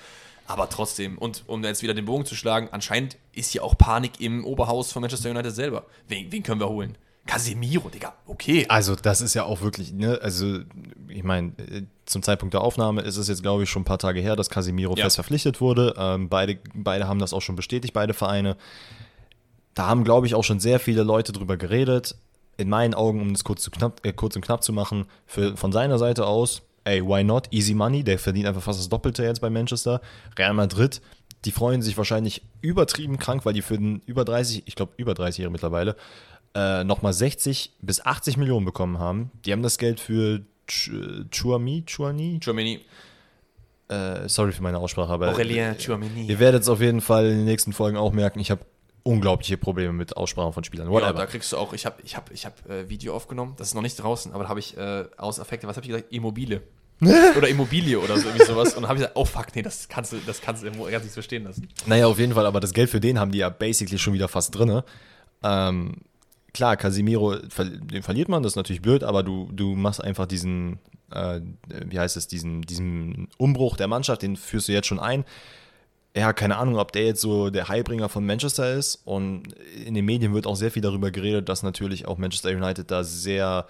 Aber 0.47 0.69
trotzdem, 0.69 1.17
und 1.17 1.43
um 1.47 1.61
jetzt 1.65 1.83
wieder 1.83 1.93
den 1.93 2.05
Bogen 2.05 2.25
zu 2.25 2.35
schlagen, 2.35 2.69
anscheinend 2.71 3.17
ist 3.33 3.51
hier 3.51 3.65
auch 3.65 3.77
Panik 3.77 4.21
im 4.21 4.45
Oberhaus 4.45 4.93
von 4.93 5.01
Manchester 5.01 5.31
United 5.31 5.53
selber. 5.53 5.85
Wen, 6.07 6.31
wen 6.31 6.43
können 6.43 6.61
wir 6.61 6.69
holen? 6.69 6.97
Casemiro, 7.25 7.89
Digga, 7.89 8.13
okay. 8.25 8.65
Also, 8.69 8.95
das 8.95 9.19
ist 9.19 9.33
ja 9.33 9.43
auch 9.43 9.59
wirklich, 9.59 9.91
ne, 9.91 10.17
also, 10.21 10.59
ich 11.09 11.23
meine, 11.23 11.51
äh, 11.57 11.81
zum 12.05 12.21
Zeitpunkt 12.23 12.53
der 12.53 12.61
Aufnahme 12.61 13.01
ist 13.01 13.17
es 13.17 13.27
jetzt, 13.27 13.41
glaube 13.41 13.63
ich, 13.63 13.69
schon 13.69 13.81
ein 13.81 13.85
paar 13.85 13.97
Tage 13.97 14.19
her, 14.19 14.35
dass 14.35 14.49
Casemiro 14.49 14.95
Ja. 14.95 15.03
fest 15.05 15.15
verpflichtet 15.15 15.59
wurde. 15.61 15.93
Ähm, 15.97 16.29
beide, 16.29 16.59
beide 16.73 17.07
haben 17.07 17.19
das 17.19 17.33
auch 17.33 17.41
schon 17.41 17.55
bestätigt, 17.55 17.93
beide 17.93 18.13
Vereine. 18.13 18.57
Da 19.73 19.87
haben, 19.87 20.03
glaube 20.03 20.27
ich, 20.27 20.35
auch 20.35 20.43
schon 20.43 20.59
sehr 20.59 20.79
viele 20.79 21.03
Leute 21.03 21.31
drüber 21.33 21.57
geredet. 21.57 22.15
In 22.57 22.69
meinen 22.69 22.93
Augen, 22.93 23.21
um 23.21 23.33
das 23.33 23.43
kurz, 23.43 23.69
äh, 24.03 24.13
kurz 24.13 24.35
und 24.35 24.43
knapp 24.45 24.63
zu 24.63 24.71
machen, 24.71 25.05
für, 25.25 25.57
von 25.57 25.71
seiner 25.71 25.97
Seite 25.99 26.25
aus, 26.25 26.61
ey, 26.85 27.05
why 27.05 27.23
not? 27.23 27.47
Easy 27.51 27.73
money, 27.73 28.03
der 28.03 28.17
verdient 28.19 28.47
einfach 28.47 28.61
fast 28.61 28.79
das 28.79 28.87
Doppelte 28.87 29.23
jetzt 29.23 29.41
bei 29.41 29.49
Manchester. 29.49 29.99
Real 30.37 30.53
Madrid, 30.53 31.01
die 31.43 31.51
freuen 31.51 31.81
sich 31.81 31.97
wahrscheinlich 31.97 32.43
übertrieben 32.61 33.17
krank, 33.19 33.45
weil 33.45 33.53
die 33.53 33.61
für 33.61 33.77
den 33.77 34.01
über 34.05 34.23
30, 34.23 34.63
ich 34.67 34.75
glaube 34.75 34.93
über 34.97 35.13
30 35.13 35.39
Jahre 35.39 35.51
mittlerweile, 35.51 35.95
äh, 36.53 36.83
nochmal 36.85 37.11
60 37.11 37.73
bis 37.81 37.99
80 38.05 38.37
Millionen 38.37 38.65
bekommen 38.65 38.99
haben. 38.99 39.31
Die 39.43 39.51
haben 39.51 39.63
das 39.63 39.77
Geld 39.77 39.99
für 39.99 40.41
Chouami, 40.67 41.83
Chouani, 41.85 42.39
Germany, 42.39 42.81
äh, 43.87 44.27
sorry 44.27 44.51
für 44.51 44.63
meine 44.63 44.79
Aussprache, 44.79 45.11
aber 45.11 45.29
Aurelien 45.29 45.75
Chouameni. 45.77 46.27
ihr 46.27 46.39
werdet 46.39 46.63
es 46.63 46.69
auf 46.69 46.81
jeden 46.81 47.01
Fall 47.01 47.25
in 47.27 47.37
den 47.37 47.45
nächsten 47.45 47.73
Folgen 47.73 47.97
auch 47.97 48.13
merken, 48.13 48.39
ich 48.39 48.51
habe 48.51 48.65
unglaubliche 49.03 49.57
Probleme 49.57 49.93
mit 49.93 50.17
Aussprachen 50.17 50.53
von 50.53 50.63
Spielern. 50.63 50.87
Ja, 50.87 50.93
Whatever. 50.93 51.13
da 51.13 51.25
kriegst 51.27 51.51
du 51.51 51.57
auch, 51.57 51.73
ich 51.73 51.85
habe 51.85 52.01
ich 52.03 52.15
hab, 52.15 52.31
ich 52.31 52.45
hab, 52.45 52.67
äh, 52.67 52.89
Video 52.89 53.15
aufgenommen, 53.15 53.53
das 53.57 53.67
ist 53.69 53.73
noch 53.75 53.83
nicht 53.83 53.95
draußen, 53.95 54.33
aber 54.33 54.43
da 54.43 54.49
habe 54.49 54.59
ich 54.59 54.75
äh, 54.77 55.05
aus 55.17 55.39
Affekte, 55.39 55.67
was 55.67 55.77
habe 55.77 55.85
ich 55.85 55.91
gesagt? 55.91 56.11
Immobile. 56.11 56.61
oder 57.37 57.49
Immobilie 57.49 57.99
oder 57.99 58.17
so, 58.17 58.27
irgendwie 58.27 58.45
sowas. 58.45 58.73
Und 58.73 58.83
dann 58.83 58.89
habe 58.89 58.97
ich 58.97 59.01
gesagt, 59.01 59.17
oh 59.17 59.25
fuck, 59.25 59.47
nee, 59.53 59.61
das 59.61 59.89
kannst 59.89 60.13
du, 60.13 60.17
das 60.25 60.39
kannst 60.39 60.63
du 60.63 60.71
ganz 60.71 61.03
nicht 61.03 61.13
so 61.13 61.21
stehen 61.21 61.43
lassen. 61.43 61.67
Naja, 61.85 62.07
auf 62.07 62.17
jeden 62.17 62.33
Fall, 62.33 62.45
aber 62.45 62.61
das 62.61 62.73
Geld 62.73 62.89
für 62.89 63.01
den 63.01 63.19
haben 63.19 63.31
die 63.31 63.39
ja 63.39 63.49
basically 63.49 63.99
schon 63.99 64.13
wieder 64.13 64.29
fast 64.29 64.55
drin. 64.57 64.81
Ähm, 65.43 65.97
klar, 66.55 66.77
Casimiro, 66.77 67.35
den 67.35 68.01
verliert 68.01 68.29
man, 68.29 68.41
das 68.41 68.53
ist 68.53 68.55
natürlich 68.55 68.81
blöd, 68.81 69.03
aber 69.03 69.23
du, 69.23 69.49
du 69.51 69.75
machst 69.75 70.01
einfach 70.01 70.25
diesen, 70.25 70.79
äh, 71.11 71.41
wie 71.85 71.99
heißt 71.99 72.15
es, 72.15 72.27
diesen, 72.27 72.61
diesen 72.61 73.27
Umbruch 73.37 73.75
der 73.75 73.89
Mannschaft, 73.89 74.21
den 74.21 74.37
führst 74.37 74.69
du 74.69 74.71
jetzt 74.71 74.87
schon 74.87 74.99
ein. 74.99 75.25
Ja, 76.15 76.31
keine 76.31 76.55
Ahnung, 76.55 76.77
ob 76.77 76.93
der 76.93 77.03
jetzt 77.03 77.19
so 77.19 77.49
der 77.49 77.67
Heilbringer 77.67 78.07
von 78.07 78.25
Manchester 78.25 78.73
ist. 78.73 79.01
Und 79.03 79.51
in 79.85 79.95
den 79.95 80.05
Medien 80.05 80.33
wird 80.33 80.47
auch 80.47 80.55
sehr 80.55 80.71
viel 80.71 80.81
darüber 80.81 81.11
geredet, 81.11 81.49
dass 81.49 81.61
natürlich 81.61 82.07
auch 82.07 82.17
Manchester 82.17 82.51
United 82.51 82.89
da 82.89 83.03
sehr 83.03 83.67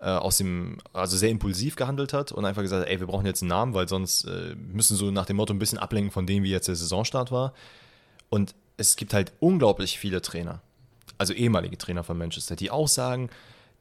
äh, 0.00 0.06
aus 0.06 0.38
dem, 0.38 0.78
also 0.92 1.16
sehr 1.16 1.30
impulsiv 1.30 1.76
gehandelt 1.76 2.12
hat 2.12 2.32
und 2.32 2.44
einfach 2.44 2.62
gesagt, 2.62 2.82
hat, 2.82 2.90
ey, 2.90 2.98
wir 2.98 3.06
brauchen 3.06 3.26
jetzt 3.26 3.42
einen 3.42 3.50
Namen, 3.50 3.74
weil 3.74 3.88
sonst 3.88 4.24
äh, 4.24 4.56
müssen 4.56 4.96
so 4.96 5.12
nach 5.12 5.26
dem 5.26 5.36
Motto 5.36 5.54
ein 5.54 5.60
bisschen 5.60 5.78
ablenken 5.78 6.10
von 6.10 6.26
dem, 6.26 6.42
wie 6.42 6.50
jetzt 6.50 6.66
der 6.66 6.74
Saisonstart 6.74 7.30
war. 7.30 7.54
Und 8.28 8.56
es 8.76 8.96
gibt 8.96 9.14
halt 9.14 9.32
unglaublich 9.38 10.00
viele 10.00 10.20
Trainer, 10.20 10.62
also 11.18 11.32
ehemalige 11.32 11.78
Trainer 11.78 12.04
von 12.04 12.18
Manchester, 12.18 12.56
die 12.56 12.70
auch 12.70 12.88
sagen, 12.88 13.30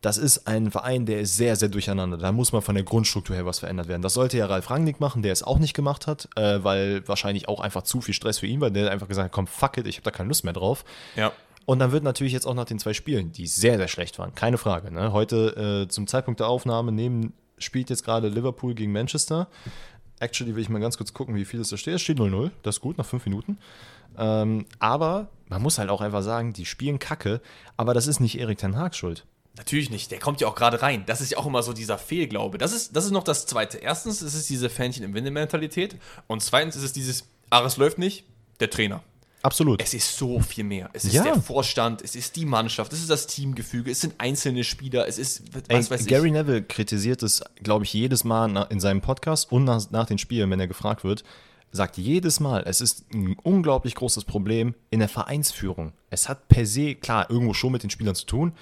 das 0.04 0.18
ist 0.18 0.48
ein 0.48 0.70
Verein, 0.70 1.06
der 1.06 1.22
ist 1.22 1.38
sehr, 1.38 1.56
sehr 1.56 1.70
durcheinander. 1.70 2.18
Da 2.18 2.34
muss 2.34 2.52
man 2.52 2.62
von 2.62 2.76
der 2.76 2.84
Grundstruktur 2.84 3.38
her 3.38 3.46
was 3.46 3.60
verändert 3.60 3.88
werden. 3.88 4.02
Das 4.02 4.14
sollte 4.14 4.38
ja 4.38 4.48
Ralf 4.48 4.70
Rangnick 4.70 5.00
machen, 5.00 5.22
der 5.22 5.32
es 5.32 5.44
auch 5.44 5.60
nicht 5.60 5.74
gemacht 5.74 6.08
hat, 6.08 6.28
äh, 6.36 6.62
weil 6.62 7.08
wahrscheinlich 7.08 7.48
auch 7.48 7.62
einfach 7.62 7.84
zu 7.84 8.02
viel 8.02 8.14
Stress 8.14 8.40
für 8.40 8.48
ihn 8.48 8.60
war. 8.60 8.70
Der 8.70 8.86
hat 8.86 8.92
einfach 8.92 9.08
gesagt, 9.08 9.32
komm, 9.32 9.48
fuck 9.48 9.78
it, 9.78 9.88
ich 9.88 9.96
habe 9.96 10.04
da 10.04 10.12
keine 10.12 10.28
Lust 10.28 10.44
mehr 10.44 10.52
drauf. 10.52 10.84
Ja. 11.16 11.32
Und 11.66 11.80
dann 11.80 11.94
wird 11.94 12.04
natürlich 12.04 12.34
jetzt 12.34 12.46
auch 12.46 12.54
nach 12.54 12.66
den 12.66 12.80
zwei 12.80 12.94
Spielen, 12.94 13.32
die 13.32 13.48
sehr, 13.48 13.78
sehr 13.78 13.88
schlecht 13.88 14.20
waren, 14.20 14.36
keine 14.36 14.58
Frage. 14.58 14.92
Ne? 14.92 15.14
Heute 15.14 15.86
äh, 15.86 15.88
zum 15.88 16.08
Zeitpunkt 16.08 16.42
der 16.42 16.48
Aufnahme 16.48 16.92
neben, 16.92 17.32
spielt 17.58 17.90
jetzt 17.90 18.04
gerade 18.04 18.28
Liverpool 18.28 18.74
gegen 18.74 18.92
Manchester. 18.92 19.48
Actually 20.20 20.54
will 20.56 20.64
ich 20.64 20.70
mal 20.70 20.80
ganz 20.80 20.98
kurz 20.98 21.14
gucken, 21.14 21.36
wie 21.36 21.46
viel 21.46 21.62
es 21.62 21.70
da 21.70 21.78
steht. 21.78 21.96
Es 21.96 22.02
steht 22.02 22.18
0-0, 22.18 22.52
das 22.62 22.76
ist 22.76 22.82
gut, 22.82 22.98
nach 22.98 23.06
fünf 23.06 23.26
Minuten. 23.26 23.58
Ähm, 24.18 24.66
aber 24.80 25.30
man 25.48 25.62
muss 25.62 25.78
halt 25.78 25.90
auch 25.90 26.02
einfach 26.02 26.24
sagen, 26.24 26.54
die 26.54 26.66
spielen 26.66 27.00
Kacke, 27.00 27.42
aber 27.78 27.94
das 27.94 28.08
ist 28.08 28.20
nicht 28.20 28.40
Erik 28.40 28.58
Ten 28.58 28.78
Hag 28.78 28.96
schuld. 28.96 29.26
Natürlich 29.56 29.92
nicht, 29.92 30.10
der 30.10 30.18
kommt 30.20 30.42
ja 30.42 30.48
auch 30.48 30.56
gerade 30.56 30.82
rein. 30.82 31.04
Das 31.06 31.22
ist 31.22 31.32
ja 31.32 31.38
auch 31.38 31.46
immer 31.46 31.62
so 31.62 31.74
dieser 31.74 32.00
Fehlglaube. 32.00 32.58
Das 32.58 32.74
ist, 32.74 32.96
das 32.96 33.06
ist 33.06 33.12
noch 33.12 33.24
das 33.24 33.46
Zweite. 33.46 33.78
Erstens 33.78 34.24
ist 34.24 34.34
es 34.34 34.48
diese 34.48 34.68
Fähnchen 34.70 35.04
im 35.04 35.14
Winde-Mentalität 35.14 35.96
und 36.28 36.42
zweitens 36.42 36.76
ist 36.76 36.84
es 36.84 36.94
dieses, 36.94 37.28
ah, 37.52 37.64
es 37.64 37.78
läuft 37.78 38.00
nicht, 38.00 38.26
der 38.60 38.72
Trainer. 38.72 39.04
Absolut. 39.44 39.82
Es 39.84 39.94
ist 39.94 40.18
so 40.18 40.40
viel 40.40 40.64
mehr. 40.64 40.90
Es 40.94 41.04
ist 41.04 41.14
Ja. 41.14 41.24
der 41.24 41.36
Vorstand, 41.40 42.02
es 42.02 42.16
ist 42.16 42.36
die 42.38 42.46
Mannschaft, 42.46 42.94
es 42.94 43.02
ist 43.02 43.10
das 43.10 43.28
Teamgefüge, 43.28 43.92
es 43.92 44.00
sind 44.00 44.16
einzelne 44.18 44.64
Spieler, 44.64 45.06
es 45.08 45.18
ist, 45.20 45.44
Ey, 45.68 45.78
was 45.78 45.92
weiß 45.92 46.06
Gary 46.08 46.28
ich. 46.28 46.34
Neville 46.34 46.64
kritisiert 46.64 47.22
es, 47.24 47.44
glaube 47.62 47.84
ich, 47.84 47.94
jedes 47.94 48.24
Mal 48.24 48.66
in 48.72 48.80
seinem 48.80 49.02
Podcast 49.02 49.52
und 49.52 49.66
nach, 49.66 49.92
nach 49.92 50.06
den 50.08 50.18
Spielen, 50.18 50.50
wenn 50.50 50.62
er 50.62 50.68
gefragt 50.68 51.04
wird, 51.04 51.24
sagt 51.74 51.98
jedes 51.98 52.40
Mal, 52.40 52.64
es 52.66 52.80
ist 52.80 53.12
ein 53.14 53.36
unglaublich 53.44 53.96
großes 53.96 54.26
Problem 54.26 54.76
in 54.92 55.00
der 55.00 55.10
Vereinsführung. 55.10 55.92
Es 56.10 56.30
hat 56.30 56.48
per 56.48 56.66
se, 56.66 56.96
klar, 56.96 57.30
irgendwo 57.30 57.54
schon 57.54 57.72
mit 57.72 57.84
den 57.84 57.90
Spielern 57.90 58.16
zu 58.16 58.26
tun, 58.26 58.54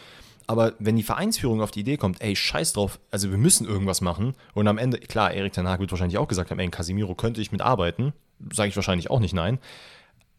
aber 0.47 0.73
wenn 0.79 0.95
die 0.95 1.03
Vereinsführung 1.03 1.61
auf 1.61 1.71
die 1.71 1.81
Idee 1.81 1.97
kommt, 1.97 2.21
ey, 2.21 2.35
scheiß 2.35 2.73
drauf, 2.73 2.99
also 3.11 3.29
wir 3.29 3.37
müssen 3.37 3.67
irgendwas 3.67 4.01
machen 4.01 4.33
und 4.53 4.67
am 4.67 4.77
Ende, 4.77 4.97
klar, 4.97 5.33
Erik 5.33 5.53
Ten 5.53 5.67
Hag 5.67 5.79
wird 5.79 5.91
wahrscheinlich 5.91 6.17
auch 6.17 6.27
gesagt 6.27 6.51
haben, 6.51 6.59
ey, 6.59 6.69
Casimiro 6.69 7.13
könnte 7.13 7.41
ich 7.41 7.51
mitarbeiten, 7.51 8.13
sage 8.51 8.69
ich 8.69 8.75
wahrscheinlich 8.75 9.11
auch 9.11 9.19
nicht 9.19 9.33
nein, 9.33 9.59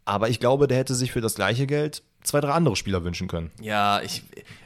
aber 0.04 0.30
ich 0.30 0.40
glaube, 0.40 0.66
der 0.66 0.78
hätte 0.78 0.94
sich 0.94 1.12
für 1.12 1.20
das 1.20 1.34
gleiche 1.34 1.66
Geld 1.66 2.02
zwei, 2.22 2.40
drei 2.40 2.52
andere 2.52 2.76
Spieler 2.76 3.04
wünschen 3.04 3.28
können. 3.28 3.50
Ja, 3.60 4.00
ich, 4.00 4.22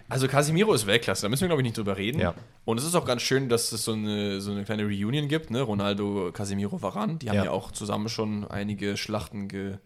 also 0.08 0.28
Casimiro 0.28 0.72
ist 0.72 0.86
Weltklasse, 0.86 1.22
da 1.22 1.28
müssen 1.28 1.42
wir, 1.42 1.48
glaube 1.48 1.62
ich, 1.62 1.66
nicht 1.66 1.76
drüber 1.76 1.96
reden. 1.96 2.20
Ja. 2.20 2.34
Und 2.64 2.78
es 2.78 2.84
ist 2.84 2.94
auch 2.94 3.04
ganz 3.04 3.22
schön, 3.22 3.48
dass 3.48 3.72
es 3.72 3.84
so 3.84 3.92
eine, 3.92 4.40
so 4.40 4.52
eine 4.52 4.64
kleine 4.64 4.84
Reunion 4.84 5.28
gibt, 5.28 5.50
ne? 5.50 5.62
Ronaldo, 5.62 6.30
Casimiro, 6.32 6.80
Varan. 6.82 7.18
Die 7.18 7.28
haben 7.28 7.36
Ja. 7.36 7.44
ja, 7.46 7.50
auch 7.50 7.72
zusammen 7.72 8.08
schon 8.08 8.46
einige 8.46 8.96
Schlachten 8.96 9.48
ge, 9.48 9.78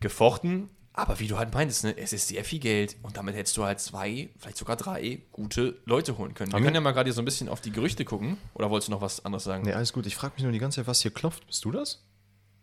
gefochten. 0.00 0.68
Aber 0.94 1.20
wie 1.20 1.26
du 1.26 1.38
halt 1.38 1.54
meintest, 1.54 1.84
ne, 1.84 1.96
es 1.96 2.12
ist 2.12 2.28
sehr 2.28 2.44
viel 2.44 2.58
Geld 2.58 2.96
und 3.02 3.16
damit 3.16 3.34
hättest 3.34 3.56
du 3.56 3.64
halt 3.64 3.80
zwei, 3.80 4.28
vielleicht 4.38 4.58
sogar 4.58 4.76
drei 4.76 5.22
gute 5.32 5.78
Leute 5.86 6.18
holen 6.18 6.34
können. 6.34 6.52
Wir 6.52 6.56
Haben 6.56 6.64
können 6.64 6.74
ja 6.74 6.82
mal 6.82 6.92
gerade 6.92 7.10
so 7.12 7.22
ein 7.22 7.24
bisschen 7.24 7.48
auf 7.48 7.62
die 7.62 7.70
Gerüchte 7.70 8.04
gucken. 8.04 8.36
Oder 8.52 8.68
wolltest 8.68 8.88
du 8.88 8.92
noch 8.92 9.00
was 9.00 9.24
anderes 9.24 9.44
sagen? 9.44 9.64
Nee, 9.64 9.72
alles 9.72 9.94
gut, 9.94 10.04
ich 10.04 10.14
frage 10.16 10.34
mich 10.34 10.42
nur 10.42 10.52
die 10.52 10.58
ganze 10.58 10.76
Zeit, 10.76 10.86
was 10.86 11.00
hier 11.00 11.10
klopft. 11.10 11.46
Bist 11.46 11.64
du 11.64 11.70
das? 11.70 12.04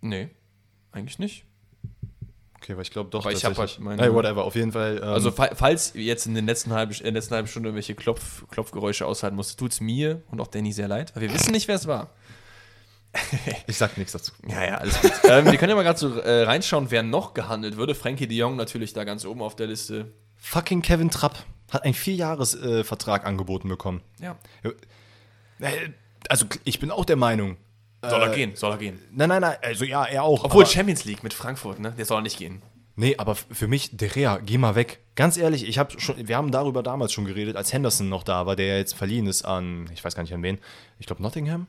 Nee, 0.02 0.30
eigentlich 0.91 1.18
nicht. 1.18 1.45
Okay, 2.62 2.76
weil 2.76 2.82
ich 2.84 2.91
glaube 2.91 3.10
doch. 3.10 3.22
Aber 3.26 3.32
ich 3.32 3.43
hab 3.45 3.53
tatsächlich- 3.55 3.78
halt 3.78 3.97
meine- 3.97 4.01
Hey, 4.03 4.14
whatever, 4.14 4.43
auf 4.43 4.55
jeden 4.55 4.72
Fall. 4.72 4.97
Ähm, 4.97 5.03
Also, 5.10 5.32
fa- 5.32 5.51
falls 5.55 5.95
ihr 5.95 6.03
jetzt 6.03 6.26
in, 6.28 6.36
den 6.36 6.45
letzten 6.45 6.74
halben, 6.74 6.91
in 6.93 7.03
der 7.03 7.12
letzten 7.14 7.34
halben 7.36 7.47
Stunde 7.47 7.74
welche 7.74 7.95
Klopf, 7.95 8.45
Klopfgeräusche 8.49 9.05
aushalten 9.05 9.36
musstet, 9.36 9.60
tut 9.60 9.72
es 9.72 9.82
mir 9.82 10.22
und 10.32 10.41
auch 10.41 10.47
Danny 10.47 10.72
sehr 10.74 10.88
leid, 10.88 11.16
weil 11.16 11.22
wir 11.24 11.34
wissen 11.34 11.51
nicht, 11.51 11.68
wer 11.68 11.76
es 11.76 11.88
war. 11.88 12.10
ich 13.68 13.78
sag 13.78 13.97
nichts 13.97 14.12
dazu. 14.14 14.34
Ja, 14.47 14.64
ja, 14.64 14.76
alles 14.78 15.01
gut. 15.01 15.12
ähm, 15.24 15.45
wir 15.45 15.57
können 15.57 15.72
ja 15.72 15.76
mal 15.76 15.84
gerade 15.84 15.97
so 15.97 16.20
äh, 16.20 16.43
reinschauen, 16.43 16.91
wer 16.91 17.01
noch 17.01 17.34
gehandelt 17.34 17.76
würde. 17.78 17.95
Frankie 17.95 18.28
de 18.28 18.38
Jong 18.38 18.55
natürlich 18.55 18.93
da 18.93 19.03
ganz 19.03 19.26
oben 19.26 19.41
auf 19.41 19.55
der 19.55 19.66
Liste. 19.68 20.12
Fucking 20.38 20.82
Kevin 20.84 21.10
Trapp 21.10 21.43
hat 21.72 21.84
einen 21.86 21.93
Vierjahres-Vertrag 21.95 23.26
angeboten 23.26 23.68
bekommen. 23.70 24.01
Ja. 24.20 24.38
Äh, 25.60 25.89
Also, 26.28 26.45
ich 26.66 26.80
bin 26.80 26.91
auch 26.91 27.05
der 27.05 27.16
Meinung. 27.16 27.57
Soll 28.02 28.22
er 28.22 28.32
äh, 28.32 28.36
gehen, 28.36 28.56
soll 28.56 28.72
er 28.72 28.78
gehen. 28.78 29.00
Nein, 29.12 29.30
nein, 29.30 29.41
nein, 29.41 29.58
also 29.62 29.84
ja, 29.86 30.06
er 30.06 30.24
auch. 30.24 30.43
Obwohl 30.45 30.66
Champions 30.66 31.04
League 31.06 31.24
mit 31.24 31.34
Frankfurt, 31.34 31.80
ne? 31.80 31.93
Der 31.97 32.06
soll 32.06 32.22
nicht 32.22 32.38
gehen. 32.38 32.62
nee, 32.95 33.16
aber 33.18 33.36
für 33.36 33.68
mich, 33.68 33.95
De 33.95 34.08
Gea, 34.10 34.38
geh 34.38 34.58
mal 34.58 34.76
weg. 34.76 35.00
Ganz 35.16 35.36
ehrlich, 35.38 35.68
ich 35.68 35.78
habe 35.78 36.00
schon, 36.00 36.28
wir 36.28 36.38
haben 36.38 36.52
darüber 36.52 36.82
damals 36.82 37.12
schon 37.12 37.26
geredet, 37.26 37.56
als 37.58 37.74
Henderson 37.74 38.08
noch 38.08 38.24
da 38.24 38.45
war, 38.45 38.56
der 38.56 38.68
ja 38.68 38.78
jetzt 38.78 38.93
verliehen 38.95 39.28
ist 39.28 39.43
an, 39.43 39.89
ich 39.93 40.04
weiß 40.04 40.16
gar 40.16 40.24
nicht 40.24 40.34
an 40.34 40.43
wen, 40.43 40.60
ich 40.97 41.08
glaube 41.08 41.22
Nottingham, 41.22 41.68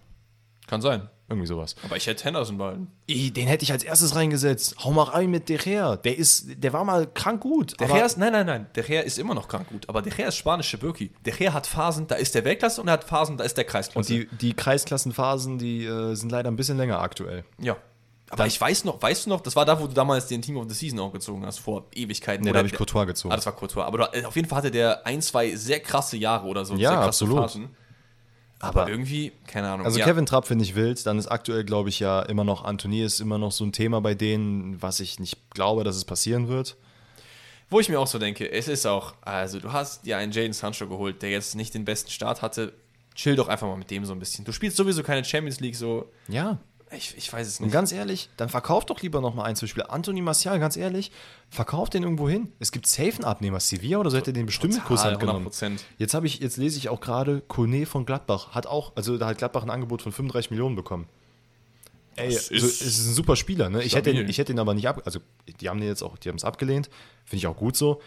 Kann 0.68 0.80
sein. 0.82 1.08
Irgendwie 1.30 1.46
sowas. 1.46 1.76
Aber 1.84 1.96
ich 1.96 2.06
hätte 2.06 2.24
Henderson 2.24 2.58
behalten. 2.58 2.88
Den 3.08 3.46
hätte 3.46 3.62
ich 3.62 3.72
als 3.72 3.84
erstes 3.84 4.14
reingesetzt. 4.16 4.74
Hau 4.84 4.90
mal 4.90 5.04
rein 5.04 5.30
mit 5.30 5.48
De 5.48 5.56
Gea. 5.56 5.96
Der 5.96 6.18
ist, 6.18 6.46
der 6.62 6.72
war 6.72 6.84
mal 6.84 7.06
krank 7.06 7.40
gut. 7.40 7.78
Der 7.80 7.86
aber- 7.88 7.96
Gea 7.98 8.04
ist, 8.06 8.18
nein, 8.18 8.32
nein, 8.32 8.46
nein. 8.46 8.66
Der 8.74 8.82
Gea 8.82 9.00
ist 9.00 9.18
immer 9.18 9.34
noch 9.34 9.48
krank 9.48 9.68
gut. 9.68 9.88
Aber 9.88 10.02
der 10.02 10.12
Gea 10.12 10.26
ist 10.28 10.36
spanische 10.36 10.76
Birki. 10.76 11.12
Der 11.24 11.32
Gea 11.32 11.52
hat 11.52 11.66
Phasen, 11.66 12.06
da 12.08 12.16
ist 12.16 12.34
der 12.34 12.44
Weltklasse 12.44 12.80
und 12.80 12.88
er 12.88 12.94
hat 12.94 13.04
Phasen, 13.04 13.36
da 13.36 13.44
ist 13.44 13.56
der 13.56 13.64
Kreisklasse. 13.64 13.98
Und 13.98 14.08
die, 14.08 14.28
die 14.36 14.54
Kreisklassenphasen, 14.54 15.58
die 15.58 15.84
äh, 15.84 16.14
sind 16.14 16.30
leider 16.32 16.50
ein 16.50 16.56
bisschen 16.56 16.76
länger 16.76 17.00
aktuell. 17.00 17.44
ja. 17.58 17.76
Aber 18.32 18.46
ich 18.46 18.60
weiß 18.60 18.84
noch, 18.84 19.02
weißt 19.02 19.26
du 19.26 19.30
noch, 19.30 19.40
das 19.40 19.56
war 19.56 19.64
da, 19.64 19.80
wo 19.80 19.88
du 19.88 19.92
damals 19.92 20.28
den 20.28 20.40
Team 20.40 20.56
of 20.56 20.66
the 20.68 20.74
Season 20.76 21.00
auch 21.00 21.12
gezogen 21.12 21.44
hast, 21.44 21.58
vor 21.58 21.86
Ewigkeiten. 21.92 22.44
Oder 22.44 22.52
da 22.52 22.58
habe 22.60 22.68
ich 22.68 22.74
Courtois 22.74 23.04
gezogen. 23.06 23.32
Ah, 23.32 23.34
das 23.36 23.44
war 23.44 23.56
Courtois. 23.56 23.82
Aber 23.84 23.98
du, 23.98 24.24
auf 24.28 24.36
jeden 24.36 24.46
Fall 24.48 24.58
hatte 24.58 24.70
der 24.70 25.04
ein, 25.04 25.20
zwei 25.20 25.56
sehr 25.56 25.80
krasse 25.80 26.16
Jahre 26.16 26.46
oder 26.46 26.64
so. 26.64 26.74
Ja, 26.74 26.90
sehr 26.90 26.98
krasse 27.00 27.24
absolut. 27.24 27.68
Aber, 28.62 28.82
Aber- 28.82 28.90
irgendwie, 28.90 29.32
keine 29.46 29.70
Ahnung. 29.70 29.86
Also 29.86 29.98
ja. 29.98 30.04
Kevin 30.04 30.26
Trapp 30.26 30.46
finde 30.46 30.64
ich 30.64 30.74
wild. 30.74 31.04
Dann 31.06 31.18
ist 31.18 31.26
aktuell, 31.28 31.64
glaube 31.64 31.88
ich, 31.88 31.98
ja 31.98 32.20
immer 32.22 32.44
noch 32.44 32.64
Anthony 32.64 33.02
ist 33.02 33.18
immer 33.20 33.38
noch 33.38 33.52
so 33.52 33.64
ein 33.64 33.72
Thema 33.72 34.00
bei 34.00 34.14
denen, 34.14 34.80
was 34.82 35.00
ich 35.00 35.18
nicht 35.18 35.38
glaube, 35.50 35.82
dass 35.82 35.96
es 35.96 36.04
passieren 36.04 36.48
wird. 36.48 36.76
Wo 37.70 37.80
ich 37.80 37.88
mir 37.88 37.98
auch 37.98 38.06
so 38.06 38.18
denke, 38.18 38.50
es 38.50 38.68
ist 38.68 38.86
auch, 38.86 39.14
also 39.22 39.60
du 39.60 39.72
hast 39.72 40.04
dir 40.04 40.18
einen 40.18 40.32
Jaden 40.32 40.52
Sancho 40.52 40.88
geholt, 40.88 41.22
der 41.22 41.30
jetzt 41.30 41.54
nicht 41.54 41.72
den 41.72 41.84
besten 41.84 42.10
Start 42.10 42.42
hatte. 42.42 42.72
Chill 43.14 43.34
doch 43.36 43.48
einfach 43.48 43.66
mal 43.66 43.76
mit 43.76 43.90
dem 43.90 44.04
so 44.04 44.12
ein 44.12 44.18
bisschen. 44.18 44.44
Du 44.44 44.52
spielst 44.52 44.76
sowieso 44.76 45.02
keine 45.02 45.24
Champions 45.24 45.60
League 45.60 45.76
so. 45.76 46.10
Ja. 46.28 46.58
Ich, 46.92 47.16
ich 47.16 47.32
weiß 47.32 47.46
es 47.46 47.60
Und 47.60 47.66
nicht. 47.66 47.72
ganz 47.72 47.92
ehrlich, 47.92 48.30
dann 48.36 48.48
verkauf 48.48 48.84
doch 48.84 49.00
lieber 49.00 49.20
noch 49.20 49.34
mal 49.34 49.44
ein, 49.44 49.54
zwei 49.54 49.68
Spieler. 49.68 49.92
Anthony 49.92 50.22
Martial, 50.22 50.58
ganz 50.58 50.76
ehrlich, 50.76 51.12
verkauf 51.48 51.88
den 51.88 52.02
irgendwo 52.02 52.28
hin. 52.28 52.52
Es 52.58 52.72
gibt 52.72 52.86
safe 52.86 53.12
einen 53.14 53.24
Abnehmer. 53.24 53.60
Sevilla 53.60 53.98
oder 53.98 54.10
so 54.10 54.16
hätte 54.16 54.32
den 54.32 54.46
bestimmt 54.46 54.74
mit 54.74 54.84
Kusshand 54.84 55.20
genommen. 55.20 55.46
100%. 55.48 55.78
Jetzt 55.98 56.14
habe 56.14 56.26
ich, 56.26 56.40
jetzt 56.40 56.56
lese 56.56 56.78
ich 56.78 56.88
auch 56.88 57.00
gerade, 57.00 57.42
Kone 57.42 57.86
von 57.86 58.06
Gladbach 58.06 58.50
hat 58.52 58.66
auch, 58.66 58.92
also 58.96 59.18
da 59.18 59.28
hat 59.28 59.38
Gladbach 59.38 59.62
ein 59.62 59.70
Angebot 59.70 60.02
von 60.02 60.10
35 60.10 60.50
Millionen 60.50 60.74
bekommen. 60.74 61.06
Ey, 62.16 62.34
Das 62.34 62.50
also, 62.50 62.66
ist 62.66 62.80
es 62.82 62.98
ist 62.98 63.06
ein 63.06 63.14
super 63.14 63.36
Spieler, 63.36 63.70
ne? 63.70 63.84
Ich 63.84 63.94
hätte, 63.94 64.10
ihn, 64.10 64.28
ich 64.28 64.38
hätte 64.38 64.52
ihn 64.52 64.58
aber 64.58 64.74
nicht 64.74 64.88
ab. 64.88 65.02
Also, 65.04 65.20
die 65.60 65.68
haben 65.68 65.78
den 65.78 65.88
jetzt 65.88 66.02
auch, 66.02 66.18
die 66.18 66.28
haben 66.28 66.36
es 66.36 66.44
abgelehnt. 66.44 66.90
Finde 67.24 67.36
ich 67.38 67.46
auch 67.46 67.56
gut 67.56 67.76
so. 67.76 68.00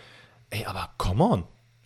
Ey, 0.50 0.66
aber 0.66 0.90
come 0.98 1.24
on. 1.24 1.44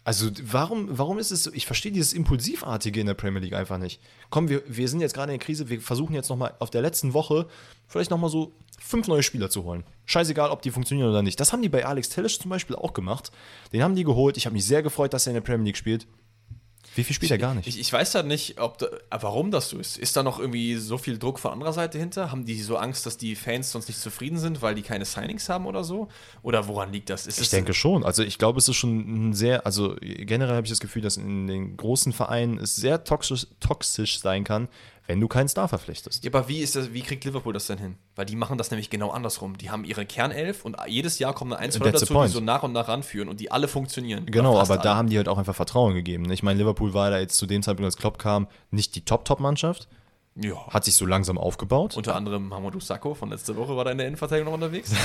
Also, 0.08 0.32
warum, 0.42 0.88
warum 0.98 1.20
ist 1.20 1.32
es 1.32 1.44
so? 1.44 1.52
Ich 1.54 1.66
verstehe 1.66 1.92
dieses 1.92 2.14
Impulsivartige 2.14 3.02
in 3.02 3.08
der 3.08 3.14
Premier 3.14 3.42
League 3.42 3.52
einfach 3.52 3.78
nicht. 3.78 4.00
Komm, 4.30 4.48
wir, 4.48 4.64
wir 4.66 4.88
sind 4.88 5.02
jetzt 5.02 5.14
gerade 5.14 5.34
in 5.34 5.38
der 5.38 5.46
Krise. 5.46 5.68
Wir 5.68 5.82
versuchen 5.82 6.16
jetzt 6.16 6.30
nochmal 6.30 6.56
auf 6.60 6.70
der 6.70 6.82
letzten 6.82 7.14
Woche 7.14 7.46
vielleicht 7.90 8.10
nochmal 8.10 8.30
so 8.30 8.54
fünf 8.80 9.10
neue 9.10 9.22
Spieler 9.22 9.50
zu 9.50 9.66
holen. 9.66 9.84
Scheißegal, 10.06 10.50
ob 10.50 10.62
die 10.62 10.72
funktionieren 10.72 11.10
oder 11.10 11.24
nicht. 11.24 11.42
Das 11.42 11.52
haben 11.52 11.62
die 11.62 11.68
bei 11.68 11.86
Alex 11.86 12.08
Tellisch 12.08 12.40
zum 12.40 12.48
Beispiel 12.48 12.78
auch 12.78 12.94
gemacht. 12.94 13.34
Den 13.74 13.84
haben 13.84 13.96
die 13.96 14.06
geholt. 14.06 14.38
Ich 14.38 14.46
habe 14.46 14.54
mich 14.54 14.66
sehr 14.66 14.82
gefreut, 14.82 15.14
dass 15.14 15.28
er 15.28 15.32
in 15.32 15.36
der 15.36 15.42
Premier 15.42 15.66
League 15.66 15.78
spielt. 15.78 16.08
Wie 16.98 17.04
viel 17.04 17.16
spielt 17.16 17.32
er 17.32 17.38
gar 17.38 17.54
nicht? 17.54 17.68
Ich, 17.68 17.80
ich 17.80 17.94
weiß 17.94 18.16
halt 18.16 18.26
nicht, 18.26 18.60
ob 18.60 18.78
da, 18.80 18.88
äh, 18.88 18.90
warum 19.22 19.52
das 19.52 19.70
so 19.70 19.78
ist. 19.78 19.98
Ist 19.98 20.16
da 20.18 20.24
noch 20.24 20.40
irgendwie 20.40 20.76
so 20.76 20.98
viel 20.98 21.18
Druck 21.18 21.40
von 21.40 21.52
anderer 21.52 21.72
Seite 21.72 21.98
hinter? 21.98 22.32
Haben 22.32 22.44
die 22.46 22.62
so 22.62 22.76
Angst, 22.78 23.06
dass 23.06 23.18
die 23.18 23.36
Fans 23.36 23.72
sonst 23.72 23.88
nicht 23.88 24.00
zufrieden 24.02 24.38
sind, 24.40 24.62
weil 24.62 24.76
die 24.76 24.82
keine 24.82 25.06
Signings 25.06 25.48
haben 25.48 25.66
oder 25.68 25.84
so? 25.84 26.08
Oder 26.42 26.68
woran 26.68 26.92
liegt 26.92 27.10
das? 27.10 27.28
Ist 27.28 27.38
Ich 27.38 27.46
es- 27.46 27.50
denke 27.52 27.74
schon. 27.74 28.04
Also 28.04 28.24
ich 28.24 28.38
glaube, 28.38 28.58
es 28.60 28.68
ist 28.68 28.76
schon 28.76 29.30
ein 29.30 29.34
sehr, 29.34 29.66
also 29.66 29.96
generell 30.02 30.56
habe 30.56 30.66
ich 30.66 30.72
das 30.72 30.80
Gefühl, 30.80 31.02
dass 31.04 31.18
in 31.18 31.48
den 31.48 31.78
großen 31.78 32.12
Vereinen 32.14 32.58
es 32.58 32.76
sehr 32.76 33.04
toxisch, 33.04 33.48
toxisch 33.60 34.20
sein 34.20 34.44
kann, 34.44 34.68
wenn 35.08 35.22
du 35.22 35.28
keinen 35.28 35.48
Star 35.48 35.68
verpflichtest. 35.68 36.24
Ja, 36.24 36.32
aber 36.32 36.48
wie 36.48 36.60
ist 36.60 36.76
das, 36.76 36.94
wie 36.94 37.02
kriegt 37.02 37.24
Liverpool 37.24 37.54
das 37.54 37.68
denn 37.68 37.78
hin? 37.78 37.96
Weil 38.16 38.26
die 38.26 38.36
machen 38.36 38.58
das 38.58 38.72
nämlich 38.72 38.90
genau 38.90 39.10
andersrum. 39.10 39.58
Die 39.58 39.72
haben 39.72 39.86
ihre 39.86 40.06
Kernelf 40.06 40.66
und 40.66 40.78
jedes 40.88 41.18
Jahr 41.18 41.34
kommen 41.34 41.52
da 41.52 41.58
ein, 41.58 41.72
zwei 41.72 41.92
dazu, 41.92 42.14
die 42.14 42.28
so 42.28 42.42
nach 42.42 42.64
und 42.64 42.74
nach 42.74 42.90
ranführen 42.90 43.30
und 43.30 43.40
die 43.40 43.50
alle 43.50 43.68
funktionieren. 43.68 44.26
Genau, 44.26 44.60
aber 44.60 44.78
da 44.78 44.90
alle. 44.90 44.98
haben 44.98 45.10
die 45.10 45.18
halt 45.18 45.30
auch 45.30 45.38
einfach 45.38 45.56
Vertrauen 45.56 45.96
gegeben. 45.96 46.24
ne? 46.24 46.34
Ich 46.34 46.44
meine, 46.44 46.60
Liverpool 46.60 46.94
war 46.94 47.10
da 47.10 47.20
jetzt 47.20 47.38
zu 47.38 47.46
dem 47.46 47.64
Zeitpunkt, 47.64 47.86
als 47.86 47.98
Klopp 47.98 48.20
kam, 48.20 48.48
nicht 48.70 48.96
die 48.96 49.06
Top-Top-Mannschaft, 49.06 49.88
Ja. 50.40 50.68
hat 50.68 50.86
sich 50.86 50.96
so 50.96 51.06
langsam 51.06 51.38
aufgebaut. 51.38 51.98
Unter 51.98 52.16
anderem 52.16 52.48
Mamadou 52.48 52.80
Sakho 52.80 53.14
von 53.14 53.30
letzter 53.30 53.56
Woche 53.56 53.76
war 53.76 53.86
da 53.86 53.92
in 53.92 53.98
der 53.98 54.08
Innenverteidigung 54.08 54.52
noch 54.52 54.66
unterwegs. 54.66 54.94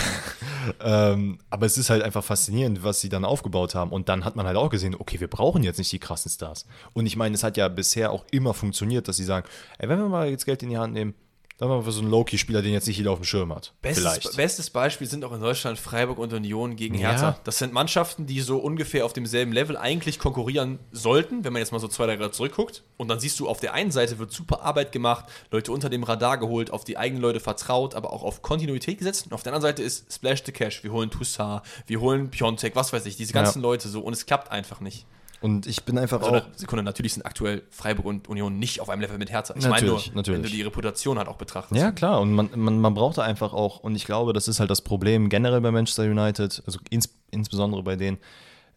Ähm, 0.78 1.38
aber 1.50 1.66
es 1.66 1.76
ist 1.76 1.90
halt 1.90 2.02
einfach 2.02 2.22
faszinierend, 2.22 2.84
was 2.84 3.00
sie 3.00 3.08
dann 3.08 3.24
aufgebaut 3.24 3.74
haben. 3.74 3.90
Und 3.90 4.08
dann 4.08 4.24
hat 4.24 4.36
man 4.36 4.46
halt 4.46 4.56
auch 4.56 4.70
gesehen, 4.70 4.94
okay, 4.96 5.18
wir 5.18 5.26
brauchen 5.26 5.64
jetzt 5.64 5.78
nicht 5.78 5.90
die 5.90 5.98
krassen 5.98 6.30
Stars. 6.30 6.66
Und 6.92 7.06
ich 7.06 7.16
meine, 7.16 7.34
es 7.34 7.42
hat 7.42 7.56
ja 7.56 7.66
bisher 7.66 8.12
auch 8.12 8.24
immer 8.30 8.54
funktioniert, 8.54 9.08
dass 9.08 9.16
sie 9.16 9.24
sagen, 9.24 9.44
ey, 9.78 9.88
wenn 9.88 9.98
wir 9.98 10.08
mal 10.08 10.28
jetzt 10.28 10.44
Geld 10.46 10.62
in 10.62 10.70
die 10.70 10.78
Hand 10.78 10.92
nehmen, 10.92 11.14
dann 11.58 11.68
machen 11.68 11.84
wir 11.84 11.92
so 11.92 12.00
einen 12.00 12.10
Loki-Spieler, 12.10 12.62
den 12.62 12.72
jetzt 12.72 12.86
nicht 12.88 12.96
jeder 12.96 13.12
auf 13.12 13.18
dem 13.20 13.24
Schirm 13.24 13.54
hat. 13.54 13.72
Bestes, 13.82 14.34
bestes 14.34 14.70
Beispiel 14.70 15.06
sind 15.06 15.24
auch 15.24 15.32
in 15.32 15.40
Deutschland 15.40 15.78
Freiburg 15.78 16.18
und 16.18 16.32
Union 16.32 16.74
gegen 16.76 16.96
Ja. 16.96 17.10
Hertha. 17.10 17.38
Das 17.44 17.58
sind 17.58 17.72
Mannschaften, 17.72 18.26
die 18.26 18.40
so 18.40 18.58
ungefähr 18.58 19.04
auf 19.04 19.12
demselben 19.12 19.52
Level 19.52 19.76
eigentlich 19.76 20.18
konkurrieren 20.18 20.78
sollten, 20.90 21.44
wenn 21.44 21.52
man 21.52 21.60
jetzt 21.60 21.70
mal 21.72 21.78
so 21.78 21.88
zwei, 21.88 22.06
drei 22.06 22.14
Jahre 22.14 22.32
zurückguckt. 22.32 22.82
Und 22.96 23.08
dann 23.08 23.20
siehst 23.20 23.38
du, 23.38 23.48
auf 23.48 23.60
der 23.60 23.74
einen 23.74 23.90
Seite 23.92 24.18
wird 24.18 24.32
super 24.32 24.62
Arbeit 24.62 24.90
gemacht, 24.92 25.26
Leute 25.50 25.70
unter 25.72 25.88
dem 25.88 26.02
Radar 26.02 26.38
geholt, 26.38 26.70
auf 26.70 26.84
die 26.84 26.96
eigenen 26.98 27.22
Leute 27.22 27.38
vertraut, 27.40 27.94
aber 27.94 28.12
auch 28.12 28.22
auf 28.22 28.42
Kontinuität 28.42 28.98
gesetzt. 28.98 29.26
Und 29.26 29.32
auf 29.32 29.42
der 29.42 29.52
anderen 29.52 29.70
Seite 29.70 29.82
ist 29.82 30.12
Splash 30.12 30.42
the 30.44 30.52
Cash. 30.52 30.82
Wir 30.82 30.92
holen 30.92 31.10
Toussaint, 31.10 31.62
wir 31.86 32.00
holen 32.00 32.30
Piontek, 32.30 32.74
was 32.74 32.92
weiß 32.92 33.06
ich, 33.06 33.16
diese 33.16 33.32
ganzen 33.32 33.60
Ja. 33.60 33.68
Leute 33.68 33.88
so. 33.88 34.00
Und 34.00 34.14
es 34.14 34.26
klappt 34.26 34.50
einfach 34.50 34.80
nicht. 34.80 35.06
Und 35.42 35.66
ich 35.66 35.84
bin 35.84 35.98
einfach 35.98 36.22
Also, 36.22 36.36
auch. 36.36 36.42
Sekunde, 36.54 36.82
natürlich 36.82 37.14
sind 37.14 37.26
aktuell 37.26 37.62
Freiburg 37.70 38.06
und 38.06 38.28
Union 38.28 38.58
nicht 38.58 38.80
auf 38.80 38.88
einem 38.88 39.02
Level 39.02 39.18
mit 39.18 39.30
Hertha. 39.30 39.54
Ich 39.56 39.66
meine 39.68 39.86
nur, 39.86 39.96
Natürlich, 39.96 40.14
natürlich. 40.14 40.36
wenn 40.38 40.50
du 40.50 40.56
die 40.56 40.62
Reputation 40.62 41.18
halt 41.18 41.28
auch 41.28 41.36
betrachtest. 41.36 41.80
Ja, 41.80 41.90
klar. 41.92 42.20
Und 42.20 42.32
man, 42.32 42.50
man, 42.54 42.80
man 42.80 42.94
braucht 42.94 43.18
da 43.18 43.22
einfach 43.22 43.52
auch, 43.52 43.80
und 43.80 43.94
ich 43.96 44.04
glaube, 44.04 44.32
das 44.32 44.48
ist 44.48 44.60
halt 44.60 44.70
das 44.70 44.80
Problem 44.80 45.28
generell 45.28 45.60
bei 45.60 45.70
Manchester 45.70 46.04
United, 46.04 46.62
also 46.64 46.78
ins, 46.90 47.08
insbesondere 47.30 47.82
bei 47.82 47.96
denen, 47.96 48.18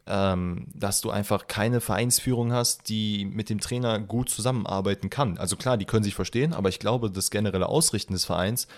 ähm, 0.08 0.66
dass 0.74 1.00
du 1.00 1.10
einfach 1.10 1.46
keine 1.46 1.80
Vereinsführung 1.80 2.52
hast, 2.52 2.88
die 2.88 3.24
mit 3.24 3.50
dem 3.50 3.60
Trainer 3.60 3.98
gut 3.98 4.28
zusammenarbeiten 4.30 5.10
kann. 5.10 5.38
Also 5.38 5.56
klar, 5.56 5.76
die 5.76 5.84
können 5.84 6.04
sich 6.04 6.14
verstehen, 6.14 6.52
aber 6.52 6.68
ich 6.68 6.78
glaube, 6.78 7.10
das 7.10 7.30
generelle 7.30 7.68
Ausrichten 7.68 8.12
des 8.12 8.24
Vereins 8.24 8.68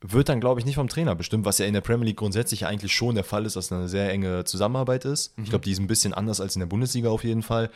wird 0.00 0.28
dann, 0.28 0.40
glaube 0.40 0.60
ich, 0.60 0.66
nicht 0.66 0.76
vom 0.76 0.88
Trainer 0.88 1.14
bestimmt, 1.14 1.44
was 1.44 1.58
ja 1.58 1.66
in 1.66 1.74
der 1.74 1.80
Premier 1.80 2.06
League 2.06 2.18
grundsätzlich 2.18 2.66
eigentlich 2.66 2.92
schon 2.92 3.16
der 3.16 3.24
Fall 3.24 3.46
ist, 3.46 3.56
dass 3.56 3.72
eine 3.72 3.88
sehr 3.88 4.10
enge 4.10 4.44
Zusammenarbeit 4.44 5.04
ist. 5.04 5.34
Ich 5.42 5.50
glaube, 5.50 5.64
die 5.64 5.72
ist 5.72 5.80
ein 5.80 5.88
bisschen 5.88 6.14
anders 6.14 6.40
als 6.40 6.54
in 6.54 6.60
der 6.60 6.66
Bundesliga 6.66 7.08
auf 7.08 7.24
jeden 7.24 7.42
Fall. 7.42 7.70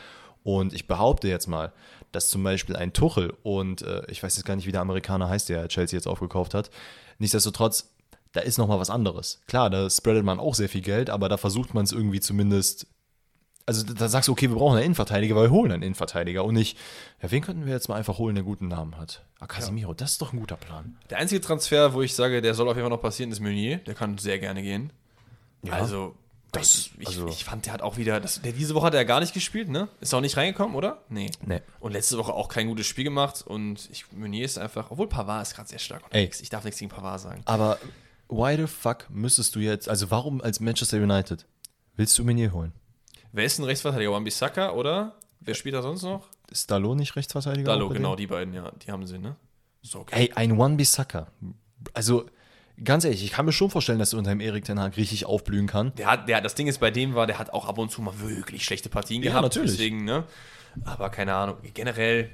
Und 0.44 0.72
ich 0.72 0.86
behaupte 0.86 1.28
jetzt 1.28 1.46
mal, 1.46 1.72
dass 2.12 2.28
zum 2.28 2.42
Beispiel 2.42 2.76
ein 2.76 2.92
Tuchel 2.92 3.32
und 3.42 3.82
äh, 3.82 4.02
ich 4.08 4.22
weiß 4.22 4.36
jetzt 4.36 4.44
gar 4.44 4.56
nicht, 4.56 4.66
wie 4.66 4.72
der 4.72 4.80
Amerikaner 4.80 5.28
heißt, 5.28 5.48
der 5.48 5.68
Chelsea 5.68 5.96
jetzt 5.96 6.06
aufgekauft 6.06 6.54
hat, 6.54 6.70
nichtsdestotrotz, 7.18 7.90
da 8.32 8.40
ist 8.40 8.58
nochmal 8.58 8.78
was 8.78 8.90
anderes. 8.90 9.40
Klar, 9.46 9.70
da 9.70 9.88
spreadet 9.88 10.24
man 10.24 10.40
auch 10.40 10.54
sehr 10.54 10.68
viel 10.68 10.80
Geld, 10.80 11.10
aber 11.10 11.28
da 11.28 11.36
versucht 11.36 11.74
man 11.74 11.84
es 11.84 11.92
irgendwie 11.92 12.20
zumindest 12.20 12.86
also 13.66 13.84
da 13.84 14.08
sagst 14.08 14.28
du, 14.28 14.32
okay, 14.32 14.48
wir 14.48 14.56
brauchen 14.56 14.76
einen 14.76 14.84
Innenverteidiger, 14.86 15.34
weil 15.36 15.44
wir 15.44 15.50
holen 15.50 15.72
einen 15.72 15.82
Innenverteidiger 15.82 16.44
und 16.44 16.54
nicht, 16.54 16.76
ja, 17.22 17.30
wen 17.30 17.42
könnten 17.42 17.64
wir 17.66 17.72
jetzt 17.72 17.88
mal 17.88 17.96
einfach 17.96 18.18
holen, 18.18 18.34
der 18.34 18.44
guten 18.44 18.68
Namen 18.68 18.96
hat? 18.98 19.24
Ah, 19.40 19.46
Casemiro, 19.46 19.94
das 19.94 20.12
ist 20.12 20.22
doch 20.22 20.32
ein 20.32 20.40
guter 20.40 20.56
Plan. 20.56 20.96
Der 21.10 21.18
einzige 21.18 21.40
Transfer, 21.40 21.94
wo 21.94 22.02
ich 22.02 22.14
sage, 22.14 22.42
der 22.42 22.54
soll 22.54 22.68
auf 22.68 22.74
jeden 22.76 22.84
Fall 22.84 22.96
noch 22.96 23.02
passieren, 23.02 23.30
ist 23.32 23.40
Meunier. 23.40 23.78
Der 23.78 23.94
kann 23.94 24.18
sehr 24.18 24.38
gerne 24.38 24.62
gehen. 24.62 24.92
Ja. 25.62 25.74
also, 25.74 26.14
Das- 26.50 26.90
ich, 26.98 27.06
also- 27.06 27.28
ich 27.28 27.44
fand, 27.44 27.66
der 27.66 27.72
hat 27.72 27.82
auch 27.82 27.96
wieder, 27.96 28.20
das, 28.20 28.42
der, 28.42 28.52
diese 28.52 28.74
Woche 28.74 28.86
hat 28.86 28.94
er 28.94 29.04
gar 29.04 29.20
nicht 29.20 29.32
gespielt, 29.32 29.68
ne? 29.68 29.88
Ist 30.00 30.12
auch 30.12 30.20
nicht 30.20 30.36
reingekommen, 30.36 30.74
oder? 30.76 31.02
Nee. 31.08 31.30
Nee. 31.46 31.60
Und 31.80 31.92
letzte 31.92 32.18
Woche 32.18 32.32
auch 32.34 32.48
kein 32.48 32.66
gutes 32.66 32.86
Spiel 32.86 33.04
gemacht 33.04 33.42
und 33.46 33.88
ich, 33.92 34.10
Meunier 34.12 34.44
ist 34.44 34.58
einfach, 34.58 34.90
obwohl 34.90 35.08
Pavard 35.08 35.42
ist 35.46 35.54
gerade 35.54 35.68
sehr 35.68 35.78
stark 35.78 36.04
unterwegs. 36.04 36.40
Ich 36.40 36.50
darf 36.50 36.64
nichts 36.64 36.78
gegen 36.80 36.90
Pavard 36.90 37.20
sagen. 37.20 37.42
Aber 37.46 37.78
why 38.28 38.56
the 38.56 38.66
fuck 38.66 39.06
müsstest 39.08 39.54
du 39.54 39.60
jetzt, 39.60 39.88
also 39.88 40.10
warum 40.10 40.40
als 40.40 40.58
Manchester 40.60 40.96
United 40.98 41.46
willst 41.96 42.18
du 42.18 42.24
Meunier 42.24 42.52
holen? 42.52 42.72
Wer 43.32 43.44
ist 43.44 43.58
ein 43.58 43.64
Rechtsverteidiger? 43.64 44.12
Wan-Bissaka 44.12 44.70
oder? 44.72 45.16
Wer 45.40 45.54
spielt 45.54 45.74
da 45.74 45.82
sonst 45.82 46.02
noch? 46.02 46.28
Ist 46.50 46.70
Dallo 46.70 46.94
nicht 46.94 47.16
Rechtsverteidiger? 47.16 47.66
Dallo, 47.66 47.88
genau, 47.88 48.14
die 48.14 48.26
beiden, 48.26 48.52
ja, 48.54 48.70
die 48.70 48.92
haben 48.92 49.06
sie, 49.06 49.18
ne? 49.18 49.36
So, 49.82 50.00
okay. 50.00 50.14
Ey, 50.28 50.32
ein 50.34 50.52
One-Bissaka. 50.58 51.26
Also, 51.94 52.26
ganz 52.84 53.04
ehrlich, 53.04 53.24
ich 53.24 53.32
kann 53.32 53.46
mir 53.46 53.52
schon 53.52 53.70
vorstellen, 53.70 53.98
dass 53.98 54.12
er 54.12 54.18
unter 54.18 54.30
dem 54.30 54.40
Erik 54.40 54.64
Ten 54.64 54.78
Hag 54.78 54.96
richtig 54.96 55.24
aufblühen 55.26 55.66
kann. 55.66 55.94
Der 55.96 56.06
hat, 56.10 56.28
der, 56.28 56.40
das 56.40 56.54
Ding 56.54 56.68
ist 56.68 56.78
bei 56.78 56.90
dem 56.90 57.14
war, 57.14 57.26
der 57.26 57.38
hat 57.38 57.52
auch 57.52 57.66
ab 57.66 57.78
und 57.78 57.90
zu 57.90 58.02
mal 58.02 58.20
wirklich 58.20 58.64
schlechte 58.64 58.88
Partien 58.88 59.22
Ja, 59.22 59.30
gehabt. 59.30 59.42
natürlich. 59.44 59.72
Deswegen, 59.72 60.04
ne? 60.04 60.24
Aber 60.84 61.10
keine 61.10 61.34
Ahnung. 61.34 61.56
Generell, 61.74 62.30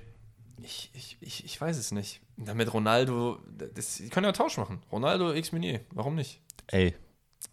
ich, 0.62 0.90
ich, 0.94 1.16
ich, 1.20 1.44
ich 1.44 1.60
weiß 1.60 1.78
es 1.78 1.92
nicht. 1.92 2.20
Und 2.36 2.46
dann 2.48 2.56
mit 2.56 2.72
Ronaldo, 2.74 3.38
das, 3.74 3.96
die 3.96 4.08
können 4.10 4.26
ja 4.26 4.32
Tausch 4.32 4.58
machen. 4.58 4.82
Ronaldo 4.92 5.32
x 5.32 5.52
Meunier, 5.52 5.80
warum 5.92 6.16
nicht? 6.16 6.40
Ey, 6.66 6.94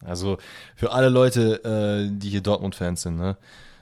also 0.04 0.38
für 0.76 0.92
alle 0.92 1.10
Leute, 1.10 1.64
äh, 1.64 2.10
die 2.12 2.30
hier 2.30 2.42
Dortmund-Fans 2.42 3.02
sind, 3.04 3.18
ne? 3.18 3.38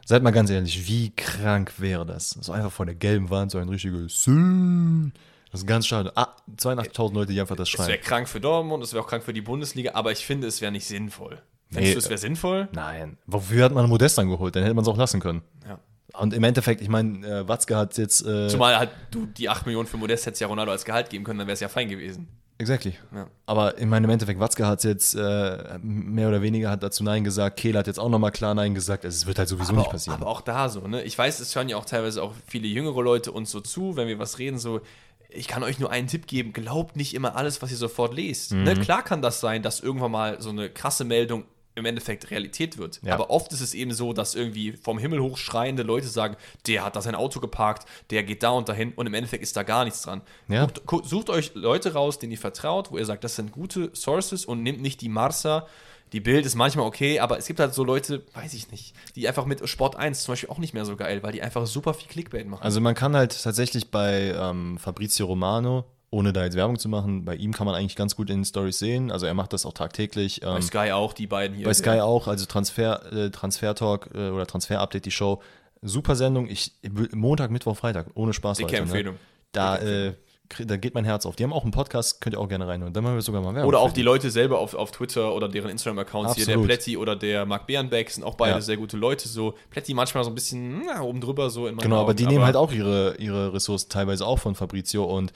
Seid 0.05 0.22
mal 0.22 0.32
ganz 0.32 0.49
ehrlich, 0.49 0.86
wie 0.88 1.11
krank 1.16 1.76
wäre 1.78 2.05
das? 2.05 2.32
So 2.32 2.51
einfach 2.51 2.72
vor 2.74 2.86
der 2.86 2.95
gelben 2.95 3.30
Wand, 3.30 3.51
so 3.51 3.57
ein 3.57 3.70
richtiges 3.70 4.22
Sü. 4.24 5.11
Das 5.49 5.61
ist 5.61 5.68
ganz 5.68 5.88
schade. 5.88 6.11
Ah, 6.16 6.36
82.000 6.57 7.14
Leute, 7.14 7.32
die 7.32 7.39
einfach 7.39 7.55
das 7.55 7.70
Es 7.70 7.78
wäre 7.80 7.88
schreien. 7.89 8.01
krank 8.01 8.28
für 8.28 8.41
Dortmund, 8.41 8.84
es 8.84 8.91
wäre 8.93 9.03
auch 9.03 9.07
krank 9.07 9.24
für 9.24 9.32
die 9.34 9.41
Bundesliga, 9.41 9.91
aber 9.93 10.11
ich 10.11 10.26
finde, 10.26 10.47
es 10.47 10.59
wäre 10.59 10.72
nicht 10.74 10.86
sinnvoll. 10.86 11.41
Denkst 11.72 11.88
Nee, 11.88 11.93
du, 11.93 11.99
es 11.99 12.09
wäre 12.09 12.18
sinnvoll? 12.18 12.68
Nein. 12.74 13.18
Wofür 13.28 13.64
hat 13.66 13.74
man 13.74 13.88
Modest 13.88 14.18
dann 14.18 14.30
geholt? 14.30 14.55
Dann 14.55 14.64
hätte 14.64 14.76
man 14.76 14.84
es 14.84 14.89
auch 14.89 14.97
lassen 14.97 15.20
können. 15.22 15.41
Ja. 15.66 15.80
Und 16.18 16.34
im 16.34 16.43
Endeffekt, 16.43 16.82
ich 16.82 16.89
meine, 16.89 17.26
äh, 17.26 17.47
Watzke 17.47 17.76
hat 17.76 17.97
jetzt. 17.97 18.26
Äh, 18.26 18.47
Zumal 18.47 18.78
halt 18.78 18.91
du 19.11 19.26
die 19.26 19.49
8 19.49 19.66
Millionen 19.66 19.88
für 19.88 19.97
Modest 19.97 20.26
hättest 20.26 20.41
ja 20.41 20.47
Ronaldo 20.47 20.72
als 20.72 20.86
Gehalt 20.86 21.09
geben 21.09 21.24
können, 21.24 21.39
dann 21.39 21.47
wäre 21.47 21.55
es 21.55 21.59
ja 21.59 21.70
fein 21.70 21.89
gewesen. 21.89 22.28
Exactly. 22.59 22.93
Ja. 23.14 23.28
Aber 23.47 23.78
ich 23.80 23.86
meine, 23.86 24.05
im 24.05 24.11
Endeffekt, 24.11 24.39
Watzke 24.39 24.68
hat 24.68 24.84
jetzt 24.84 25.16
äh, 25.16 25.80
mehr 25.82 26.30
oder 26.30 26.41
weniger 26.41 26.70
hat 26.70 26.84
dazu 26.84 27.03
Nein 27.03 27.24
gesagt. 27.24 27.57
Kehl 27.57 27.76
hat 27.76 27.88
jetzt 27.88 27.99
auch 27.99 28.09
nochmal 28.09 28.32
klar 28.32 28.53
Nein 28.53 28.76
gesagt. 28.76 29.05
Es 29.05 29.26
wird 29.26 29.39
halt 29.39 29.49
sowieso 29.49 29.72
aber, 29.72 29.80
nicht 29.80 29.88
auch, 29.88 29.91
passieren. 29.91 30.22
aber 30.22 30.30
auch 30.30 30.41
da 30.41 30.70
so, 30.70 30.88
ne? 30.88 31.01
Ich 31.03 31.18
weiß, 31.18 31.39
es 31.39 31.55
hören 31.55 31.68
ja 31.68 31.78
auch 31.78 31.86
teilweise 31.86 32.22
auch 32.22 32.34
viele 32.47 32.68
jüngere 32.68 33.01
Leute 33.01 33.32
uns 33.32 33.49
so 33.49 33.59
zu, 33.59 33.95
wenn 33.95 34.07
wir 34.07 34.20
was 34.20 34.38
reden, 34.38 34.59
so, 34.59 34.82
ich 35.30 35.47
kann 35.47 35.64
euch 35.64 35.80
nur 35.80 35.89
einen 35.89 36.07
Tipp 36.07 36.28
geben, 36.28 36.53
glaubt 36.53 36.95
nicht 36.95 37.16
immer 37.16 37.36
alles, 37.36 37.61
was 37.61 37.72
ihr 37.72 37.78
sofort 37.78 38.14
lest. 38.14 38.53
Mhm. 38.53 38.64
Ne? 38.64 38.76
Klar 38.76 39.03
kann 39.03 39.22
das 39.22 39.39
sein, 39.39 39.64
dass 39.64 39.80
irgendwann 39.80 40.11
mal 40.11 40.39
so 40.39 40.51
eine 40.51 40.70
krasse 40.70 41.05
Meldung 41.05 41.45
im 41.76 41.86
Endeffekt 41.86 42.30
Realität 42.32 42.78
wird. 42.78 42.99
Ja. 43.03 43.13
Aber 43.15 43.30
oft 43.30 43.51
ist 43.51 43.61
es 43.61 43.74
eben 43.74 43.93
so, 43.93 44.13
dass 44.13 44.36
irgendwie 44.36 44.74
vom 44.74 44.97
Himmel 44.99 45.19
hoch 45.21 45.38
schreiende 45.38 45.84
Leute 45.84 46.07
sagen, 46.07 46.36
der 46.67 46.84
hat 46.86 46.95
da 46.95 47.01
sein 47.01 47.15
Auto 47.15 47.39
geparkt, 47.39 47.88
der 48.11 48.24
geht 48.24 48.43
da 48.43 48.49
und 48.51 48.69
dahin 48.69 48.93
und 48.93 49.07
im 49.07 49.13
Endeffekt 49.13 49.41
ist 49.43 49.55
da 49.57 49.63
gar 49.63 49.84
nichts 49.84 50.01
dran. 50.03 50.21
Ja. 50.47 50.67
Gu- 50.86 51.03
sucht 51.03 51.30
euch 51.30 51.51
Leute 51.55 51.93
raus, 51.93 52.19
denen 52.19 52.32
ihr 52.32 52.38
vertraut, 52.38 52.91
wo 52.91 52.97
ihr 52.97 53.05
sagt, 53.05 53.24
das 53.24 53.36
sind 53.36 53.51
gute 53.51 53.89
Sources 53.95 54.45
und 54.45 54.61
nehmt 54.63 54.82
nicht 54.82 55.01
die 55.01 55.09
Marsa. 55.09 55.67
Die 56.11 56.19
Bild 56.19 56.45
ist 56.45 56.53
manchmal 56.53 56.86
okay, 56.86 57.19
aber 57.19 57.39
es 57.39 57.47
gibt 57.47 57.59
halt 57.59 57.74
so 57.74 57.84
Leute, 57.84 58.24
weiß 58.36 58.53
ich 58.53 58.69
nicht, 58.69 58.93
die 59.15 59.28
einfach 59.28 59.45
mit 59.45 59.67
Sport 59.67 59.95
1 59.95 60.21
zum 60.21 60.34
Beispiel 60.34 60.49
auch 60.49 60.59
nicht 60.59 60.76
mehr 60.76 60.86
so 60.86 60.95
geil, 60.95 61.24
weil 61.24 61.32
die 61.32 61.41
einfach 61.41 61.65
super 61.65 61.95
viel 61.95 62.07
Clickbait 62.07 62.47
machen. 62.47 62.61
Also 62.61 62.82
man 62.82 62.93
kann 62.93 63.15
halt 63.15 63.41
tatsächlich 63.41 63.89
bei 63.89 64.32
ähm, 64.38 64.78
Fabrizio 64.78 65.26
Romano, 65.26 65.86
ohne 66.14 66.32
da 66.32 66.43
jetzt 66.43 66.55
Werbung 66.55 66.78
zu 66.78 66.89
machen, 66.89 67.26
bei 67.26 67.36
ihm 67.36 67.53
kann 67.53 67.66
man 67.66 67.76
eigentlich 67.76 67.95
ganz 67.95 68.16
gut 68.16 68.30
in 68.30 68.39
den 68.39 68.45
Stories 68.45 68.78
sehen. 68.78 69.11
Also 69.11 69.26
er 69.26 69.34
macht 69.34 69.51
das 69.51 69.66
auch 69.66 69.74
tagtäglich. 69.74 70.43
Ähm, 70.43 70.49
bei 70.49 70.61
Sky 70.61 70.91
auch, 70.91 71.11
die 71.11 71.26
beiden 71.26 71.57
hier. 71.57 71.66
bei 71.66 71.74
Sky 71.74 72.01
auch, 72.01 72.28
also 72.28 72.45
Transfer, 72.45 73.11
äh, 73.11 73.32
Transfer 73.32 73.74
Talk 73.74 74.11
äh, 74.14 74.30
oder 74.30 74.45
Transfer 74.45 74.80
Update, 74.80 75.05
die 75.05 75.11
Show. 75.11 75.41
Super 75.82 76.16
Sendung. 76.16 76.47
Ich, 76.47 76.72
Montag, 77.14 77.49
Mittwoch, 77.49 77.76
Freitag, 77.76 78.07
ohne 78.14 78.32
Spaß. 78.32 78.59
Dicke 78.59 78.72
Leute, 78.74 78.84
Empfehlung. 78.84 79.14
Ne? 79.16 79.20
Da, 79.53 79.78
äh, 79.78 80.14
da 80.59 80.78
geht 80.78 80.93
mein 80.93 81.03
Herz 81.03 81.26
auf. 81.26 81.36
Die 81.36 81.43
haben 81.43 81.51
auch 81.51 81.64
einen 81.64 81.72
Podcast, 81.72 82.22
könnt 82.22 82.36
ihr 82.36 82.39
auch 82.39 82.47
gerne 82.47 82.68
reinhören. 82.68 82.93
Dann 82.93 83.03
machen 83.03 83.16
wir 83.16 83.22
sogar 83.22 83.41
mal 83.41 83.55
Werbung. 83.55 83.70
Oder 83.70 83.80
auch 83.80 83.91
die 83.91 84.03
Leute 84.03 84.30
selber 84.30 84.59
auf, 84.59 84.76
auf 84.76 84.91
Twitter 84.91 85.34
oder 85.34 85.49
deren 85.49 85.72
Instagram-Accounts 85.72 86.36
hier, 86.36 86.45
der. 86.45 86.59
Plätti 86.59 86.95
oder 86.95 87.16
der 87.16 87.45
Marc 87.47 87.66
Bärenbeck, 87.66 88.11
sind 88.11 88.24
auch 88.24 88.36
beide 88.36 88.55
Ja. 88.55 88.61
sehr 88.61 88.78
gute 88.78 88.97
Leute. 88.97 89.28
So 89.28 89.55
Plätti 89.72 89.95
manchmal 89.95 90.24
so 90.24 90.30
ein 90.30 90.36
bisschen 90.36 90.84
na, 90.86 91.01
oben 91.01 91.22
drüber 91.22 91.49
so 91.49 91.66
in 91.66 91.78
Genau, 91.78 91.95
aber 92.01 92.09
Augen, 92.09 92.18
die 92.18 92.28
nehmen 92.28 92.45
halt 92.45 92.55
auch 92.55 92.72
ihre, 92.72 93.16
ihre 93.18 93.51
Ressourcen 93.53 93.89
teilweise 93.89 94.28
auch 94.28 94.38
von 94.38 94.53
Fabrizio 94.53 95.05
und 95.05 95.34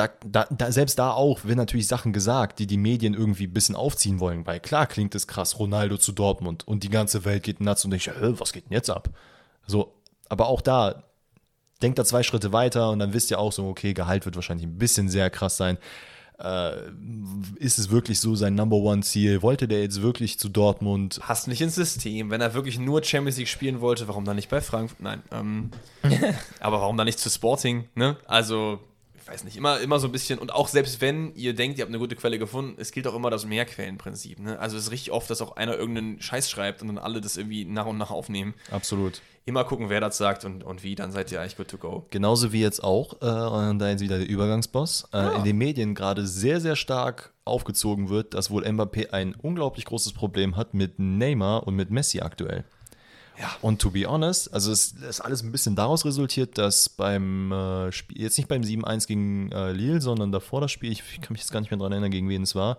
da, 0.00 0.08
da, 0.24 0.46
da, 0.50 0.72
selbst 0.72 0.98
da 0.98 1.12
auch 1.12 1.44
werden 1.44 1.58
natürlich 1.58 1.86
Sachen 1.86 2.14
gesagt, 2.14 2.58
die 2.58 2.66
die 2.66 2.78
Medien 2.78 3.12
irgendwie 3.12 3.46
ein 3.46 3.52
bisschen 3.52 3.76
aufziehen 3.76 4.18
wollen, 4.18 4.46
weil 4.46 4.58
klar 4.58 4.86
klingt 4.86 5.14
es 5.14 5.26
krass, 5.26 5.58
Ronaldo 5.58 5.98
zu 5.98 6.12
Dortmund 6.12 6.66
und 6.66 6.82
die 6.84 6.88
ganze 6.88 7.26
Welt 7.26 7.42
geht 7.42 7.60
nuts 7.60 7.84
und 7.84 7.92
ich, 7.92 8.08
äh, 8.08 8.40
was 8.40 8.54
geht 8.54 8.64
denn 8.64 8.72
jetzt 8.72 8.88
ab? 8.88 9.10
So, 9.66 9.94
aber 10.30 10.48
auch 10.48 10.62
da, 10.62 11.04
denkt 11.82 11.98
da 11.98 12.04
zwei 12.06 12.22
Schritte 12.22 12.52
weiter 12.52 12.90
und 12.90 12.98
dann 12.98 13.12
wisst 13.12 13.30
ihr 13.30 13.38
auch 13.38 13.52
so, 13.52 13.68
okay, 13.68 13.92
Gehalt 13.92 14.24
wird 14.24 14.36
wahrscheinlich 14.36 14.66
ein 14.66 14.78
bisschen 14.78 15.10
sehr 15.10 15.28
krass 15.28 15.58
sein. 15.58 15.76
Äh, 16.38 16.90
ist 17.56 17.78
es 17.78 17.90
wirklich 17.90 18.20
so 18.20 18.34
sein 18.34 18.54
Number 18.54 18.76
One 18.76 19.02
Ziel? 19.02 19.42
Wollte 19.42 19.68
der 19.68 19.82
jetzt 19.82 20.00
wirklich 20.00 20.38
zu 20.38 20.48
Dortmund? 20.48 21.20
Passt 21.20 21.46
nicht 21.46 21.60
ins 21.60 21.74
System. 21.74 22.30
Wenn 22.30 22.40
er 22.40 22.54
wirklich 22.54 22.78
nur 22.78 23.04
Champions 23.04 23.36
League 23.36 23.48
spielen 23.48 23.82
wollte, 23.82 24.08
warum 24.08 24.24
dann 24.24 24.36
nicht 24.36 24.48
bei 24.48 24.62
Frankfurt? 24.62 25.00
Nein. 25.00 25.22
Ähm, 25.30 25.70
aber 26.60 26.80
warum 26.80 26.96
dann 26.96 27.04
nicht 27.04 27.18
zu 27.18 27.28
Sporting? 27.28 27.84
Ne? 27.94 28.16
Also, 28.26 28.80
weiß 29.30 29.44
nicht, 29.44 29.56
immer, 29.56 29.78
immer 29.80 30.00
so 30.00 30.08
ein 30.08 30.12
bisschen. 30.12 30.38
Und 30.40 30.52
auch 30.52 30.66
selbst 30.68 31.00
wenn 31.00 31.32
ihr 31.36 31.54
denkt, 31.54 31.78
ihr 31.78 31.82
habt 31.82 31.90
eine 31.90 31.98
gute 32.00 32.16
Quelle 32.16 32.38
gefunden, 32.38 32.74
es 32.78 32.90
gilt 32.90 33.06
auch 33.06 33.14
immer 33.14 33.30
das 33.30 33.46
Mehrquellenprinzip. 33.46 34.40
Ne? 34.40 34.58
Also, 34.58 34.76
es 34.76 34.84
ist 34.84 34.90
richtig 34.90 35.12
oft, 35.12 35.30
dass 35.30 35.40
auch 35.40 35.56
einer 35.56 35.76
irgendeinen 35.76 36.20
Scheiß 36.20 36.50
schreibt 36.50 36.82
und 36.82 36.88
dann 36.88 36.98
alle 36.98 37.20
das 37.20 37.36
irgendwie 37.36 37.64
nach 37.64 37.86
und 37.86 37.96
nach 37.98 38.10
aufnehmen. 38.10 38.54
Absolut. 38.70 39.22
Immer 39.46 39.64
gucken, 39.64 39.88
wer 39.88 40.00
das 40.00 40.18
sagt 40.18 40.44
und, 40.44 40.64
und 40.64 40.82
wie, 40.82 40.94
dann 40.94 41.12
seid 41.12 41.30
ihr 41.32 41.40
eigentlich 41.40 41.56
good 41.56 41.68
to 41.68 41.78
go. 41.78 42.06
Genauso 42.10 42.52
wie 42.52 42.60
jetzt 42.60 42.82
auch, 42.84 43.14
äh, 43.22 43.26
und 43.70 43.78
da 43.78 43.88
jetzt 43.88 44.00
wieder 44.00 44.18
der 44.18 44.28
Übergangsboss, 44.28 45.08
äh, 45.12 45.16
Ah. 45.16 45.36
in 45.36 45.44
den 45.44 45.56
Medien 45.58 45.94
gerade 45.94 46.26
sehr, 46.26 46.60
sehr 46.60 46.76
stark 46.76 47.32
aufgezogen 47.44 48.08
wird, 48.10 48.34
dass 48.34 48.50
wohl 48.50 48.64
Mbappé 48.64 49.10
ein 49.10 49.34
unglaublich 49.34 49.84
großes 49.86 50.12
Problem 50.12 50.56
hat 50.56 50.74
mit 50.74 50.98
Neymar 50.98 51.66
und 51.66 51.74
mit 51.74 51.90
Messi 51.90 52.20
aktuell. 52.20 52.64
Ja. 53.40 53.50
Und 53.62 53.80
to 53.80 53.90
be 53.90 54.06
honest, 54.06 54.52
also 54.52 54.70
es 54.70 54.92
ist 54.92 55.20
alles 55.20 55.42
ein 55.42 55.50
bisschen 55.50 55.74
daraus 55.74 56.04
resultiert, 56.04 56.58
dass 56.58 56.90
beim 56.90 57.50
äh, 57.50 57.90
Spiel, 57.90 58.20
jetzt 58.20 58.36
nicht 58.36 58.48
beim 58.48 58.60
7-1 58.60 59.06
gegen 59.06 59.50
äh, 59.50 59.72
Lille, 59.72 60.00
sondern 60.02 60.30
davor 60.30 60.60
das 60.60 60.70
Spiel, 60.70 60.92
ich 60.92 61.02
kann 61.20 61.32
mich 61.32 61.40
jetzt 61.40 61.50
gar 61.50 61.60
nicht 61.60 61.70
mehr 61.70 61.78
daran 61.78 61.92
erinnern, 61.92 62.10
gegen 62.10 62.28
wen 62.28 62.42
es 62.42 62.54
war, 62.54 62.78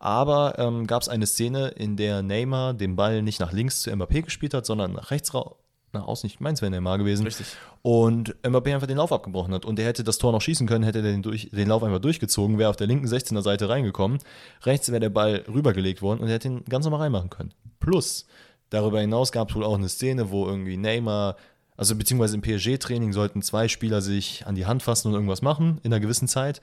aber 0.00 0.58
ähm, 0.58 0.88
gab 0.88 1.02
es 1.02 1.08
eine 1.08 1.26
Szene, 1.26 1.68
in 1.68 1.96
der 1.96 2.22
Neymar 2.22 2.74
den 2.74 2.96
Ball 2.96 3.22
nicht 3.22 3.38
nach 3.38 3.52
links 3.52 3.82
zu 3.82 3.90
Mbappé 3.90 4.22
gespielt 4.22 4.54
hat, 4.54 4.66
sondern 4.66 4.94
nach 4.94 5.12
rechts 5.12 5.32
raus. 5.32 5.54
Nach 5.92 6.06
außen, 6.06 6.26
ich 6.26 6.40
meine, 6.40 6.54
es 6.54 6.62
wäre 6.62 6.70
Neymar 6.70 6.98
gewesen. 6.98 7.24
Richtig. 7.24 7.46
Und 7.82 8.34
Mbappé 8.42 8.74
einfach 8.74 8.86
den 8.86 8.96
Lauf 8.96 9.12
abgebrochen 9.12 9.52
hat. 9.54 9.64
Und 9.64 9.76
der 9.76 9.86
hätte 9.86 10.02
das 10.02 10.18
Tor 10.18 10.32
noch 10.32 10.40
schießen 10.40 10.66
können, 10.66 10.84
hätte 10.84 11.02
den, 11.02 11.22
durch, 11.22 11.50
den 11.52 11.68
Lauf 11.68 11.84
einfach 11.84 12.00
durchgezogen, 12.00 12.58
wäre 12.58 12.70
auf 12.70 12.76
der 12.76 12.86
linken 12.86 13.06
16er 13.06 13.42
Seite 13.42 13.68
reingekommen. 13.68 14.18
Rechts 14.62 14.88
wäre 14.88 15.00
der 15.00 15.10
Ball 15.10 15.44
rübergelegt 15.46 16.02
worden 16.02 16.20
und 16.20 16.28
er 16.28 16.34
hätte 16.34 16.48
ihn 16.48 16.64
ganz 16.64 16.84
normal 16.84 17.02
reinmachen 17.02 17.30
können. 17.30 17.52
Plus, 17.78 18.26
darüber 18.72 19.00
hinaus 19.00 19.32
gab 19.32 19.50
es 19.50 19.54
wohl 19.54 19.64
auch 19.64 19.76
eine 19.76 19.88
Szene, 19.88 20.30
wo 20.30 20.46
irgendwie 20.46 20.76
Neymar, 20.76 21.36
also 21.76 21.94
beziehungsweise 21.94 22.36
im 22.36 22.42
PSG-Training 22.42 23.12
sollten 23.12 23.42
zwei 23.42 23.68
Spieler 23.68 24.00
sich 24.00 24.46
an 24.46 24.54
die 24.54 24.66
Hand 24.66 24.82
fassen 24.82 25.08
und 25.08 25.14
irgendwas 25.14 25.42
machen 25.42 25.78
in 25.82 25.92
einer 25.92 26.00
gewissen 26.00 26.28
Zeit. 26.28 26.60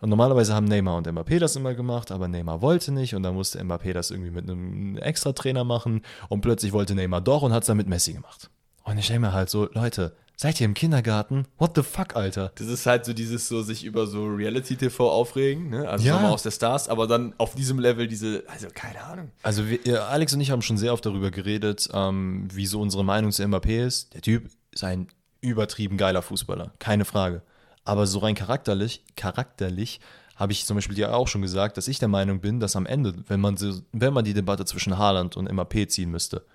Und 0.00 0.08
normalerweise 0.08 0.54
haben 0.54 0.64
Neymar 0.64 0.96
und 0.96 1.06
Mbappé 1.06 1.38
das 1.38 1.56
immer 1.56 1.74
gemacht, 1.74 2.10
aber 2.10 2.26
Neymar 2.26 2.62
wollte 2.62 2.90
nicht 2.90 3.14
und 3.14 3.22
dann 3.22 3.34
musste 3.34 3.62
Mbappé 3.62 3.92
das 3.92 4.10
irgendwie 4.10 4.30
mit 4.30 4.48
einem 4.48 4.96
Extra-Trainer 4.96 5.62
machen 5.62 6.02
und 6.28 6.40
plötzlich 6.40 6.72
wollte 6.72 6.94
Neymar 6.94 7.20
doch 7.20 7.42
und 7.42 7.52
hat 7.52 7.64
es 7.64 7.66
dann 7.66 7.76
mit 7.76 7.88
Messi 7.88 8.14
gemacht. 8.14 8.50
Und 8.84 8.98
ich 8.98 9.08
denke 9.08 9.20
mir 9.20 9.32
halt 9.32 9.50
so, 9.50 9.68
Leute, 9.72 10.16
seid 10.40 10.58
ihr 10.58 10.64
im 10.64 10.72
Kindergarten? 10.72 11.46
What 11.58 11.72
the 11.76 11.82
fuck, 11.82 12.16
Alter? 12.16 12.50
Das 12.54 12.66
ist 12.66 12.86
halt 12.86 13.04
so 13.04 13.12
dieses 13.12 13.46
so 13.46 13.60
sich 13.60 13.84
über 13.84 14.06
so 14.06 14.24
Reality-TV 14.24 15.10
aufregen, 15.10 15.68
ne? 15.68 15.86
Also 15.86 16.06
Ja. 16.06 16.14
Sommer 16.14 16.30
aus 16.32 16.42
der 16.42 16.50
Stars, 16.50 16.88
aber 16.88 17.06
dann 17.06 17.34
auf 17.36 17.54
diesem 17.54 17.78
Level 17.78 18.08
diese, 18.08 18.44
also 18.46 18.68
keine 18.72 19.04
Ahnung. 19.04 19.30
Also 19.42 19.68
wir, 19.68 20.06
Alex 20.08 20.32
und 20.32 20.40
ich 20.40 20.50
haben 20.50 20.62
schon 20.62 20.78
sehr 20.78 20.94
oft 20.94 21.04
darüber 21.04 21.30
geredet, 21.30 21.90
ähm, 21.92 22.48
wie 22.50 22.64
so 22.64 22.80
unsere 22.80 23.04
Meinung 23.04 23.32
zu 23.32 23.42
Mbappé 23.42 23.84
ist. 23.84 24.14
Der 24.14 24.22
Typ 24.22 24.48
ist 24.70 24.82
ein 24.82 25.08
übertrieben 25.42 25.98
geiler 25.98 26.22
Fußballer, 26.22 26.72
keine 26.78 27.04
Frage. 27.04 27.42
Aber 27.84 28.06
so 28.06 28.20
rein 28.20 28.34
charakterlich, 28.34 29.04
charakterlich 29.16 30.00
habe 30.36 30.52
ich 30.52 30.64
zum 30.64 30.74
Beispiel 30.76 30.96
dir 30.96 31.14
auch 31.14 31.28
schon 31.28 31.42
gesagt, 31.42 31.76
dass 31.76 31.86
ich 31.86 31.98
der 31.98 32.08
Meinung 32.08 32.40
bin, 32.40 32.60
dass 32.60 32.76
am 32.76 32.86
Ende, 32.86 33.12
wenn 33.28 33.40
man, 33.40 33.58
so, 33.58 33.78
wenn 33.92 34.14
man 34.14 34.24
die 34.24 34.32
Debatte 34.32 34.64
zwischen 34.64 34.96
Haaland 34.96 35.36
und 35.36 35.52
Mbappé 35.52 35.86
ziehen 35.88 36.10
müsste, 36.10 36.46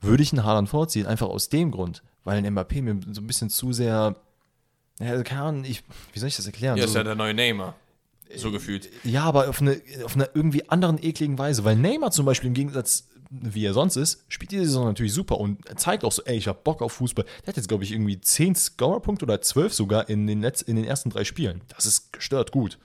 würde 0.00 0.24
ich 0.24 0.32
einen 0.32 0.42
Haaland 0.44 0.68
vorziehen, 0.68 1.06
einfach 1.06 1.28
aus 1.28 1.48
dem 1.48 1.70
Grund, 1.70 2.02
weil 2.28 2.44
ein 2.44 2.54
Mbappé 2.54 2.82
mir 2.82 3.00
so 3.10 3.22
ein 3.22 3.26
bisschen 3.26 3.48
zu 3.48 3.72
sehr, 3.72 4.14
ja, 5.00 5.10
also 5.10 5.24
keine 5.24 5.40
Ahnung, 5.40 5.64
ich, 5.64 5.82
wie 6.12 6.18
soll 6.18 6.28
ich 6.28 6.36
das 6.36 6.44
erklären? 6.44 6.76
Ja, 6.76 6.82
so, 6.82 6.90
ist 6.90 6.94
ja 6.96 7.02
der 7.02 7.14
neue 7.14 7.32
Neymar. 7.32 7.74
So 8.36 8.52
gefühlt. 8.52 8.90
ja, 9.04 9.24
aber 9.24 9.48
auf 9.48 9.62
eine, 9.62 9.80
auf 10.04 10.14
eine 10.14 10.28
irgendwie 10.34 10.68
anderen 10.68 11.02
ekligen 11.02 11.38
Weise, 11.38 11.64
weil 11.64 11.76
Neymar 11.76 12.10
zum 12.10 12.26
Beispiel 12.26 12.48
im 12.48 12.54
Gegensatz, 12.54 13.08
wie 13.30 13.64
er 13.64 13.72
sonst 13.72 13.96
ist, 13.96 14.26
spielt 14.28 14.50
diese 14.50 14.66
Saison 14.66 14.84
natürlich 14.84 15.14
super 15.14 15.40
und 15.40 15.62
zeigt 15.80 16.04
auch 16.04 16.12
so, 16.12 16.22
ey, 16.24 16.36
ich 16.36 16.48
hab 16.48 16.64
Bock 16.64 16.82
auf 16.82 16.92
Fußball. 16.92 17.24
Der 17.24 17.46
hat 17.46 17.56
jetzt, 17.56 17.68
glaube 17.68 17.84
ich, 17.84 17.92
irgendwie 17.92 18.20
10 18.20 18.54
Scorerpunkte 18.54 19.24
oder 19.24 19.40
12 19.40 19.72
sogar 19.72 20.10
in 20.10 20.26
den, 20.26 20.44
Letz-, 20.44 20.62
in 20.62 20.76
den 20.76 20.84
ersten 20.84 21.08
drei 21.08 21.24
Spielen. 21.24 21.62
Das 21.68 21.86
ist 21.86 22.12
gestört 22.12 22.52
gut. 22.52 22.76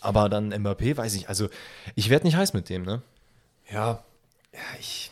Aber 0.00 0.28
dann 0.28 0.54
Mbappé, 0.54 0.96
weiß 0.96 1.16
ich, 1.16 1.28
also 1.28 1.48
ich 1.96 2.10
werde 2.10 2.26
nicht 2.26 2.36
heiß 2.36 2.52
mit 2.52 2.68
dem, 2.68 2.84
ne? 2.84 3.02
Ja, 3.72 4.04
ja, 4.52 4.60
ich, 4.78 5.10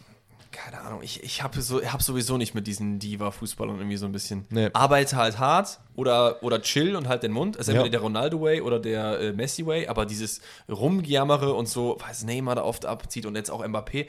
keine 0.66 0.80
Ahnung, 0.82 1.00
ich, 1.00 1.22
ich 1.22 1.44
habe 1.44 1.62
so, 1.62 1.80
hab 1.80 2.02
sowieso 2.02 2.36
nicht 2.38 2.52
mit 2.52 2.66
diesen 2.66 2.98
Diva-Fußballern 2.98 3.76
irgendwie 3.76 3.96
so 3.96 4.06
ein 4.06 4.10
bisschen. 4.10 4.46
Nee. 4.50 4.68
Arbeite 4.72 5.14
halt 5.14 5.38
hart 5.38 5.78
oder, 5.94 6.42
oder 6.42 6.60
chill 6.60 6.96
und 6.96 7.06
halt 7.06 7.22
den 7.22 7.30
Mund. 7.30 7.56
Also 7.56 7.70
entweder 7.70 7.86
Ja. 7.86 7.90
der 7.92 8.00
Ronaldo-Way 8.00 8.62
oder 8.62 8.80
der 8.80 9.20
äh, 9.20 9.32
Messi-Way, 9.32 9.86
aber 9.86 10.06
dieses 10.06 10.40
Rumgejammere 10.68 11.54
und 11.54 11.68
so, 11.68 11.98
was 12.04 12.24
Neymar 12.24 12.56
da 12.56 12.64
oft 12.64 12.84
abzieht 12.84 13.26
und 13.26 13.36
jetzt 13.36 13.48
auch 13.48 13.64
Mbappé. 13.64 14.08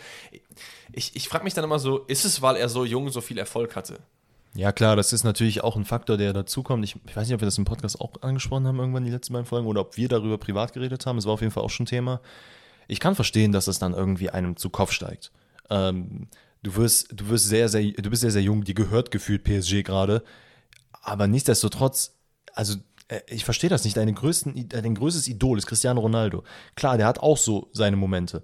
Ich, 0.92 1.16
ich 1.16 1.30
frage 1.30 1.44
mich 1.44 1.54
dann 1.54 1.64
immer 1.64 1.78
so, 1.78 2.00
ist 2.00 2.26
es, 2.26 2.42
weil 2.42 2.56
er 2.56 2.70
so 2.70 2.86
jung 2.86 3.10
so 3.10 3.22
viel 3.22 3.38
Erfolg 3.38 3.76
hatte? 3.76 4.00
Ja, 4.56 4.72
klar, 4.72 4.96
das 4.96 5.14
ist 5.14 5.24
natürlich 5.24 5.64
auch 5.64 5.76
ein 5.76 5.86
Faktor, 5.86 6.18
der 6.18 6.34
dazukommt. 6.34 6.84
Ich, 6.84 6.96
ich 7.08 7.16
weiß 7.16 7.28
nicht, 7.28 7.36
ob 7.36 7.42
wir 7.42 7.46
das 7.48 7.60
im 7.60 7.66
Podcast 7.66 8.02
auch 8.02 8.14
angesprochen 8.22 8.66
haben, 8.66 8.80
irgendwann 8.80 9.06
die 9.06 9.12
letzten 9.12 9.34
beiden 9.34 9.46
Folgen, 9.46 9.68
oder 9.68 9.82
ob 9.82 9.96
wir 9.96 10.08
darüber 10.08 10.40
privat 10.40 10.74
geredet 10.74 11.06
haben. 11.06 11.20
Es 11.20 11.28
war 11.28 11.34
auf 11.34 11.42
jeden 11.42 11.54
Fall 11.54 11.62
auch 11.64 11.70
schon 11.70 11.86
Thema. 11.86 12.20
Ich 12.88 13.00
kann 13.00 13.14
verstehen, 13.14 13.52
dass 13.52 13.68
es 13.68 13.78
dann 13.78 13.94
irgendwie 13.94 14.32
einem 14.32 14.58
zu 14.58 14.72
Kopf 14.72 14.92
steigt. 14.92 15.32
Ähm, 15.70 16.28
du 16.68 16.76
wirst, 16.76 17.08
du 17.14 17.30
wirst 17.30 17.46
sehr, 17.48 17.70
sehr, 17.70 17.82
du 17.84 18.10
bist 18.10 18.22
sehr, 18.22 18.32
sehr 18.32 18.42
jung, 18.42 18.64
dir 18.64 18.74
gehört 18.74 19.10
gefühlt 19.12 19.44
PSG 19.44 19.84
gerade. 19.84 20.24
Aber 21.02 21.28
nichtsdestotrotz, 21.28 22.14
also 22.54 22.76
äh, 23.08 23.22
ich 23.28 23.46
verstehe 23.46 23.70
das 23.70 23.84
nicht. 23.86 23.96
Deine 23.96 24.14
größten, 24.14 24.68
dein 24.70 24.96
größtes 24.96 25.28
Idol 25.30 25.58
ist 25.58 25.66
Cristiano 25.68 26.02
Ronaldo. 26.02 26.44
Klar, 26.76 26.98
der 26.98 27.06
hat 27.08 27.20
auch 27.20 27.38
so 27.38 27.70
seine 27.74 27.96
Momente. 27.96 28.44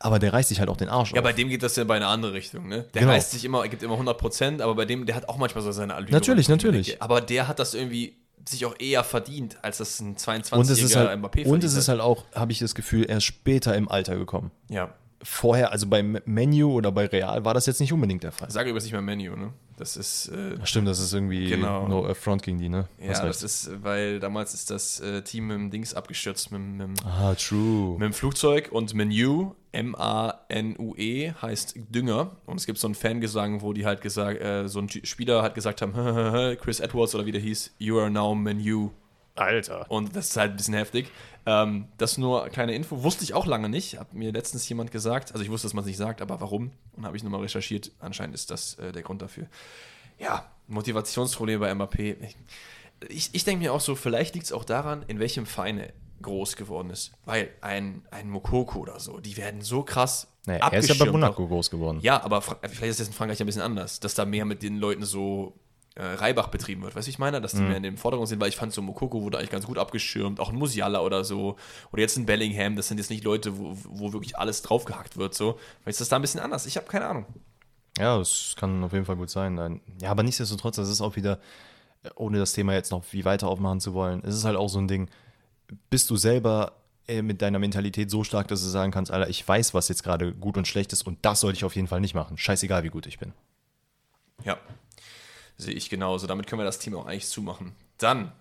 Aber 0.00 0.18
der 0.18 0.32
reißt 0.32 0.48
sich 0.48 0.58
halt 0.58 0.68
auch 0.68 0.76
den 0.76 0.88
Arsch 0.88 1.12
Ja, 1.12 1.18
auf. 1.18 1.24
bei 1.24 1.32
dem 1.32 1.48
geht 1.48 1.62
das 1.62 1.76
ja 1.76 1.84
bei 1.84 1.96
einer 1.96 2.08
andere 2.08 2.32
Richtung, 2.32 2.68
ne? 2.68 2.84
Der 2.94 3.02
Genau. 3.02 3.12
reißt 3.12 3.30
sich 3.30 3.44
immer, 3.44 3.62
er 3.62 3.68
gibt 3.68 3.82
immer 3.82 3.94
100 3.94 4.18
Prozent, 4.18 4.60
aber 4.62 4.74
bei 4.74 4.84
dem, 4.86 5.06
der 5.06 5.14
hat 5.14 5.28
auch 5.28 5.36
manchmal 5.36 5.62
so 5.62 5.70
seine 5.72 5.94
Allüren. 5.94 6.12
Natürlich, 6.12 6.48
natürlich. 6.48 7.00
Aber 7.00 7.20
der 7.20 7.46
hat 7.48 7.58
das 7.58 7.74
irgendwie 7.74 8.16
sich 8.46 8.66
auch 8.66 8.74
eher 8.78 9.04
verdient, 9.04 9.56
als 9.62 9.78
das 9.78 10.00
ein 10.00 10.16
22-jähriger 10.16 10.54
Und 10.56 10.70
es 10.70 10.82
ist 10.82 10.96
halt, 10.96 11.10
Mbappé 11.18 11.24
und 11.24 11.32
verdient 11.44 11.64
es 11.64 11.72
ist 11.74 11.88
hat. 11.88 11.92
halt 11.92 12.00
auch, 12.00 12.24
habe 12.34 12.52
ich 12.52 12.58
das 12.58 12.74
Gefühl, 12.74 13.06
erst 13.08 13.24
später 13.26 13.74
im 13.76 13.88
Alter 13.88 14.16
gekommen. 14.16 14.50
Ja. 14.68 14.92
Vorher, 15.26 15.72
also 15.72 15.86
beim 15.86 16.18
Menu 16.26 16.70
oder 16.72 16.92
bei 16.92 17.06
Real 17.06 17.44
war 17.46 17.54
das 17.54 17.64
jetzt 17.64 17.80
nicht 17.80 17.92
unbedingt 17.94 18.22
der 18.22 18.30
Fall. 18.30 18.50
Sage 18.50 18.68
übrigens 18.68 18.84
nicht 18.84 18.92
mehr 18.92 19.00
Menu, 19.00 19.34
ne? 19.36 19.54
Das 19.78 19.96
ist, 19.96 20.28
äh, 20.28 20.54
Stimmt, 20.64 20.86
das 20.86 20.98
ist 21.00 21.12
irgendwie 21.14 21.48
Genau. 21.48 21.88
no 21.88 22.06
affront 22.06 22.42
gegen 22.42 22.58
die, 22.58 22.68
ne? 22.68 22.86
ja, 23.00 23.08
Hast 23.08 23.22
recht. 23.22 23.28
das 23.30 23.42
ist, 23.42 23.82
weil 23.82 24.20
damals 24.20 24.52
ist 24.54 24.70
das 24.70 25.00
äh, 25.00 25.22
Team 25.22 25.46
mit 25.48 25.56
dem 25.56 25.70
Dings 25.70 25.94
abgestürzt, 25.94 26.52
mit, 26.52 26.60
mit, 26.60 26.88
mit 26.88 27.04
Ah, 27.06 27.34
true. 27.34 27.98
dem 27.98 28.12
Flugzeug 28.12 28.68
und 28.70 28.92
Menu, 28.94 29.54
M-A-N-U-E, 29.72 31.26
E, 31.28 31.32
heißt 31.40 31.74
Dünger. 31.88 32.36
Und 32.46 32.58
es 32.60 32.66
gibt 32.66 32.78
so 32.78 32.86
einen 32.86 32.94
Fangesang, 32.94 33.62
wo 33.62 33.72
die 33.72 33.86
halt 33.86 34.00
gesagt, 34.00 34.40
äh, 34.40 34.68
so 34.68 34.78
ein 34.80 34.88
Spieler 34.88 35.42
hat 35.42 35.54
gesagt 35.54 35.82
haben, 35.82 35.92
Chris 36.60 36.80
Edwards 36.80 37.14
oder 37.14 37.26
wie 37.26 37.32
der 37.32 37.40
hieß, 37.40 37.74
you 37.78 37.98
are 37.98 38.10
now 38.10 38.34
Menu. 38.34 38.90
Alter. 39.36 39.86
Und 39.90 40.14
das 40.14 40.28
ist 40.28 40.36
halt 40.36 40.52
ein 40.52 40.56
bisschen 40.56 40.74
heftig. 40.74 41.10
Ähm, 41.46 41.88
das 41.98 42.16
nur 42.16 42.42
eine 42.42 42.50
kleine 42.50 42.74
Info. 42.74 43.02
Wusste 43.02 43.24
ich 43.24 43.34
auch 43.34 43.46
lange 43.46 43.68
nicht. 43.68 43.98
Hat 43.98 44.14
mir 44.14 44.32
letztens 44.32 44.68
jemand 44.68 44.90
gesagt. 44.90 45.32
Also 45.32 45.44
ich 45.44 45.50
wusste, 45.50 45.66
dass 45.66 45.74
man 45.74 45.82
es 45.82 45.88
nicht 45.88 45.96
sagt, 45.96 46.22
aber 46.22 46.40
warum? 46.40 46.70
Und 46.96 47.04
habe 47.04 47.16
ich 47.16 47.22
nochmal 47.22 47.40
recherchiert. 47.40 47.92
Anscheinend 48.00 48.34
ist 48.34 48.50
das 48.50 48.74
äh, 48.78 48.92
der 48.92 49.02
Grund 49.02 49.20
dafür. 49.22 49.46
Ja, 50.18 50.50
Motivationsprobleme 50.68 51.60
bei 51.60 51.72
Mbappé. 51.72 52.16
Ich, 53.08 53.30
ich 53.32 53.44
denke 53.44 53.64
mir 53.64 53.72
auch 53.72 53.80
so, 53.80 53.94
vielleicht 53.94 54.34
liegt 54.34 54.46
es 54.46 54.52
auch 54.52 54.64
daran, 54.64 55.04
in 55.06 55.18
welchem 55.18 55.44
Verein 55.44 55.78
er 55.78 55.92
groß 56.22 56.56
geworden 56.56 56.90
ist. 56.90 57.12
Weil 57.24 57.50
ein, 57.60 58.02
ein 58.10 58.30
Mokoko 58.30 58.78
oder 58.78 58.98
so, 58.98 59.20
die 59.20 59.36
werden 59.36 59.60
so 59.60 59.82
krass 59.82 60.28
Naja, 60.46 60.68
er 60.68 60.78
ist 60.78 60.88
ja 60.88 60.94
bei 60.94 61.10
Monaco 61.10 61.46
groß 61.46 61.70
geworden. 61.70 61.98
Ja, 62.00 62.22
aber 62.22 62.40
vielleicht 62.40 62.82
ist 62.82 63.00
das 63.00 63.08
in 63.08 63.12
Frankreich 63.12 63.40
ein 63.40 63.46
bisschen 63.46 63.62
anders, 63.62 64.00
dass 64.00 64.14
da 64.14 64.24
mehr 64.24 64.44
mit 64.44 64.62
den 64.62 64.78
Leuten 64.78 65.04
so 65.04 65.52
Reibach 66.02 66.48
betrieben 66.48 66.82
wird. 66.82 66.96
Weißt 66.96 67.06
du, 67.06 67.10
ich 67.10 67.18
meine? 67.20 67.40
Dass 67.40 67.52
die 67.52 67.58
Mhm. 67.58 67.68
mehr 67.68 67.76
in 67.76 67.82
den 67.84 67.96
Vordergrund 67.96 68.28
sind, 68.28 68.40
weil 68.40 68.48
ich 68.48 68.56
fand 68.56 68.72
so 68.72 68.82
Mokoko 68.82 69.22
wurde 69.22 69.38
eigentlich 69.38 69.50
ganz 69.50 69.66
gut 69.66 69.78
abgeschirmt, 69.78 70.40
auch 70.40 70.48
ein 70.50 70.56
Musiala 70.56 71.00
oder 71.00 71.22
so. 71.24 71.56
Oder 71.92 72.02
jetzt 72.02 72.16
ein 72.16 72.26
Bellingham, 72.26 72.74
das 72.74 72.88
sind 72.88 72.98
jetzt 72.98 73.10
nicht 73.10 73.22
Leute, 73.24 73.56
wo, 73.58 73.76
wo 73.88 74.12
wirklich 74.12 74.36
alles 74.36 74.62
draufgehackt 74.62 75.16
wird. 75.16 75.34
So. 75.34 75.58
Vielleicht 75.82 75.94
ist 75.94 76.00
das 76.00 76.08
da 76.08 76.16
ein 76.16 76.22
bisschen 76.22 76.40
anders. 76.40 76.66
Ich 76.66 76.76
habe 76.76 76.86
keine 76.86 77.06
Ahnung. 77.06 77.26
Ja, 77.98 78.18
das 78.18 78.54
kann 78.58 78.82
auf 78.82 78.92
jeden 78.92 79.04
Fall 79.04 79.14
gut 79.16 79.30
sein. 79.30 79.80
Ja, 80.02 80.10
aber 80.10 80.24
nichtsdestotrotz, 80.24 80.74
das 80.76 80.88
ist 80.88 81.00
auch 81.00 81.14
wieder, 81.14 81.38
äh, 82.02 82.10
ohne 82.16 82.38
das 82.38 82.52
Thema 82.52 82.72
jetzt 82.74 82.90
noch 82.90 83.04
wie 83.12 83.24
weiter 83.24 83.46
aufmachen 83.46 83.78
zu 83.80 83.94
wollen, 83.94 84.20
es 84.24 84.34
ist 84.34 84.44
halt 84.44 84.56
auch 84.56 84.68
so 84.68 84.80
ein 84.80 84.88
Ding, 84.88 85.08
bist 85.90 86.10
du 86.10 86.16
selber 86.16 86.72
äh, 87.06 87.22
mit 87.22 87.40
deiner 87.40 87.60
Mentalität 87.60 88.10
so 88.10 88.24
stark, 88.24 88.48
dass 88.48 88.62
du 88.62 88.68
sagen 88.68 88.90
kannst, 88.90 89.12
Alter, 89.12 89.28
ich 89.30 89.46
weiß, 89.46 89.74
was 89.74 89.88
jetzt 89.88 90.02
gerade 90.02 90.34
gut 90.34 90.56
und 90.56 90.66
schlecht 90.66 90.92
ist 90.92 91.06
und 91.06 91.18
das 91.24 91.38
sollte 91.38 91.56
ich 91.58 91.64
auf 91.64 91.76
jeden 91.76 91.86
Fall 91.86 92.00
nicht 92.00 92.14
machen. 92.14 92.36
Scheißegal, 92.36 92.82
wie 92.82 92.88
gut 92.90 93.06
ich 93.06 93.18
bin. 93.20 93.32
Ja, 94.44 94.58
sehe 95.56 95.74
ich 95.74 95.90
genauso. 95.90 96.26
Damit 96.26 96.46
können 96.46 96.60
wir 96.60 96.66
das 96.66 96.78
Thema 96.78 96.98
auch 96.98 97.06
eigentlich 97.06 97.28
zumachen. 97.28 97.74
Dann 97.98 98.32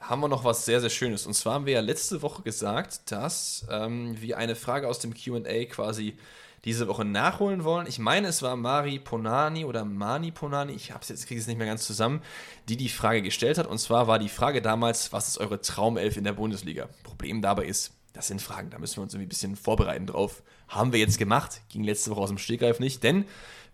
haben 0.00 0.20
wir 0.20 0.28
noch 0.28 0.44
was 0.44 0.64
sehr, 0.64 0.80
sehr 0.80 0.90
Schönes. 0.90 1.26
Und 1.26 1.34
zwar 1.34 1.54
haben 1.54 1.66
wir 1.66 1.74
ja 1.74 1.80
letzte 1.80 2.22
Woche 2.22 2.42
gesagt, 2.42 3.10
dass 3.10 3.66
ähm, 3.70 4.20
wir 4.20 4.38
eine 4.38 4.56
Frage 4.56 4.88
aus 4.88 4.98
dem 4.98 5.14
QA 5.14 5.64
quasi 5.66 6.16
diese 6.64 6.88
Woche 6.88 7.04
nachholen 7.04 7.64
wollen. 7.64 7.86
Ich 7.86 7.98
meine, 7.98 8.28
es 8.28 8.42
war 8.42 8.56
Mari 8.56 8.98
Ponani 8.98 9.64
oder 9.64 9.84
Mani 9.84 10.30
Ponani, 10.30 10.72
ich 10.72 10.90
habe 10.90 11.02
es 11.02 11.08
jetzt, 11.08 11.26
kriege 11.26 11.40
es 11.40 11.46
nicht 11.46 11.56
mehr 11.56 11.66
ganz 11.66 11.86
zusammen, 11.86 12.22
die 12.68 12.76
die 12.76 12.88
Frage 12.88 13.22
gestellt 13.22 13.56
hat. 13.58 13.66
Und 13.66 13.78
zwar 13.78 14.06
war 14.06 14.18
die 14.18 14.28
Frage 14.28 14.60
damals, 14.60 15.12
was 15.12 15.28
ist 15.28 15.38
eure 15.38 15.60
Traumelf 15.60 16.16
in 16.16 16.24
der 16.24 16.34
Bundesliga? 16.34 16.88
Problem 17.02 17.40
dabei 17.40 17.64
ist, 17.64 17.92
das 18.12 18.26
sind 18.26 18.42
Fragen, 18.42 18.70
da 18.70 18.78
müssen 18.78 18.96
wir 18.96 19.02
uns 19.02 19.14
irgendwie 19.14 19.26
ein 19.26 19.30
bisschen 19.30 19.56
vorbereiten 19.56 20.06
drauf. 20.06 20.42
Haben 20.68 20.92
wir 20.92 21.00
jetzt 21.00 21.18
gemacht, 21.18 21.62
ging 21.68 21.84
letzte 21.84 22.10
Woche 22.10 22.20
aus 22.20 22.28
dem 22.28 22.38
Stegreif 22.38 22.78
nicht, 22.78 23.02
denn 23.02 23.24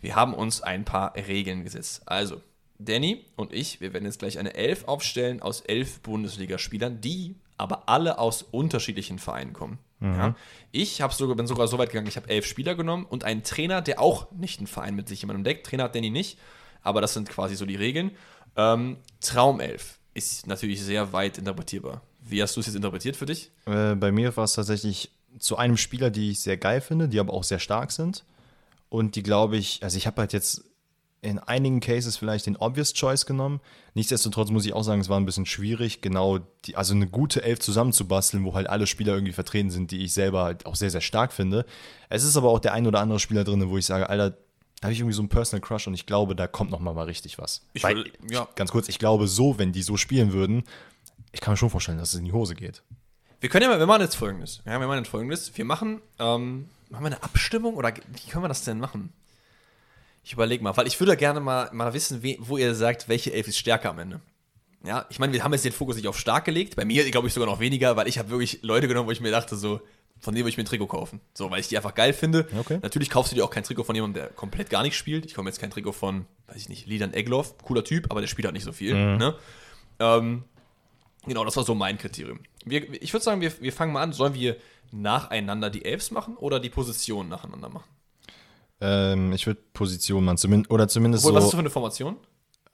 wir 0.01 0.15
haben 0.15 0.35
uns 0.35 0.61
ein 0.61 0.85
paar 0.85 1.15
Regeln 1.17 1.65
gesetzt. 1.65 2.03
Also, 2.07 2.41
Danny 2.79 3.25
und 3.37 3.53
ich, 3.53 3.81
wir 3.81 3.93
werden 3.93 4.05
jetzt 4.05 4.19
gleich 4.19 4.39
eine 4.39 4.55
Elf 4.55 4.85
aufstellen 4.85 5.43
aus 5.43 5.61
elf 5.63 6.01
Bundesligaspielern, 6.01 7.01
die 7.01 7.37
aber 7.57 7.89
alle 7.89 8.19
aus 8.19 8.43
unterschiedlichen 8.43 9.19
Vereinen 9.19 9.53
kommen. 9.53 9.79
Mhm. 10.01 10.15
Ja. 10.15 10.37
Ich 10.73 11.03
sogar, 11.11 11.37
bin 11.37 11.47
sogar 11.47 11.69
so 11.69 11.79
weit 11.79 11.91
gegangen, 11.91 12.07
ich 12.07 12.17
habe 12.17 12.29
elf 12.29 12.47
Spieler 12.47 12.75
genommen 12.75 13.07
und 13.07 13.25
einen 13.25 13.43
Trainer, 13.43 13.81
der 13.81 14.01
auch 14.01 14.31
nicht 14.33 14.59
einen 14.59 14.67
Verein 14.67 14.95
mit 14.95 15.09
sich 15.09 15.23
jemandem 15.23 15.45
deckt. 15.45 15.67
Trainer 15.67 15.85
hat 15.85 15.95
Danny 15.95 16.11
nicht, 16.11 16.39
aber 16.83 17.01
das 17.01 17.15
sind 17.15 17.29
quasi 17.29 17.57
so 17.57 17.65
die 17.65 17.77
Regeln. 17.77 18.11
Ähm, 18.57 18.99
Traumelf 19.21 19.99
ist 20.15 20.47
natürlich 20.47 20.83
sehr 20.83 21.13
weit 21.13 21.39
interpretierbar. 21.39 22.03
Wie 22.21 22.43
hast 22.43 22.57
du 22.57 22.61
es 22.61 22.67
jetzt 22.67 22.77
interpretiert 22.77 23.17
für 23.17 23.27
dich? 23.27 23.51
Äh, 23.67 23.95
bei 23.95 24.13
mir 24.13 24.37
war 24.37 24.45
es 24.45 24.55
tatsächlich 24.55 25.11
zu 25.39 25.57
einem 25.57 25.77
Spieler, 25.77 26.11
die 26.11 26.31
ich 26.31 26.41
sehr 26.41 26.57
geil 26.57 26.81
finde, 26.81 27.09
die 27.09 27.21
aber 27.21 27.33
auch 27.33 27.45
sehr 27.45 27.59
stark 27.59 27.93
sind. 27.93 28.25
Und 28.89 29.17
die 29.17 29.23
glaube 29.23 29.57
ich, 29.57 29.83
also 29.83 29.97
ich 29.97 30.07
habe 30.07 30.21
halt 30.23 30.33
jetzt 30.33 30.65
in 31.27 31.39
einigen 31.39 31.81
Cases 31.81 32.17
vielleicht 32.17 32.47
den 32.47 32.57
Obvious 32.57 32.93
Choice 32.95 33.27
genommen. 33.27 33.61
Nichtsdestotrotz 33.95 34.51
muss 34.51 34.65
ich 34.65 34.73
auch 34.73 34.83
sagen, 34.83 35.01
es 35.01 35.09
war 35.09 35.19
ein 35.19 35.27
bisschen 35.27 35.47
schwierig, 35.47 36.01
genau 36.01 36.39
die, 36.65 36.77
also 36.77 36.95
eine 36.95 37.07
gute 37.07 37.43
Elf 37.43 37.59
zusammenzubasteln, 37.59 38.45
wo 38.45 38.55
halt 38.55 38.69
alle 38.69 38.87
Spieler 38.87 39.15
irgendwie 39.15 39.33
vertreten 39.33 39.71
sind, 39.71 39.91
die 39.91 40.05
ich 40.05 40.13
selber 40.13 40.45
halt 40.45 40.67
auch 40.67 40.77
sehr, 40.77 40.91
sehr 40.91 41.01
stark 41.01 41.33
finde. 41.33 41.67
Es 42.09 42.25
ist 42.25 42.37
aber 42.37 42.51
auch 42.51 42.61
der 42.61 42.73
ein 42.73 42.87
oder 42.87 43.01
andere 43.01 43.19
Spieler 43.19 43.45
drin, 43.45 43.69
wo 43.69 43.77
ich 43.77 43.87
sage, 43.87 44.09
Alter, 44.09 44.31
da 44.81 44.85
habe 44.85 44.93
ich 44.93 45.01
irgendwie 45.01 45.15
so 45.15 45.23
einen 45.23 45.29
Personal 45.29 45.61
Crush 45.61 45.87
und 45.87 45.95
ich 45.95 46.07
glaube, 46.07 46.37
da 46.37 46.47
kommt 46.47 46.71
noch 46.71 46.81
mal, 46.81 46.93
mal 46.95 47.05
richtig 47.05 47.39
was. 47.39 47.67
Ich 47.73 47.83
Weil, 47.83 47.97
will, 47.97 48.13
ja. 48.31 48.47
Ganz 48.55 48.71
kurz, 48.71 48.89
ich 48.89 48.99
glaube 48.99 49.27
so, 49.27 49.59
wenn 49.59 49.73
die 49.73 49.83
so 49.83 49.97
spielen 49.97 50.33
würden, 50.33 50.65
ich 51.33 51.41
kann 51.41 51.53
mir 51.53 51.57
schon 51.59 51.71
vorstellen, 51.71 51.99
dass 51.99 52.13
es 52.13 52.19
in 52.19 52.25
die 52.25 52.33
Hose 52.33 52.55
geht. 52.55 52.83
Wir 53.41 53.49
können 53.49 53.65
ja 53.65 53.69
mal, 53.69 53.79
wir 53.79 53.87
machen 53.87 54.03
jetzt 54.03 54.17
folgendes. 54.17 54.63
Ja, 54.65 54.79
wir 54.79 54.87
machen 54.87 54.99
jetzt 54.99 55.09
folgendes. 55.09 55.57
Wir 55.57 55.65
machen, 55.65 56.01
ähm, 56.19 56.69
machen 56.91 57.05
wir 57.05 57.07
eine 57.07 57.23
Abstimmung 57.23 57.75
oder 57.75 57.93
wie 57.95 58.31
können 58.31 58.45
wir 58.45 58.49
das 58.49 58.65
denn 58.65 58.79
machen? 58.79 59.13
Ich 60.27 60.33
überlege 60.33 60.61
mal, 60.61 60.77
weil 60.77 60.89
ich 60.89 60.99
würde 60.99 61.17
gerne 61.17 61.39
mal, 61.39 61.71
mal 61.73 61.95
wissen, 61.95 62.21
wie, 62.21 62.37
wo 62.41 62.57
ihr 62.57 62.75
sagt, 62.75 63.09
welche 63.09 63.33
Elf 63.33 63.47
ist 63.47 63.59
stärker 63.59 63.91
am 63.91 64.01
Ende. 64.01 64.21
Ja, 64.85 65.07
ich 65.09 65.21
meine, 65.21 65.33
wir 65.33 65.45
haben 65.45 65.53
jetzt 65.53 65.65
den 65.65 65.71
Fokus 65.71 65.95
nicht 65.95 66.09
auf 66.09 66.19
stark 66.19 66.45
gelegt. 66.45 66.75
Bei 66.75 66.85
mir 66.85 67.09
glaube 67.13 67.29
ich 67.29 67.33
sogar 67.33 67.49
noch 67.49 67.61
weniger, 67.61 67.95
weil 67.95 68.09
ich 68.09 68.19
habe 68.19 68.31
wirklich 68.31 68.59
Leute 68.63 68.89
genommen, 68.89 69.07
wo 69.07 69.13
ich 69.13 69.21
mir 69.21 69.31
dachte, 69.31 69.55
so, 69.55 69.81
von 70.19 70.35
denen 70.35 70.43
würde 70.43 70.49
ich 70.51 70.57
mir 70.57 70.65
ein 70.65 70.67
Trikot 70.67 70.89
kaufen. 70.89 71.21
So, 71.33 71.49
weil 71.53 71.61
ich 71.61 71.69
die 71.69 71.77
einfach 71.77 71.95
geil 71.95 72.13
finde. 72.13 72.49
Okay. 72.59 72.81
Natürlich 72.83 73.09
kaufst 73.09 73.31
du 73.31 73.37
dir 73.37 73.45
auch 73.45 73.51
kein 73.51 73.63
Trikot 73.63 73.85
von 73.85 73.95
jemandem, 73.95 74.25
der 74.25 74.33
komplett 74.33 74.69
gar 74.69 74.83
nicht 74.83 74.97
spielt. 74.97 75.27
Ich 75.27 75.35
komme 75.35 75.49
jetzt 75.49 75.61
kein 75.61 75.71
Trikot 75.71 75.93
von, 75.93 76.27
weiß 76.49 76.57
ich 76.57 76.69
nicht, 76.69 76.89
Lidan 76.89 77.15
Egloff, 77.15 77.57
cooler 77.59 77.85
Typ, 77.85 78.11
aber 78.11 78.21
der 78.21 78.27
spielt 78.27 78.47
halt 78.47 78.55
nicht 78.55 78.65
so 78.65 78.73
viel. 78.73 78.95
Mhm. 78.97 79.19
Ne? 79.19 79.35
Ähm, 80.01 80.45
genau, 81.25 81.45
das 81.45 81.57
war 81.57 81.63
so 81.63 81.77
mein 81.77 81.99
Kriterium. 81.99 82.41
Wir, 82.65 83.01
ich 83.01 83.13
würde 83.13 83.23
sagen, 83.23 83.41
wir, 83.41 83.53
wir 83.61 83.73
fangen 83.73 83.93
mal 83.93 84.03
an. 84.03 84.13
Sollen 84.13 84.35
wir 84.35 84.57
nacheinander 84.91 85.71
die 85.71 85.85
Elfs 85.85 86.11
machen 86.11 86.37
oder 86.37 86.59
die 86.59 86.71
Positionen 86.71 87.29
nacheinander 87.29 87.69
machen? 87.69 87.96
Ähm, 88.81 89.33
ich 89.33 89.47
würde 89.47 89.61
Position 89.73 90.25
machen, 90.25 90.39
zumindest, 90.39 90.71
oder 90.71 90.89
zumindest 90.89 91.25
Obwohl, 91.25 91.33
so. 91.33 91.37
Was 91.37 91.45
ist 91.45 91.53
das 91.53 91.55
für 91.55 91.61
eine 91.61 91.71
Formation? 91.71 92.17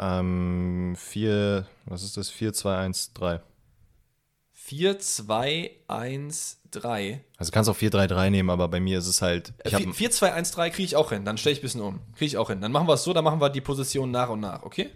Ähm, 0.00 0.94
4, 0.96 1.66
was 1.86 2.02
ist 2.02 2.16
das? 2.16 2.30
4, 2.30 2.52
2, 2.52 2.76
1, 2.76 3.12
3. 3.14 3.40
4, 4.52 4.98
2, 4.98 5.70
1, 5.88 6.60
3. 6.70 7.24
Also 7.36 7.52
kannst 7.52 7.68
auch 7.70 7.76
4, 7.76 7.90
3, 7.90 8.06
3 8.06 8.30
nehmen, 8.30 8.50
aber 8.50 8.68
bei 8.68 8.80
mir 8.80 8.98
ist 8.98 9.06
es 9.06 9.22
halt. 9.22 9.52
Ich 9.64 9.74
4, 9.74 9.92
4, 9.92 10.10
2, 10.10 10.32
1, 10.32 10.50
3 10.52 10.70
kriege 10.70 10.84
ich 10.84 10.96
auch 10.96 11.10
hin. 11.10 11.24
Dann 11.24 11.38
stelle 11.38 11.52
ich 11.52 11.60
ein 11.60 11.62
bisschen 11.62 11.80
um. 11.80 12.00
Kriege 12.14 12.26
ich 12.26 12.36
auch 12.36 12.48
hin. 12.48 12.60
Dann 12.60 12.72
machen 12.72 12.88
wir 12.88 12.94
es 12.94 13.04
so, 13.04 13.12
dann 13.12 13.24
machen 13.24 13.40
wir 13.40 13.50
die 13.50 13.60
Position 13.60 14.10
nach 14.10 14.28
und 14.28 14.40
nach, 14.40 14.62
okay? 14.62 14.90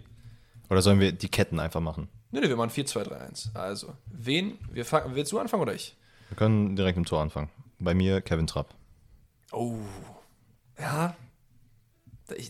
Oder 0.69 0.81
sollen 0.81 0.99
wir 0.99 1.11
die 1.11 1.29
Ketten 1.29 1.59
einfach 1.59 1.79
machen? 1.81 2.09
Nee, 2.31 2.41
nee, 2.41 2.49
wir 2.49 2.57
machen 2.57 2.69
4, 2.69 2.85
2, 2.85 3.03
3, 3.03 3.17
1. 3.17 3.51
Also, 3.53 3.93
wen, 4.07 4.57
wir 4.71 4.85
willst 5.07 5.31
du 5.31 5.39
anfangen 5.39 5.63
oder 5.63 5.73
ich? 5.73 5.95
Wir 6.29 6.37
können 6.37 6.75
direkt 6.75 6.97
im 6.97 7.05
Tor 7.05 7.21
anfangen. 7.21 7.49
Bei 7.79 7.93
mir 7.93 8.21
Kevin 8.21 8.47
Trapp. 8.47 8.73
Oh, 9.51 9.77
ja, 10.79 11.15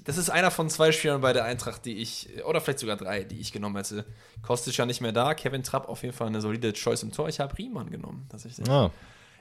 das 0.06 0.18
ist 0.18 0.30
einer 0.30 0.50
von 0.50 0.70
zwei 0.70 0.92
Spielern 0.92 1.22
bei 1.22 1.34
der 1.34 1.46
Eintracht, 1.46 1.86
die 1.86 1.98
ich, 1.98 2.30
oder 2.46 2.62
vielleicht 2.62 2.80
sogar 2.80 2.98
drei, 2.98 3.24
die 3.24 3.40
ich 3.40 3.52
genommen 3.52 3.76
hätte. 3.76 4.06
Kostic 4.42 4.76
ja 4.78 4.86
nicht 4.86 5.02
mehr 5.02 5.12
da, 5.12 5.34
Kevin 5.36 5.64
Trapp 5.64 5.88
auf 5.88 6.02
jeden 6.02 6.16
Fall 6.16 6.28
eine 6.28 6.42
solide 6.42 6.74
Choice 6.74 7.04
im 7.04 7.12
Tor. 7.12 7.30
Ich 7.30 7.40
habe 7.40 7.56
Riemann 7.58 7.92
genommen, 7.92 8.26
tatsächlich. 8.30 8.68
Ah. 8.70 8.92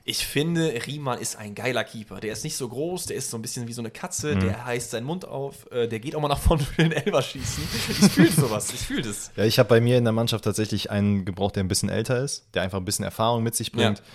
Ich 0.03 0.25
finde, 0.25 0.73
Riemann 0.87 1.19
ist 1.19 1.35
ein 1.35 1.53
geiler 1.53 1.83
Keeper. 1.83 2.21
Der 2.21 2.31
ist 2.31 2.45
nicht 2.45 2.55
so 2.55 2.69
groß, 2.69 3.07
der 3.07 3.17
ist 3.17 3.29
so 3.29 3.37
ein 3.37 3.41
bisschen 3.41 3.67
wie 3.67 3.73
so 3.73 3.81
eine 3.81 3.91
Katze, 3.91 4.35
mhm. 4.35 4.39
der 4.39 4.65
heißt 4.65 4.91
seinen 4.91 5.05
Mund 5.05 5.25
auf, 5.25 5.69
äh, 5.71 5.87
der 5.87 5.99
geht 5.99 6.15
auch 6.15 6.21
mal 6.21 6.29
nach 6.29 6.39
vorne 6.39 6.63
für 6.63 6.83
den 6.83 6.93
Elber 6.93 7.21
schießen. 7.21 7.63
Ich 7.89 8.11
fühle 8.11 8.31
sowas, 8.31 8.71
ich 8.71 8.79
fühle 8.79 9.01
das. 9.01 9.31
Ja, 9.35 9.43
ich 9.43 9.59
habe 9.59 9.67
bei 9.67 9.81
mir 9.81 9.97
in 9.97 10.05
der 10.05 10.13
Mannschaft 10.13 10.45
tatsächlich 10.45 10.91
einen 10.91 11.25
gebraucht, 11.25 11.57
der 11.57 11.63
ein 11.63 11.67
bisschen 11.67 11.89
älter 11.89 12.23
ist, 12.23 12.47
der 12.53 12.61
einfach 12.61 12.77
ein 12.77 12.85
bisschen 12.85 13.03
Erfahrung 13.03 13.43
mit 13.43 13.55
sich 13.55 13.71
bringt. 13.71 13.97
Ja. 13.97 14.05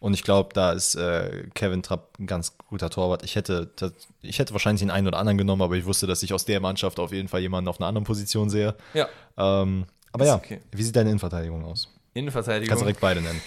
Und 0.00 0.14
ich 0.14 0.22
glaube, 0.22 0.50
da 0.54 0.72
ist 0.72 0.94
äh, 0.94 1.44
Kevin 1.54 1.82
Trapp 1.82 2.18
ein 2.18 2.26
ganz 2.26 2.56
guter 2.56 2.88
Torwart. 2.88 3.22
Ich 3.22 3.36
hätte, 3.36 3.70
ich 4.22 4.38
hätte 4.38 4.54
wahrscheinlich 4.54 4.80
den 4.80 4.90
einen 4.90 5.06
oder 5.06 5.18
anderen 5.18 5.36
genommen, 5.36 5.60
aber 5.60 5.76
ich 5.76 5.84
wusste, 5.84 6.06
dass 6.06 6.22
ich 6.22 6.32
aus 6.32 6.46
der 6.46 6.58
Mannschaft 6.58 6.98
auf 6.98 7.12
jeden 7.12 7.28
Fall 7.28 7.40
jemanden 7.40 7.68
auf 7.68 7.78
einer 7.78 7.86
anderen 7.86 8.06
Position 8.06 8.48
sehe. 8.48 8.74
Ja. 8.94 9.08
Ähm, 9.36 9.84
aber 10.12 10.24
ist 10.24 10.28
ja, 10.30 10.36
okay. 10.36 10.60
wie 10.72 10.82
sieht 10.82 10.96
deine 10.96 11.10
Innenverteidigung 11.10 11.64
aus? 11.64 11.88
Innenverteidigung. 12.14 12.68
Kannst 12.68 12.80
du 12.80 12.86
direkt 12.86 13.00
beide 13.00 13.20
nennen. 13.20 13.40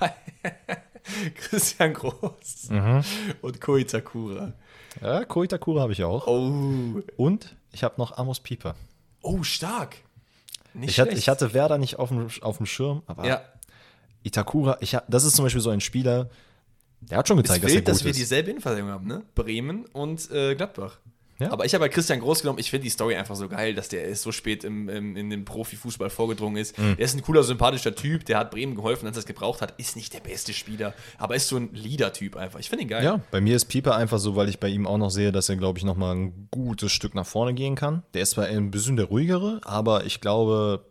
Christian 1.34 1.92
Groß 1.92 2.70
mhm. 2.70 3.04
und 3.42 3.60
Koitakura. 3.60 4.54
Ja, 5.02 5.24
Koitakura 5.24 5.82
habe 5.82 5.92
ich 5.92 6.02
auch. 6.02 6.26
Oh. 6.26 7.02
Und 7.16 7.56
ich 7.72 7.84
habe 7.84 7.94
noch 7.98 8.16
Amos 8.16 8.40
Pieper. 8.40 8.74
Oh, 9.22 9.42
stark. 9.42 9.96
Nicht 10.72 10.90
ich, 10.90 11.00
hatte, 11.00 11.12
ich 11.12 11.28
hatte 11.28 11.52
Werder 11.52 11.78
nicht 11.78 11.98
auf 11.98 12.08
dem, 12.08 12.28
auf 12.42 12.56
dem 12.56 12.66
Schirm, 12.66 13.02
aber 13.06 13.26
ja. 13.26 13.42
Itakura, 14.22 14.76
ich, 14.80 14.96
das 15.08 15.24
ist 15.24 15.36
zum 15.36 15.44
Beispiel 15.44 15.62
so 15.62 15.70
ein 15.70 15.80
Spieler, 15.80 16.28
der 17.00 17.18
hat 17.18 17.28
schon 17.28 17.38
gezeigt, 17.38 17.64
dass 17.64 17.72
er 17.72 17.80
gut 17.80 17.88
dass 17.88 18.04
wir 18.04 18.10
ist. 18.10 18.18
dieselbe 18.18 18.50
Innenverteidigung 18.50 18.90
haben, 18.90 19.06
ne? 19.06 19.22
Bremen 19.34 19.86
und 19.92 20.30
äh, 20.30 20.54
Gladbach. 20.54 20.98
Ja. 21.40 21.52
Aber 21.52 21.64
ich 21.64 21.72
habe 21.72 21.84
bei 21.84 21.88
Christian 21.88 22.20
Groß 22.20 22.42
genommen, 22.42 22.58
ich 22.58 22.68
finde 22.68 22.84
die 22.84 22.90
Story 22.90 23.16
einfach 23.16 23.34
so 23.34 23.48
geil, 23.48 23.74
dass 23.74 23.88
der 23.88 24.14
so 24.14 24.30
spät 24.30 24.62
im, 24.62 24.90
im, 24.90 25.16
in 25.16 25.30
den 25.30 25.46
Profifußball 25.46 26.10
vorgedrungen 26.10 26.58
ist. 26.58 26.78
Mhm. 26.78 26.96
Er 26.98 27.04
ist 27.04 27.14
ein 27.14 27.22
cooler, 27.22 27.42
sympathischer 27.42 27.94
Typ, 27.94 28.26
der 28.26 28.36
hat 28.36 28.50
Bremen 28.50 28.74
geholfen, 28.74 29.06
als 29.06 29.16
er 29.16 29.20
es 29.20 29.26
gebraucht 29.26 29.62
hat. 29.62 29.72
Ist 29.78 29.96
nicht 29.96 30.12
der 30.12 30.20
beste 30.20 30.52
Spieler, 30.52 30.92
aber 31.16 31.34
ist 31.36 31.48
so 31.48 31.56
ein 31.56 31.70
Leader-Typ 31.72 32.36
einfach. 32.36 32.60
Ich 32.60 32.68
finde 32.68 32.82
ihn 32.82 32.88
geil. 32.88 33.02
Ja, 33.02 33.20
bei 33.30 33.40
mir 33.40 33.56
ist 33.56 33.64
Pieper 33.66 33.96
einfach 33.96 34.18
so, 34.18 34.36
weil 34.36 34.50
ich 34.50 34.60
bei 34.60 34.68
ihm 34.68 34.86
auch 34.86 34.98
noch 34.98 35.08
sehe, 35.08 35.32
dass 35.32 35.48
er, 35.48 35.56
glaube 35.56 35.78
ich, 35.78 35.84
nochmal 35.84 36.14
ein 36.14 36.48
gutes 36.50 36.92
Stück 36.92 37.14
nach 37.14 37.26
vorne 37.26 37.54
gehen 37.54 37.74
kann. 37.74 38.02
Der 38.12 38.20
ist 38.20 38.32
zwar 38.32 38.44
ein 38.44 38.70
bisschen 38.70 38.96
der 38.96 39.06
ruhigere, 39.06 39.62
aber 39.64 40.04
ich 40.04 40.20
glaube, 40.20 40.84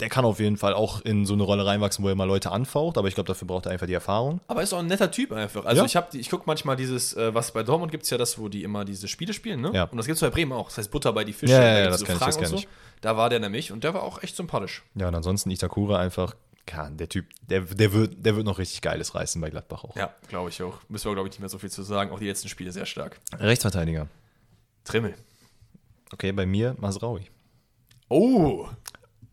der 0.00 0.10
kann 0.10 0.24
auf 0.24 0.40
jeden 0.40 0.58
Fall 0.58 0.74
auch 0.74 1.00
in 1.00 1.24
so 1.24 1.32
eine 1.32 1.42
Rolle 1.42 1.64
reinwachsen, 1.64 2.04
wo 2.04 2.08
er 2.08 2.14
mal 2.14 2.24
Leute 2.24 2.50
anfaucht, 2.50 2.98
aber 2.98 3.08
ich 3.08 3.14
glaube, 3.14 3.28
dafür 3.28 3.48
braucht 3.48 3.66
er 3.66 3.72
einfach 3.72 3.86
die 3.86 3.94
Erfahrung. 3.94 4.40
Aber 4.46 4.60
er 4.60 4.64
ist 4.64 4.74
auch 4.74 4.80
ein 4.80 4.86
netter 4.86 5.10
Typ 5.10 5.32
einfach. 5.32 5.64
Also 5.64 5.82
ja. 5.82 5.86
ich 5.86 5.96
habe, 5.96 6.16
ich 6.16 6.28
gucke 6.28 6.44
manchmal 6.46 6.76
dieses, 6.76 7.14
äh, 7.14 7.34
was 7.34 7.52
bei 7.52 7.62
Dortmund 7.62 7.90
gibt 7.90 8.04
es 8.04 8.10
ja 8.10 8.18
das, 8.18 8.38
wo 8.38 8.48
die 8.48 8.62
immer 8.62 8.84
diese 8.84 9.08
Spiele 9.08 9.32
spielen, 9.32 9.62
ne? 9.62 9.70
Ja. 9.72 9.84
Und 9.84 9.96
das 9.96 10.06
gibt 10.06 10.16
es 10.16 10.20
bei 10.20 10.30
Bremen 10.30 10.52
auch. 10.52 10.68
Das 10.68 10.78
heißt 10.78 10.90
Butter 10.90 11.12
bei 11.12 11.24
die 11.24 11.32
Fische. 11.32 11.54
Ja, 11.54 11.62
ja, 11.62 11.78
ja 11.78 11.86
das 11.88 12.00
so 12.00 12.06
Fragen 12.06 12.30
ich, 12.30 12.36
das 12.36 12.50
so. 12.50 12.56
ich. 12.56 12.68
Da 13.00 13.16
war 13.16 13.30
der 13.30 13.40
nämlich 13.40 13.72
und 13.72 13.84
der 13.84 13.94
war 13.94 14.02
auch 14.02 14.22
echt 14.22 14.36
sympathisch. 14.36 14.84
Ja, 14.94 15.08
und 15.08 15.14
ansonsten 15.14 15.50
Itakura 15.50 15.98
einfach, 15.98 16.34
ja, 16.70 16.90
der 16.90 17.08
Typ, 17.08 17.26
der, 17.40 17.62
der, 17.62 17.92
wird, 17.92 18.14
der 18.18 18.36
wird 18.36 18.44
noch 18.44 18.58
richtig 18.58 18.82
Geiles 18.82 19.14
reißen 19.14 19.40
bei 19.40 19.48
Gladbach 19.48 19.84
auch. 19.84 19.96
Ja, 19.96 20.14
glaube 20.28 20.50
ich 20.50 20.62
auch. 20.62 20.78
Müssen 20.88 21.08
wir, 21.08 21.14
glaube 21.14 21.28
ich, 21.28 21.32
nicht 21.32 21.40
mehr 21.40 21.48
so 21.48 21.58
viel 21.58 21.70
zu 21.70 21.82
sagen. 21.82 22.10
Auch 22.10 22.18
die 22.18 22.26
letzten 22.26 22.48
Spiele 22.48 22.70
sehr 22.70 22.86
stark. 22.86 23.18
Rechtsverteidiger. 23.38 24.08
Trimmel. 24.84 25.14
Okay, 26.12 26.32
bei 26.32 26.44
mir 26.44 26.76
Masraui. 26.78 27.30
Oh, 28.08 28.68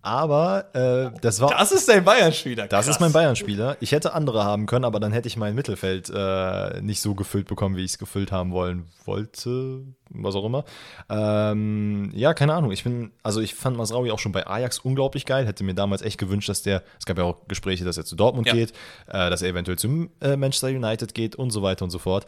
aber 0.04 0.66
äh, 0.76 1.18
das 1.22 1.40
war. 1.40 1.50
Das 1.52 1.72
ist 1.72 1.88
dein 1.88 2.04
Bayern-Spieler. 2.04 2.68
Das 2.68 2.90
ist 2.90 3.00
mein 3.00 3.14
Bayern-Spieler. 3.14 3.78
Ich 3.80 3.94
hätte 3.94 4.14
andere 4.14 4.44
haben 4.44 4.66
können, 4.66 4.84
aber 4.84 5.00
dann 5.00 5.14
hätte 5.14 5.30
ich 5.30 5.38
mein 5.38 5.56
Mittelfeld 5.56 6.12
äh, 6.14 6.82
nicht 6.82 7.00
so 7.00 7.16
gefüllt 7.16 7.48
bekommen, 7.48 7.78
wie 7.78 7.86
ich 7.86 7.92
es 7.92 7.98
gefüllt 7.98 8.30
haben 8.30 8.52
wollen 8.52 8.86
wollte. 9.06 9.82
Was 10.10 10.36
auch 10.36 10.44
immer. 10.44 10.66
Ähm, 11.10 12.12
ja, 12.14 12.34
keine 12.34 12.54
Ahnung. 12.54 12.74
Ich 12.74 12.84
bin, 12.84 13.14
also 13.24 13.40
ich 13.40 13.56
fand 13.56 13.78
Masraui 13.78 14.12
auch 14.12 14.20
schon 14.20 14.34
bei 14.34 14.46
Ajax 14.46 14.80
unglaublich 14.80 15.26
geil. 15.26 15.48
Hätte 15.48 15.64
mir 15.64 15.74
damals 15.74 16.02
echt 16.02 16.18
gewünscht, 16.18 16.50
dass 16.50 16.64
der, 16.64 16.84
es 17.00 17.06
gab 17.06 17.18
ja 17.18 17.24
auch 17.24 17.48
Gespräche, 17.48 17.86
dass 17.86 17.96
er 17.96 18.04
zu 18.04 18.18
Dortmund 18.18 18.48
ja. 18.48 18.54
geht, 18.54 18.72
äh, 19.08 19.30
dass 19.30 19.42
er 19.42 19.50
eventuell 19.50 19.78
zu 19.78 20.10
äh, 20.20 20.36
Manchester 20.36 20.68
United 20.68 21.14
geht 21.14 21.38
und 21.38 21.52
so 21.52 21.64
weiter 21.64 21.86
und 21.86 21.92
so 21.92 22.00
fort 22.00 22.28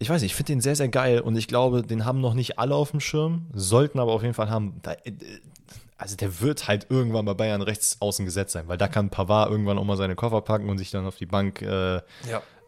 ich 0.00 0.08
weiß 0.08 0.22
nicht, 0.22 0.30
ich 0.30 0.36
finde 0.36 0.52
den 0.52 0.60
sehr, 0.60 0.76
sehr 0.76 0.88
geil 0.88 1.20
und 1.20 1.36
ich 1.36 1.48
glaube, 1.48 1.82
den 1.82 2.04
haben 2.04 2.20
noch 2.20 2.34
nicht 2.34 2.58
alle 2.58 2.74
auf 2.74 2.92
dem 2.92 3.00
Schirm, 3.00 3.46
sollten 3.52 3.98
aber 3.98 4.12
auf 4.12 4.22
jeden 4.22 4.34
Fall 4.34 4.48
haben. 4.48 4.80
Also 5.98 6.16
der 6.16 6.40
wird 6.40 6.68
halt 6.68 6.86
irgendwann 6.90 7.24
bei 7.24 7.34
Bayern 7.34 7.60
rechts 7.60 7.96
außen 8.00 8.24
gesetzt 8.24 8.52
sein, 8.52 8.68
weil 8.68 8.78
da 8.78 8.88
kann 8.88 9.10
Pavard 9.10 9.50
irgendwann 9.50 9.78
auch 9.78 9.84
mal 9.84 9.96
seine 9.96 10.14
Koffer 10.14 10.40
packen 10.40 10.70
und 10.70 10.78
sich 10.78 10.90
dann 10.90 11.04
auf 11.06 11.16
die 11.16 11.26
Bank 11.26 11.60
äh, 11.60 11.96
ja. 11.96 12.02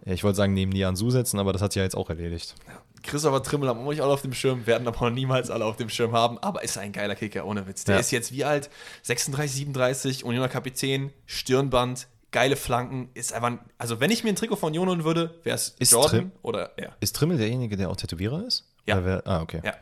Ja, 0.07 0.13
ich 0.15 0.25
wollte 0.25 0.37
sagen, 0.37 0.55
neben 0.55 0.73
Nian 0.73 0.97
Su 0.97 1.11
setzen, 1.11 1.39
aber 1.39 1.53
das 1.53 1.61
hat 1.61 1.73
sich 1.73 1.79
ja 1.81 1.85
jetzt 1.85 1.95
auch 1.97 2.09
erledigt. 2.09 2.55
Christopher 3.03 3.43
Trimmel 3.43 3.69
haben 3.69 3.85
wir 3.85 3.91
nicht 3.91 4.01
alle 4.03 4.13
auf 4.13 4.23
dem 4.23 4.33
Schirm, 4.33 4.67
werden 4.67 4.87
aber 4.89 5.09
noch 5.09 5.15
niemals 5.15 5.51
alle 5.51 5.65
auf 5.65 5.77
dem 5.77 5.89
Schirm 5.91 6.13
haben, 6.13 6.39
aber 6.39 6.63
ist 6.63 6.77
ein 6.79 6.93
geiler 6.93 7.15
Kicker, 7.15 7.45
ohne 7.47 7.67
Witz. 7.67 7.85
Der 7.85 7.97
Ja. 7.97 8.01
ist 8.01 8.11
jetzt 8.11 8.33
wie 8.33 8.45
alt? 8.45 8.71
36, 9.03 9.57
37, 9.57 10.25
Unioner 10.25 10.49
Kapitän, 10.49 11.13
Stirnband, 11.27 12.09
geile 12.31 12.57
Flanken, 12.57 13.11
ist 13.15 13.33
einfach, 13.33 13.49
ein, 13.49 13.59
also 13.79 14.01
wenn 14.01 14.11
ich 14.11 14.25
mir 14.25 14.31
ein 14.31 14.37
Trikot 14.37 14.57
von 14.57 14.77
Union 14.77 15.05
würde, 15.05 15.35
wäre 15.45 15.57
es 15.57 15.75
Jordan 15.81 16.11
Trim- 16.11 16.33
oder 16.43 16.71
er. 16.79 16.97
Ist 17.01 17.17
Trimmel 17.17 17.39
derjenige, 17.39 17.77
der 17.77 17.91
auch 17.91 17.97
Tätowierer 17.97 18.47
ist? 18.47 18.67
Ja. 18.87 19.05
Wer, 19.05 19.27
ah, 19.27 19.43
okay. 19.43 19.61
Ja. 19.65 19.75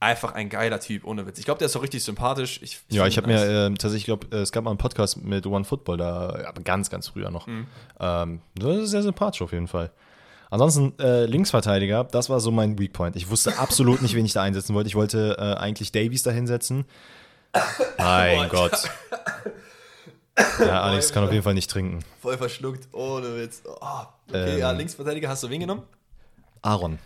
Einfach 0.00 0.32
ein 0.32 0.48
geiler 0.48 0.78
Typ, 0.78 1.04
ohne 1.04 1.26
Witz. 1.26 1.40
Ich 1.40 1.44
glaube, 1.44 1.58
der 1.58 1.66
ist 1.66 1.76
auch 1.76 1.82
richtig 1.82 2.04
sympathisch. 2.04 2.60
Ich, 2.62 2.80
Ja, 2.88 3.02
find 3.02 3.12
ich 3.12 3.16
habe 3.16 3.26
mir 3.26 3.44
ähm, 3.44 3.74
tatsächlich, 3.76 4.02
ich 4.02 4.04
glaube, 4.06 4.36
es 4.36 4.52
gab 4.52 4.62
mal 4.62 4.70
einen 4.70 4.78
Podcast 4.78 5.16
mit 5.24 5.44
One 5.44 5.64
Football, 5.64 5.96
da, 5.96 6.44
aber 6.46 6.62
ganz, 6.62 6.88
ganz 6.88 7.08
früher 7.08 7.30
noch. 7.32 7.48
Mhm. 7.48 7.66
Ähm, 7.98 8.40
das 8.54 8.76
ist 8.76 8.90
sehr 8.90 9.02
sympathisch 9.02 9.42
auf 9.42 9.52
jeden 9.52 9.66
Fall. 9.66 9.90
Ansonsten 10.50 10.94
äh, 11.00 11.26
Linksverteidiger, 11.26 12.04
das 12.04 12.30
war 12.30 12.38
so 12.38 12.50
mein 12.52 12.78
Weak 12.78 12.92
Point. 12.92 13.16
Ich 13.16 13.28
wusste 13.28 13.58
absolut 13.58 14.00
nicht, 14.00 14.14
wen 14.14 14.24
ich 14.24 14.32
da 14.32 14.42
einsetzen 14.42 14.74
wollte. 14.74 14.88
Ich 14.88 14.94
wollte 14.94 15.36
äh, 15.38 15.60
eigentlich 15.60 15.90
Davies 15.92 16.22
da 16.22 16.30
hinsetzen. 16.30 16.84
Mein 17.98 18.48
Gott. 18.48 18.88
Ja, 20.60 20.82
Alex 20.82 21.12
kann 21.12 21.24
auf 21.24 21.32
jeden 21.32 21.42
Fall 21.42 21.54
nicht 21.54 21.70
trinken. 21.70 22.00
Voll 22.22 22.38
verschluckt, 22.38 22.88
ohne 22.92 23.36
Witz. 23.36 23.62
Oh, 23.66 24.02
okay, 24.28 24.54
Ähm. 24.54 24.58
ja, 24.58 24.70
Linksverteidiger, 24.70 25.28
hast 25.28 25.42
du 25.42 25.50
wen 25.50 25.60
genommen? 25.60 25.82
Aaron. 26.62 26.98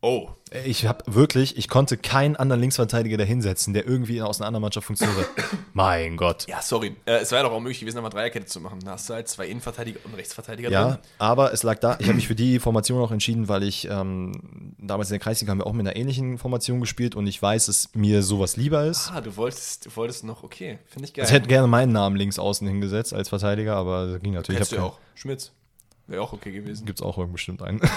Oh, 0.00 0.28
Ich 0.64 0.86
habe 0.86 1.02
wirklich, 1.12 1.56
ich 1.58 1.68
konnte 1.68 1.96
keinen 1.96 2.36
anderen 2.36 2.60
Linksverteidiger 2.60 3.16
da 3.16 3.24
hinsetzen, 3.24 3.74
der 3.74 3.84
irgendwie 3.84 4.22
aus 4.22 4.40
einer 4.40 4.46
anderen 4.46 4.62
Mannschaft 4.62 4.86
funktioniert. 4.86 5.26
mein 5.72 6.16
Gott. 6.16 6.46
ja, 6.46 6.62
sorry. 6.62 6.94
Äh, 7.04 7.16
es 7.18 7.32
wäre 7.32 7.42
doch 7.42 7.50
auch 7.50 7.58
möglich 7.58 7.80
gewesen, 7.80 7.98
eine 7.98 8.08
Dreierkette 8.08 8.46
zu 8.46 8.60
machen. 8.60 8.78
Da 8.84 8.92
hast 8.92 9.10
du 9.10 9.14
halt 9.14 9.26
zwei 9.26 9.48
Innenverteidiger 9.48 9.98
und 10.04 10.14
Rechtsverteidiger 10.14 10.70
Ja, 10.70 10.84
drin. 10.90 10.98
aber 11.18 11.52
es 11.52 11.64
lag 11.64 11.80
da, 11.80 11.96
ich 11.98 12.06
habe 12.06 12.14
mich 12.14 12.28
für 12.28 12.36
die 12.36 12.60
Formation 12.60 13.02
auch 13.02 13.10
entschieden, 13.10 13.48
weil 13.48 13.64
ich 13.64 13.88
ähm, 13.90 14.74
damals 14.78 15.08
in 15.10 15.14
der 15.14 15.20
Kreisliga 15.20 15.50
haben 15.50 15.58
wir 15.58 15.66
auch 15.66 15.72
mit 15.72 15.84
einer 15.84 15.96
ähnlichen 15.96 16.38
Formation 16.38 16.78
gespielt 16.80 17.16
und 17.16 17.26
ich 17.26 17.42
weiß, 17.42 17.66
dass 17.66 17.88
mir 17.94 18.22
sowas 18.22 18.56
lieber 18.56 18.84
ist. 18.84 19.10
Ah, 19.12 19.20
du 19.20 19.36
wolltest, 19.36 19.86
du 19.86 19.96
wolltest 19.96 20.22
noch, 20.22 20.44
okay, 20.44 20.78
finde 20.86 21.06
ich 21.08 21.14
geil. 21.14 21.24
Ich 21.24 21.32
hätte 21.32 21.48
gerne 21.48 21.66
meinen 21.66 21.90
Namen 21.90 22.14
links 22.14 22.38
außen 22.38 22.68
hingesetzt 22.68 23.12
als 23.12 23.28
Verteidiger, 23.30 23.74
aber 23.74 24.06
das 24.06 24.22
ging 24.22 24.34
natürlich. 24.34 24.58
Kennst 24.58 24.70
du 24.70 24.76
Ich 24.76 24.80
ja 24.80 24.86
hab 24.86 24.92
auch. 24.92 24.98
Schmitz. 25.16 25.50
Wäre 26.08 26.22
auch 26.22 26.32
okay 26.32 26.52
gewesen. 26.52 26.86
Gibt 26.86 27.00
es 27.00 27.04
auch 27.04 27.18
irgendwo 27.18 27.34
bestimmt 27.34 27.62
einen. 27.62 27.80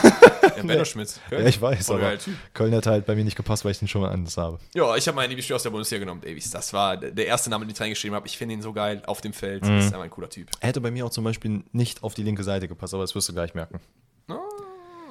Ja, 0.57 0.63
Benno 0.63 0.83
Schmitz. 0.83 1.19
ja, 1.31 1.39
ich 1.39 1.61
weiß, 1.61 1.85
Voll 1.85 1.95
aber 1.95 2.09
geil 2.09 2.17
Typ. 2.17 2.33
Köln 2.53 2.75
hat 2.75 2.85
halt 2.85 3.05
bei 3.05 3.15
mir 3.15 3.23
nicht 3.23 3.37
gepasst, 3.37 3.63
weil 3.63 3.71
ich 3.71 3.79
den 3.79 3.87
schon 3.87 4.01
mal 4.01 4.11
anders 4.11 4.35
habe. 4.35 4.59
Ja, 4.75 4.97
ich 4.97 5.07
habe 5.07 5.15
meinen 5.15 5.29
Lieblingsspieler 5.29 5.55
aus 5.55 5.63
der 5.63 5.69
Bundesliga 5.69 6.01
genommen, 6.01 6.19
Davies. 6.19 6.51
Das 6.51 6.73
war 6.73 6.97
der 6.97 7.25
erste 7.25 7.49
Name, 7.49 7.65
den 7.65 7.73
ich 7.73 7.79
reingeschrieben 7.79 8.15
habe. 8.15 8.27
Ich 8.27 8.37
finde 8.37 8.55
ihn 8.55 8.61
so 8.61 8.73
geil 8.73 9.01
auf 9.07 9.21
dem 9.21 9.31
Feld. 9.31 9.63
Mhm. 9.63 9.77
Ist 9.77 9.85
einfach 9.85 10.01
ein 10.01 10.09
cooler 10.09 10.29
Typ. 10.29 10.49
Er 10.59 10.67
hätte 10.67 10.81
bei 10.81 10.91
mir 10.91 11.05
auch 11.05 11.09
zum 11.09 11.23
Beispiel 11.23 11.63
nicht 11.71 12.03
auf 12.03 12.13
die 12.13 12.23
linke 12.23 12.43
Seite 12.43 12.67
gepasst, 12.67 12.93
aber 12.93 13.03
das 13.03 13.15
wirst 13.15 13.29
du 13.29 13.33
gleich 13.33 13.53
merken. 13.53 13.79
Oh, 14.27 14.35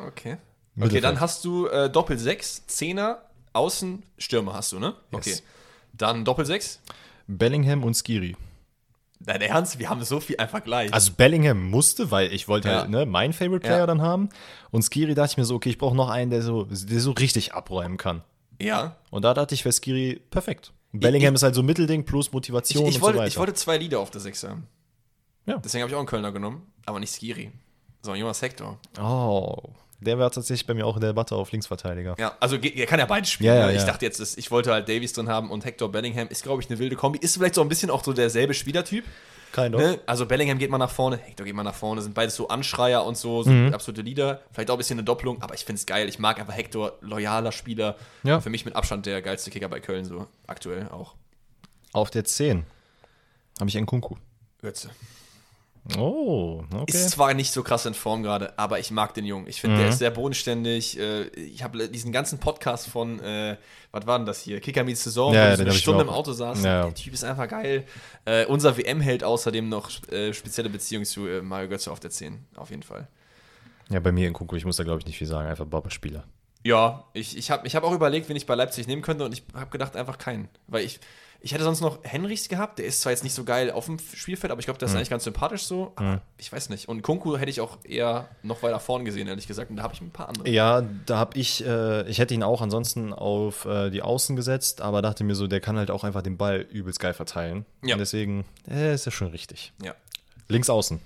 okay. 0.07 0.37
Okay, 0.79 1.01
dann 1.01 1.21
hast 1.21 1.45
du 1.45 1.67
äh, 1.69 1.89
Doppel 1.89 2.19
6, 2.19 2.67
Zehner, 2.67 3.23
Außen, 3.55 4.03
Stürmer 4.19 4.53
hast 4.53 4.73
du, 4.73 4.79
ne? 4.79 4.95
Okay. 5.11 5.31
Yes. 5.31 5.43
Dann 5.95 6.25
Doppel 6.27 6.45
6. 6.45 6.81
Bellingham 7.27 7.83
und 7.83 7.95
Skiri. 7.95 8.37
Dein 9.23 9.43
Ernst? 9.43 9.79
Wir 9.79 9.91
haben 9.91 10.03
so 10.03 10.19
viel 10.19 10.37
einfach 10.39 10.65
gleich. 10.65 10.93
Also 10.95 11.13
Bellingham 11.13 11.69
musste, 11.69 12.11
weil 12.11 12.33
ich 12.33 12.49
wollte 12.49 12.69
Ja. 12.69 12.81
halt 12.81 12.91
ne, 12.91 13.05
meinen 13.07 13.33
Favorite 13.35 13.61
Player 13.61 13.81
Ja. 13.81 13.87
dann 13.87 14.01
haben. 14.01 14.31
Und 14.71 14.83
Skiri 14.83 15.15
dachte 15.15 15.33
ich 15.33 15.37
mir 15.37 15.45
so, 15.45 15.55
okay, 15.57 15.69
ich 15.69 15.79
brauche 15.79 15.95
noch 15.95 16.09
einen, 16.09 16.31
der 16.31 16.41
so, 16.43 16.65
der 16.65 17.01
so 17.01 17.11
richtig 17.13 17.53
abräumen 17.55 17.99
kann. 17.99 18.23
ja. 18.59 18.97
Und 19.11 19.23
da 19.25 19.35
dachte 19.35 19.55
ich, 19.55 19.65
wäre 19.65 19.73
Skiri 19.75 20.21
perfekt. 20.31 20.73
Bellingham 20.93 21.35
ist 21.35 21.43
halt 21.43 21.55
so 21.55 21.63
Mittelding 21.63 22.05
plus 22.05 22.27
Ich, 22.29 22.33
Motivation 22.33 22.87
ich, 22.87 22.97
und 22.97 23.01
wollte, 23.03 23.17
so 23.17 23.21
weiter. 23.21 23.29
ich 23.29 23.39
wollte 23.39 23.55
zwei 23.55 23.77
Lieder 23.77 24.01
auf 24.01 24.11
der 24.11 24.21
6 24.21 24.43
haben. 24.45 24.67
Ja. 25.47 25.59
Deswegen 25.59 25.83
habe 25.83 25.91
ich 25.91 25.95
auch 25.95 26.01
einen 26.01 26.09
Kölner 26.09 26.33
genommen, 26.33 26.63
aber 26.87 26.99
nicht 26.99 27.13
Skiri, 27.13 27.53
sondern 28.03 28.21
Jonas 28.21 28.41
Hector. 28.43 28.79
oh, 29.01 29.57
der 30.01 30.19
war 30.19 30.31
tatsächlich 30.31 30.67
bei 30.67 30.75
mir 30.75 30.87
auch 30.87 30.97
in 30.97 31.01
der 31.01 31.11
Debatte 31.11 31.35
auf 31.37 31.53
Linksverteidiger. 31.53 32.17
Ja, 32.19 32.37
also 32.41 32.57
er 32.57 32.87
kann 32.87 32.99
ja 32.99 33.07
beides 33.07 33.31
spielen. 33.31 33.55
Ja, 33.55 33.61
ja, 33.61 33.67
ne? 33.67 33.73
Ich 33.75 33.81
ja. 33.81 33.87
dachte 33.87 34.05
jetzt, 34.05 34.39
ich 34.39 34.51
wollte 34.51 34.73
halt 34.73 34.89
Davies 34.89 35.13
drin 35.13 35.29
haben 35.29 35.51
und 35.51 35.65
Hector 35.65 35.91
Bellingham 35.91 36.29
ist, 36.29 36.43
glaube 36.43 36.63
ich, 36.63 36.71
eine 36.71 36.79
wilde 36.79 36.97
Kombi. 36.97 37.19
Ist 37.19 37.37
vielleicht 37.37 37.55
so 37.55 37.61
ein 37.63 37.69
bisschen 37.69 37.91
auch 37.91 38.03
so 38.03 38.13
derselbe 38.13 38.55
Spielertyp. 38.55 39.05
Kein. 39.53 39.73
Ne? 39.73 39.99
Also 40.07 40.27
Bellingham 40.27 40.59
geht 40.59 40.71
mal 40.71 40.79
nach 40.79 40.91
vorne, 40.91 41.17
Hector 41.17 41.45
geht 41.45 41.55
mal 41.57 41.65
nach 41.65 41.75
vorne, 41.75 42.03
sind 42.03 42.15
beides 42.15 42.37
so 42.37 42.47
Anschreier 42.49 43.05
und 43.05 43.17
so, 43.17 43.43
so 43.43 43.51
Mhm. 43.51 43.75
absolute 43.75 44.03
Leader. 44.03 44.43
Vielleicht 44.53 44.71
auch 44.71 44.77
ein 44.77 44.79
bisschen 44.79 44.99
eine 44.99 45.05
Doppelung, 45.05 45.43
aber 45.43 45.55
ich 45.55 45.65
finde 45.65 45.81
es 45.81 45.87
geil. 45.87 46.09
Ich 46.09 46.21
mag 46.21 46.39
einfach 46.39 46.55
Hector, 46.55 46.93
loyaler 47.01 47.51
Spieler. 47.51 47.97
Ja. 48.23 48.41
Für 48.41 48.49
mich 48.51 48.65
mit 48.65 48.77
Abstand 48.77 49.07
der 49.07 49.23
geilste 49.23 49.51
Kicker 49.51 49.69
bei 49.69 49.81
Köln, 49.81 50.05
so 50.05 50.27
aktuell 50.47 50.89
auch. 50.91 51.15
Auf 51.93 52.11
der 52.11 52.25
10 52.25 52.65
habe 53.59 53.69
ich 53.69 53.77
einen 53.77 53.87
Kunku. 53.87 54.15
Götze. 54.63 54.91
Oh, 55.99 56.63
okay. 56.75 56.85
Ist 56.93 57.11
zwar 57.11 57.33
nicht 57.35 57.53
so 57.53 57.63
krass 57.63 57.87
in 57.87 57.95
Form 57.95 58.23
gerade, 58.23 58.57
aber 58.59 58.79
ich 58.79 58.91
mag 58.91 59.15
den 59.15 59.25
Jungen. 59.25 59.47
Ich 59.49 59.61
finde, 59.61 59.77
Mhm. 59.77 59.81
der 59.81 59.89
ist 59.89 59.99
sehr 59.99 60.11
bodenständig. 60.11 60.99
Äh, 60.99 61.29
Ich 61.29 61.63
habe 61.63 61.89
diesen 61.89 62.13
ganzen 62.13 62.39
Podcast 62.39 62.87
von, 62.89 63.19
äh, 63.21 63.57
was 63.91 64.07
war 64.07 64.19
denn 64.19 64.27
das 64.27 64.41
hier? 64.41 64.61
Kicker 64.61 64.85
Meets 64.85 65.05
Saison, 65.05 65.33
Ja, 65.35 65.47
wo 65.47 65.49
ja, 65.51 65.57
so 65.57 65.63
eine 65.63 65.73
Stunde 65.73 66.03
im 66.03 66.11
Auto 66.11 66.33
saßen. 66.33 66.65
Ja. 66.65 66.85
Der 66.85 66.95
Typ 66.95 67.15
ist 67.15 67.25
einfach 67.25 67.49
geil. 67.49 67.85
Äh, 68.25 68.45
unser 68.47 68.77
WM 68.77 69.01
hält 69.01 69.25
außerdem 69.25 69.69
noch 69.69 69.91
äh, 70.13 70.33
spezielle 70.35 70.69
Beziehung 70.71 71.05
zu 71.05 71.27
äh, 71.27 71.41
Mario 71.43 71.69
Götze 71.71 71.91
auf 71.91 71.99
der 72.01 72.11
10, 72.11 72.45
auf 72.57 72.71
jeden 72.71 72.83
Fall. 72.83 73.09
ja, 73.89 73.99
bei 74.01 74.13
mir 74.13 74.29
in 74.29 74.35
Kunku, 74.35 74.55
ich 74.57 74.65
muss 74.65 74.77
da 74.77 74.85
glaube 74.85 75.01
ich 75.01 75.07
nicht 75.07 75.19
viel 75.19 75.27
sagen, 75.27 75.49
einfach 75.49 75.67
Baba-Spieler. 75.67 76.25
Ja, 76.63 77.05
ich, 77.15 77.37
ich 77.39 77.51
habe 77.51 77.67
ich 77.67 77.75
hab 77.75 77.85
auch 77.85 77.93
überlegt, 77.93 78.29
wen 78.29 78.37
ich 78.37 78.45
bei 78.47 78.55
Leipzig 78.55 78.87
nehmen 78.87 79.01
könnte 79.03 79.25
und 79.25 79.33
ich 79.33 79.43
habe 79.55 79.71
gedacht, 79.71 79.97
einfach 79.97 80.19
keinen. 80.19 80.49
Weil 80.69 80.85
ich, 80.85 81.01
ich 81.43 81.53
hätte 81.55 81.65
sonst 81.65 81.81
noch 81.81 82.01
Henrichs 82.03 82.49
gehabt, 82.49 82.79
der 82.79 82.87
ist 82.87 83.01
zwar 83.01 83.13
jetzt 83.13 83.25
nicht 83.25 83.35
so 83.35 83.45
geil 83.45 83.71
auf 83.71 83.87
dem 83.87 83.99
Spielfeld, 83.99 84.51
aber 84.51 84.61
ich 84.61 84.67
glaube, 84.67 84.79
der 84.79 84.89
ist 84.89 84.95
eigentlich 84.95 85.09
ganz 85.09 85.25
sympathisch 85.25 85.65
so. 85.65 85.93
Aber 85.97 86.21
ich 86.37 86.53
weiß 86.53 86.69
nicht. 86.69 86.89
Und 86.89 87.01
Kunku 87.03 87.37
hätte 87.39 87.51
ich 87.51 87.63
auch 87.63 87.79
eher 87.83 88.29
noch 88.43 88.63
weiter 88.63 88.79
vorn 88.79 89.07
gesehen, 89.07 89.27
ehrlich 89.27 89.47
gesagt. 89.47 89.71
Und 89.71 89.77
da 89.77 89.83
habe 89.83 89.95
ich 89.95 90.03
ein 90.03 90.11
paar 90.11 90.29
andere. 90.29 90.49
Ja, 90.49 90.83
da 91.07 91.17
habe 91.17 91.39
ich, 91.39 91.65
äh, 91.65 92.07
ich 92.09 92.19
hätte 92.19 92.35
ihn 92.35 92.43
auch 92.43 92.61
ansonsten 92.61 93.15
auf 93.15 93.65
äh, 93.65 93.91
die 93.91 94.03
Außen 94.03 94.37
gesetzt, 94.37 94.83
aber 94.83 95.01
dachte 95.01 95.25
mir 95.25 95.35
so, 95.35 95.47
der 95.47 95.61
kann 95.61 95.79
halt 95.79 95.91
auch 95.91 96.05
einfach 96.05 96.23
den 96.23 96.37
Ball 96.37 96.61
übelst 96.61 97.01
geil 97.01 97.15
verteilen. 97.15 97.65
Ja. 97.83 97.95
Und 97.95 98.01
deswegen, 98.01 98.45
äh, 98.69 98.95
ist 98.95 99.07
ja 99.07 99.13
schon 99.13 99.29
richtig. 99.29 99.73
Ja. 99.83 99.95
Links 100.49 100.69
außen. 100.69 101.01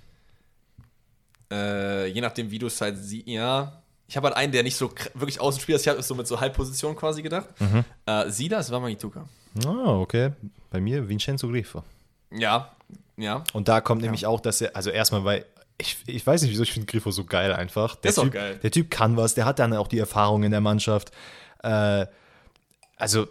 Äh, 1.53 2.09
je 2.09 2.21
nachdem, 2.21 2.51
wie 2.51 2.59
du 2.59 2.67
es 2.67 2.81
halt 2.81 2.97
siehst, 2.99 3.29
ja. 3.29 3.81
Ich 4.09 4.17
habe 4.17 4.27
halt 4.27 4.37
einen, 4.37 4.53
der 4.53 4.65
nicht 4.65 4.77
so 4.77 4.93
wirklich 5.15 5.41
außen 5.41 5.61
spielt. 5.61 5.81
Ich 5.81 5.89
habe 5.89 6.03
so 6.03 6.15
mit 6.15 6.27
so 6.27 6.41
Halbposition 6.41 6.97
quasi 6.97 7.23
gedacht. 7.23 7.49
Äh, 8.05 8.31
Silas 8.31 8.71
war 8.71 8.81
Manituka. 8.81 9.27
Ah, 9.67 9.99
okay. 10.01 10.33
Bei 10.71 10.81
mir 10.81 11.09
Vincenzo 11.09 11.49
Grifo. 11.49 11.83
Ja, 12.31 12.75
ja. 13.17 13.45
Und 13.53 13.69
da 13.69 13.81
kommt 13.81 14.03
nämlich 14.03 14.27
auch, 14.27 14.41
dass 14.41 14.61
er, 14.61 14.75
also 14.75 14.91
erstmal, 14.91 15.25
weil 15.25 15.45
ich, 15.79 15.99
ich 16.07 16.27
weiß 16.27 16.43
nicht, 16.43 16.51
wieso 16.51 16.63
ich 16.63 16.73
finde 16.73 16.87
Grifo 16.87 17.11
so 17.11 17.25
geil 17.25 17.53
einfach. 17.53 17.97
Der 17.97 18.11
Ist 18.11 18.19
auch 18.19 18.25
typ, 18.25 18.33
geil. 18.33 18.59
Der 18.63 18.71
Typ 18.71 18.91
kann 18.91 19.17
was, 19.17 19.35
der 19.35 19.45
hat 19.45 19.59
dann 19.59 19.73
auch 19.73 19.89
die 19.89 19.99
Erfahrung 19.99 20.43
in 20.45 20.51
der 20.51 20.61
Mannschaft. 20.61 21.11
Äh, 21.63 22.07
also, 22.97 23.27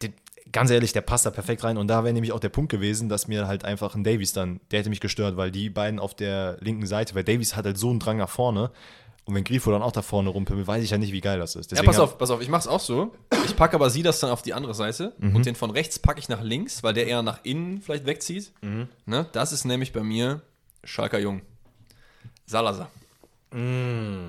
der, 0.00 0.10
ganz 0.50 0.70
ehrlich, 0.70 0.92
der 0.92 1.02
passt 1.02 1.26
da 1.26 1.30
perfekt 1.30 1.64
rein. 1.64 1.76
Und 1.76 1.88
da 1.88 2.04
wäre 2.04 2.14
nämlich 2.14 2.32
auch 2.32 2.40
der 2.40 2.48
Punkt 2.48 2.70
gewesen, 2.70 3.08
dass 3.08 3.28
mir 3.28 3.46
halt 3.46 3.64
einfach 3.64 3.94
ein 3.94 4.04
Davies 4.04 4.32
dann, 4.32 4.60
der 4.70 4.80
hätte 4.80 4.90
mich 4.90 5.00
gestört, 5.00 5.36
weil 5.36 5.50
die 5.50 5.68
beiden 5.68 5.98
auf 5.98 6.14
der 6.14 6.56
linken 6.60 6.86
Seite, 6.86 7.14
weil 7.14 7.24
Davies 7.24 7.56
hat 7.56 7.66
halt 7.66 7.76
so 7.76 7.90
einen 7.90 8.00
Drang 8.00 8.16
nach 8.16 8.30
vorne. 8.30 8.70
Und 9.26 9.34
wenn 9.34 9.44
Grifo 9.44 9.70
dann 9.70 9.80
auch 9.82 9.92
da 9.92 10.02
vorne 10.02 10.28
rumpimmelt, 10.28 10.66
weiß 10.66 10.84
ich 10.84 10.90
ja 10.90 10.98
nicht, 10.98 11.12
wie 11.12 11.20
geil 11.22 11.38
das 11.38 11.56
ist. 11.56 11.70
Ja, 11.70 11.76
Deswegen 11.76 11.86
pass 11.86 11.96
hab- 11.96 12.04
auf, 12.04 12.18
pass 12.18 12.30
auf, 12.30 12.42
ich 12.42 12.48
mach's 12.48 12.66
auch 12.66 12.80
so. 12.80 13.14
Ich 13.46 13.56
packe 13.56 13.74
aber 13.74 13.88
Silas 13.88 14.20
dann 14.20 14.30
auf 14.30 14.42
die 14.42 14.52
andere 14.52 14.74
Seite 14.74 15.12
und 15.18 15.46
den 15.46 15.54
von 15.54 15.70
rechts 15.70 15.98
packe 15.98 16.20
ich 16.20 16.28
nach 16.28 16.42
links, 16.42 16.82
weil 16.82 16.92
der 16.94 17.06
eher 17.06 17.22
nach 17.22 17.40
innen 17.42 17.80
vielleicht 17.80 18.04
wegzieht. 18.06 18.52
Ne? 19.06 19.26
Das 19.32 19.52
ist 19.52 19.64
nämlich 19.64 19.92
bei 19.94 20.02
mir 20.02 20.42
Schalker 20.84 21.18
Jung. 21.18 21.40
Salazar. 22.46 22.90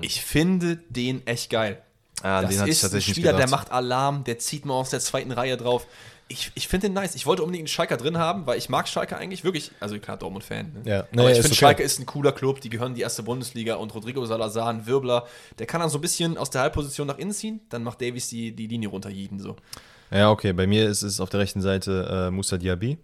Ich 0.00 0.22
finde 0.22 0.76
den 0.88 1.26
echt 1.26 1.50
geil. 1.50 1.82
Ah, 2.22 2.40
Das 2.42 2.50
den 2.50 2.62
ich 2.64 2.68
ist 2.70 2.78
ein 2.78 2.82
tatsächlich 2.82 3.08
nicht 3.08 3.16
Spieler, 3.26 3.36
der 3.36 3.48
macht 3.50 3.70
Alarm, 3.72 4.24
der 4.24 4.38
zieht 4.38 4.64
mal 4.64 4.74
aus 4.74 4.90
der 4.90 5.00
zweiten 5.00 5.32
Reihe 5.32 5.56
drauf. 5.56 5.86
Ich, 6.28 6.50
ich 6.54 6.66
finde 6.66 6.88
den 6.88 6.94
nice. 6.94 7.14
Ich 7.14 7.24
wollte 7.24 7.42
unbedingt 7.42 7.62
einen 7.62 7.68
Schalker 7.68 7.96
drin 7.96 8.18
haben, 8.18 8.46
weil 8.46 8.58
ich 8.58 8.68
mag 8.68 8.88
Schalke 8.88 9.16
eigentlich 9.16 9.44
wirklich. 9.44 9.70
Also 9.78 9.98
klar, 9.98 10.16
Dortmund-Fan. 10.16 10.72
Ne? 10.72 10.90
Ja. 10.90 11.00
Aber 11.00 11.08
Nee, 11.12 11.22
ich 11.24 11.30
ist 11.30 11.36
finde, 11.36 11.48
okay. 11.48 11.54
Schalke 11.54 11.82
ist 11.84 12.00
ein 12.00 12.06
cooler 12.06 12.32
Club. 12.32 12.60
Die 12.60 12.68
gehören 12.68 12.88
in 12.88 12.94
die 12.96 13.02
erste 13.02 13.22
Bundesliga 13.22 13.76
und 13.76 13.94
Rodrigo 13.94 14.24
Salazar, 14.26 14.68
ein 14.68 14.86
Wirbler, 14.86 15.26
der 15.58 15.66
kann 15.66 15.80
dann 15.80 15.90
so 15.90 15.98
ein 15.98 16.00
bisschen 16.00 16.36
aus 16.36 16.50
der 16.50 16.62
Halbposition 16.62 17.06
nach 17.06 17.18
innen 17.18 17.32
ziehen. 17.32 17.60
Dann 17.68 17.84
macht 17.84 18.00
Davies 18.02 18.28
die, 18.28 18.52
die 18.52 18.66
Linie 18.66 18.88
runterjieden. 18.88 19.38
So. 19.38 19.56
Ja, 20.10 20.30
okay. 20.30 20.52
Bei 20.52 20.66
mir 20.66 20.88
ist 20.88 21.02
es 21.02 21.20
auf 21.20 21.28
der 21.30 21.40
rechten 21.40 21.60
Seite 21.60 22.26
äh, 22.26 22.30
Musa 22.30 22.58
Diaby. 22.58 22.98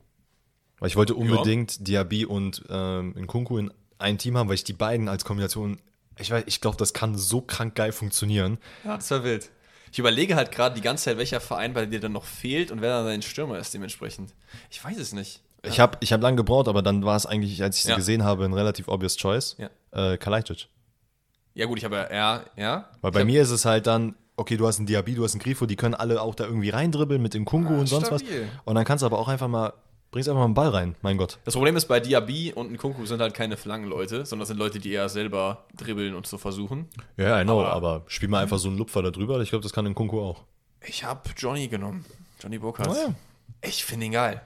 Weil 0.81 0.89
ich 0.89 0.97
wollte 0.97 1.15
unbedingt 1.15 1.87
Diaby 1.87 2.25
und 2.25 2.65
ähm, 2.69 3.15
Nkunku 3.17 3.57
in 3.57 3.71
ein 3.99 4.19
Team 4.19 4.37
haben, 4.37 4.49
weil 4.49 4.57
ich 4.57 4.65
die 4.65 4.73
beiden 4.73 5.09
als 5.09 5.25
Kombination, 5.25 5.79
ich 6.19 6.33
weiß, 6.33 6.43
ich 6.47 6.61
glaube, 6.61 6.77
das 6.77 6.93
kann 6.93 7.17
so 7.17 7.41
krank 7.41 7.77
geil 7.77 7.93
funktionieren. 7.93 8.59
Ja, 8.85 8.97
das 8.97 9.09
war 9.13 9.23
wild. 9.23 9.49
Ich 9.93 9.99
überlege 9.99 10.35
halt 10.37 10.51
gerade 10.51 10.75
die 10.75 10.81
ganze 10.81 11.05
Zeit, 11.05 11.19
welcher 11.19 11.39
Verein 11.41 11.75
bei 11.75 11.85
dir 11.87 12.01
dann 12.01 12.13
noch 12.13 12.25
fehlt 12.25 12.71
und 12.71 12.81
wer 12.81 12.97
dann 12.97 13.07
dein 13.07 13.23
Stürmer 13.23 13.59
ist 13.59 13.73
dementsprechend. 13.75 14.33
Ich 14.71 14.83
weiß 14.83 14.97
es 14.99 15.13
nicht. 15.13 15.43
Ich 15.65 15.79
habe 15.79 15.99
ich 16.01 16.13
hab 16.13 16.21
lange 16.23 16.37
gebraucht, 16.39 16.67
aber 16.67 16.83
dann 16.83 17.05
war 17.05 17.15
es 17.15 17.27
eigentlich, 17.27 17.63
als 17.63 17.77
ich 17.77 17.83
sie 17.85 17.91
Ja. 17.91 17.97
gesehen 17.97 18.25
habe, 18.25 18.45
ein 18.45 18.53
relativ 18.55 18.89
obvious 18.89 19.17
choice. 19.17 19.57
Ja. 19.59 19.69
Äh, 20.13 20.17
Kalajdzic. 20.17 20.67
Ja, 21.55 21.67
gut, 21.67 21.79
ich 21.79 21.85
habe 21.85 21.97
ja, 21.97 22.13
ja, 22.13 22.45
ja. 22.57 22.89
Weil 23.03 23.13
bei 23.13 23.25
mir 23.25 23.43
ist 23.43 23.51
es 23.51 23.65
halt 23.67 23.87
dann, 23.87 24.15
okay, 24.37 24.57
du 24.57 24.67
hast 24.67 24.79
einen 24.79 24.87
Diaby, 24.87 25.15
du 25.15 25.23
hast 25.25 25.35
einen 25.35 25.43
Grifo, 25.43 25.67
die 25.67 25.77
können 25.77 25.95
alle 25.95 26.21
auch 26.23 26.35
da 26.35 26.45
irgendwie 26.45 26.71
reindribbeln 26.71 27.21
mit 27.21 27.35
dem 27.35 27.45
Kungu 27.45 27.75
Ah, 27.75 27.81
und 27.81 27.87
sonst 27.87 28.11
was. 28.11 28.23
stabil. 28.23 28.49
Und 28.65 28.75
dann 28.75 28.85
kannst 28.87 29.03
du 29.03 29.07
aber 29.07 29.19
auch 29.19 29.29
einfach 29.29 29.49
mal 29.49 29.75
Bringst 30.13 30.29
einfach 30.29 30.41
mal 30.41 30.45
einen 30.45 30.55
Ball 30.55 30.69
rein, 30.69 30.95
mein 31.03 31.17
Gott. 31.17 31.39
Das 31.45 31.55
Problem 31.55 31.75
ist, 31.75 31.87
bei 31.87 31.99
Diaby 31.99 32.53
und 32.53 32.71
Nkunku 32.71 33.07
sind 33.07 33.21
halt 33.23 33.33
keine 33.35 33.57
Flankenleute, 33.57 34.27
sondern 34.27 34.41
das 34.41 34.49
sind 34.49 34.59
Leute, 34.59 34.79
die 34.79 34.93
eher 34.93 35.09
selber 35.09 35.65
dribbeln 35.75 36.15
und 36.15 36.27
so 36.27 36.37
versuchen. 36.39 36.87
Ja, 37.17 37.41
I 37.41 37.45
know, 37.45 37.61
Aber- 37.63 37.73
aber, 37.73 38.03
spiel 38.09 38.29
mal 38.29 38.43
einfach 38.43 38.59
so 38.59 38.69
einen 38.69 38.77
Lupfer 38.79 39.03
da 39.03 39.11
drüber. 39.11 39.41
Ich 39.41 39.49
glaube, 39.49 39.63
das 39.63 39.73
kann 39.73 39.87
in 39.87 39.95
Kunku 39.95 40.21
auch. 40.21 40.43
Ich 40.87 41.03
habe 41.03 41.23
Johnny 41.37 41.67
genommen. 41.67 42.05
Johnny 42.43 42.59
Burkhardt. 42.59 42.91
Ah, 42.91 42.95
ja. 43.09 43.15
Ich 43.67 43.85
finde 43.85 44.07
ihn 44.07 44.13
geil. 44.13 44.43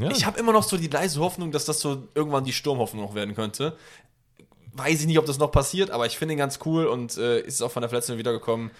Ja. 0.00 0.10
Ich 0.10 0.24
habe 0.24 0.38
immer 0.40 0.52
noch 0.52 0.62
so 0.62 0.78
die 0.78 0.86
leise 0.88 1.20
Hoffnung, 1.20 1.52
dass 1.52 1.66
das 1.66 1.80
so 1.80 2.08
irgendwann 2.14 2.44
die 2.44 2.52
Sturmhoffnung 2.54 3.04
noch 3.04 3.14
werden 3.14 3.34
könnte. 3.34 3.76
Weiß 4.72 5.00
ich 5.02 5.06
nicht, 5.06 5.18
ob 5.18 5.26
das 5.26 5.36
noch 5.38 5.52
passiert, 5.52 5.90
aber 5.90 6.06
ich 6.06 6.16
finde 6.16 6.32
ihn 6.34 6.38
ganz 6.38 6.58
cool 6.64 6.86
und 6.86 7.18
äh, 7.18 7.40
ist 7.40 7.60
auch 7.60 7.70
von 7.70 7.82
der 7.82 7.90
Verletzung 7.90 8.16
wiedergekommen. 8.16 8.70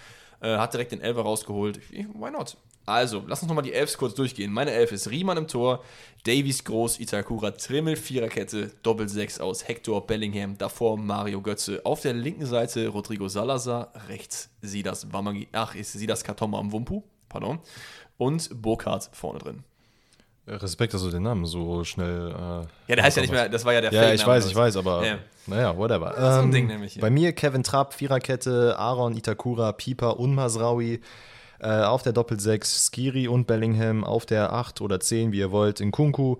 Äh, 0.41 0.57
hat 0.57 0.73
direkt 0.73 0.91
den 0.93 1.01
Elfer 1.01 1.21
rausgeholt. 1.21 1.79
Why 1.91 2.31
not? 2.31 2.57
Also, 2.85 3.23
lass 3.27 3.41
uns 3.41 3.47
nochmal 3.47 3.63
die 3.63 3.73
Elfs 3.73 3.97
kurz 3.97 4.13
durchgehen. 4.13 4.51
Meine 4.51 4.71
Elf 4.71 4.91
ist 4.91 5.09
Riemann 5.09 5.37
im 5.37 5.47
Tor, 5.47 5.83
Davies 6.25 6.63
Groß, 6.65 6.99
Itakura, 6.99 7.51
Trimmel, 7.51 7.95
Viererkette, 7.95 8.71
Doppel-Sechs 8.83 9.39
aus 9.39 9.67
Hector, 9.67 10.05
Bellingham, 10.05 10.57
davor 10.57 10.97
Mario 10.97 11.41
Götze. 11.41 11.81
Auf 11.85 12.01
der 12.01 12.13
linken 12.13 12.45
Seite 12.45 12.87
Rodrigo 12.89 13.27
Salazar, 13.29 13.91
rechts 14.09 14.49
Sidas 14.61 15.11
Wamagi, 15.13 15.47
ach, 15.53 15.75
ist 15.75 15.93
Sidas 15.93 16.23
Katoma 16.23 16.59
am 16.59 16.71
Wumpu, 16.73 17.03
pardon. 17.29 17.59
Und 18.17 18.49
Burkhardt 18.61 19.09
vorne 19.13 19.39
drin. 19.39 19.63
Respekt, 20.45 20.93
dass 20.93 21.01
du 21.03 21.09
den 21.09 21.23
Namen 21.23 21.45
so 21.45 21.85
schnell. 21.85 22.31
Äh, 22.31 22.67
Ja, 22.89 22.95
der 22.97 23.03
heißt 23.03 23.15
ja 23.15 23.21
nicht 23.21 23.31
mehr, 23.31 23.47
das 23.47 23.63
war 23.63 23.73
ja 23.73 23.79
der 23.79 23.93
Ja, 23.93 24.13
ich 24.13 24.27
weiß, 24.27 24.45
ich 24.47 24.55
weiß, 24.55 24.75
aber 24.75 25.05
Ja. 25.05 25.17
naja, 25.47 25.77
whatever. 25.77 26.13
so 26.17 26.21
ein 26.39 26.43
Ähm, 26.45 26.51
Ding 26.51 26.67
nämlich 26.67 26.93
hier. 26.93 27.01
Bei 27.01 27.09
mir 27.09 27.31
Kevin 27.31 27.63
Trapp, 27.63 27.93
Viererkette, 27.93 28.77
Aaron, 28.77 29.15
Itakura, 29.15 29.71
Pieper 29.71 30.19
und 30.19 30.35
Masraui. 30.35 30.99
Äh, 31.63 31.83
auf 31.83 32.03
der 32.03 32.11
Doppel-6 32.13 32.65
Skiri 32.91 33.27
und 33.29 33.47
Bellingham, 33.47 34.03
auf 34.03 34.25
der 34.25 34.51
8 34.51 34.81
oder 34.81 34.99
10, 34.99 35.31
wie 35.31 35.39
ihr 35.39 35.51
wollt, 35.51 35.79
in 35.79 35.91
Kunku. 35.91 36.37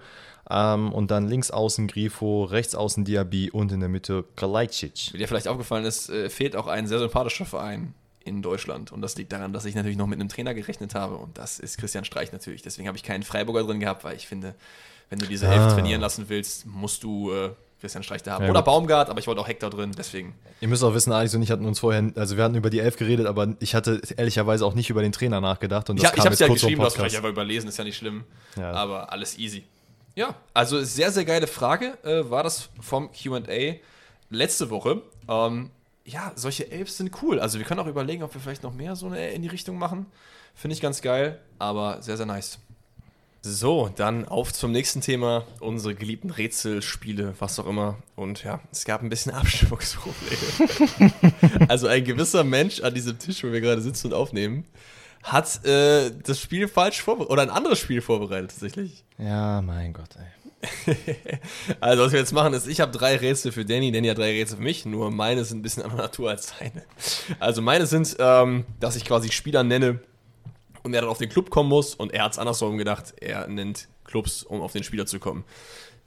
Ähm, 0.49 0.91
und 0.91 1.11
dann 1.11 1.29
links 1.29 1.49
außen 1.49 1.87
Grifo, 1.87 2.43
rechts 2.43 2.75
außen 2.75 3.05
Diaby 3.05 3.49
und 3.49 3.71
in 3.71 3.79
der 3.79 3.87
Mitte 3.87 4.25
Kalajdzic. 4.35 5.13
Wie 5.13 5.17
dir 5.17 5.27
vielleicht 5.29 5.47
aufgefallen 5.47 5.85
ist, 5.85 6.09
äh, 6.09 6.29
fehlt 6.29 6.55
auch 6.57 6.67
ein 6.67 6.87
sehr 6.87 6.99
sympathischer 6.99 7.45
Verein 7.45 7.93
in 8.25 8.41
Deutschland. 8.41 8.91
Und 8.91 9.01
das 9.01 9.15
liegt 9.15 9.31
daran, 9.31 9.53
dass 9.53 9.63
ich 9.65 9.75
natürlich 9.75 9.97
noch 9.97 10.07
mit 10.07 10.19
einem 10.19 10.27
Trainer 10.29 10.53
gerechnet 10.53 10.95
habe. 10.95 11.15
Und 11.15 11.37
das 11.37 11.59
ist 11.59 11.77
Christian 11.77 12.03
Streich 12.03 12.33
natürlich. 12.33 12.61
Deswegen 12.61 12.87
habe 12.89 12.97
ich 12.97 13.03
keinen 13.03 13.23
Freiburger 13.23 13.63
drin 13.63 13.79
gehabt, 13.79 14.03
weil 14.03 14.15
ich 14.17 14.27
finde, 14.27 14.55
wenn 15.09 15.19
du 15.19 15.25
diese 15.25 15.47
Elf 15.47 15.61
Ah. 15.61 15.73
trainieren 15.73 16.01
lassen 16.01 16.25
willst, 16.27 16.65
musst 16.65 17.03
du 17.03 17.31
äh, 17.31 17.51
Christian 17.83 18.01
Streich 18.01 18.23
da 18.23 18.31
haben. 18.35 18.45
Ja, 18.45 18.49
Oder 18.49 18.61
gut. 18.61 18.65
Baumgart, 18.67 19.09
aber 19.09 19.19
ich 19.19 19.27
wollte 19.27 19.41
auch 19.41 19.47
Hector 19.49 19.69
drin, 19.69 19.91
deswegen. 19.97 20.33
Ihr 20.61 20.69
müsst 20.69 20.81
auch 20.85 20.93
wissen, 20.93 21.11
Alex 21.11 21.35
und 21.35 21.41
ich 21.43 21.51
hatten 21.51 21.65
uns 21.65 21.79
vorher, 21.79 22.11
also 22.15 22.37
wir 22.37 22.43
hatten 22.45 22.55
über 22.55 22.69
die 22.69 22.79
Elf 22.79 22.95
geredet, 22.95 23.25
aber 23.27 23.49
ich 23.59 23.75
hatte 23.75 24.01
ehrlicherweise 24.15 24.65
auch 24.65 24.73
nicht 24.73 24.89
über 24.89 25.01
den 25.01 25.11
Trainer 25.11 25.41
nachgedacht. 25.41 25.89
Und 25.89 25.97
Ich, 25.97 26.03
das 26.03 26.11
hab- 26.13 26.17
ich 26.17 26.23
habe 26.25 26.33
es 26.33 26.39
ja 26.39 26.47
geschrieben, 26.47 26.81
hast 26.81 26.93
Podcast. 26.93 26.95
vielleicht 26.95 27.15
einfach 27.17 27.29
überlesen, 27.29 27.67
ist 27.67 27.77
ja 27.77 27.83
nicht 27.83 27.97
schlimm. 27.97 28.23
Ja. 28.55 28.71
Aber 28.71 29.11
alles 29.11 29.37
easy. 29.37 29.65
Ja, 30.15 30.35
also 30.53 30.81
sehr, 30.81 31.11
sehr 31.11 31.25
geile 31.25 31.47
Frage 31.47 31.97
äh, 32.03 32.29
war 32.29 32.43
das 32.43 32.69
vom 32.79 33.09
QA 33.11 33.73
letzte 34.29 34.69
Woche. 34.69 35.01
Ähm, 35.27 35.69
ja, 36.05 36.31
solche 36.35 36.71
Elves 36.71 36.97
sind 36.97 37.11
cool. 37.21 37.39
Also 37.39 37.59
wir 37.59 37.65
können 37.65 37.79
auch 37.81 37.87
überlegen, 37.87 38.23
ob 38.23 38.33
wir 38.33 38.39
vielleicht 38.41 38.63
noch 38.63 38.73
mehr 38.73 38.95
so 38.95 39.07
eine 39.07 39.31
in 39.31 39.41
die 39.41 39.47
Richtung 39.49 39.77
machen. 39.77 40.05
Finde 40.55 40.75
ich 40.75 40.81
ganz 40.81 41.01
geil, 41.01 41.39
aber 41.59 42.01
sehr, 42.01 42.15
sehr 42.17 42.25
nice. 42.27 42.59
So, 43.45 43.89
dann 43.93 44.25
auf 44.25 44.53
zum 44.53 44.71
nächsten 44.71 45.01
Thema. 45.01 45.43
Unsere 45.59 45.93
geliebten 45.95 46.29
Rätselspiele, 46.29 47.33
was 47.39 47.59
auch 47.59 47.67
immer. 47.67 47.97
Und 48.15 48.45
ja, 48.45 48.61
es 48.71 48.85
gab 48.85 49.03
ein 49.03 49.09
bisschen 49.09 49.31
Abstimmungsprobleme. 49.33 51.11
also 51.67 51.87
ein 51.87 52.05
gewisser 52.05 52.45
Mensch 52.45 52.79
an 52.81 52.93
diesem 52.93 53.19
Tisch, 53.19 53.43
wo 53.43 53.51
wir 53.51 53.59
gerade 53.59 53.81
sitzen 53.81 54.07
und 54.07 54.13
aufnehmen, 54.13 54.63
hat 55.23 55.65
äh, 55.65 56.11
das 56.23 56.39
Spiel 56.39 56.69
falsch 56.69 57.01
vorbereitet. 57.01 57.33
Oder 57.33 57.41
ein 57.41 57.49
anderes 57.49 57.79
Spiel 57.79 58.01
vorbereitet 58.01 58.51
tatsächlich. 58.51 59.03
Ja, 59.17 59.61
mein 59.61 59.91
Gott, 59.91 60.15
ey. 60.15 60.23
Also, 61.81 62.05
was 62.05 62.13
wir 62.13 62.19
jetzt 62.19 62.31
machen, 62.31 62.53
ist, 62.53 62.65
ich 62.65 62.79
habe 62.79 62.97
drei 62.97 63.17
Rätsel 63.17 63.51
für 63.51 63.65
Danny, 63.65 63.91
Danny 63.91 64.07
hat 64.07 64.19
drei 64.19 64.31
Rätsel 64.31 64.55
für 64.55 64.63
mich, 64.63 64.85
nur 64.85 65.11
meine 65.11 65.43
sind 65.43 65.59
ein 65.59 65.63
bisschen 65.63 65.83
anderer 65.83 66.03
Natur 66.03 66.29
als 66.29 66.53
seine. 66.57 66.83
Also, 67.41 67.61
meine 67.61 67.87
sind, 67.87 68.15
ähm, 68.19 68.63
dass 68.79 68.95
ich 68.95 69.03
quasi 69.03 69.33
Spieler 69.33 69.63
nenne 69.63 69.99
und 70.83 70.93
er 70.93 71.01
dann 71.01 71.09
auf 71.09 71.17
den 71.17 71.29
Club 71.29 71.49
kommen 71.49 71.69
muss 71.69 71.95
und 71.95 72.13
er 72.13 72.23
hat 72.23 72.33
es 72.33 72.39
andersrum 72.39 72.77
gedacht, 72.77 73.13
er 73.19 73.47
nennt 73.47 73.87
Clubs, 74.03 74.43
um 74.43 74.61
auf 74.61 74.73
den 74.73 74.83
Spieler 74.83 75.05
zu 75.05 75.19
kommen. 75.19 75.43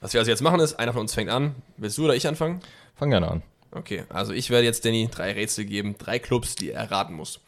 Was 0.00 0.12
wir 0.12 0.20
also 0.20 0.30
jetzt 0.30 0.42
machen 0.42 0.60
ist, 0.60 0.74
einer 0.74 0.92
von 0.92 1.02
uns 1.02 1.14
fängt 1.14 1.30
an. 1.30 1.54
Willst 1.76 1.98
du 1.98 2.04
oder 2.04 2.14
ich 2.14 2.26
anfangen? 2.28 2.60
Fang 2.94 3.10
gerne 3.10 3.28
an. 3.28 3.42
Okay, 3.72 4.04
also 4.08 4.32
ich 4.32 4.50
werde 4.50 4.64
jetzt 4.64 4.84
Danny 4.84 5.08
drei 5.10 5.32
Rätsel 5.32 5.64
geben, 5.64 5.96
drei 5.98 6.18
Clubs, 6.18 6.54
die 6.54 6.70
er 6.70 6.90
raten 6.90 7.14
muss. 7.14 7.40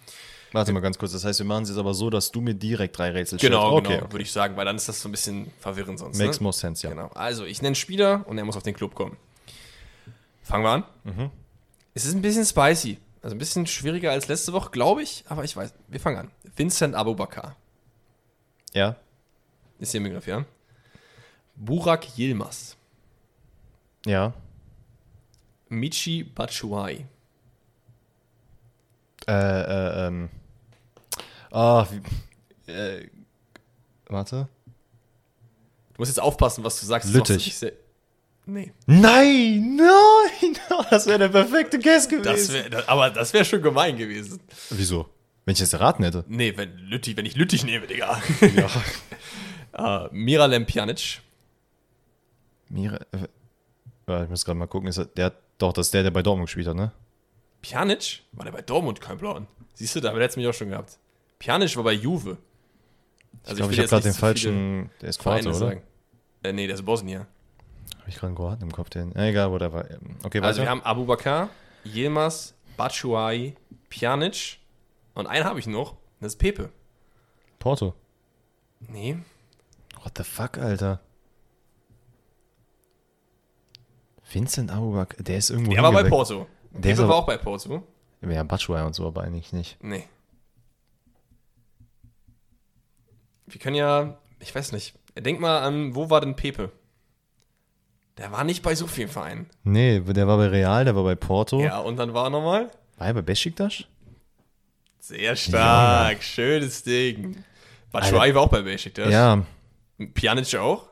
Warte 0.52 0.72
mal 0.72 0.80
ganz 0.80 0.98
kurz, 0.98 1.12
das 1.12 1.24
heißt, 1.24 1.38
wir 1.40 1.46
machen 1.46 1.64
es 1.64 1.68
jetzt 1.68 1.78
aber 1.78 1.92
so, 1.92 2.08
dass 2.08 2.30
du 2.30 2.40
mir 2.40 2.54
direkt 2.54 2.96
drei 2.96 3.10
Rätsel 3.10 3.38
stellst. 3.38 3.42
Genau, 3.42 3.76
okay. 3.76 3.98
genau, 3.98 4.12
würde 4.12 4.22
ich 4.22 4.32
sagen, 4.32 4.56
weil 4.56 4.64
dann 4.64 4.76
ist 4.76 4.88
das 4.88 5.00
so 5.00 5.08
ein 5.08 5.12
bisschen 5.12 5.50
verwirrend 5.58 5.98
sonst. 5.98 6.18
Makes 6.18 6.40
ne? 6.40 6.44
more 6.44 6.52
sense, 6.54 6.86
ja. 6.86 6.92
Genau. 6.92 7.10
Also, 7.14 7.44
ich 7.44 7.60
nenne 7.60 7.76
Spieler 7.76 8.24
und 8.26 8.38
er 8.38 8.44
muss 8.44 8.56
auf 8.56 8.62
den 8.62 8.74
Club 8.74 8.94
kommen. 8.94 9.16
Fangen 10.42 10.64
wir 10.64 10.70
an. 10.70 10.84
Mhm. 11.04 11.30
Es 11.92 12.06
ist 12.06 12.14
ein 12.14 12.22
bisschen 12.22 12.46
spicy. 12.46 12.98
Also 13.22 13.34
ein 13.34 13.38
bisschen 13.38 13.66
schwieriger 13.66 14.12
als 14.12 14.28
letzte 14.28 14.52
Woche, 14.52 14.70
glaube 14.70 15.02
ich, 15.02 15.24
aber 15.28 15.44
ich 15.44 15.56
weiß. 15.56 15.74
Wir 15.88 16.00
fangen 16.00 16.18
an. 16.18 16.30
Vincent 16.56 16.94
Abubakar. 16.94 17.56
Ja. 18.74 18.96
Ist 19.78 19.92
hier 19.92 19.98
im 19.98 20.04
Begriff, 20.04 20.26
ja? 20.26 20.44
Burak 21.56 22.16
Yilmaz. 22.16 22.76
Ja. 24.06 24.32
Michi 25.68 26.22
Batshuayi. 26.22 27.06
Äh, 29.26 29.32
äh, 29.32 30.06
ähm. 30.06 30.30
Ah, 31.50 31.86
wie, 31.90 32.72
äh, 32.72 33.08
warte. 34.06 34.48
Du 35.94 36.02
musst 36.02 36.10
jetzt 36.10 36.20
aufpassen, 36.20 36.64
was 36.64 36.80
du 36.80 36.86
sagst. 36.86 37.12
Lüttich. 37.12 37.58
Du 37.58 37.72
Nee. 38.48 38.72
Nein, 38.86 39.76
nein, 39.76 40.56
das 40.88 41.06
wäre 41.06 41.18
der 41.18 41.28
perfekte 41.28 41.78
Guess 41.78 42.08
gewesen. 42.08 42.24
Das 42.24 42.50
wär, 42.50 42.88
aber 42.88 43.10
das 43.10 43.34
wäre 43.34 43.44
schon 43.44 43.60
gemein 43.60 43.98
gewesen. 43.98 44.40
Wieso? 44.70 45.06
Wenn 45.44 45.52
ich 45.52 45.58
das 45.58 45.74
erraten 45.74 46.02
hätte. 46.02 46.24
Nee, 46.28 46.56
wenn, 46.56 46.78
Lüttich, 46.78 47.14
wenn 47.18 47.26
ich 47.26 47.36
Lüttich 47.36 47.62
nehme, 47.64 47.86
Digga. 47.86 48.22
Ja. 49.74 50.06
äh, 50.06 50.08
Miralem 50.12 50.64
Pjanic. 50.64 51.20
Mira, 52.70 52.98
äh, 53.12 54.22
ich 54.24 54.30
muss 54.30 54.46
gerade 54.46 54.58
mal 54.58 54.66
gucken. 54.66 54.88
Ist 54.88 54.96
er, 54.96 55.04
der, 55.04 55.34
doch, 55.58 55.74
das 55.74 55.88
ist 55.88 55.94
der, 55.94 56.04
der 56.04 56.10
bei 56.10 56.22
Dortmund 56.22 56.48
gespielt 56.48 56.68
hat, 56.68 56.76
ne? 56.76 56.92
Pjanic? 57.60 58.22
War 58.32 58.46
der 58.46 58.52
bei 58.52 58.62
Dortmund? 58.62 59.02
Kein 59.02 59.18
Plan. 59.18 59.46
Siehst 59.74 59.94
du, 59.94 60.00
da 60.00 60.10
hätte 60.12 60.24
es 60.24 60.36
mich 60.36 60.46
auch 60.46 60.54
schon 60.54 60.70
gehabt. 60.70 60.98
Pjanic 61.38 61.76
war 61.76 61.84
bei 61.84 61.92
Juve. 61.92 62.38
Ich 63.46 63.54
glaube, 63.54 63.70
will 63.70 63.74
ich 63.74 63.78
habe 63.80 63.88
gerade 63.88 64.02
den 64.04 64.14
falschen. 64.14 64.90
Der 65.02 65.10
ist 65.10 65.18
Kroate, 65.18 65.48
oder? 65.48 65.54
sagen. 65.54 65.82
Äh, 66.42 66.54
nee, 66.54 66.66
der 66.66 66.76
ist 66.76 66.84
Bosnier. 66.84 67.26
Habe 68.08 68.14
ich 68.14 68.20
gerade 68.20 68.28
einen 68.28 68.36
Kroaten 68.36 68.62
im 68.62 68.72
Kopf? 68.72 68.88
Den, 68.88 69.14
egal, 69.16 69.50
whatever. 69.52 69.84
Okay, 70.24 70.40
Also 70.40 70.60
weiter. 70.60 70.62
wir 70.62 70.70
haben 70.70 70.80
Abubakar, 70.80 71.50
Yilmaz, 71.84 72.54
Batshuayi, 72.78 73.54
Pjanic 73.90 74.60
und 75.12 75.26
einen 75.26 75.44
habe 75.44 75.58
ich 75.58 75.66
noch. 75.66 75.94
Das 76.18 76.32
ist 76.32 76.38
Pepe. 76.38 76.70
Porto. 77.58 77.92
Nee. 78.80 79.18
What 80.02 80.16
the 80.16 80.24
fuck, 80.24 80.56
Alter? 80.56 81.00
Vincent 84.32 84.70
Abubak, 84.70 85.14
der 85.22 85.36
ist 85.36 85.50
irgendwo 85.50 85.72
Der 85.72 85.82
war 85.82 85.92
bei. 85.92 86.04
Porto. 86.08 86.46
Der 86.72 86.78
Pepe 86.80 86.92
ist 86.92 86.98
war 87.00 87.04
aber- 87.04 87.16
auch 87.16 87.26
bei 87.26 87.36
Porto. 87.36 87.82
Ja, 88.22 88.42
Batshuayi 88.42 88.86
und 88.86 88.94
so, 88.94 89.06
aber 89.06 89.22
eigentlich 89.24 89.52
nicht. 89.52 89.76
Nee. 89.84 90.08
Wir 93.44 93.60
können 93.60 93.76
ja, 93.76 94.16
ich 94.40 94.54
weiß 94.54 94.72
nicht, 94.72 94.94
denk 95.14 95.40
mal 95.40 95.60
an, 95.60 95.94
wo 95.94 96.08
war 96.08 96.22
denn 96.22 96.36
Pepe? 96.36 96.72
Der 98.18 98.32
war 98.32 98.44
nicht 98.44 98.62
bei 98.62 98.74
so 98.74 98.86
vielen 98.86 99.08
Vereinen. 99.08 99.48
Nee, 99.62 100.00
der 100.00 100.26
war 100.26 100.36
bei 100.36 100.48
Real, 100.48 100.84
der 100.84 100.96
war 100.96 101.04
bei 101.04 101.14
Porto. 101.14 101.60
Ja, 101.60 101.78
und 101.78 101.96
dann 101.96 102.12
war 102.14 102.26
er 102.26 102.30
nochmal? 102.30 102.70
War 102.96 103.06
er 103.06 103.14
bei 103.14 103.22
Besiktas? 103.22 103.84
Sehr 104.98 105.36
stark, 105.36 106.22
schönes 106.22 106.82
Ding. 106.82 107.44
Batshuayi 107.92 108.34
war 108.34 108.42
auch 108.42 108.48
bei 108.48 108.62
Besiktas. 108.62 109.10
Ja, 109.10 109.42
Pjanic 110.14 110.54
auch. 110.56 110.88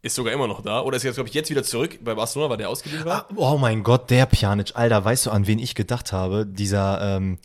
Ist 0.00 0.14
sogar 0.14 0.32
immer 0.32 0.46
noch 0.46 0.62
da. 0.62 0.80
Oder 0.82 0.96
ist 0.96 1.02
jetzt, 1.02 1.16
glaube 1.16 1.28
ich, 1.28 1.34
jetzt 1.34 1.50
wieder 1.50 1.64
zurück 1.64 1.98
bei 2.02 2.14
Barcelona, 2.14 2.50
weil 2.50 2.56
der 2.58 2.68
ausgeliehen 2.68 3.04
war. 3.04 3.26
Oh 3.34 3.58
mein 3.58 3.82
Gott, 3.82 4.08
der 4.10 4.26
Pjanic. 4.26 4.70
Alter, 4.74 5.04
weißt 5.04 5.26
du, 5.26 5.30
an 5.32 5.48
wen 5.48 5.58
ich 5.58 5.74
gedacht 5.74 6.12
habe? 6.12 6.46
Dieser, 6.46 7.16
ähm, 7.16 7.38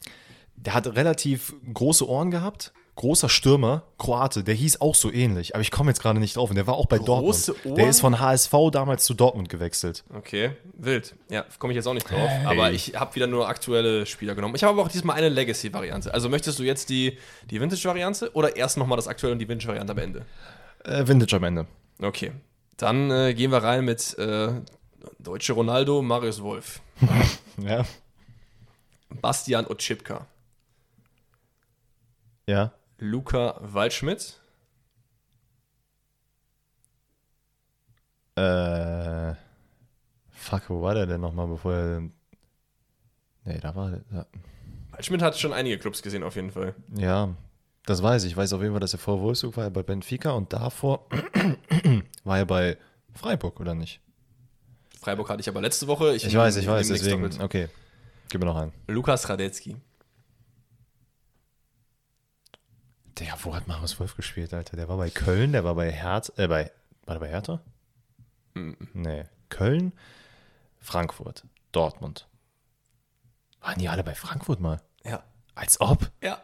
der 0.56 0.76
hat 0.76 0.88
relativ 0.96 1.54
große 1.74 2.08
Ohren 2.08 2.30
gehabt. 2.30 2.72
Großer 2.96 3.28
Stürmer, 3.28 3.84
Kroate, 3.98 4.44
der 4.44 4.54
hieß 4.54 4.80
auch 4.80 4.94
so 4.94 5.12
ähnlich, 5.12 5.56
aber 5.56 5.62
ich 5.64 5.72
komme 5.72 5.90
jetzt 5.90 6.00
gerade 6.02 6.20
nicht 6.20 6.36
drauf. 6.38 6.52
Und 6.52 6.58
der 6.58 6.68
war 6.68 6.76
auch 6.76 6.86
bei 6.86 7.00
Große 7.00 7.52
Dortmund. 7.54 7.66
Ohren? 7.66 7.76
Der 7.76 7.90
ist 7.90 8.02
von 8.02 8.20
HSV 8.20 8.54
damals 8.72 9.04
zu 9.06 9.16
Dortmund 9.16 9.50
gewechselt. 9.50 10.04
Okay, 10.14 10.52
wild. 10.78 11.16
Ja, 11.30 11.44
komme 11.58 11.74
ich 11.74 11.76
jetzt 11.76 11.88
auch 11.88 11.96
nicht 11.96 12.10
drauf. 12.10 12.30
Aber 12.46 12.72
ich 12.72 12.96
habe 12.96 13.16
wieder 13.16 13.26
nur 13.26 13.48
aktuelle 13.48 14.06
Spieler 14.06 14.36
genommen. 14.36 14.54
Ich 14.56 14.64
habe 14.64 14.74
aber 14.74 14.84
auch 14.84 14.92
diesmal 14.92 15.16
eine 15.16 15.30
Legacy-Variante. 15.30 16.14
Also 16.14 16.30
möchtest 16.30 16.60
du 16.60 16.64
jetzt 16.64 16.90
die, 16.90 17.18
die 17.50 17.60
Vintage-Variante 17.60 18.32
oder 18.36 18.56
erst 18.56 18.78
nochmal 18.78 18.98
das 18.98 19.08
aktuelle 19.08 19.34
und 19.34 19.40
die 19.40 19.50
Vintage-Variante 19.50 19.92
am 19.94 19.98
Ende? 19.98 20.26
Äh, 20.84 21.08
Vintage 21.08 21.36
am 21.36 21.44
Ende. 21.46 21.66
Okay. 22.00 22.32
Dann 22.78 23.10
äh, 23.10 23.34
gehen 23.34 23.52
wir 23.52 23.64
rein 23.64 23.86
mit 23.86 24.16
äh, 24.20 24.50
Deutsche 25.18 25.54
Ronaldo, 25.54 26.02
Marius 26.04 26.44
Wolf, 26.44 26.80
Ja. 27.58 27.86
Bastian 29.10 29.66
Otschipka, 29.68 30.28
Ja. 32.48 32.72
Luca 33.04 33.60
Waldschmidt, 33.60 34.40
Äh, 38.36 39.36
fuck, 40.32 40.70
wo 40.70 40.82
war 40.82 40.96
der 40.96 41.06
denn 41.06 41.22
nochmal, 41.22 41.48
bevor 41.48 41.74
er. 41.74 42.02
Nee, 43.46 43.60
da 43.62 43.76
war 43.76 43.92
der. 43.92 44.26
Waldschmidt 44.90 45.22
hat 45.22 45.38
schon 45.38 45.54
einige 45.54 45.78
Clubs 45.78 46.02
gesehen, 46.02 46.24
auf 46.24 46.36
jeden 46.36 46.50
Fall. 46.50 46.74
Ja, 46.96 47.36
das 47.86 48.02
weiß 48.02 48.24
ich. 48.24 48.32
Ich 48.32 48.38
weiß 48.38 48.54
auf 48.54 48.62
jeden 48.62 48.74
Fall, 48.74 48.80
dass 48.80 48.94
er 48.94 49.00
vor 49.00 49.22
Wolfsburg 49.22 49.58
war, 49.58 49.66
er 49.66 49.70
bei 49.70 49.84
Benfica 49.84 50.32
und 50.32 50.52
davor 50.52 51.06
war 52.24 52.38
er 52.40 52.46
bei 52.46 52.78
Freiburg, 53.14 53.60
oder 53.60 53.76
nicht? 53.76 54.00
Freiburg 55.00 55.30
hatte 55.30 55.42
ich 55.42 55.50
aber 55.50 55.62
letzte 55.62 55.86
Woche. 55.88 56.16
Ich, 56.16 56.36
weiß, 56.36 56.56
ich 56.56 56.68
weiß, 56.68 56.88
deswegen. 56.88 57.42
Okay, 57.42 57.68
gib 58.30 58.40
mir 58.40 58.48
noch 58.48 58.56
einen. 58.56 58.72
Lukas 58.88 59.30
Radetzky. 59.30 59.76
Der, 63.20 63.38
wo 63.44 63.56
hat 63.56 63.68
Marius 63.68 64.00
Wolf 64.00 64.16
gespielt, 64.16 64.54
Alter? 64.54 64.76
Der 64.76 64.90
war 64.90 64.98
bei 64.98 65.10
Köln, 65.10 65.52
der 65.52 65.64
war 65.64 65.76
bei 65.76 65.92
Hertha, 65.92 66.34
äh, 66.38 66.48
bei, 66.48 66.72
war 67.06 67.16
der 67.16 67.20
bei 67.20 67.30
Hertha? 67.30 67.62
Nee. 68.94 69.26
Köln, 69.50 69.94
Frankfurt, 70.80 71.44
Dortmund. 71.72 72.28
Waren 73.62 73.80
die 73.80 73.88
alle 73.90 74.04
bei 74.04 74.16
Frankfurt 74.16 74.60
mal? 74.60 74.82
Ja. 75.06 75.24
Als 75.56 75.80
ob? 75.80 76.10
Ja. 76.22 76.42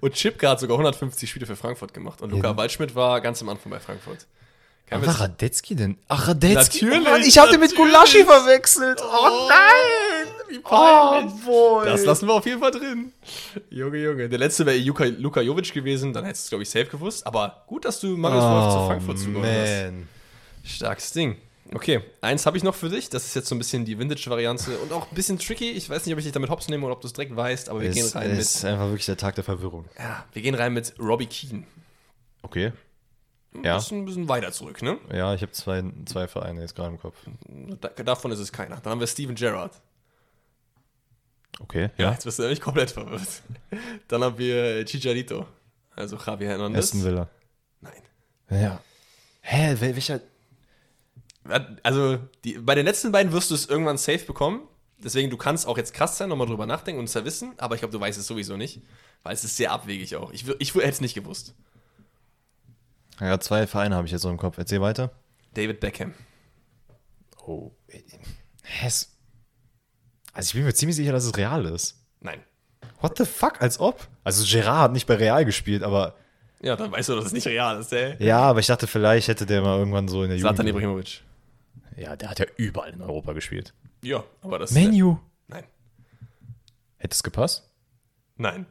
Und 0.00 0.14
Chipka 0.14 0.50
hat 0.50 0.60
sogar 0.60 0.76
150 0.76 1.28
Spiele 1.30 1.46
für 1.46 1.56
Frankfurt 1.56 1.94
gemacht. 1.94 2.22
Und 2.22 2.30
Luca 2.30 2.48
Ja. 2.48 2.56
Waldschmidt 2.56 2.94
war 2.94 3.20
ganz 3.20 3.40
am 3.42 3.48
Anfang 3.48 3.70
bei 3.70 3.80
Frankfurt. 3.80 4.26
Kein 4.86 5.00
Was 5.02 5.08
war 5.08 5.20
Radetzky 5.26 5.76
denn? 5.76 5.98
Ach, 6.08 6.28
Radetzky. 6.28 6.86
Natürlich, 6.86 7.06
Oh 7.06 7.10
Mann, 7.10 7.22
ich 7.22 7.38
habe 7.38 7.50
den 7.50 7.60
mit. 7.60 7.76
Gulaschi 7.76 8.24
verwechselt. 8.24 9.00
Oh, 9.02 9.48
nein. 9.48 10.07
Wie 10.50 10.60
Oh, 10.64 11.22
boy. 11.44 11.86
Das 11.86 12.04
lassen 12.04 12.26
wir 12.28 12.34
auf 12.34 12.46
jeden 12.46 12.60
Fall 12.60 12.70
drin. 12.70 13.12
Junge, 13.70 13.98
Junge. 13.98 14.28
Der 14.28 14.38
letzte 14.38 14.64
wäre 14.66 14.78
Luka, 14.78 15.04
Luka 15.04 15.40
Jovic 15.40 15.72
gewesen, 15.72 16.12
dann 16.12 16.24
hättest 16.24 16.46
du, 16.46 16.50
glaube 16.50 16.62
ich, 16.62 16.70
safe 16.70 16.86
gewusst. 16.86 17.26
Aber 17.26 17.64
gut, 17.66 17.84
dass 17.84 18.00
du 18.00 18.16
Marius 18.16 18.42
Wolf 18.44 18.72
zu 18.72 18.86
Frankfurt 18.86 19.18
zugeordnet 19.18 19.68
hast. 19.68 19.92
Oh. 19.92 20.68
Starkes 20.68 21.12
Ding. 21.12 21.36
Okay, 21.74 22.00
eins 22.22 22.46
habe 22.46 22.56
ich 22.56 22.62
noch 22.62 22.74
für 22.74 22.88
dich. 22.88 23.10
Das 23.10 23.26
ist 23.26 23.34
jetzt 23.34 23.48
so 23.48 23.54
ein 23.54 23.58
bisschen 23.58 23.84
die 23.84 23.98
Vintage-Variante 23.98 24.78
und 24.78 24.90
auch 24.90 25.10
ein 25.10 25.14
bisschen 25.14 25.38
tricky. 25.38 25.70
Ich 25.70 25.90
weiß 25.90 26.06
nicht, 26.06 26.14
ob 26.14 26.18
ich 26.18 26.24
dich 26.24 26.32
damit 26.32 26.48
hops 26.48 26.68
nehme 26.68 26.86
oder 26.86 26.94
ob 26.94 27.02
du 27.02 27.06
es 27.06 27.12
direkt 27.12 27.36
weißt, 27.36 27.68
aber 27.68 27.82
wir 27.82 27.90
gehen 27.90 28.06
Es 28.06 28.14
rein 28.14 28.30
ist 28.30 28.62
mit. 28.62 28.72
einfach 28.72 28.86
wirklich 28.86 29.04
der 29.06 29.18
Tag 29.18 29.34
der 29.34 29.44
Verwirrung. 29.44 29.84
Ja, 29.98 30.24
wir 30.32 30.40
gehen 30.40 30.54
rein 30.54 30.72
mit 30.72 30.94
Robbie 30.98 31.26
Keane. 31.26 31.64
Okay. 32.42 32.72
Ein 33.54 33.64
Ja. 33.64 33.76
bisschen, 33.76 33.98
ein 34.00 34.04
bisschen 34.06 34.28
weiter 34.30 34.50
zurück, 34.52 34.80
ne? 34.82 34.96
Ja, 35.12 35.34
ich 35.34 35.42
habe 35.42 35.52
zwei, 35.52 35.82
zwei 36.06 36.26
Vereine 36.26 36.60
jetzt 36.62 36.74
gerade 36.74 36.90
im 36.90 36.98
Kopf. 37.00 37.16
Da, 37.80 37.88
davon 37.88 38.30
ist 38.30 38.38
es 38.38 38.50
keiner. 38.52 38.76
Dann 38.76 38.90
haben 38.92 39.00
wir 39.00 39.06
Steven 39.06 39.34
Gerrard. 39.34 39.72
Okay, 41.60 41.90
Ja, 41.96 42.06
ja. 42.06 42.12
jetzt 42.12 42.24
bist 42.24 42.38
du 42.38 42.42
nämlich 42.42 42.60
komplett 42.60 42.90
verwirrt. 42.92 43.42
Dann 44.08 44.22
haben 44.22 44.38
wir 44.38 44.84
Chicharito. 44.84 45.46
Also 45.96 46.16
Javier 46.16 46.48
Hernandez. 46.48 46.84
Aston 46.86 47.04
Villa. 47.04 47.28
Nein. 47.80 48.02
Ja. 48.50 48.80
Hä, 49.40 49.72
wel- 49.74 49.94
welcher? 49.94 50.20
Also, 51.82 52.18
die, 52.44 52.58
bei 52.58 52.74
den 52.74 52.84
letzten 52.84 53.10
beiden 53.10 53.32
wirst 53.32 53.50
du 53.50 53.54
es 53.54 53.66
irgendwann 53.66 53.96
safe 53.98 54.24
bekommen. 54.24 54.68
Deswegen, 55.02 55.30
du 55.30 55.36
kannst 55.36 55.66
auch 55.66 55.76
jetzt 55.78 55.94
krass 55.94 56.18
sein, 56.18 56.28
nochmal 56.28 56.46
drüber 56.46 56.66
nachdenken 56.66 56.98
und 56.98 57.06
es 57.06 57.14
ja 57.14 57.24
wissen, 57.24 57.54
aber 57.58 57.74
ich 57.76 57.80
glaube, 57.80 57.92
du 57.92 58.00
weißt 58.00 58.18
es 58.18 58.26
sowieso 58.26 58.56
nicht, 58.56 58.82
weil 59.22 59.32
es 59.32 59.44
ist 59.44 59.56
sehr 59.56 59.72
abwegig 59.72 60.16
auch. 60.16 60.32
Ich, 60.32 60.46
ich 60.58 60.74
hätte 60.74 60.88
es 60.88 61.00
nicht 61.00 61.14
gewusst. 61.14 61.54
Ja, 63.20 63.38
zwei 63.40 63.66
Vereine 63.66 63.94
habe 63.96 64.06
ich 64.06 64.12
jetzt 64.12 64.22
so 64.22 64.30
im 64.30 64.36
Kopf. 64.36 64.58
Erzähl 64.58 64.80
weiter. 64.80 65.10
David 65.54 65.80
Beckham. 65.80 66.14
Oh. 67.46 67.72
Hä? 68.62 68.90
Also 70.38 70.48
ich 70.50 70.54
bin 70.54 70.64
mir 70.64 70.72
ziemlich 70.74 70.94
sicher, 70.96 71.10
dass 71.12 71.24
es 71.24 71.36
real 71.36 71.64
ist. 71.66 71.96
Nein. 72.20 72.40
What 73.00 73.18
the 73.18 73.24
fuck, 73.24 73.60
als 73.60 73.80
ob? 73.80 74.06
Also 74.24 74.44
Gerard 74.48 74.78
hat 74.82 74.92
nicht 74.92 75.06
bei 75.06 75.14
Real 75.16 75.44
gespielt, 75.44 75.82
aber 75.82 76.14
Ja, 76.62 76.76
dann 76.76 76.92
weißt 76.92 77.08
du, 77.08 77.16
dass 77.16 77.26
es 77.26 77.32
nicht 77.32 77.46
real 77.48 77.80
ist, 77.80 77.92
ey. 77.92 78.16
ja, 78.24 78.38
aber 78.40 78.60
ich 78.60 78.66
dachte, 78.66 78.86
vielleicht 78.86 79.26
hätte 79.28 79.46
der 79.46 79.62
mal 79.62 79.78
irgendwann 79.78 80.06
so 80.08 80.22
in 80.22 80.30
der 80.30 80.38
Jugend. 80.38 80.60
Ibrahimovic. 80.60 81.22
Ja, 81.96 82.14
der 82.14 82.30
hat 82.30 82.38
ja 82.38 82.46
überall 82.56 82.92
in 82.92 83.02
Europa 83.02 83.32
gespielt. 83.32 83.74
Ja, 84.02 84.22
aber 84.40 84.60
das 84.60 84.70
Menu. 84.70 85.18
Nein. 85.48 85.64
Hätte 86.98 87.14
es 87.14 87.22
gepasst? 87.24 87.68
Nein. 88.36 88.66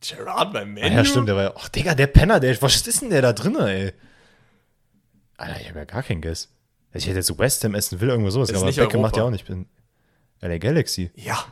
Gerard 0.00 0.52
beim 0.52 0.72
Menu? 0.72 0.86
Ah, 0.86 0.90
ja, 0.98 1.04
stimmt, 1.04 1.28
der 1.28 1.34
war 1.36 1.42
ja. 1.42 1.52
Ach, 1.56 1.68
Digga, 1.68 1.94
der 1.96 2.06
Penner, 2.08 2.38
der, 2.38 2.60
was 2.62 2.86
ist 2.86 3.02
denn 3.02 3.10
der 3.10 3.22
da 3.22 3.32
drin, 3.32 3.56
ey? 3.58 3.92
Alter, 5.36 5.60
ich 5.60 5.68
habe 5.68 5.80
ja 5.80 5.84
gar 5.84 6.02
keinen 6.04 6.20
Guess. 6.22 6.48
Ich 6.94 7.06
hätte 7.06 7.16
jetzt 7.16 7.36
West 7.38 7.64
Ham 7.64 7.74
essen 7.74 8.00
will, 8.00 8.08
irgendwo 8.10 8.30
sowas, 8.30 8.50
Ist 8.50 8.56
aber 8.56 8.66
nicht 8.66 8.76
Beckham 8.76 9.00
Europa. 9.00 9.02
macht 9.08 9.16
ja 9.16 9.22
auch 9.24 9.30
nicht. 9.30 9.46
Bin, 9.46 9.66
ja, 10.42 10.48
der 10.48 10.58
Galaxy. 10.58 11.10
Ja. 11.14 11.44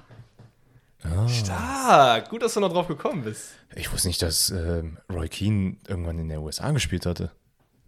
Ah. 1.03 1.29
Stark. 1.29 2.29
Gut, 2.29 2.43
dass 2.43 2.55
du 2.55 2.61
noch 2.61 2.73
drauf 2.73 2.89
gekommen 2.89 3.23
bist. 3.23 3.55
Ich 3.75 3.91
wusste 3.93 4.09
nicht, 4.09 4.21
dass 4.21 4.51
ähm, 4.51 4.99
Roy 5.11 5.29
Keane 5.29 5.77
irgendwann 5.89 6.19
in 6.19 6.29
der 6.29 6.43
USA 6.43 6.71
gespielt 6.73 7.07
hatte. 7.07 7.31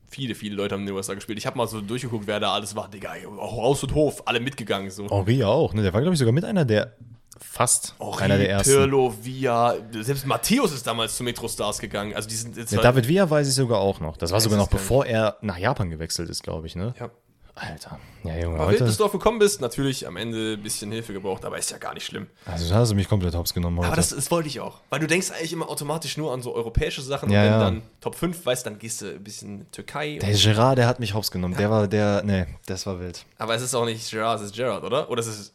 Viele, 0.09 0.35
viele 0.35 0.57
Leute 0.57 0.75
haben 0.75 0.83
in 0.83 0.87
den 0.87 0.95
USA 0.95 1.15
gespielt. 1.15 1.39
Ich 1.39 1.47
habe 1.47 1.59
mal 1.59 1.67
so 1.67 1.81
durchgeguckt, 1.81 2.27
wer 2.27 2.39
da 2.39 2.53
alles 2.55 2.77
war. 2.77 2.89
Digga, 2.89 3.15
Haus 3.39 3.83
und 3.83 3.95
Hof, 3.95 4.23
alle 4.27 4.41
mitgegangen. 4.41 4.91
So. 4.91 5.09
Henri 5.11 5.43
auch, 5.45 5.75
ne? 5.75 5.83
Der 5.83 5.93
war, 5.93 6.01
glaube 6.01 6.15
ich, 6.15 6.19
sogar 6.19 6.33
mit 6.33 6.45
einer 6.45 6.65
der 6.65 6.95
fast 7.39 7.95
einer 8.19 8.39
der 8.39 8.51
ersten. 8.51 8.73
Pirlo, 8.73 9.15
Villa, 9.23 9.75
selbst 10.01 10.27
Matthäus 10.27 10.73
ist 10.73 10.87
damals 10.87 11.17
zu 11.17 11.25
Metro 11.25 11.49
Stars 11.49 11.79
gegangen. 11.79 12.15
Also 12.15 12.29
die 12.29 12.35
sind 12.35 12.57
jetzt 12.57 12.73
Der 12.73 12.81
David 12.81 13.09
Villa 13.09 13.29
weiß 13.29 13.49
ich 13.49 13.55
sogar 13.55 13.79
auch 13.81 14.01
noch. 14.01 14.17
Das 14.17 14.31
war 14.33 14.41
sogar 14.41 14.59
noch 14.59 14.69
bevor 14.69 15.07
er 15.07 15.39
nach 15.41 15.59
Japan 15.59 15.91
gewechselt 15.91 16.31
ist, 16.31 16.43
glaube 16.43 16.67
ich, 16.67 16.77
ne? 16.77 16.95
Ja. 16.99 17.11
Alter. 17.55 17.99
Ja, 18.25 18.37
Junge, 18.39 18.59
Aber 18.59 18.71
wild, 18.71 18.81
dass 18.81 18.97
du 18.97 19.03
drauf 19.03 19.13
gekommen 19.13 19.39
bist, 19.39 19.61
natürlich 19.61 20.07
am 20.07 20.17
Ende 20.17 20.55
ein 20.55 20.63
bisschen 20.63 20.91
Hilfe 20.91 21.13
gebraucht, 21.13 21.45
aber 21.45 21.59
ist 21.59 21.71
ja 21.71 21.77
gar 21.77 21.93
nicht 21.93 22.07
schlimm. 22.07 22.27
Also, 22.47 22.69
da 22.71 22.77
hast 22.77 22.91
du 22.91 22.95
mich 22.95 23.09
komplett 23.09 23.35
hops 23.35 23.53
genommen 23.53 23.77
heute. 23.79 23.89
Aber 23.89 23.97
das, 23.97 24.09
das 24.09 24.31
wollte 24.31 24.49
ich 24.49 24.59
auch. 24.61 24.81
Weil 24.89 25.01
du 25.01 25.07
denkst 25.07 25.31
eigentlich 25.33 25.53
immer 25.53 25.69
automatisch 25.69 26.17
nur 26.17 26.33
an 26.33 26.41
so 26.41 26.55
europäische 26.55 27.03
Sachen 27.03 27.31
Ja, 27.31 27.41
und 27.41 27.45
wenn 27.47 27.53
ja. 27.53 27.59
dann 27.59 27.83
Top 28.01 28.15
5 28.15 28.47
weißt, 28.47 28.65
dann 28.65 28.79
gehst 28.79 29.03
du 29.03 29.11
ein 29.11 29.23
bisschen 29.23 29.71
Türkei. 29.71 30.19
der 30.19 30.33
Gerard, 30.33 30.79
der 30.79 30.87
hat 30.87 30.99
mich 30.99 31.13
hops 31.13 31.31
genommen. 31.31 31.55
Der 31.57 31.71
war 31.71 31.87
der. 31.89 32.23
Nee, 32.25 32.47
das 32.67 32.87
war 32.87 32.99
wild. 33.01 33.25
aber 33.39 33.55
es 33.55 33.61
ist 33.63 33.75
auch 33.75 33.85
nicht 33.85 34.11
Gerard, 34.11 34.41
es 34.41 34.47
ist 34.47 34.55
Gerard, 34.55 34.83
oder? 34.85 35.11
Oder 35.11 35.21
es 35.21 35.27
ist, 35.27 35.55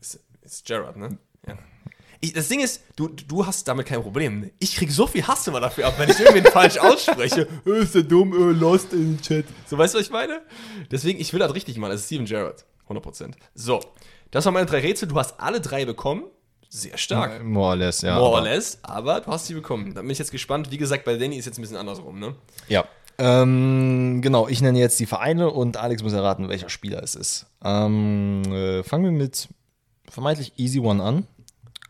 es 0.00 0.20
ist 0.42 0.66
Gerard, 0.66 0.96
ne? 0.96 1.16
Ja. 1.46 1.54
Ich, 2.20 2.32
das 2.32 2.48
Ding 2.48 2.60
ist, 2.60 2.82
du, 2.96 3.08
du 3.08 3.46
hast 3.46 3.66
damit 3.68 3.86
kein 3.86 4.02
Problem. 4.02 4.50
Ich 4.58 4.76
krieg 4.76 4.90
so 4.90 5.06
viel 5.06 5.26
Hass 5.26 5.46
immer 5.46 5.60
dafür 5.60 5.86
ab, 5.86 5.94
wenn 5.98 6.08
ich 6.10 6.18
irgendwen 6.18 6.44
falsch 6.52 6.78
ausspreche. 6.78 7.46
Äh, 7.66 7.82
ist 7.82 7.94
der 7.94 8.02
dumm, 8.02 8.32
äh, 8.32 8.52
lost 8.52 8.92
in 8.92 9.16
den 9.16 9.20
Chat. 9.22 9.44
So, 9.66 9.76
weißt 9.76 9.94
du, 9.94 9.98
was 9.98 10.06
ich 10.06 10.12
meine? 10.12 10.40
Deswegen, 10.90 11.20
ich 11.20 11.32
will 11.32 11.40
das 11.40 11.54
richtig 11.54 11.76
machen. 11.78 11.92
Es 11.92 12.00
ist 12.00 12.06
Steven 12.06 12.24
Gerrard. 12.26 12.64
100%. 12.88 13.32
So, 13.54 13.80
das 14.30 14.44
waren 14.44 14.54
meine 14.54 14.66
drei 14.66 14.80
Rätsel. 14.80 15.08
Du 15.08 15.16
hast 15.18 15.40
alle 15.40 15.60
drei 15.60 15.84
bekommen. 15.84 16.24
Sehr 16.68 16.98
stark. 16.98 17.44
More 17.44 17.68
or 17.70 17.76
less, 17.76 18.02
ja. 18.02 18.16
More 18.18 18.30
or 18.30 18.36
aber- 18.38 18.48
less, 18.48 18.78
aber 18.82 19.20
du 19.20 19.30
hast 19.30 19.46
sie 19.46 19.54
bekommen. 19.54 19.94
Da 19.94 20.00
bin 20.02 20.10
ich 20.10 20.18
jetzt 20.18 20.32
gespannt. 20.32 20.70
Wie 20.70 20.78
gesagt, 20.78 21.04
bei 21.04 21.16
Danny 21.16 21.36
ist 21.36 21.46
jetzt 21.46 21.58
ein 21.58 21.62
bisschen 21.62 21.76
andersrum, 21.76 22.18
ne? 22.18 22.34
Ja. 22.68 22.84
Ähm, 23.18 24.20
genau, 24.22 24.46
ich 24.48 24.60
nenne 24.60 24.78
jetzt 24.78 24.98
die 25.00 25.06
Vereine 25.06 25.50
und 25.50 25.76
Alex 25.78 26.02
muss 26.02 26.12
erraten, 26.12 26.48
welcher 26.48 26.68
Spieler 26.68 27.02
es 27.02 27.14
ist. 27.14 27.46
Ähm, 27.64 28.42
äh, 28.46 28.82
fangen 28.82 29.04
wir 29.04 29.10
mit 29.12 29.48
vermeintlich 30.08 30.52
Easy 30.56 30.80
One 30.80 31.02
an. 31.02 31.26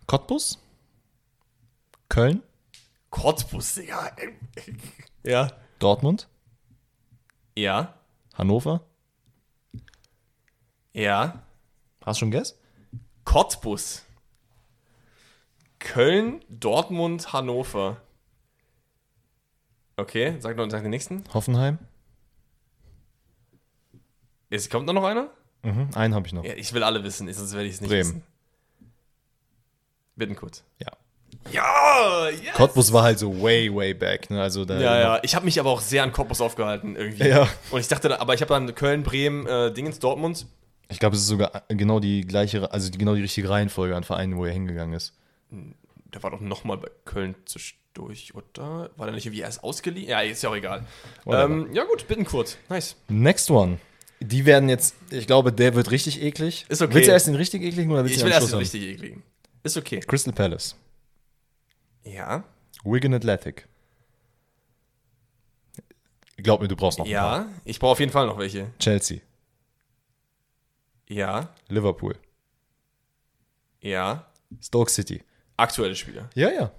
Cottbus, 0.06 0.58
Köln, 2.08 2.42
Cottbus, 3.10 3.74
Digga. 3.74 4.10
Ja. 5.24 5.50
Dortmund, 5.78 6.28
Ja. 7.56 7.94
Hannover. 8.34 8.82
Ja. 10.92 11.42
Hast 12.04 12.18
du 12.18 12.20
schon 12.20 12.30
Guess? 12.30 12.58
Cottbus. 13.24 14.04
Köln, 15.78 16.44
Dortmund, 16.48 17.32
Hannover. 17.32 18.00
Okay, 19.96 20.36
sag 20.40 20.56
noch 20.56 20.70
sag 20.70 20.82
den 20.82 20.90
nächsten. 20.90 21.24
Hoffenheim. 21.32 21.78
Es 24.50 24.70
kommt 24.70 24.86
noch 24.86 25.04
einer? 25.04 25.30
Mhm, 25.62 25.90
einen 25.94 26.14
habe 26.14 26.26
ich 26.26 26.32
noch. 26.32 26.44
Ja, 26.44 26.54
ich 26.54 26.72
will 26.72 26.82
alle 26.82 27.02
wissen, 27.02 27.30
sonst 27.32 27.52
werde 27.54 27.66
ich 27.66 27.74
es 27.74 27.80
nicht 27.80 27.90
Bremen. 27.90 28.00
wissen. 28.00 28.22
Bittenkurt. 30.16 30.64
Ja. 30.80 30.88
Ja, 31.52 32.28
yes. 32.30 32.54
Cottbus 32.54 32.92
war 32.92 33.04
halt 33.04 33.18
so 33.18 33.40
way, 33.42 33.72
way 33.72 33.94
back. 33.94 34.30
Ne? 34.30 34.40
Also 34.42 34.64
da 34.64 34.80
Ja, 34.80 34.98
ja. 34.98 35.20
Ich 35.22 35.34
habe 35.34 35.44
mich 35.44 35.60
aber 35.60 35.70
auch 35.70 35.80
sehr 35.80 36.02
an 36.02 36.12
Cottbus 36.12 36.40
aufgehalten 36.40 36.96
irgendwie. 36.96 37.28
Ja. 37.28 37.48
Und 37.70 37.80
ich 37.80 37.88
dachte, 37.88 38.08
da- 38.08 38.18
aber 38.18 38.34
ich 38.34 38.40
habe 38.40 38.52
dann 38.52 38.74
Köln, 38.74 39.02
Bremen, 39.02 39.46
äh, 39.46 39.72
Dingens, 39.72 39.98
Dortmund. 40.00 40.46
Ich 40.88 40.98
glaube, 40.98 41.14
es 41.16 41.22
ist 41.22 41.28
sogar 41.28 41.62
genau 41.68 42.00
die 42.00 42.22
gleiche, 42.22 42.70
also 42.72 42.90
genau 42.90 43.14
die 43.14 43.22
richtige 43.22 43.48
Reihenfolge 43.48 43.94
an 43.96 44.04
Vereinen, 44.04 44.36
wo 44.36 44.44
er 44.44 44.52
hingegangen 44.52 44.94
ist. 44.94 45.14
Der 45.50 46.22
war 46.22 46.30
doch 46.30 46.40
nochmal 46.40 46.78
bei 46.78 46.88
Köln 47.04 47.34
zwischendurch, 47.44 48.34
oder? 48.34 48.90
War 48.96 49.06
der 49.06 49.14
nicht 49.14 49.26
irgendwie 49.26 49.42
erst 49.42 49.62
ausgeliehen? 49.64 50.08
Ja, 50.08 50.20
ist 50.20 50.42
ja 50.42 50.50
auch 50.50 50.56
egal. 50.56 50.84
Ähm, 51.26 51.68
ja, 51.72 51.84
gut, 51.84 52.06
Bittenkurt. 52.08 52.56
Nice. 52.68 52.96
Next 53.08 53.50
one. 53.50 53.78
Die 54.20 54.46
werden 54.46 54.68
jetzt, 54.68 54.94
ich 55.10 55.26
glaube, 55.26 55.52
der 55.52 55.74
wird 55.74 55.90
richtig 55.90 56.22
eklig. 56.22 56.64
Ist 56.68 56.80
okay. 56.80 56.94
Willst 56.94 57.08
du 57.08 57.12
erst 57.12 57.26
den 57.26 57.34
richtig 57.34 57.62
ekligen 57.62 57.90
oder 57.92 58.02
willst 58.04 58.16
Ich 58.16 58.20
du 58.22 58.24
will 58.26 58.32
den 58.32 58.36
am 58.36 58.42
erst 58.42 58.52
den 58.52 58.58
richtig 58.60 58.82
ekligen. 58.82 59.22
Ist 59.66 59.76
okay. 59.76 59.98
Crystal 59.98 60.32
Palace. 60.32 60.76
Ja. 62.04 62.44
Wigan 62.84 63.14
Athletic. 63.14 63.66
Glaub 66.36 66.60
mir, 66.60 66.68
du 66.68 66.76
brauchst 66.76 67.00
noch 67.00 67.06
ein 67.06 67.12
paar. 67.12 67.40
Ja. 67.40 67.50
Ich 67.64 67.80
brauche 67.80 67.90
auf 67.90 67.98
jeden 67.98 68.12
Fall 68.12 68.26
noch 68.26 68.38
welche. 68.38 68.70
Chelsea. 68.78 69.18
Ja. 71.08 71.52
Liverpool. 71.66 72.16
Ja. 73.80 74.30
Stoke 74.62 74.88
City. 74.88 75.24
Aktuelle 75.56 75.96
Spieler. 75.96 76.30
Ja, 76.36 76.52
ja. 76.52 76.70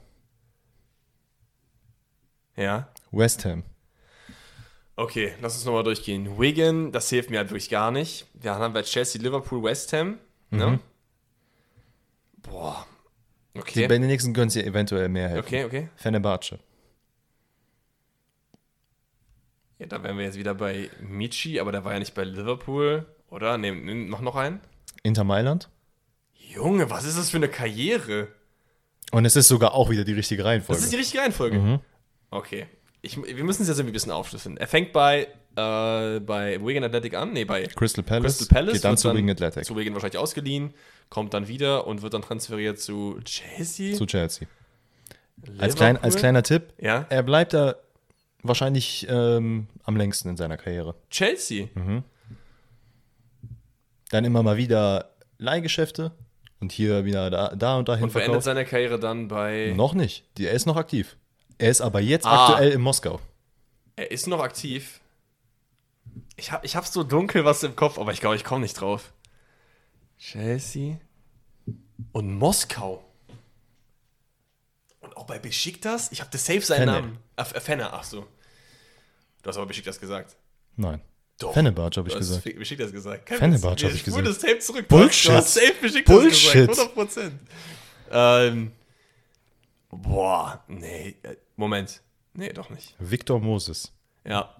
Ja. 2.55 2.87
West 3.11 3.43
Ham. 3.43 3.63
Okay, 4.95 5.33
lass 5.41 5.55
uns 5.55 5.65
nochmal 5.65 5.83
durchgehen. 5.83 6.39
Wigan, 6.39 6.93
das 6.93 7.09
hilft 7.09 7.31
mir 7.31 7.39
halt 7.39 7.49
wirklich 7.49 7.69
gar 7.69 7.91
nicht. 7.91 8.27
Dann 8.33 8.59
haben 8.59 8.73
wir 8.73 8.83
Chelsea, 8.83 9.21
Liverpool, 9.21 9.61
West 9.61 9.91
Ham. 9.91 10.19
Ne? 10.51 10.79
Boah. 12.49 12.85
Die 13.55 13.59
Okay. 13.59 13.87
Benedixen 13.87 14.33
können 14.33 14.49
sie 14.49 14.63
eventuell 14.63 15.09
mehr 15.09 15.29
helfen. 15.29 15.47
Okay, 15.47 15.63
okay. 15.65 15.89
Fenerbahce. 15.95 16.59
Ja, 19.79 19.85
da 19.85 20.01
wären 20.03 20.17
wir 20.17 20.25
jetzt 20.25 20.37
wieder 20.37 20.55
bei 20.55 20.89
Michi, 21.01 21.59
aber 21.59 21.71
der 21.71 21.83
war 21.83 21.93
ja 21.93 21.99
nicht 21.99 22.13
bei 22.15 22.23
Liverpool, 22.23 23.05
oder? 23.29 23.57
Ne, 23.57 23.71
mach 23.71 24.21
noch 24.21 24.35
einen. 24.35 24.59
Inter 25.03 25.23
Mailand. 25.23 25.69
Junge, 26.35 26.89
was 26.89 27.03
ist 27.05 27.17
das 27.17 27.29
für 27.29 27.37
eine 27.37 27.49
Karriere? 27.49 28.29
Und 29.11 29.25
es 29.25 29.35
ist 29.35 29.47
sogar 29.47 29.73
auch 29.73 29.89
wieder 29.89 30.03
die 30.03 30.13
richtige 30.13 30.43
Reihenfolge. 30.43 30.77
Das 30.77 30.83
ist 30.85 30.91
die 30.93 30.97
richtige 30.97 31.21
Reihenfolge. 31.23 31.79
Okay. 32.31 32.67
Ich, 33.01 33.17
wir 33.17 33.43
müssen 33.43 33.61
es 33.61 33.67
jetzt 33.67 33.77
irgendwie 33.77 33.91
ein 33.91 33.93
bisschen 33.93 34.11
aufschlüsseln. 34.11 34.57
Er 34.57 34.67
fängt 34.67 34.91
bei, 34.93 35.27
äh, 35.57 36.19
bei 36.19 36.59
Wigan 36.63 36.83
Athletic 36.83 37.15
an, 37.15 37.33
nee, 37.33 37.43
bei 37.45 37.63
Crystal 37.63 38.03
Palace. 38.03 38.37
Crystal 38.37 38.47
Palace. 38.55 38.73
Geht 38.73 38.83
dann 38.83 38.97
zu 38.97 39.13
Wigan 39.13 39.29
Athletic. 39.31 39.65
Zu 39.65 39.75
Wigan 39.75 39.93
wahrscheinlich 39.93 40.19
ausgeliehen, 40.19 40.73
kommt 41.09 41.33
dann 41.33 41.47
wieder 41.47 41.87
und 41.87 42.01
wird 42.01 42.13
dann 42.13 42.21
transferiert 42.21 42.79
zu 42.79 43.19
Chelsea. 43.25 43.95
Zu 43.95 44.05
Chelsea. 44.05 44.47
Liverpool. 45.37 45.61
Als, 45.63 45.75
klein, 45.75 45.97
als 45.97 46.15
kleiner 46.15 46.43
Tipp, 46.43 46.73
Ja, 46.79 47.05
er 47.09 47.23
bleibt 47.23 47.53
da 47.53 47.75
wahrscheinlich 48.43 49.05
ähm, 49.09 49.67
am 49.83 49.95
längsten 49.97 50.29
in 50.29 50.37
seiner 50.37 50.57
Karriere. 50.57 50.95
Chelsea. 51.09 51.67
Dann 54.09 54.25
immer 54.25 54.41
mal 54.43 54.57
wieder 54.57 55.11
Leihgeschäfte 55.37 56.11
und 56.59 56.71
hier 56.71 57.03
wieder 57.05 57.29
da, 57.29 57.49
da 57.55 57.77
und 57.77 57.87
dahin 57.89 58.05
Und 58.05 58.13
beendet 58.13 58.25
verkauft. 58.29 58.45
seine 58.45 58.65
Karriere 58.65 58.99
dann 58.99 59.27
bei. 59.27 59.73
Noch 59.75 59.93
nicht. 59.93 60.23
Er 60.39 60.51
ist 60.53 60.65
noch 60.65 60.77
aktiv. 60.77 61.17
Er 61.57 61.69
ist 61.69 61.81
aber 61.81 61.99
jetzt 61.99 62.25
Ah. 62.25 62.47
aktuell 62.49 62.71
in 62.71 62.81
Moskau. 62.81 63.19
Er 63.95 64.11
ist 64.11 64.27
noch 64.27 64.39
aktiv. 64.41 65.01
Ich 66.37 66.51
hab, 66.51 66.63
ich 66.63 66.75
hab 66.75 66.85
so 66.85 67.03
dunkel 67.03 67.45
was 67.45 67.63
im 67.63 67.75
Kopf, 67.75 67.97
aber 67.97 68.13
ich 68.13 68.19
glaube, 68.21 68.35
ich 68.35 68.43
komme 68.43 68.61
nicht 68.61 68.79
drauf. 68.79 69.11
Chelsea 70.19 70.97
und 72.11 72.33
Moskau. 72.33 73.03
Und 75.01 75.17
auch 75.17 75.25
bei 75.25 75.39
Besiktas? 75.39 76.11
Ich 76.11 76.21
habe 76.21 76.29
das 76.31 76.45
safe 76.45 76.61
seinen 76.61 76.79
Fenne. 76.79 76.91
Namen. 76.91 77.17
Äh, 77.35 77.41
äh, 77.41 77.59
Fenner, 77.59 77.93
ach 77.93 78.03
so. 78.03 78.27
Du 79.41 79.49
hast 79.49 79.57
aber 79.57 79.65
Besiktas 79.65 79.99
gesagt. 79.99 80.35
Nein. 80.75 81.01
Doch. 81.39 81.53
Fenerbahce 81.53 81.99
habe 81.99 82.09
ich 82.09 82.15
gesagt. 82.15 82.43
Besiktas 82.43 82.91
gesagt. 82.91 83.25
Kein 83.25 83.37
Fenerbahce 83.37 83.83
Witz. 83.83 83.89
hab 83.89 83.95
ich 83.95 84.03
gesagt. 84.03 84.27
das 84.27 84.39
Tape 84.39 84.59
zurück. 84.59 84.87
Bullshit. 84.87 85.29
Du 85.29 85.33
hast 85.35 85.53
safe 85.53 85.73
Besiktas 85.81 86.15
Bullshit. 86.15 86.67
gesagt. 86.67 86.79
100 86.79 86.93
Prozent. 86.93 87.39
Ähm, 88.11 88.71
boah, 89.89 90.63
nee. 90.67 91.15
äh, 91.23 91.35
Moment. 91.55 92.01
Nee, 92.33 92.53
doch 92.53 92.69
nicht. 92.69 92.95
Victor 92.99 93.39
Moses. 93.39 93.91
Ja. 94.23 94.55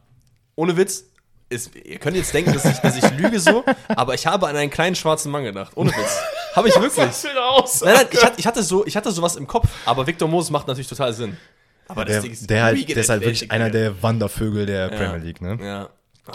Ohne 0.56 0.76
Witz. 0.78 1.06
Ist, 1.50 1.74
ihr 1.76 1.98
könnt 1.98 2.18
jetzt 2.18 2.34
denken, 2.34 2.52
dass 2.54 2.66
ich, 2.66 2.78
dass 2.80 2.98
ich 2.98 3.10
lüge 3.18 3.40
so, 3.40 3.64
aber 3.88 4.14
ich 4.16 4.28
habe 4.28 4.48
an 4.48 4.56
einen 4.58 4.70
kleinen 4.70 4.96
schwarzen 4.96 5.32
Mann 5.32 5.46
gedacht. 5.46 5.72
Ohne 5.76 5.92
Witz. 5.92 6.18
Habe 6.54 6.68
ich 6.68 6.76
wirklich. 6.82 6.98
aus? 7.40 7.82
Nein, 7.82 7.94
nein, 7.96 8.06
ich 8.12 8.24
hatte, 8.24 8.40
ich, 8.40 8.46
hatte 8.48 8.64
so, 8.64 8.86
ich 8.86 8.98
hatte 8.98 9.12
sowas 9.12 9.38
im 9.38 9.48
Kopf, 9.48 9.68
aber 9.86 10.06
Victor 10.06 10.28
Moses 10.28 10.52
macht 10.52 10.68
natürlich 10.68 10.90
total 10.90 11.14
Sinn. 11.14 11.38
Aber 11.88 12.04
das 12.04 12.16
Der, 12.16 12.22
Ding 12.24 12.32
ist 12.32 12.50
der, 12.50 12.64
halt, 12.64 12.90
der 12.90 12.98
ist 12.98 13.10
halt 13.10 13.22
wirklich 13.22 13.50
einer 13.50 13.70
der 13.70 14.02
Wandervögel 14.04 14.66
der 14.66 14.90
Premier 14.90 15.18
League, 15.24 15.42
ne? 15.42 15.58
Ja. 15.62 15.90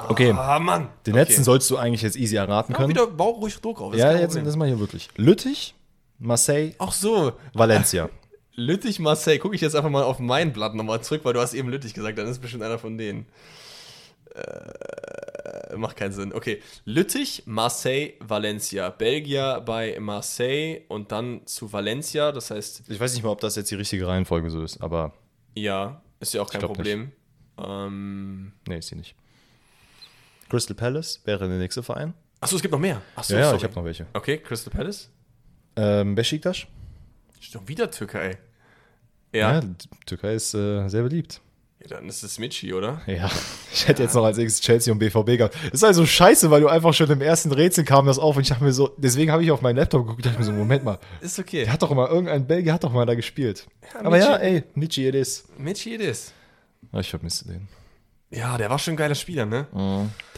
Okay. 0.09 0.33
Ah, 0.35 0.59
Mann. 0.59 0.89
Den 1.07 1.13
okay. 1.13 1.25
letzten 1.25 1.45
sollst 1.45 1.71
du 1.71 1.77
eigentlich 1.77 2.01
jetzt 2.01 2.17
easy 2.17 2.37
erraten 2.37 2.73
Ja, 2.73 2.79
können. 2.79 2.89
wieder 2.89 3.07
bau 3.07 3.31
ruhig 3.33 3.61
Druck 3.61 3.83
auf. 3.83 3.93
das 3.93 3.99
ist 4.01 4.05
ja, 4.05 4.19
jetzt 4.19 4.35
das 4.35 4.57
mal 4.57 4.67
hier 4.67 4.81
wirklich. 4.81 5.11
Lüttich, 5.17 5.75
Marseille, 6.19 6.73
Ach 6.79 6.93
so. 6.93 7.33
Valencia. 7.53 8.09
Lüttich, 8.55 8.99
Marseille. 8.99 9.39
Gucke 9.39 9.55
ich 9.55 9.61
jetzt 9.61 9.77
einfach 9.77 9.91
mal 9.91 10.03
auf 10.05 10.19
mein 10.19 10.55
Blatt 10.55 10.75
nochmal 10.75 11.03
zurück, 11.03 11.21
weil 11.25 11.35
du 11.35 11.41
hast 11.41 11.53
eben 11.53 11.69
Lüttich 11.69 11.93
gesagt, 11.93 12.17
dann 12.17 12.27
ist 12.27 12.39
bestimmt 12.41 12.63
einer 12.63 12.79
von 12.79 12.97
denen. 12.97 13.27
Äh, 14.35 15.77
macht 15.77 15.97
keinen 15.97 16.13
Sinn. 16.13 16.33
Okay. 16.33 16.61
Lüttich, 16.85 17.43
Marseille, 17.47 18.15
Valencia. 18.21 18.91
Belgier 18.91 19.63
bei 19.65 19.99
Marseille 20.01 20.83
und 20.89 21.13
dann 21.13 21.47
zu 21.47 21.73
Valencia. 21.73 22.33
Das 22.33 22.51
heißt, 22.51 22.85
Ich 22.89 23.01
weiß 23.01 23.15
nicht 23.15 23.23
mal, 23.23 23.31
ob 23.31 23.41
das 23.41 23.57
jetzt 23.57 23.71
die 23.71 23.75
richtige 23.77 24.07
Reihenfolge 24.07 24.51
so 24.51 24.63
ist, 24.63 24.83
aber 24.83 25.13
ja, 25.55 26.03
ist 26.21 26.35
ja 26.35 26.43
auch 26.43 26.51
kein 26.51 26.61
Problem. 26.63 27.13
Ähm, 27.59 28.53
nee, 28.69 28.79
ist 28.79 28.89
sie 28.89 28.97
nicht. 28.97 29.15
Crystal 30.49 30.77
Palace 30.77 31.21
wäre 31.25 31.49
der 31.49 31.59
nächste 31.59 31.83
Verein. 31.83 32.15
achso, 32.41 32.57
es 32.57 32.63
gibt 32.63 32.73
noch 32.73 32.79
mehr. 32.81 33.01
Achso, 33.17 33.35
ja, 33.35 33.41
ja, 33.41 33.47
sorry. 33.47 33.57
ich 33.59 33.65
habe 33.65 33.75
noch 33.75 33.85
welche. 33.85 34.07
Okay, 34.13 34.39
Crystal 34.39 34.73
Palace. 34.73 35.11
Ähm, 35.77 36.15
Besiktas. 36.15 36.67
Schon 37.41 37.67
wieder 37.67 37.91
Türkei. 37.91 38.39
Ja, 39.33 39.55
Ja, 39.61 39.63
Türkei 40.07 40.35
ist 40.35 40.55
äh, 40.55 40.87
sehr 40.89 41.03
beliebt. 41.03 41.41
Ja 41.83 41.97
dann 41.97 42.09
ist 42.09 42.23
es 42.23 42.39
Michi, 42.39 42.73
oder? 42.73 43.01
Ja, 43.07 43.31
ich 43.73 43.87
hätte 43.89 44.03
jetzt 44.03 44.15
noch 44.15 44.25
als 44.25 44.37
nächstes 44.39 44.61
Chelsea 44.65 44.93
und 44.93 44.99
BVB 44.99 45.37
gehabt. 45.39 45.55
Das 45.65 45.75
ist 45.75 45.85
also 45.85 46.07
scheiße, 46.07 46.51
weil 46.51 46.61
du 46.61 46.69
einfach 46.69 46.95
schon 46.95 47.11
im 47.11 47.21
ersten 47.21 47.53
Rätsel 47.53 47.85
kam 47.85 48.07
das 48.07 48.19
auf 48.19 48.37
und 48.37 48.43
ich 48.43 48.49
dachte 48.49 48.65
mir 48.65 48.73
so, 48.73 48.95
deswegen 48.97 49.31
habe 49.33 49.43
ich 49.45 49.51
auf 49.51 49.61
meinen 49.63 49.77
Laptop 49.77 50.03
geguckt 50.03 50.19
und 50.19 50.27
dachte 50.27 50.39
mir 50.39 50.45
so, 50.45 50.53
Moment 50.53 50.85
mal, 50.85 50.99
Ist 51.21 51.39
okay. 51.39 51.65
der 51.65 51.73
hat 51.73 51.83
doch 51.83 51.91
immer, 51.91 52.09
irgendein 52.09 52.47
Belgier 52.47 52.73
hat 52.75 52.85
doch 52.85 52.93
mal 52.93 53.07
da 53.07 53.15
gespielt. 53.15 53.67
Aber 54.03 54.17
ja, 54.19 54.39
Michi. 54.39 54.43
ey, 54.45 54.65
Michi 54.75 55.09
it 55.09 55.15
is. 55.15 55.45
Michi 55.59 55.95
it 55.95 56.01
is. 56.01 56.33
Ah, 56.93 57.01
Ich 57.01 57.11
vermisse 57.11 57.47
den. 57.47 57.69
Ja, 58.31 58.57
der 58.57 58.71
war 58.71 58.79
schon 58.79 58.95
ein 58.95 58.97
geiler 58.97 59.15
Spieler, 59.15 59.45
ne? 59.45 59.67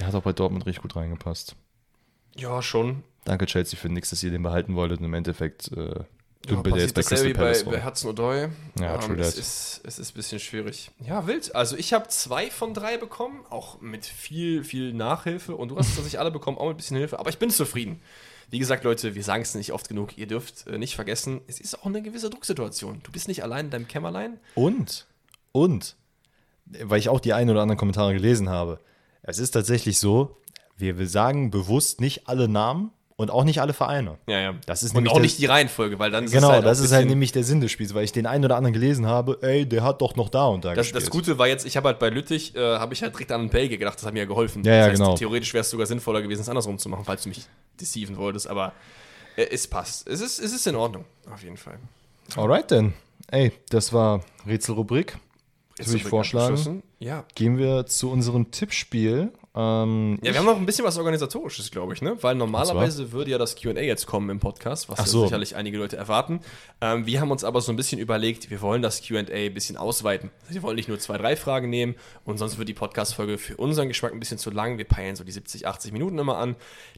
Der 0.01 0.07
hat 0.09 0.15
auch 0.15 0.23
bei 0.23 0.33
Dortmund 0.33 0.67
richtig 0.67 0.83
gut 0.83 0.97
reingepasst. 0.97 1.55
Ja, 2.37 2.61
schon. 2.63 3.05
Danke 3.25 3.47
Chelsea 3.47 3.79
für 3.79 3.89
nix, 3.89 4.11
dass 4.11 4.23
ihr 4.23 4.31
den 4.33 4.43
behalten 4.43 4.75
wolltet 4.75 4.99
und 4.99 5.05
im 5.07 5.15
Endeffekt 5.15 5.71
äh, 5.73 6.01
Ja, 6.45 6.55
dümpelt 6.55 6.77
er 6.77 6.83
jetzt 6.83 6.95
bei 6.95 7.03
Crystal 7.03 7.33
Palace 7.33 7.65
bei, 7.65 7.71
bei 7.73 7.77
rum. 7.79 7.87
Hudson 7.87 8.15
O'Doy. 8.15 8.51
Ja, 8.81 8.99
true 8.99 9.17
es, 9.19 9.31
that. 9.31 9.39
ist, 9.39 9.81
es 9.85 9.99
ist 9.99 10.13
ein 10.13 10.15
bisschen 10.15 10.41
schwierig. 10.41 10.91
Ja, 11.07 11.27
wild. 11.27 11.55
Also 11.55 11.77
ich 11.77 11.93
habe 11.93 12.09
zwei 12.09 12.51
von 12.51 12.75
drei 12.75 12.97
bekommen, 12.97 13.45
auch 13.51 13.81
mit 13.81 14.07
viel, 14.07 14.65
viel 14.65 14.93
Nachhilfe. 14.93 15.57
Und 15.57 15.69
du 15.69 15.77
hast 15.77 15.89
tatsächlich 15.89 16.19
alle 16.19 16.31
bekommen, 16.31 16.59
auch 16.59 16.67
mit 16.67 16.75
ein 16.75 16.77
bisschen 16.77 16.97
Hilfe. 16.97 17.19
Aber 17.19 17.31
ich 17.31 17.39
bin 17.39 17.51
zufrieden. 17.51 18.01
Wie 18.51 18.59
gesagt, 18.59 18.85
Leute, 18.85 19.15
wir 19.15 19.25
sagen 19.25 19.43
es 19.43 19.55
nicht 19.55 19.73
oft 19.73 19.89
genug. 19.89 20.19
Ihr 20.19 20.27
dürft 20.27 20.67
äh, 20.67 20.79
nicht 20.79 20.95
vergessen, 20.95 21.41
es 21.47 21.61
ist 21.61 21.81
auch 21.81 21.87
eine 21.87 22.03
gewisse 22.03 22.31
Drucksituation. 22.31 23.01
Du 23.03 23.11
bist 23.11 23.27
nicht 23.29 23.43
allein 23.43 23.67
in 23.67 23.71
deinem 23.71 23.89
Kämmerlein. 23.89 24.39
Und, 24.55 25.07
und, 25.53 25.97
weil 26.67 26.99
ich 26.99 27.09
auch 27.09 27.21
die 27.21 27.33
ein 27.33 27.51
oder 27.51 27.63
anderen 27.63 27.79
Kommentare 27.79 28.13
gelesen 28.13 28.49
habe, 28.49 28.81
es 29.23 29.39
ist 29.39 29.53
tatsächlich 29.53 29.99
so, 29.99 30.37
wir 30.77 30.99
wir 30.99 31.09
sagen 31.09 31.51
bewusst 31.51 32.01
nicht 32.01 32.29
alle 32.29 32.49
Namen 32.49 32.91
und 33.17 33.31
auch 33.31 33.45
nicht 33.45 33.61
alle 33.61 33.73
Vereine. 33.73 34.19
Ja, 34.27 34.41
ja. 34.41 34.55
Das 34.67 34.83
ist 34.83 34.95
Und 34.95 35.07
auch 35.09 35.13
der- 35.15 35.23
nicht 35.23 35.39
die 35.39 35.47
Reihenfolge, 35.47 35.99
weil 35.99 36.11
dann 36.11 36.25
ist 36.25 36.33
Genau, 36.33 36.49
es 36.49 36.55
halt 36.55 36.67
das 36.67 36.81
ist 36.81 36.93
halt 36.93 37.07
nämlich 37.09 37.31
der 37.33 37.45
Sinn 37.45 37.61
des 37.61 37.71
Spiels, 37.71 37.95
weil 37.95 38.05
ich 38.05 38.13
den 38.13 38.27
einen 38.27 38.45
oder 38.45 38.57
anderen 38.57 38.73
gelesen 38.73 39.07
habe, 39.07 39.39
ey, 39.43 39.67
der 39.69 39.85
hat 39.85 40.01
doch 40.03 40.17
noch 40.17 40.29
da 40.29 40.47
und 40.47 40.65
da 40.65 40.71
Das, 40.71 40.87
gespielt. 40.89 41.03
das 41.03 41.11
Gute 41.11 41.39
war 41.39 41.47
jetzt, 41.47 41.65
ich 41.65 41.77
habe 41.77 41.89
halt 41.89 41.99
bei 42.01 42.11
Lüttich, 42.11 42.57
äh, 42.57 42.59
habe 42.79 42.93
ich 42.95 43.03
halt 43.03 43.15
direkt 43.15 43.31
an 43.33 43.43
einen 43.43 43.51
Belgier 43.51 43.79
gedacht, 43.79 43.99
das 43.99 44.05
hat 44.07 44.15
mir 44.15 44.21
ja 44.21 44.25
geholfen. 44.27 44.65
Ja, 44.65 44.73
ja, 44.73 44.79
das 44.81 44.91
heißt, 44.93 45.01
genau. 45.01 45.15
Theoretisch 45.17 45.55
wäre 45.55 45.63
es 45.63 45.71
sogar 45.71 45.87
sinnvoller 45.87 46.23
gewesen, 46.23 46.41
es 46.41 46.49
andersrum 46.49 46.79
zu 46.79 46.89
machen, 46.89 47.05
falls 47.05 47.23
du 47.23 47.29
mich 47.29 47.43
deceiven 47.81 48.17
wolltest, 48.17 48.49
aber 48.49 48.73
äh, 49.37 49.47
es 49.51 49.67
passt. 49.69 50.09
Es 50.09 50.21
ist, 50.21 50.39
es 50.41 50.53
ist 50.53 50.67
in 50.67 50.75
Ordnung, 50.75 51.05
auf 51.33 51.43
jeden 51.43 51.57
Fall. 51.57 51.79
Alright 52.37 52.69
then. 52.69 52.95
Ey, 53.31 53.53
das 53.71 53.93
war 53.93 54.23
Rätselrubrik. 54.47 55.19
Jetzt 55.79 55.89
würde 55.89 55.99
ich 55.99 56.05
vorschlagen. 56.05 56.83
Ja. 57.01 57.25
gehen 57.35 57.59
wir 57.59 57.87
zu 57.87 58.11
unserem 58.11 58.51
Tippspiel. 58.51 59.33
Ähm, 59.57 60.19
Ja, 60.23 60.33
wir 60.33 60.39
haben 60.41 60.47
noch 60.47 60.57
ein 60.57 60.67
bisschen 60.67 60.85
was 60.85 60.99
Organisatorisches, 60.99 61.71
glaube 61.71 61.95
ich, 61.95 62.03
ne? 62.03 62.17
Weil 62.23 62.35
normalerweise 62.35 63.13
würde 63.13 63.31
ja 63.31 63.39
das 63.39 63.55
QA 63.55 63.71
jetzt 63.81 64.07
kommen 64.07 64.29
im 64.31 64.41
Podcast, 64.41 64.89
was 64.89 65.09
so. 65.09 65.25
sicherlich 65.25 65.55
einige 65.55 65.79
Leute 65.79 65.97
erwarten. 65.97 66.41
Ähm, 66.81 67.07
wir 67.07 67.21
haben 67.21 67.31
uns 67.31 67.45
aber 67.45 67.61
so 67.61 67.71
ein 67.73 67.77
bisschen 67.77 68.01
überlegt, 68.01 68.51
wir 68.51 68.61
wollen 68.63 68.83
das 68.83 69.01
QA 69.01 69.21
ein 69.21 69.55
bisschen 69.55 69.77
ausweiten. 69.77 70.31
Wir 70.49 70.63
wollen 70.65 70.75
nicht 70.75 70.89
nur 70.89 70.99
zwei, 70.99 71.19
drei 71.19 71.37
Fragen 71.37 71.71
nehmen 71.71 71.95
und 72.25 72.39
sonst 72.39 72.59
wird 72.59 72.69
die 72.69 72.75
Podcast-Folge 72.75 73.39
für 73.39 73.57
unseren 73.57 73.87
Geschmack 73.87 74.13
ein 74.13 74.19
bisschen 74.19 74.39
zu 74.39 74.51
lang. 74.51 74.77
Wir 74.77 74.87
peilen 74.87 75.15
so 75.15 75.23
die 75.23 75.31
70, 75.33 75.69
80 75.69 75.93
Minuten 75.93 76.19
immer 76.19 76.37
an. 76.37 76.57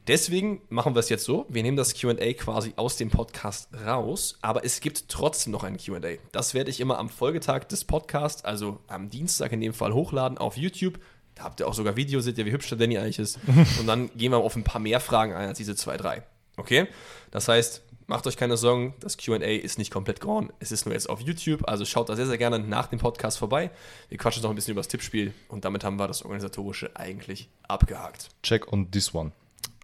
Deswegen 0.09 0.63
machen 0.71 0.95
wir 0.95 1.01
es 1.01 1.11
jetzt 1.11 1.25
so: 1.25 1.45
Wir 1.51 1.63
nehmen 1.63 1.77
das 1.77 1.93
QA 1.95 2.15
quasi 2.33 2.73
aus 2.77 2.97
dem 2.97 3.11
Podcast 3.11 3.69
raus, 3.85 4.39
aber 4.41 4.65
es 4.65 4.81
gibt 4.81 5.11
trotzdem 5.11 5.53
noch 5.53 5.63
ein 5.63 5.77
QA. 5.77 6.17
Das 6.33 6.55
werde 6.55 6.71
ich 6.71 6.81
immer 6.81 6.99
am 6.99 7.11
Folgetag 7.11 7.65
des 7.65 7.85
Podcasts, 7.85 8.45
also 8.47 8.79
am 8.87 9.11
Dienstag 9.11 9.53
in 9.53 9.61
dem 9.61 9.75
Fall, 9.75 9.93
hochladen 9.93 10.39
auf 10.39 10.57
YouTube. 10.57 10.99
Da 11.37 11.45
habt 11.45 11.61
ihr 11.61 11.69
auch 11.69 11.75
sogar 11.75 11.97
Video, 11.97 12.21
seht 12.21 12.39
ihr, 12.39 12.47
wie 12.47 12.53
hübsch 12.53 12.69
der 12.71 12.79
Danny 12.79 12.99
eigentlich 12.99 13.19
ist. 13.19 13.39
Und 13.79 13.87
dann 13.87 14.11
gehen 14.17 14.33
wir 14.33 14.39
auf 14.39 14.57
ein 14.57 14.65
paar 14.65 14.81
mehr 14.81 15.01
Fragen 15.01 15.35
ein 15.35 15.49
als 15.49 15.59
diese 15.59 15.77
zwei, 15.77 15.97
drei. 15.97 16.23
Okay? 16.57 16.89
Das 17.31 17.47
heißt, 17.47 17.83
macht 18.07 18.27
euch 18.27 18.37
keine 18.37 18.57
Sorgen, 18.57 18.95
das 19.01 19.19
QA 19.19 19.37
ist 19.37 19.79
nicht 19.79 19.91
komplett 19.93 20.21
gone. 20.21 20.49
Es 20.61 20.73
ist 20.73 20.87
nur 20.87 20.95
jetzt 20.95 21.09
auf 21.09 21.21
YouTube, 21.21 21.69
also 21.69 21.85
schaut 21.85 22.09
da 22.09 22.17
sehr, 22.17 22.27
sehr 22.27 22.39
gerne 22.39 22.59
nach 22.59 22.87
dem 22.87 22.99
Podcast 22.99 23.39
vorbei. 23.39 23.71
Wir 24.09 24.17
quatschen 24.17 24.43
noch 24.43 24.51
ein 24.51 24.57
bisschen 24.57 24.73
über 24.73 24.81
das 24.81 24.89
Tippspiel 24.89 25.35
und 25.49 25.65
damit 25.65 25.85
haben 25.85 25.99
wir 25.99 26.09
das 26.09 26.23
Organisatorische 26.23 26.91
eigentlich 26.95 27.49
abgehakt. 27.69 28.31
Check 28.43 28.73
on 28.73 28.91
this 28.91 29.15
one. 29.15 29.33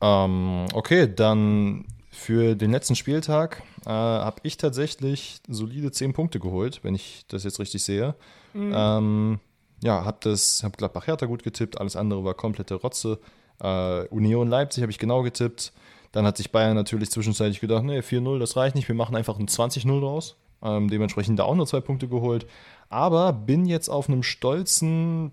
Ähm, 0.01 0.67
okay, 0.73 1.13
dann 1.15 1.85
für 2.11 2.55
den 2.55 2.71
letzten 2.71 2.97
Spieltag 2.97 3.63
äh, 3.85 3.91
habe 3.91 4.41
ich 4.43 4.57
tatsächlich 4.57 5.41
solide 5.49 5.91
10 5.91 6.13
Punkte 6.13 6.41
geholt, 6.41 6.81
wenn 6.83 6.95
ich 6.95 7.25
das 7.29 7.45
jetzt 7.45 7.59
richtig 7.59 7.83
sehe. 7.83 8.15
Ähm, 8.55 9.41
ja, 9.83 10.05
habe 10.05 10.19
das, 10.21 10.63
habe 10.63 10.77
Gladbach 10.77 11.07
Hertha 11.07 11.27
gut 11.27 11.43
getippt, 11.43 11.81
alles 11.81 11.97
andere 11.97 12.25
war 12.25 12.35
komplette 12.35 12.75
Rotze. 12.75 13.19
Äh, 13.61 14.07
Union 14.09 14.49
Leipzig 14.49 14.83
habe 14.83 14.93
ich 14.93 14.99
genau 14.99 15.23
getippt. 15.23 15.73
Dann 16.13 16.27
hat 16.27 16.37
sich 16.37 16.53
Bayern 16.53 16.75
natürlich 16.75 17.11
zwischenzeitlich 17.11 17.61
gedacht, 17.61 17.85
nee, 17.85 18.01
4-0, 18.01 18.39
das 18.39 18.57
reicht 18.57 18.77
nicht, 18.77 18.87
wir 18.89 18.95
machen 18.95 19.17
einfach 19.17 19.39
ein 19.39 19.49
20-0 19.49 20.01
draus. 20.01 20.37
Ähm, 20.63 20.89
dementsprechend 20.89 21.39
da 21.39 21.45
auch 21.45 21.55
nur 21.55 21.67
zwei 21.67 21.81
Punkte 21.81 22.07
geholt. 22.07 22.47
Aber 22.89 23.33
bin 23.33 23.67
jetzt 23.67 23.89
auf 23.89 24.09
einem 24.09 24.23
stolzen 24.23 25.33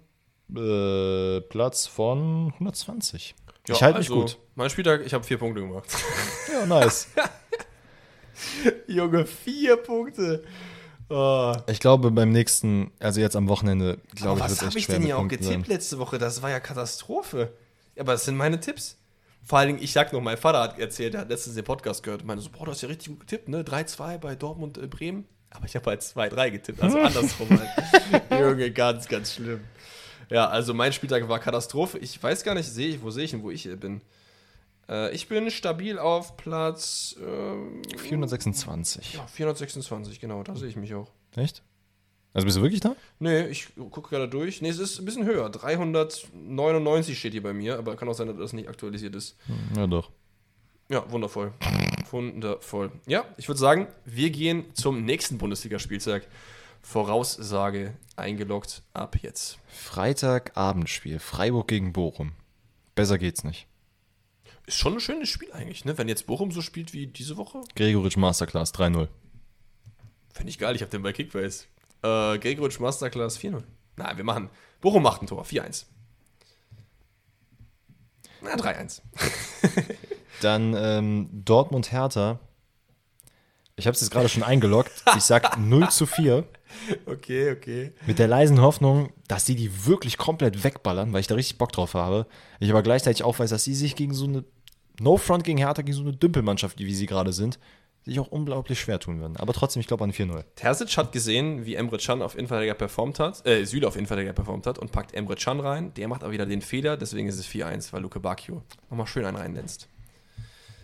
äh, 0.56 1.42
Platz 1.42 1.86
von 1.86 2.52
120. 2.54 3.36
Ja, 3.68 3.76
ich 3.76 3.84
halte 3.84 4.00
mich 4.00 4.10
also, 4.10 4.22
gut. 4.22 4.40
Mein 4.56 4.70
Spieltag, 4.70 5.06
ich 5.06 5.14
habe 5.14 5.24
vier 5.24 5.38
Punkte 5.38 5.62
gemacht. 5.62 5.86
Ja, 6.52 6.66
nice. 6.66 7.10
Junge, 8.88 9.26
vier 9.26 9.78
Punkte. 9.78 10.44
Oh. 11.10 11.56
ich 11.66 11.80
glaube, 11.80 12.12
beim 12.12 12.32
nächsten, 12.32 12.92
also 13.00 13.20
jetzt 13.20 13.36
am 13.36 13.48
Wochenende, 13.48 13.98
glaube 14.14 14.40
ich, 14.40 14.44
was 14.46 14.52
wird 14.52 14.52
es 14.52 14.60
habe 14.60 14.68
echt 14.68 14.78
ich 14.78 14.86
schwer 14.86 14.96
denn 14.96 15.02
mit 15.02 15.08
hier 15.08 15.18
auch 15.18 15.28
getippt 15.28 15.68
letzte 15.68 15.98
Woche? 15.98 16.20
Das 16.20 16.42
war 16.42 16.52
ja 16.52 16.60
Katastrophe. 16.60 17.52
Aber 17.98 18.14
das 18.14 18.26
sind 18.26 18.38
meine 18.38 18.60
Tipps. 18.60 18.98
Vor 19.44 19.58
allen 19.58 19.70
Dingen, 19.70 19.84
ich 19.84 19.92
sag 19.92 20.14
noch, 20.14 20.22
mein 20.22 20.38
Vater 20.38 20.62
hat 20.62 20.80
erzählt, 20.80 21.16
er 21.16 21.22
hat 21.22 21.30
letztens 21.30 21.56
den 21.56 21.64
Podcast 21.64 22.04
gehört 22.04 22.22
und 22.22 22.28
meinte 22.28 22.44
so, 22.44 22.52
boah, 22.52 22.66
du 22.66 22.72
hast 22.72 22.82
ja 22.82 22.88
richtig 22.88 23.10
gut 23.10 23.22
getippt, 23.22 23.50
ne? 23.50 23.64
3-2 23.64 24.20
bei 24.20 24.36
Dortmund 24.36 24.78
äh, 24.78 24.86
Bremen. 24.86 25.26
Aber 25.50 25.66
ich 25.66 25.76
habe 25.76 25.90
halt 25.90 26.02
2-3 26.02 26.52
getippt, 26.52 26.84
also 26.84 27.00
andersrum 27.00 27.50
halt. 27.50 28.32
Junge, 28.40 28.70
ganz, 28.72 29.08
ganz 29.08 29.34
schlimm. 29.34 29.62
Ja, 30.30 30.48
also 30.48 30.76
mein 30.76 30.94
Spieltag 30.94 31.28
war 31.28 31.40
Katastrophe. 31.40 31.98
Ich 31.98 32.22
weiß 32.22 32.44
gar 32.44 32.54
nicht, 32.54 32.70
sehe 32.70 32.90
ich, 32.90 33.02
wo 33.02 33.10
sehe 33.10 33.24
ich 33.24 33.32
denn, 33.32 33.42
wo 33.42 33.50
ich 33.50 33.64
hier 33.64 33.76
bin? 33.76 34.02
Äh, 34.90 35.14
ich 35.14 35.28
bin 35.28 35.50
stabil 35.52 36.00
auf 36.00 36.36
Platz 36.36 37.16
ähm, 37.26 37.82
426. 37.98 39.14
ja, 39.14 39.28
426, 39.28 40.20
genau, 40.20 40.44
da 40.44 40.56
sehe 40.56 40.68
ich 40.68 40.76
mich 40.76 40.94
auch. 40.96 41.12
Echt? 41.36 41.64
Also 42.34 42.46
bist 42.46 42.58
du 42.58 42.62
wirklich 42.62 42.82
da? 42.82 42.96
Nee, 43.20 43.48
ich 43.48 43.70
gucke 43.76 44.10
gerade 44.10 44.30
durch. 44.30 44.62
Nee, 44.62 44.70
es 44.70 44.78
ist 44.78 45.00
ein 45.00 45.06
bisschen 45.06 45.26
höher. 45.26 45.50
399 45.50 47.18
steht 47.18 47.34
hier 47.34 47.42
bei 47.44 47.54
mir, 47.54 47.78
aber 47.78 47.96
kann 47.96 48.08
auch 48.08 48.14
sein, 48.14 48.28
dass 48.28 48.38
das 48.38 48.54
nicht 48.54 48.70
aktualisiert 48.70 49.16
ist. 49.16 49.36
Ja, 49.76 49.88
doch. 49.88 50.12
Ja, 50.90 51.10
wundervoll. 51.12 51.54
Wundervoll. 52.12 52.92
Ja, 53.08 53.26
ich 53.38 53.48
würde 53.48 53.60
sagen, 53.60 53.88
wir 54.06 54.30
gehen 54.30 54.66
zum 54.76 55.06
nächsten 55.06 55.38
Bundesligaspieltag. 55.38 56.28
Voraussage 56.82 57.94
eingeloggt 58.16 58.84
ab 58.94 59.18
jetzt. 59.22 59.60
Freitagabendspiel. 59.68 61.20
Freiburg 61.20 61.68
gegen 61.68 61.94
Bochum. 61.94 62.32
Besser 62.96 63.18
geht's 63.18 63.44
nicht. 63.44 63.68
Ist 64.70 64.78
schon 64.78 64.94
ein 64.94 65.00
schönes 65.00 65.30
Spiel 65.30 65.52
eigentlich, 65.52 65.84
ne? 65.84 65.98
Wenn 65.98 66.08
jetzt 66.08 66.28
Bochum 66.28 66.52
so 66.52 66.62
spielt 66.62 66.94
wie 66.94 67.08
diese 67.08 67.38
Woche, 67.38 67.62
Gregoritsch 67.76 68.18
Masterclass 68.18 68.72
3-0. 68.76 69.08
fände 70.32 70.50
ich 70.52 70.60
geil. 70.60 70.76
Ich 70.76 70.84
habe 70.84 70.92
den 70.92 71.02
bei 71.02 71.12
Kickbase. 71.12 71.66
Äh, 72.04 72.38
Gregoritsch 72.38 72.80
Masterclass 72.80 73.40
4-0. 73.40 73.64
Nein, 73.96 74.18
wir 74.18 74.24
machen. 74.24 74.52
Bochum 74.80 75.02
macht 75.02 75.24
ein 75.24 75.26
Tor. 75.28 75.44
4-1. 75.44 75.86
Na, 78.44 78.54
3-1. 78.54 79.02
Dann 80.44 80.76
ähm, 80.78 81.30
Dortmund 81.34 81.92
Hertha. 81.92 82.40
Ich 83.76 83.88
habe 83.88 83.96
es 83.96 84.02
jetzt 84.02 84.12
gerade 84.12 84.30
schon 84.30 84.44
eingeloggt. 84.44 84.92
Ich 85.18 85.24
sag 85.24 85.58
0 85.58 85.90
zu 85.90 86.06
4. 86.06 86.46
Okay, 87.08 87.52
okay. 87.52 87.94
Mit 88.06 88.20
der 88.20 88.28
leisen 88.28 88.62
Hoffnung, 88.62 89.12
dass 89.28 89.46
die 89.46 89.56
die 89.56 89.88
wirklich 89.88 90.18
komplett 90.18 90.64
wegballern, 90.64 91.12
weil 91.12 91.22
ich 91.22 91.28
da 91.28 91.34
richtig 91.34 91.58
Bock 91.58 91.72
drauf 91.72 91.96
habe. 91.96 92.28
Ich 92.60 92.70
aber 92.70 92.84
gleichzeitig 92.84 93.24
auch 93.24 93.40
weiß, 93.40 93.50
dass 93.50 93.64
sie 93.64 93.74
sich 93.74 93.96
gegen 93.96 94.14
so 94.14 94.26
eine 94.26 94.46
No-Front 95.00 95.44
gegen 95.44 95.58
Hertha, 95.58 95.82
gegen 95.82 95.96
so 95.96 96.02
eine 96.02 96.14
Dümpelmannschaft, 96.14 96.80
wie 96.80 96.94
sie 96.94 97.06
gerade 97.06 97.34
sind, 97.34 97.60
sich 98.06 98.20
auch 98.20 98.28
unglaublich 98.28 98.80
schwer 98.80 99.00
tun 99.00 99.20
werden. 99.20 99.38
Aber 99.38 99.54
trotzdem, 99.54 99.82
ich 99.82 99.88
glaube 99.88 100.04
an 100.04 100.12
4-0. 100.12 100.44
Terzic 100.56 100.98
hat 100.98 101.12
gesehen, 101.12 101.66
wie 101.66 101.76
Emre 101.76 101.98
Can 101.98 102.22
auf 102.22 102.36
Innenverteidiger 102.36 102.74
performt 102.74 103.20
hat, 103.20 103.46
äh, 103.46 103.66
Süle 103.66 103.88
auf 103.88 103.96
Innenverteidiger 103.96 104.34
performt 104.34 104.68
hat 104.68 104.80
und 104.80 104.92
packt 104.92 105.14
Emre 105.14 105.36
Can 105.36 105.60
rein. 105.60 105.94
Der 105.96 106.08
macht 106.08 106.24
aber 106.24 106.32
wieder 106.32 106.46
den 106.46 106.62
Fehler, 106.62 106.98
deswegen 106.98 107.28
ist 107.28 107.38
es 107.38 107.48
4-1, 107.48 107.94
weil 107.94 108.02
Luke 108.02 108.20
Bacchio 108.20 108.64
nochmal 108.90 109.08
schön 109.08 109.26
einen 109.26 109.38
reinlenzt. 109.38 109.88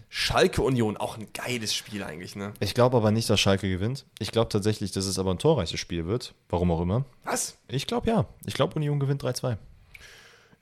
Schalke 0.10 0.62
Union, 0.62 0.96
auch 0.96 1.18
ein 1.18 1.28
geiles 1.34 1.74
Spiel 1.74 2.04
eigentlich, 2.04 2.36
ne? 2.38 2.54
Ich 2.62 2.74
glaube 2.74 2.96
aber 2.96 3.12
nicht, 3.12 3.30
dass 3.30 3.40
Schalke 3.40 3.70
gewinnt. 3.70 4.06
Ich 4.20 4.32
glaube 4.32 4.50
tatsächlich, 4.50 4.92
dass 4.92 5.06
es 5.06 5.20
aber 5.20 5.32
ein 5.32 5.40
torreiches 5.40 5.80
Spiel 5.80 6.06
wird. 6.06 6.34
Warum 6.48 6.72
auch 6.72 6.80
immer. 6.80 7.04
Was? 7.26 7.58
Ich 7.68 7.86
glaube 7.86 8.10
ja. 8.10 8.26
Ich 8.46 8.54
glaube, 8.54 8.76
Union 8.76 9.00
gewinnt 9.00 9.24
3-2. 9.24 9.58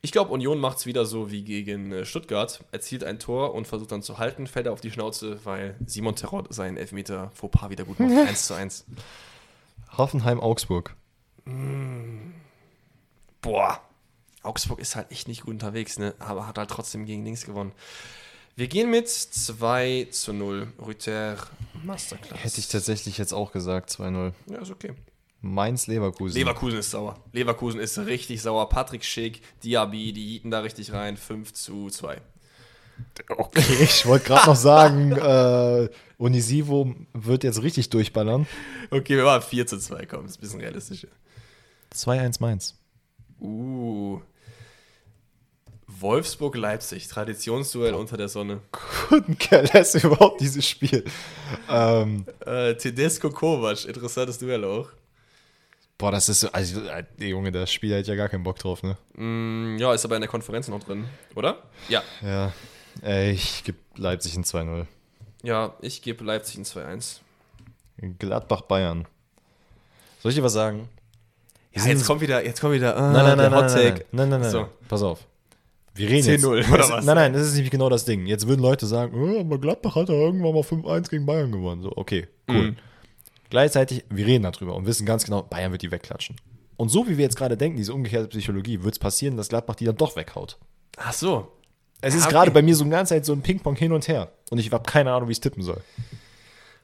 Ich 0.06 0.12
glaube, 0.12 0.32
Union 0.34 0.60
macht 0.60 0.80
es 0.80 0.86
wieder 0.86 1.06
so 1.06 1.32
wie 1.32 1.44
gegen 1.44 1.94
äh, 1.94 2.06
Stuttgart, 2.06 2.62
erzielt 2.74 3.06
ein 3.06 3.20
Tor 3.20 3.54
und 3.54 3.68
versucht 3.68 3.94
dann 3.94 4.02
zu 4.02 4.18
halten, 4.18 4.48
fällt 4.48 4.66
er 4.66 4.74
auf 4.74 4.82
die 4.82 4.92
Schnauze, 4.92 5.40
weil 5.46 5.78
Simon 5.86 6.18
Terrott 6.18 6.54
seinen 6.54 6.76
Elfmeter 6.76 7.32
Fauxpas 7.34 7.70
wieder 7.70 7.86
gut 7.86 8.02
macht. 8.02 8.12
1 8.28 8.48
zu 8.48 8.54
1. 8.54 8.86
Hoffenheim-Augsburg. 9.98 10.94
Boah, 13.40 13.82
Augsburg 14.42 14.80
ist 14.80 14.98
halt 14.98 15.10
echt 15.10 15.30
nicht 15.30 15.44
gut 15.44 15.52
unterwegs, 15.52 15.98
ne? 15.98 16.14
aber 16.20 16.48
hat 16.48 16.58
halt 16.58 16.70
trotzdem 16.70 17.06
gegen 17.06 17.24
links 17.24 17.46
gewonnen. 17.46 17.72
Wir 18.58 18.68
gehen 18.68 18.92
mit 18.92 19.08
2 19.08 20.10
zu 20.12 20.34
0. 20.34 20.68
Rüther 20.86 21.38
Masterclass. 21.82 22.44
Hätte 22.44 22.60
ich 22.60 22.68
tatsächlich 22.68 23.18
jetzt 23.18 23.34
auch 23.34 23.54
gesagt, 23.54 23.90
2-0. 23.90 24.34
Ja, 24.48 24.58
ist 24.60 24.70
okay. 24.70 24.94
Mainz-Leverkusen. 25.44 26.38
Leverkusen 26.38 26.80
ist 26.80 26.92
sauer. 26.92 27.20
Leverkusen 27.34 27.80
ist 27.82 27.98
richtig 28.00 28.42
sauer. 28.42 28.70
Patrick 28.70 29.04
Schick, 29.04 29.42
Diaby, 29.62 30.14
die 30.14 30.26
hieten 30.26 30.50
da 30.52 30.62
richtig 30.62 30.94
rein. 30.94 31.18
5 31.18 31.54
zu 31.54 31.90
2. 31.90 32.22
Okay, 33.28 33.62
ich 33.82 34.06
wollte 34.06 34.28
gerade 34.28 34.48
noch 34.48 34.56
sagen, 34.56 35.12
äh, 35.12 35.90
Unisivo 36.18 36.96
wird 37.14 37.44
jetzt 37.44 37.62
richtig 37.62 37.90
durchballern. 37.90 38.48
Okay, 38.90 39.18
wir 39.18 39.26
waren 39.26 39.42
4 39.42 39.68
zu 39.68 39.80
2. 39.80 40.06
Komm, 40.06 40.26
ist 40.26 40.38
ein 40.38 40.42
bisschen 40.42 40.62
realistischer. 40.62 41.10
2-1 41.94 42.38
Mainz. 42.40 42.80
Uh. 43.42 44.22
Wolfsburg-Leipzig, 45.88 47.10
Traditionsduell 47.10 47.94
unter 47.96 48.16
der 48.16 48.30
Sonne. 48.30 48.62
Guten 49.10 49.38
Kerl, 49.38 49.70
ist 49.74 49.96
überhaupt 49.96 50.40
dieses 50.40 50.68
Spiel. 50.68 51.04
Ähm, 51.70 52.26
Äh, 52.46 52.76
Tedesco 52.76 53.30
Kovac, 53.30 53.86
interessantes 53.86 54.38
Duell 54.38 54.64
auch. 54.64 54.90
Boah, 56.04 56.12
das 56.12 56.28
ist 56.28 56.42
so, 56.42 56.52
also, 56.52 56.82
äh, 56.82 57.06
Junge, 57.26 57.50
das 57.54 57.72
Spiel 57.72 57.92
hätte 57.92 58.02
ich 58.02 58.08
ja 58.10 58.16
gar 58.16 58.28
keinen 58.28 58.44
Bock 58.44 58.60
drauf, 58.60 58.84
ne? 58.84 58.98
Mm, 59.16 59.78
ja, 59.78 59.94
ist 59.94 60.04
aber 60.04 60.16
in 60.16 60.22
der 60.22 60.30
Konferenz 60.30 60.68
noch 60.68 60.84
drin, 60.84 61.06
oder? 61.34 61.60
Ja. 61.88 62.04
Ja, 62.22 62.52
ey, 63.02 63.32
ich 63.32 63.64
gebe 63.64 63.78
Leipzig 63.96 64.36
ein 64.36 64.44
2-0. 64.44 64.86
Ja, 65.44 65.74
ich 65.80 66.02
gebe 66.02 66.22
Leipzig 66.26 66.58
ein 66.58 66.66
2-1. 66.66 67.22
Gladbach-Bayern. 68.20 69.06
Soll 70.22 70.32
ich 70.32 70.36
dir 70.38 70.44
was 70.44 70.52
sagen? 70.52 70.90
Ja, 71.74 71.86
jetzt 71.86 72.06
kommt 72.06 72.20
wieder, 72.20 72.44
jetzt 72.44 72.60
kommt 72.60 72.74
wieder, 72.74 72.98
ah, 72.98 73.12
Nein, 73.12 73.14
nein, 73.26 73.38
nein, 73.38 73.52
nein, 73.52 73.56
Hot 73.64 73.72
nein, 73.74 73.74
Take. 73.94 74.06
nein, 74.12 74.28
nein, 74.28 74.42
nein, 74.42 74.52
So. 74.52 74.60
nein. 74.64 74.70
Pass 74.90 75.04
auf. 75.04 75.26
Wir 75.96 76.10
reden 76.10 76.28
jetzt. 76.28 76.44
10-0 76.44 76.58
Das- 76.64 76.70
oder 76.70 76.90
was? 76.98 77.06
Nein, 77.06 77.16
nein, 77.16 77.32
das 77.34 77.44
ist 77.48 77.54
nämlich 77.54 77.72
genau 77.72 77.88
das 77.88 78.04
Ding. 78.04 78.26
Jetzt 78.26 78.46
würden 78.46 78.62
Leute 78.62 78.88
sagen, 78.88 79.14
oh, 79.16 79.40
aber 79.40 79.58
Gladbach 79.58 79.96
hat 79.96 80.10
ja 80.10 80.16
irgendwann 80.16 80.54
mal 80.54 80.64
5-1 80.64 81.10
gegen 81.10 81.26
Bayern 81.26 81.50
gewonnen. 81.54 81.82
So, 81.82 81.94
okay, 81.96 82.28
cool. 82.50 82.72
Mhm. 82.72 82.78
Gleichzeitig, 83.54 84.04
wir 84.10 84.26
reden 84.26 84.42
darüber 84.42 84.74
und 84.76 84.88
wissen 84.88 85.06
ganz 85.06 85.26
genau, 85.26 85.44
Bayern 85.44 85.72
wird 85.72 85.84
die 85.84 85.92
wegklatschen. 85.92 86.38
Und 86.76 86.90
so 86.90 87.08
wie 87.08 87.20
wir 87.20 87.24
jetzt 87.24 87.36
gerade 87.36 87.56
denken, 87.56 87.78
diese 87.78 87.94
umgekehrte 87.94 88.28
Psychologie, 88.30 88.82
wird 88.82 88.96
es 88.96 88.98
passieren, 89.00 89.38
dass 89.38 89.50
Gladbach 89.50 89.76
die 89.76 89.86
dann 89.86 89.96
doch 89.96 90.16
weghaut. 90.16 90.58
Ach 90.98 91.14
so. 91.14 91.52
Es 92.02 92.16
Ja, 92.16 92.18
ist 92.22 92.26
okay. 92.26 92.34
gerade 92.34 92.50
bei 92.50 92.64
mir 92.64 92.76
so 92.76 92.84
eine 92.84 92.90
ganze 92.90 93.14
Zeit 93.14 93.26
so 93.26 93.32
ein 93.32 93.44
Ping-Pong 93.44 93.76
hin 93.76 93.92
und 93.92 94.08
her. 94.08 94.32
Und 94.50 94.58
ich 94.58 94.72
habe 94.72 94.84
keine 94.90 95.14
Ahnung, 95.14 95.30
wie 95.30 95.34
ich 95.34 95.40
tippen 95.40 95.62
soll. 95.62 95.84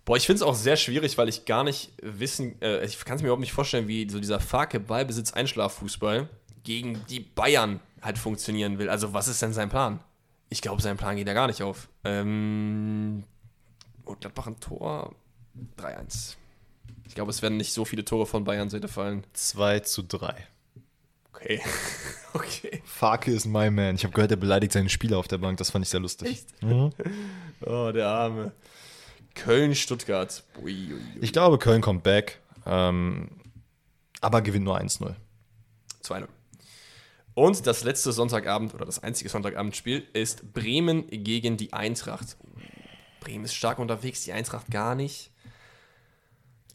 Boah, 0.06 0.16
ich 0.16 0.28
finde 0.28 0.36
es 0.36 0.42
auch 0.44 0.54
sehr 0.54 0.76
schwierig, 0.76 1.18
weil 1.18 1.28
ich 1.28 1.46
gar 1.46 1.64
nicht 1.64 1.92
wissen, 2.04 2.62
äh, 2.62 2.86
ich 2.86 3.04
kann 3.04 3.16
es 3.16 3.24
mir 3.24 3.30
überhaupt 3.30 3.42
nicht 3.42 3.52
vorstellen, 3.52 3.88
wie 3.88 4.08
so 4.08 4.20
dieser 4.20 4.40
Farke 4.40 4.80
Ballbesitz 4.80 5.34
Einschlaffußball 5.34 6.30
gegen 6.64 7.04
die 7.10 7.20
Bayern 7.20 7.80
halt 8.04 8.20
funktionieren 8.20 8.78
will. 8.78 8.90
Also 8.92 9.12
was 9.12 9.28
ist 9.28 9.42
denn 9.42 9.54
sein 9.54 9.70
Plan? 9.70 10.02
Ich 10.50 10.62
glaube, 10.62 10.84
sein 10.84 10.98
Plan 10.98 11.16
geht 11.16 11.28
ja 11.28 11.34
gar 11.34 11.48
nicht 11.48 11.64
auf. 11.64 11.90
Ähm, 12.04 13.24
und 14.06 14.22
Gladbach 14.22 14.46
ein 14.46 14.60
Tor 14.60 15.16
3-1. 15.80 16.36
Ich 17.08 17.16
glaube, 17.16 17.32
es 17.32 17.42
werden 17.42 17.58
nicht 17.58 17.74
so 17.74 17.86
viele 17.86 18.06
Tore 18.06 18.26
von 18.26 18.44
Bayern 18.44 18.70
Seite 18.70 18.88
fallen. 18.88 19.24
2 19.34 19.80
zu 19.82 20.04
3. 20.04 20.48
Okay. 21.34 21.62
okay. 22.34 22.82
Farke 22.86 23.32
ist 23.32 23.46
my 23.46 23.70
man. 23.70 23.96
Ich 23.96 24.04
habe 24.04 24.14
gehört, 24.14 24.32
er 24.32 24.38
beleidigt 24.38 24.74
seine 24.74 24.90
Spieler 24.90 25.18
auf 25.18 25.28
der 25.28 25.38
Bank. 25.38 25.58
Das 25.58 25.72
fand 25.72 25.86
ich 25.86 25.90
sehr 25.90 26.00
lustig. 26.00 26.30
Echt? 26.30 26.64
Mhm. 26.64 26.92
Oh, 27.62 27.92
der 27.94 28.08
Arme. 28.08 28.54
Köln-Stuttgart. 29.36 30.44
Ich 31.20 31.34
glaube, 31.34 31.58
Köln 31.58 31.82
kommt 31.82 32.04
back. 32.04 32.40
Ähm, 32.66 33.30
aber 34.22 34.42
gewinnt 34.42 34.64
nur 34.64 34.80
1-0. 34.80 35.14
2-0. 36.04 36.28
Und 37.34 37.68
das 37.68 37.84
letzte 37.84 38.12
Sonntagabend 38.12 38.74
oder 38.74 38.86
das 38.86 39.04
einzige 39.04 39.30
Sonntagabendspiel 39.30 40.06
ist 40.14 40.54
Bremen 40.54 41.08
gegen 41.10 41.58
die 41.58 41.74
Eintracht. 41.74 42.38
Bremen 43.20 43.46
ist 43.46 43.56
stark 43.56 43.80
unterwegs, 43.80 44.24
die 44.24 44.34
Eintracht 44.34 44.72
gar 44.72 44.96
nicht. 44.96 45.32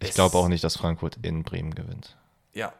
Ich 0.01 0.12
glaube 0.12 0.37
auch 0.37 0.49
nicht, 0.49 0.62
dass 0.65 0.77
Frankfurt 0.77 1.19
in 1.23 1.43
Bremen 1.45 1.75
gewinnt. 1.75 2.16
Ja, 2.53 2.73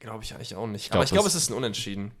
glaube 0.00 0.22
ich 0.24 0.34
eigentlich 0.34 0.54
auch 0.54 0.66
nicht. 0.66 0.86
glaub, 0.90 0.96
Aber 0.96 1.04
ich 1.04 1.10
glaube, 1.10 1.28
es 1.28 1.34
ist 1.34 1.50
ein 1.50 1.54
Unentschieden. 1.54 2.12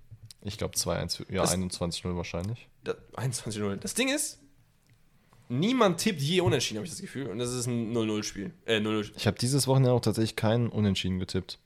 Ich 0.42 0.56
glaube 0.58 0.74
2-1, 0.76 1.16
für- 1.16 1.32
ja, 1.32 1.42
Das- 1.42 1.52
21-0 1.54 2.16
wahrscheinlich. 2.16 2.68
Da- 2.84 2.94
21-0. 3.16 3.76
Das 3.76 3.94
Ding 3.94 4.08
ist, 4.08 4.38
niemand 5.48 5.98
tippt 5.98 6.20
je 6.20 6.40
Unentschieden, 6.40 6.78
habe 6.78 6.86
ich 6.86 6.92
das 6.92 7.00
Gefühl. 7.00 7.26
Und 7.28 7.38
das 7.38 7.52
ist 7.52 7.66
ein 7.66 7.92
0-0-Spiel. 7.92 8.52
Äh, 8.66 8.80
0-0. 8.80 9.12
Ich 9.16 9.26
habe 9.26 9.38
dieses 9.38 9.66
Wochenende 9.66 9.92
auch 9.92 10.00
tatsächlich 10.00 10.36
keinen 10.36 10.68
Unentschieden 10.68 11.18
getippt. 11.18 11.58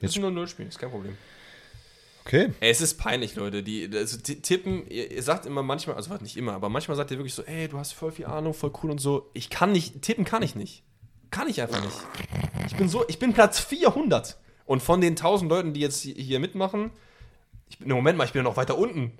Das 0.00 0.10
ist 0.10 0.16
ein 0.18 0.24
0-0-Spiel, 0.24 0.66
ist 0.66 0.78
kein 0.78 0.90
Problem. 0.90 1.16
Okay. 2.26 2.52
Ey, 2.60 2.70
es 2.70 2.80
ist 2.80 2.98
peinlich, 2.98 3.34
Leute. 3.36 3.62
Die, 3.62 3.88
also, 3.94 4.16
ti- 4.18 4.40
tippen, 4.40 4.86
ihr, 4.88 5.10
ihr 5.10 5.22
sagt 5.22 5.44
immer 5.46 5.62
manchmal, 5.62 5.96
also 5.96 6.08
warte, 6.10 6.24
nicht 6.24 6.36
immer, 6.36 6.54
aber 6.54 6.68
manchmal 6.70 6.96
sagt 6.96 7.10
ihr 7.10 7.18
wirklich 7.18 7.34
so, 7.34 7.42
ey, 7.42 7.68
du 7.68 7.78
hast 7.78 7.92
voll 7.92 8.12
viel 8.12 8.24
Ahnung, 8.26 8.54
voll 8.54 8.72
cool 8.82 8.90
und 8.90 8.98
so. 8.98 9.30
Ich 9.34 9.50
kann 9.50 9.72
nicht, 9.72 10.00
tippen 10.02 10.24
kann 10.24 10.42
ich 10.42 10.54
nicht. 10.54 10.82
Kann 11.34 11.48
ich 11.48 11.60
einfach 11.60 11.82
nicht. 11.82 11.96
Ich 12.66 12.76
bin 12.76 12.88
so, 12.88 13.04
ich 13.08 13.18
bin 13.18 13.32
Platz 13.32 13.58
400 13.58 14.36
Und 14.66 14.82
von 14.82 15.00
den 15.00 15.12
1000 15.14 15.50
Leuten, 15.50 15.72
die 15.72 15.80
jetzt 15.80 16.00
hier 16.02 16.38
mitmachen, 16.38 16.92
ich 17.68 17.78
bin, 17.78 17.88
Moment 17.88 18.16
mal, 18.16 18.24
ich 18.24 18.32
bin 18.32 18.40
ja 18.40 18.44
noch 18.44 18.56
weiter 18.56 18.78
unten. 18.78 19.18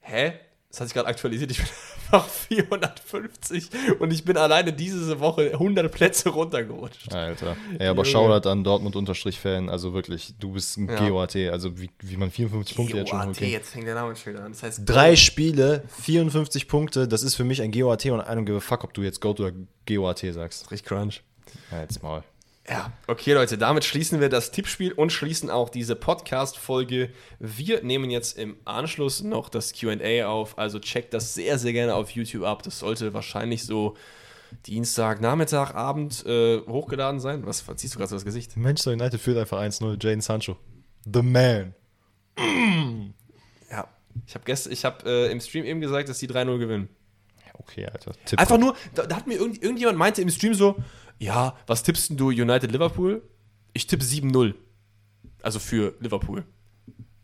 Hä? 0.00 0.34
Das 0.68 0.80
hat 0.80 0.88
sich 0.88 0.94
gerade 0.94 1.08
aktualisiert. 1.08 1.50
Ich 1.50 1.56
bin 1.56 1.66
einfach 2.12 2.28
450 2.28 3.70
und 3.98 4.12
ich 4.12 4.26
bin 4.26 4.36
alleine 4.36 4.74
diese 4.74 5.20
Woche 5.20 5.52
100 5.52 5.90
Plätze 5.90 6.28
runtergerutscht. 6.28 7.14
Alter. 7.14 7.56
Ey, 7.78 7.86
aber 7.86 8.04
Shoutout 8.04 8.46
an 8.46 8.62
Dortmund-Fan. 8.62 9.70
Also 9.70 9.94
wirklich, 9.94 10.34
du 10.38 10.52
bist 10.52 10.76
ein 10.76 10.88
Ja. 10.90 11.08
GOAT. 11.08 11.36
Also 11.50 11.78
wie, 11.80 11.88
wie 12.00 12.18
man 12.18 12.30
54 12.30 12.76
Punkte 12.76 12.98
jetzt 12.98 13.08
schon 13.08 13.20
GOAT, 13.20 13.40
holt. 13.40 13.50
jetzt 13.50 13.70
fängt 13.70 13.86
der 13.86 13.94
Name 13.94 14.14
schon 14.16 14.34
wieder 14.34 14.44
an. 14.44 14.52
Das 14.52 14.62
heißt, 14.62 14.82
Drei 14.84 15.16
Spiele, 15.16 15.84
54 16.02 16.68
Punkte. 16.68 17.08
Das 17.08 17.22
ist 17.22 17.34
für 17.36 17.44
mich 17.44 17.62
ein 17.62 17.72
GOAT 17.72 18.04
und 18.04 18.20
I 18.20 18.24
don't 18.24 18.44
give 18.44 18.58
a 18.58 18.60
fuck, 18.60 18.84
ob 18.84 18.92
du 18.92 19.00
jetzt 19.00 19.22
Goat 19.22 19.40
oder 19.40 19.52
GOAT 19.86 20.18
sagst. 20.34 20.70
Richtig 20.70 20.86
Crunch. 20.86 21.22
Ja, 21.70 21.80
jetzt 21.80 22.02
mal. 22.02 22.24
Ja, 22.68 22.92
okay, 23.06 23.32
Leute, 23.32 23.56
damit 23.56 23.84
schließen 23.84 24.20
wir 24.20 24.28
das 24.28 24.50
Tippspiel 24.50 24.92
und 24.92 25.10
schließen 25.10 25.48
auch 25.48 25.70
diese 25.70 25.96
Podcast-Folge. 25.96 27.10
Wir 27.38 27.82
nehmen 27.82 28.10
jetzt 28.10 28.36
im 28.36 28.58
Anschluss 28.66 29.22
noch 29.22 29.48
das 29.48 29.72
QA 29.72 30.26
auf, 30.26 30.58
also 30.58 30.78
checkt 30.78 31.14
das 31.14 31.32
sehr, 31.32 31.58
sehr 31.58 31.72
gerne 31.72 31.94
auf 31.94 32.10
YouTube 32.10 32.44
ab. 32.44 32.62
Das 32.62 32.80
sollte 32.80 33.14
wahrscheinlich 33.14 33.64
so 33.64 33.96
Dienstag, 34.66 35.22
Nachmittag, 35.22 35.74
Abend 35.74 36.26
äh, 36.26 36.60
hochgeladen 36.60 37.20
sein. 37.20 37.46
Was 37.46 37.64
ziehst 37.76 37.94
du 37.94 37.98
gerade 37.98 38.10
so 38.10 38.16
das 38.16 38.26
Gesicht? 38.26 38.54
Manchester 38.58 38.92
United 38.92 39.18
führt 39.18 39.38
einfach 39.38 39.62
1-0. 39.62 40.02
Jaden 40.02 40.20
Sancho. 40.20 40.58
The 41.10 41.22
man. 41.22 41.74
Ja, 43.70 43.88
ich 44.26 44.34
habe 44.34 44.44
ich 44.50 44.84
hab, 44.84 45.06
äh, 45.06 45.30
im 45.30 45.40
Stream 45.40 45.64
eben 45.64 45.80
gesagt, 45.80 46.08
dass 46.08 46.18
die 46.18 46.28
3-0 46.28 46.58
gewinnen. 46.58 46.88
Okay, 47.54 47.86
Alter. 47.86 48.12
Tipp 48.24 48.38
Einfach 48.38 48.58
nur, 48.58 48.74
da, 48.94 49.04
da 49.06 49.16
hat 49.16 49.26
mir 49.26 49.34
irgend, 49.34 49.62
irgendjemand 49.62 49.98
meinte 49.98 50.22
im 50.22 50.30
Stream 50.30 50.54
so, 50.54 50.76
ja, 51.18 51.56
was 51.66 51.82
tippst 51.82 52.10
du 52.18 52.28
United 52.28 52.72
Liverpool? 52.72 53.22
Ich 53.72 53.86
tippe 53.86 54.04
7-0. 54.04 54.54
Also 55.42 55.58
für 55.58 55.94
Liverpool. 56.00 56.44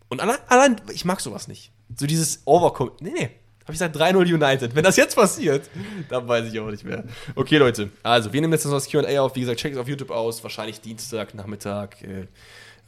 Und 0.08 0.20
allein, 0.20 0.38
allein, 0.48 0.80
ich 0.92 1.04
mag 1.04 1.20
sowas 1.20 1.48
nicht. 1.48 1.72
So 1.96 2.06
dieses 2.06 2.42
Overcom. 2.44 2.92
Nee, 3.00 3.12
nee. 3.14 3.30
Habe 3.64 3.72
ich 3.72 3.78
gesagt 3.78 3.96
3-0 3.96 4.34
United. 4.34 4.74
Wenn 4.74 4.84
das 4.84 4.96
jetzt 4.96 5.14
passiert, 5.14 5.70
dann 6.10 6.28
weiß 6.28 6.52
ich 6.52 6.60
auch 6.60 6.70
nicht 6.70 6.84
mehr. 6.84 7.04
Okay, 7.34 7.56
Leute. 7.56 7.90
Also, 8.02 8.32
wir 8.32 8.40
nehmen 8.40 8.52
jetzt 8.52 8.66
noch 8.66 8.72
das 8.72 8.88
QA 8.88 9.20
auf. 9.20 9.34
Wie 9.36 9.40
gesagt, 9.40 9.58
checkt 9.58 9.74
es 9.74 9.80
auf 9.80 9.88
YouTube 9.88 10.10
aus. 10.10 10.42
Wahrscheinlich 10.42 10.82
Dienstag, 10.82 11.34
Nachmittag, 11.34 12.02
äh, 12.02 12.26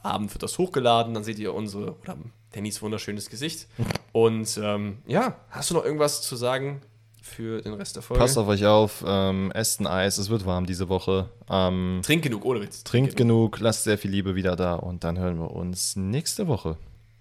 Abend 0.02 0.34
wird 0.34 0.42
das 0.42 0.58
hochgeladen. 0.58 1.14
Dann 1.14 1.24
seht 1.24 1.38
ihr 1.38 1.54
unsere, 1.54 1.92
oder 2.02 2.18
Dannys 2.52 2.82
wunderschönes 2.82 3.30
Gesicht. 3.30 3.68
Und 4.12 4.60
ähm, 4.62 4.98
ja, 5.06 5.36
hast 5.48 5.70
du 5.70 5.74
noch 5.74 5.84
irgendwas 5.84 6.20
zu 6.20 6.36
sagen 6.36 6.82
für 7.26 7.60
den 7.60 7.74
Rest 7.74 7.96
der 7.96 8.02
Folge? 8.02 8.20
Passt 8.20 8.38
auf 8.38 8.48
euch 8.48 8.64
auf, 8.64 9.04
ähm, 9.06 9.50
esst 9.52 9.80
ein 9.80 9.86
Eis, 9.86 10.18
es 10.18 10.30
wird 10.30 10.46
warm 10.46 10.66
diese 10.66 10.88
Woche. 10.88 11.28
Ähm, 11.50 12.00
Trink 12.02 12.22
genug, 12.22 12.44
ohne 12.44 12.60
Witz. 12.62 12.84
trinkt 12.84 13.16
genug, 13.16 13.58
lasst 13.60 13.84
sehr 13.84 13.98
viel 13.98 14.10
Liebe 14.10 14.34
wieder 14.34 14.56
da 14.56 14.74
und 14.74 15.04
dann 15.04 15.18
hören 15.18 15.38
wir 15.38 15.50
uns 15.50 15.96
nächste 15.96 16.46
Woche. 16.46 16.76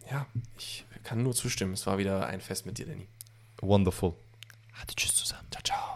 Ja, 0.09 0.25
ich 0.57 0.85
kann 1.03 1.23
nur 1.23 1.33
zustimmen. 1.33 1.73
Es 1.73 1.85
war 1.87 1.97
wieder 1.97 2.25
ein 2.27 2.41
Fest 2.41 2.65
mit 2.65 2.77
dir, 2.77 2.85
Danny. 2.85 3.07
Wonderful. 3.61 4.13
Hatte 4.73 4.95
tschüss 4.95 5.15
zusammen. 5.15 5.47
Ciao, 5.51 5.63
ciao. 5.63 5.95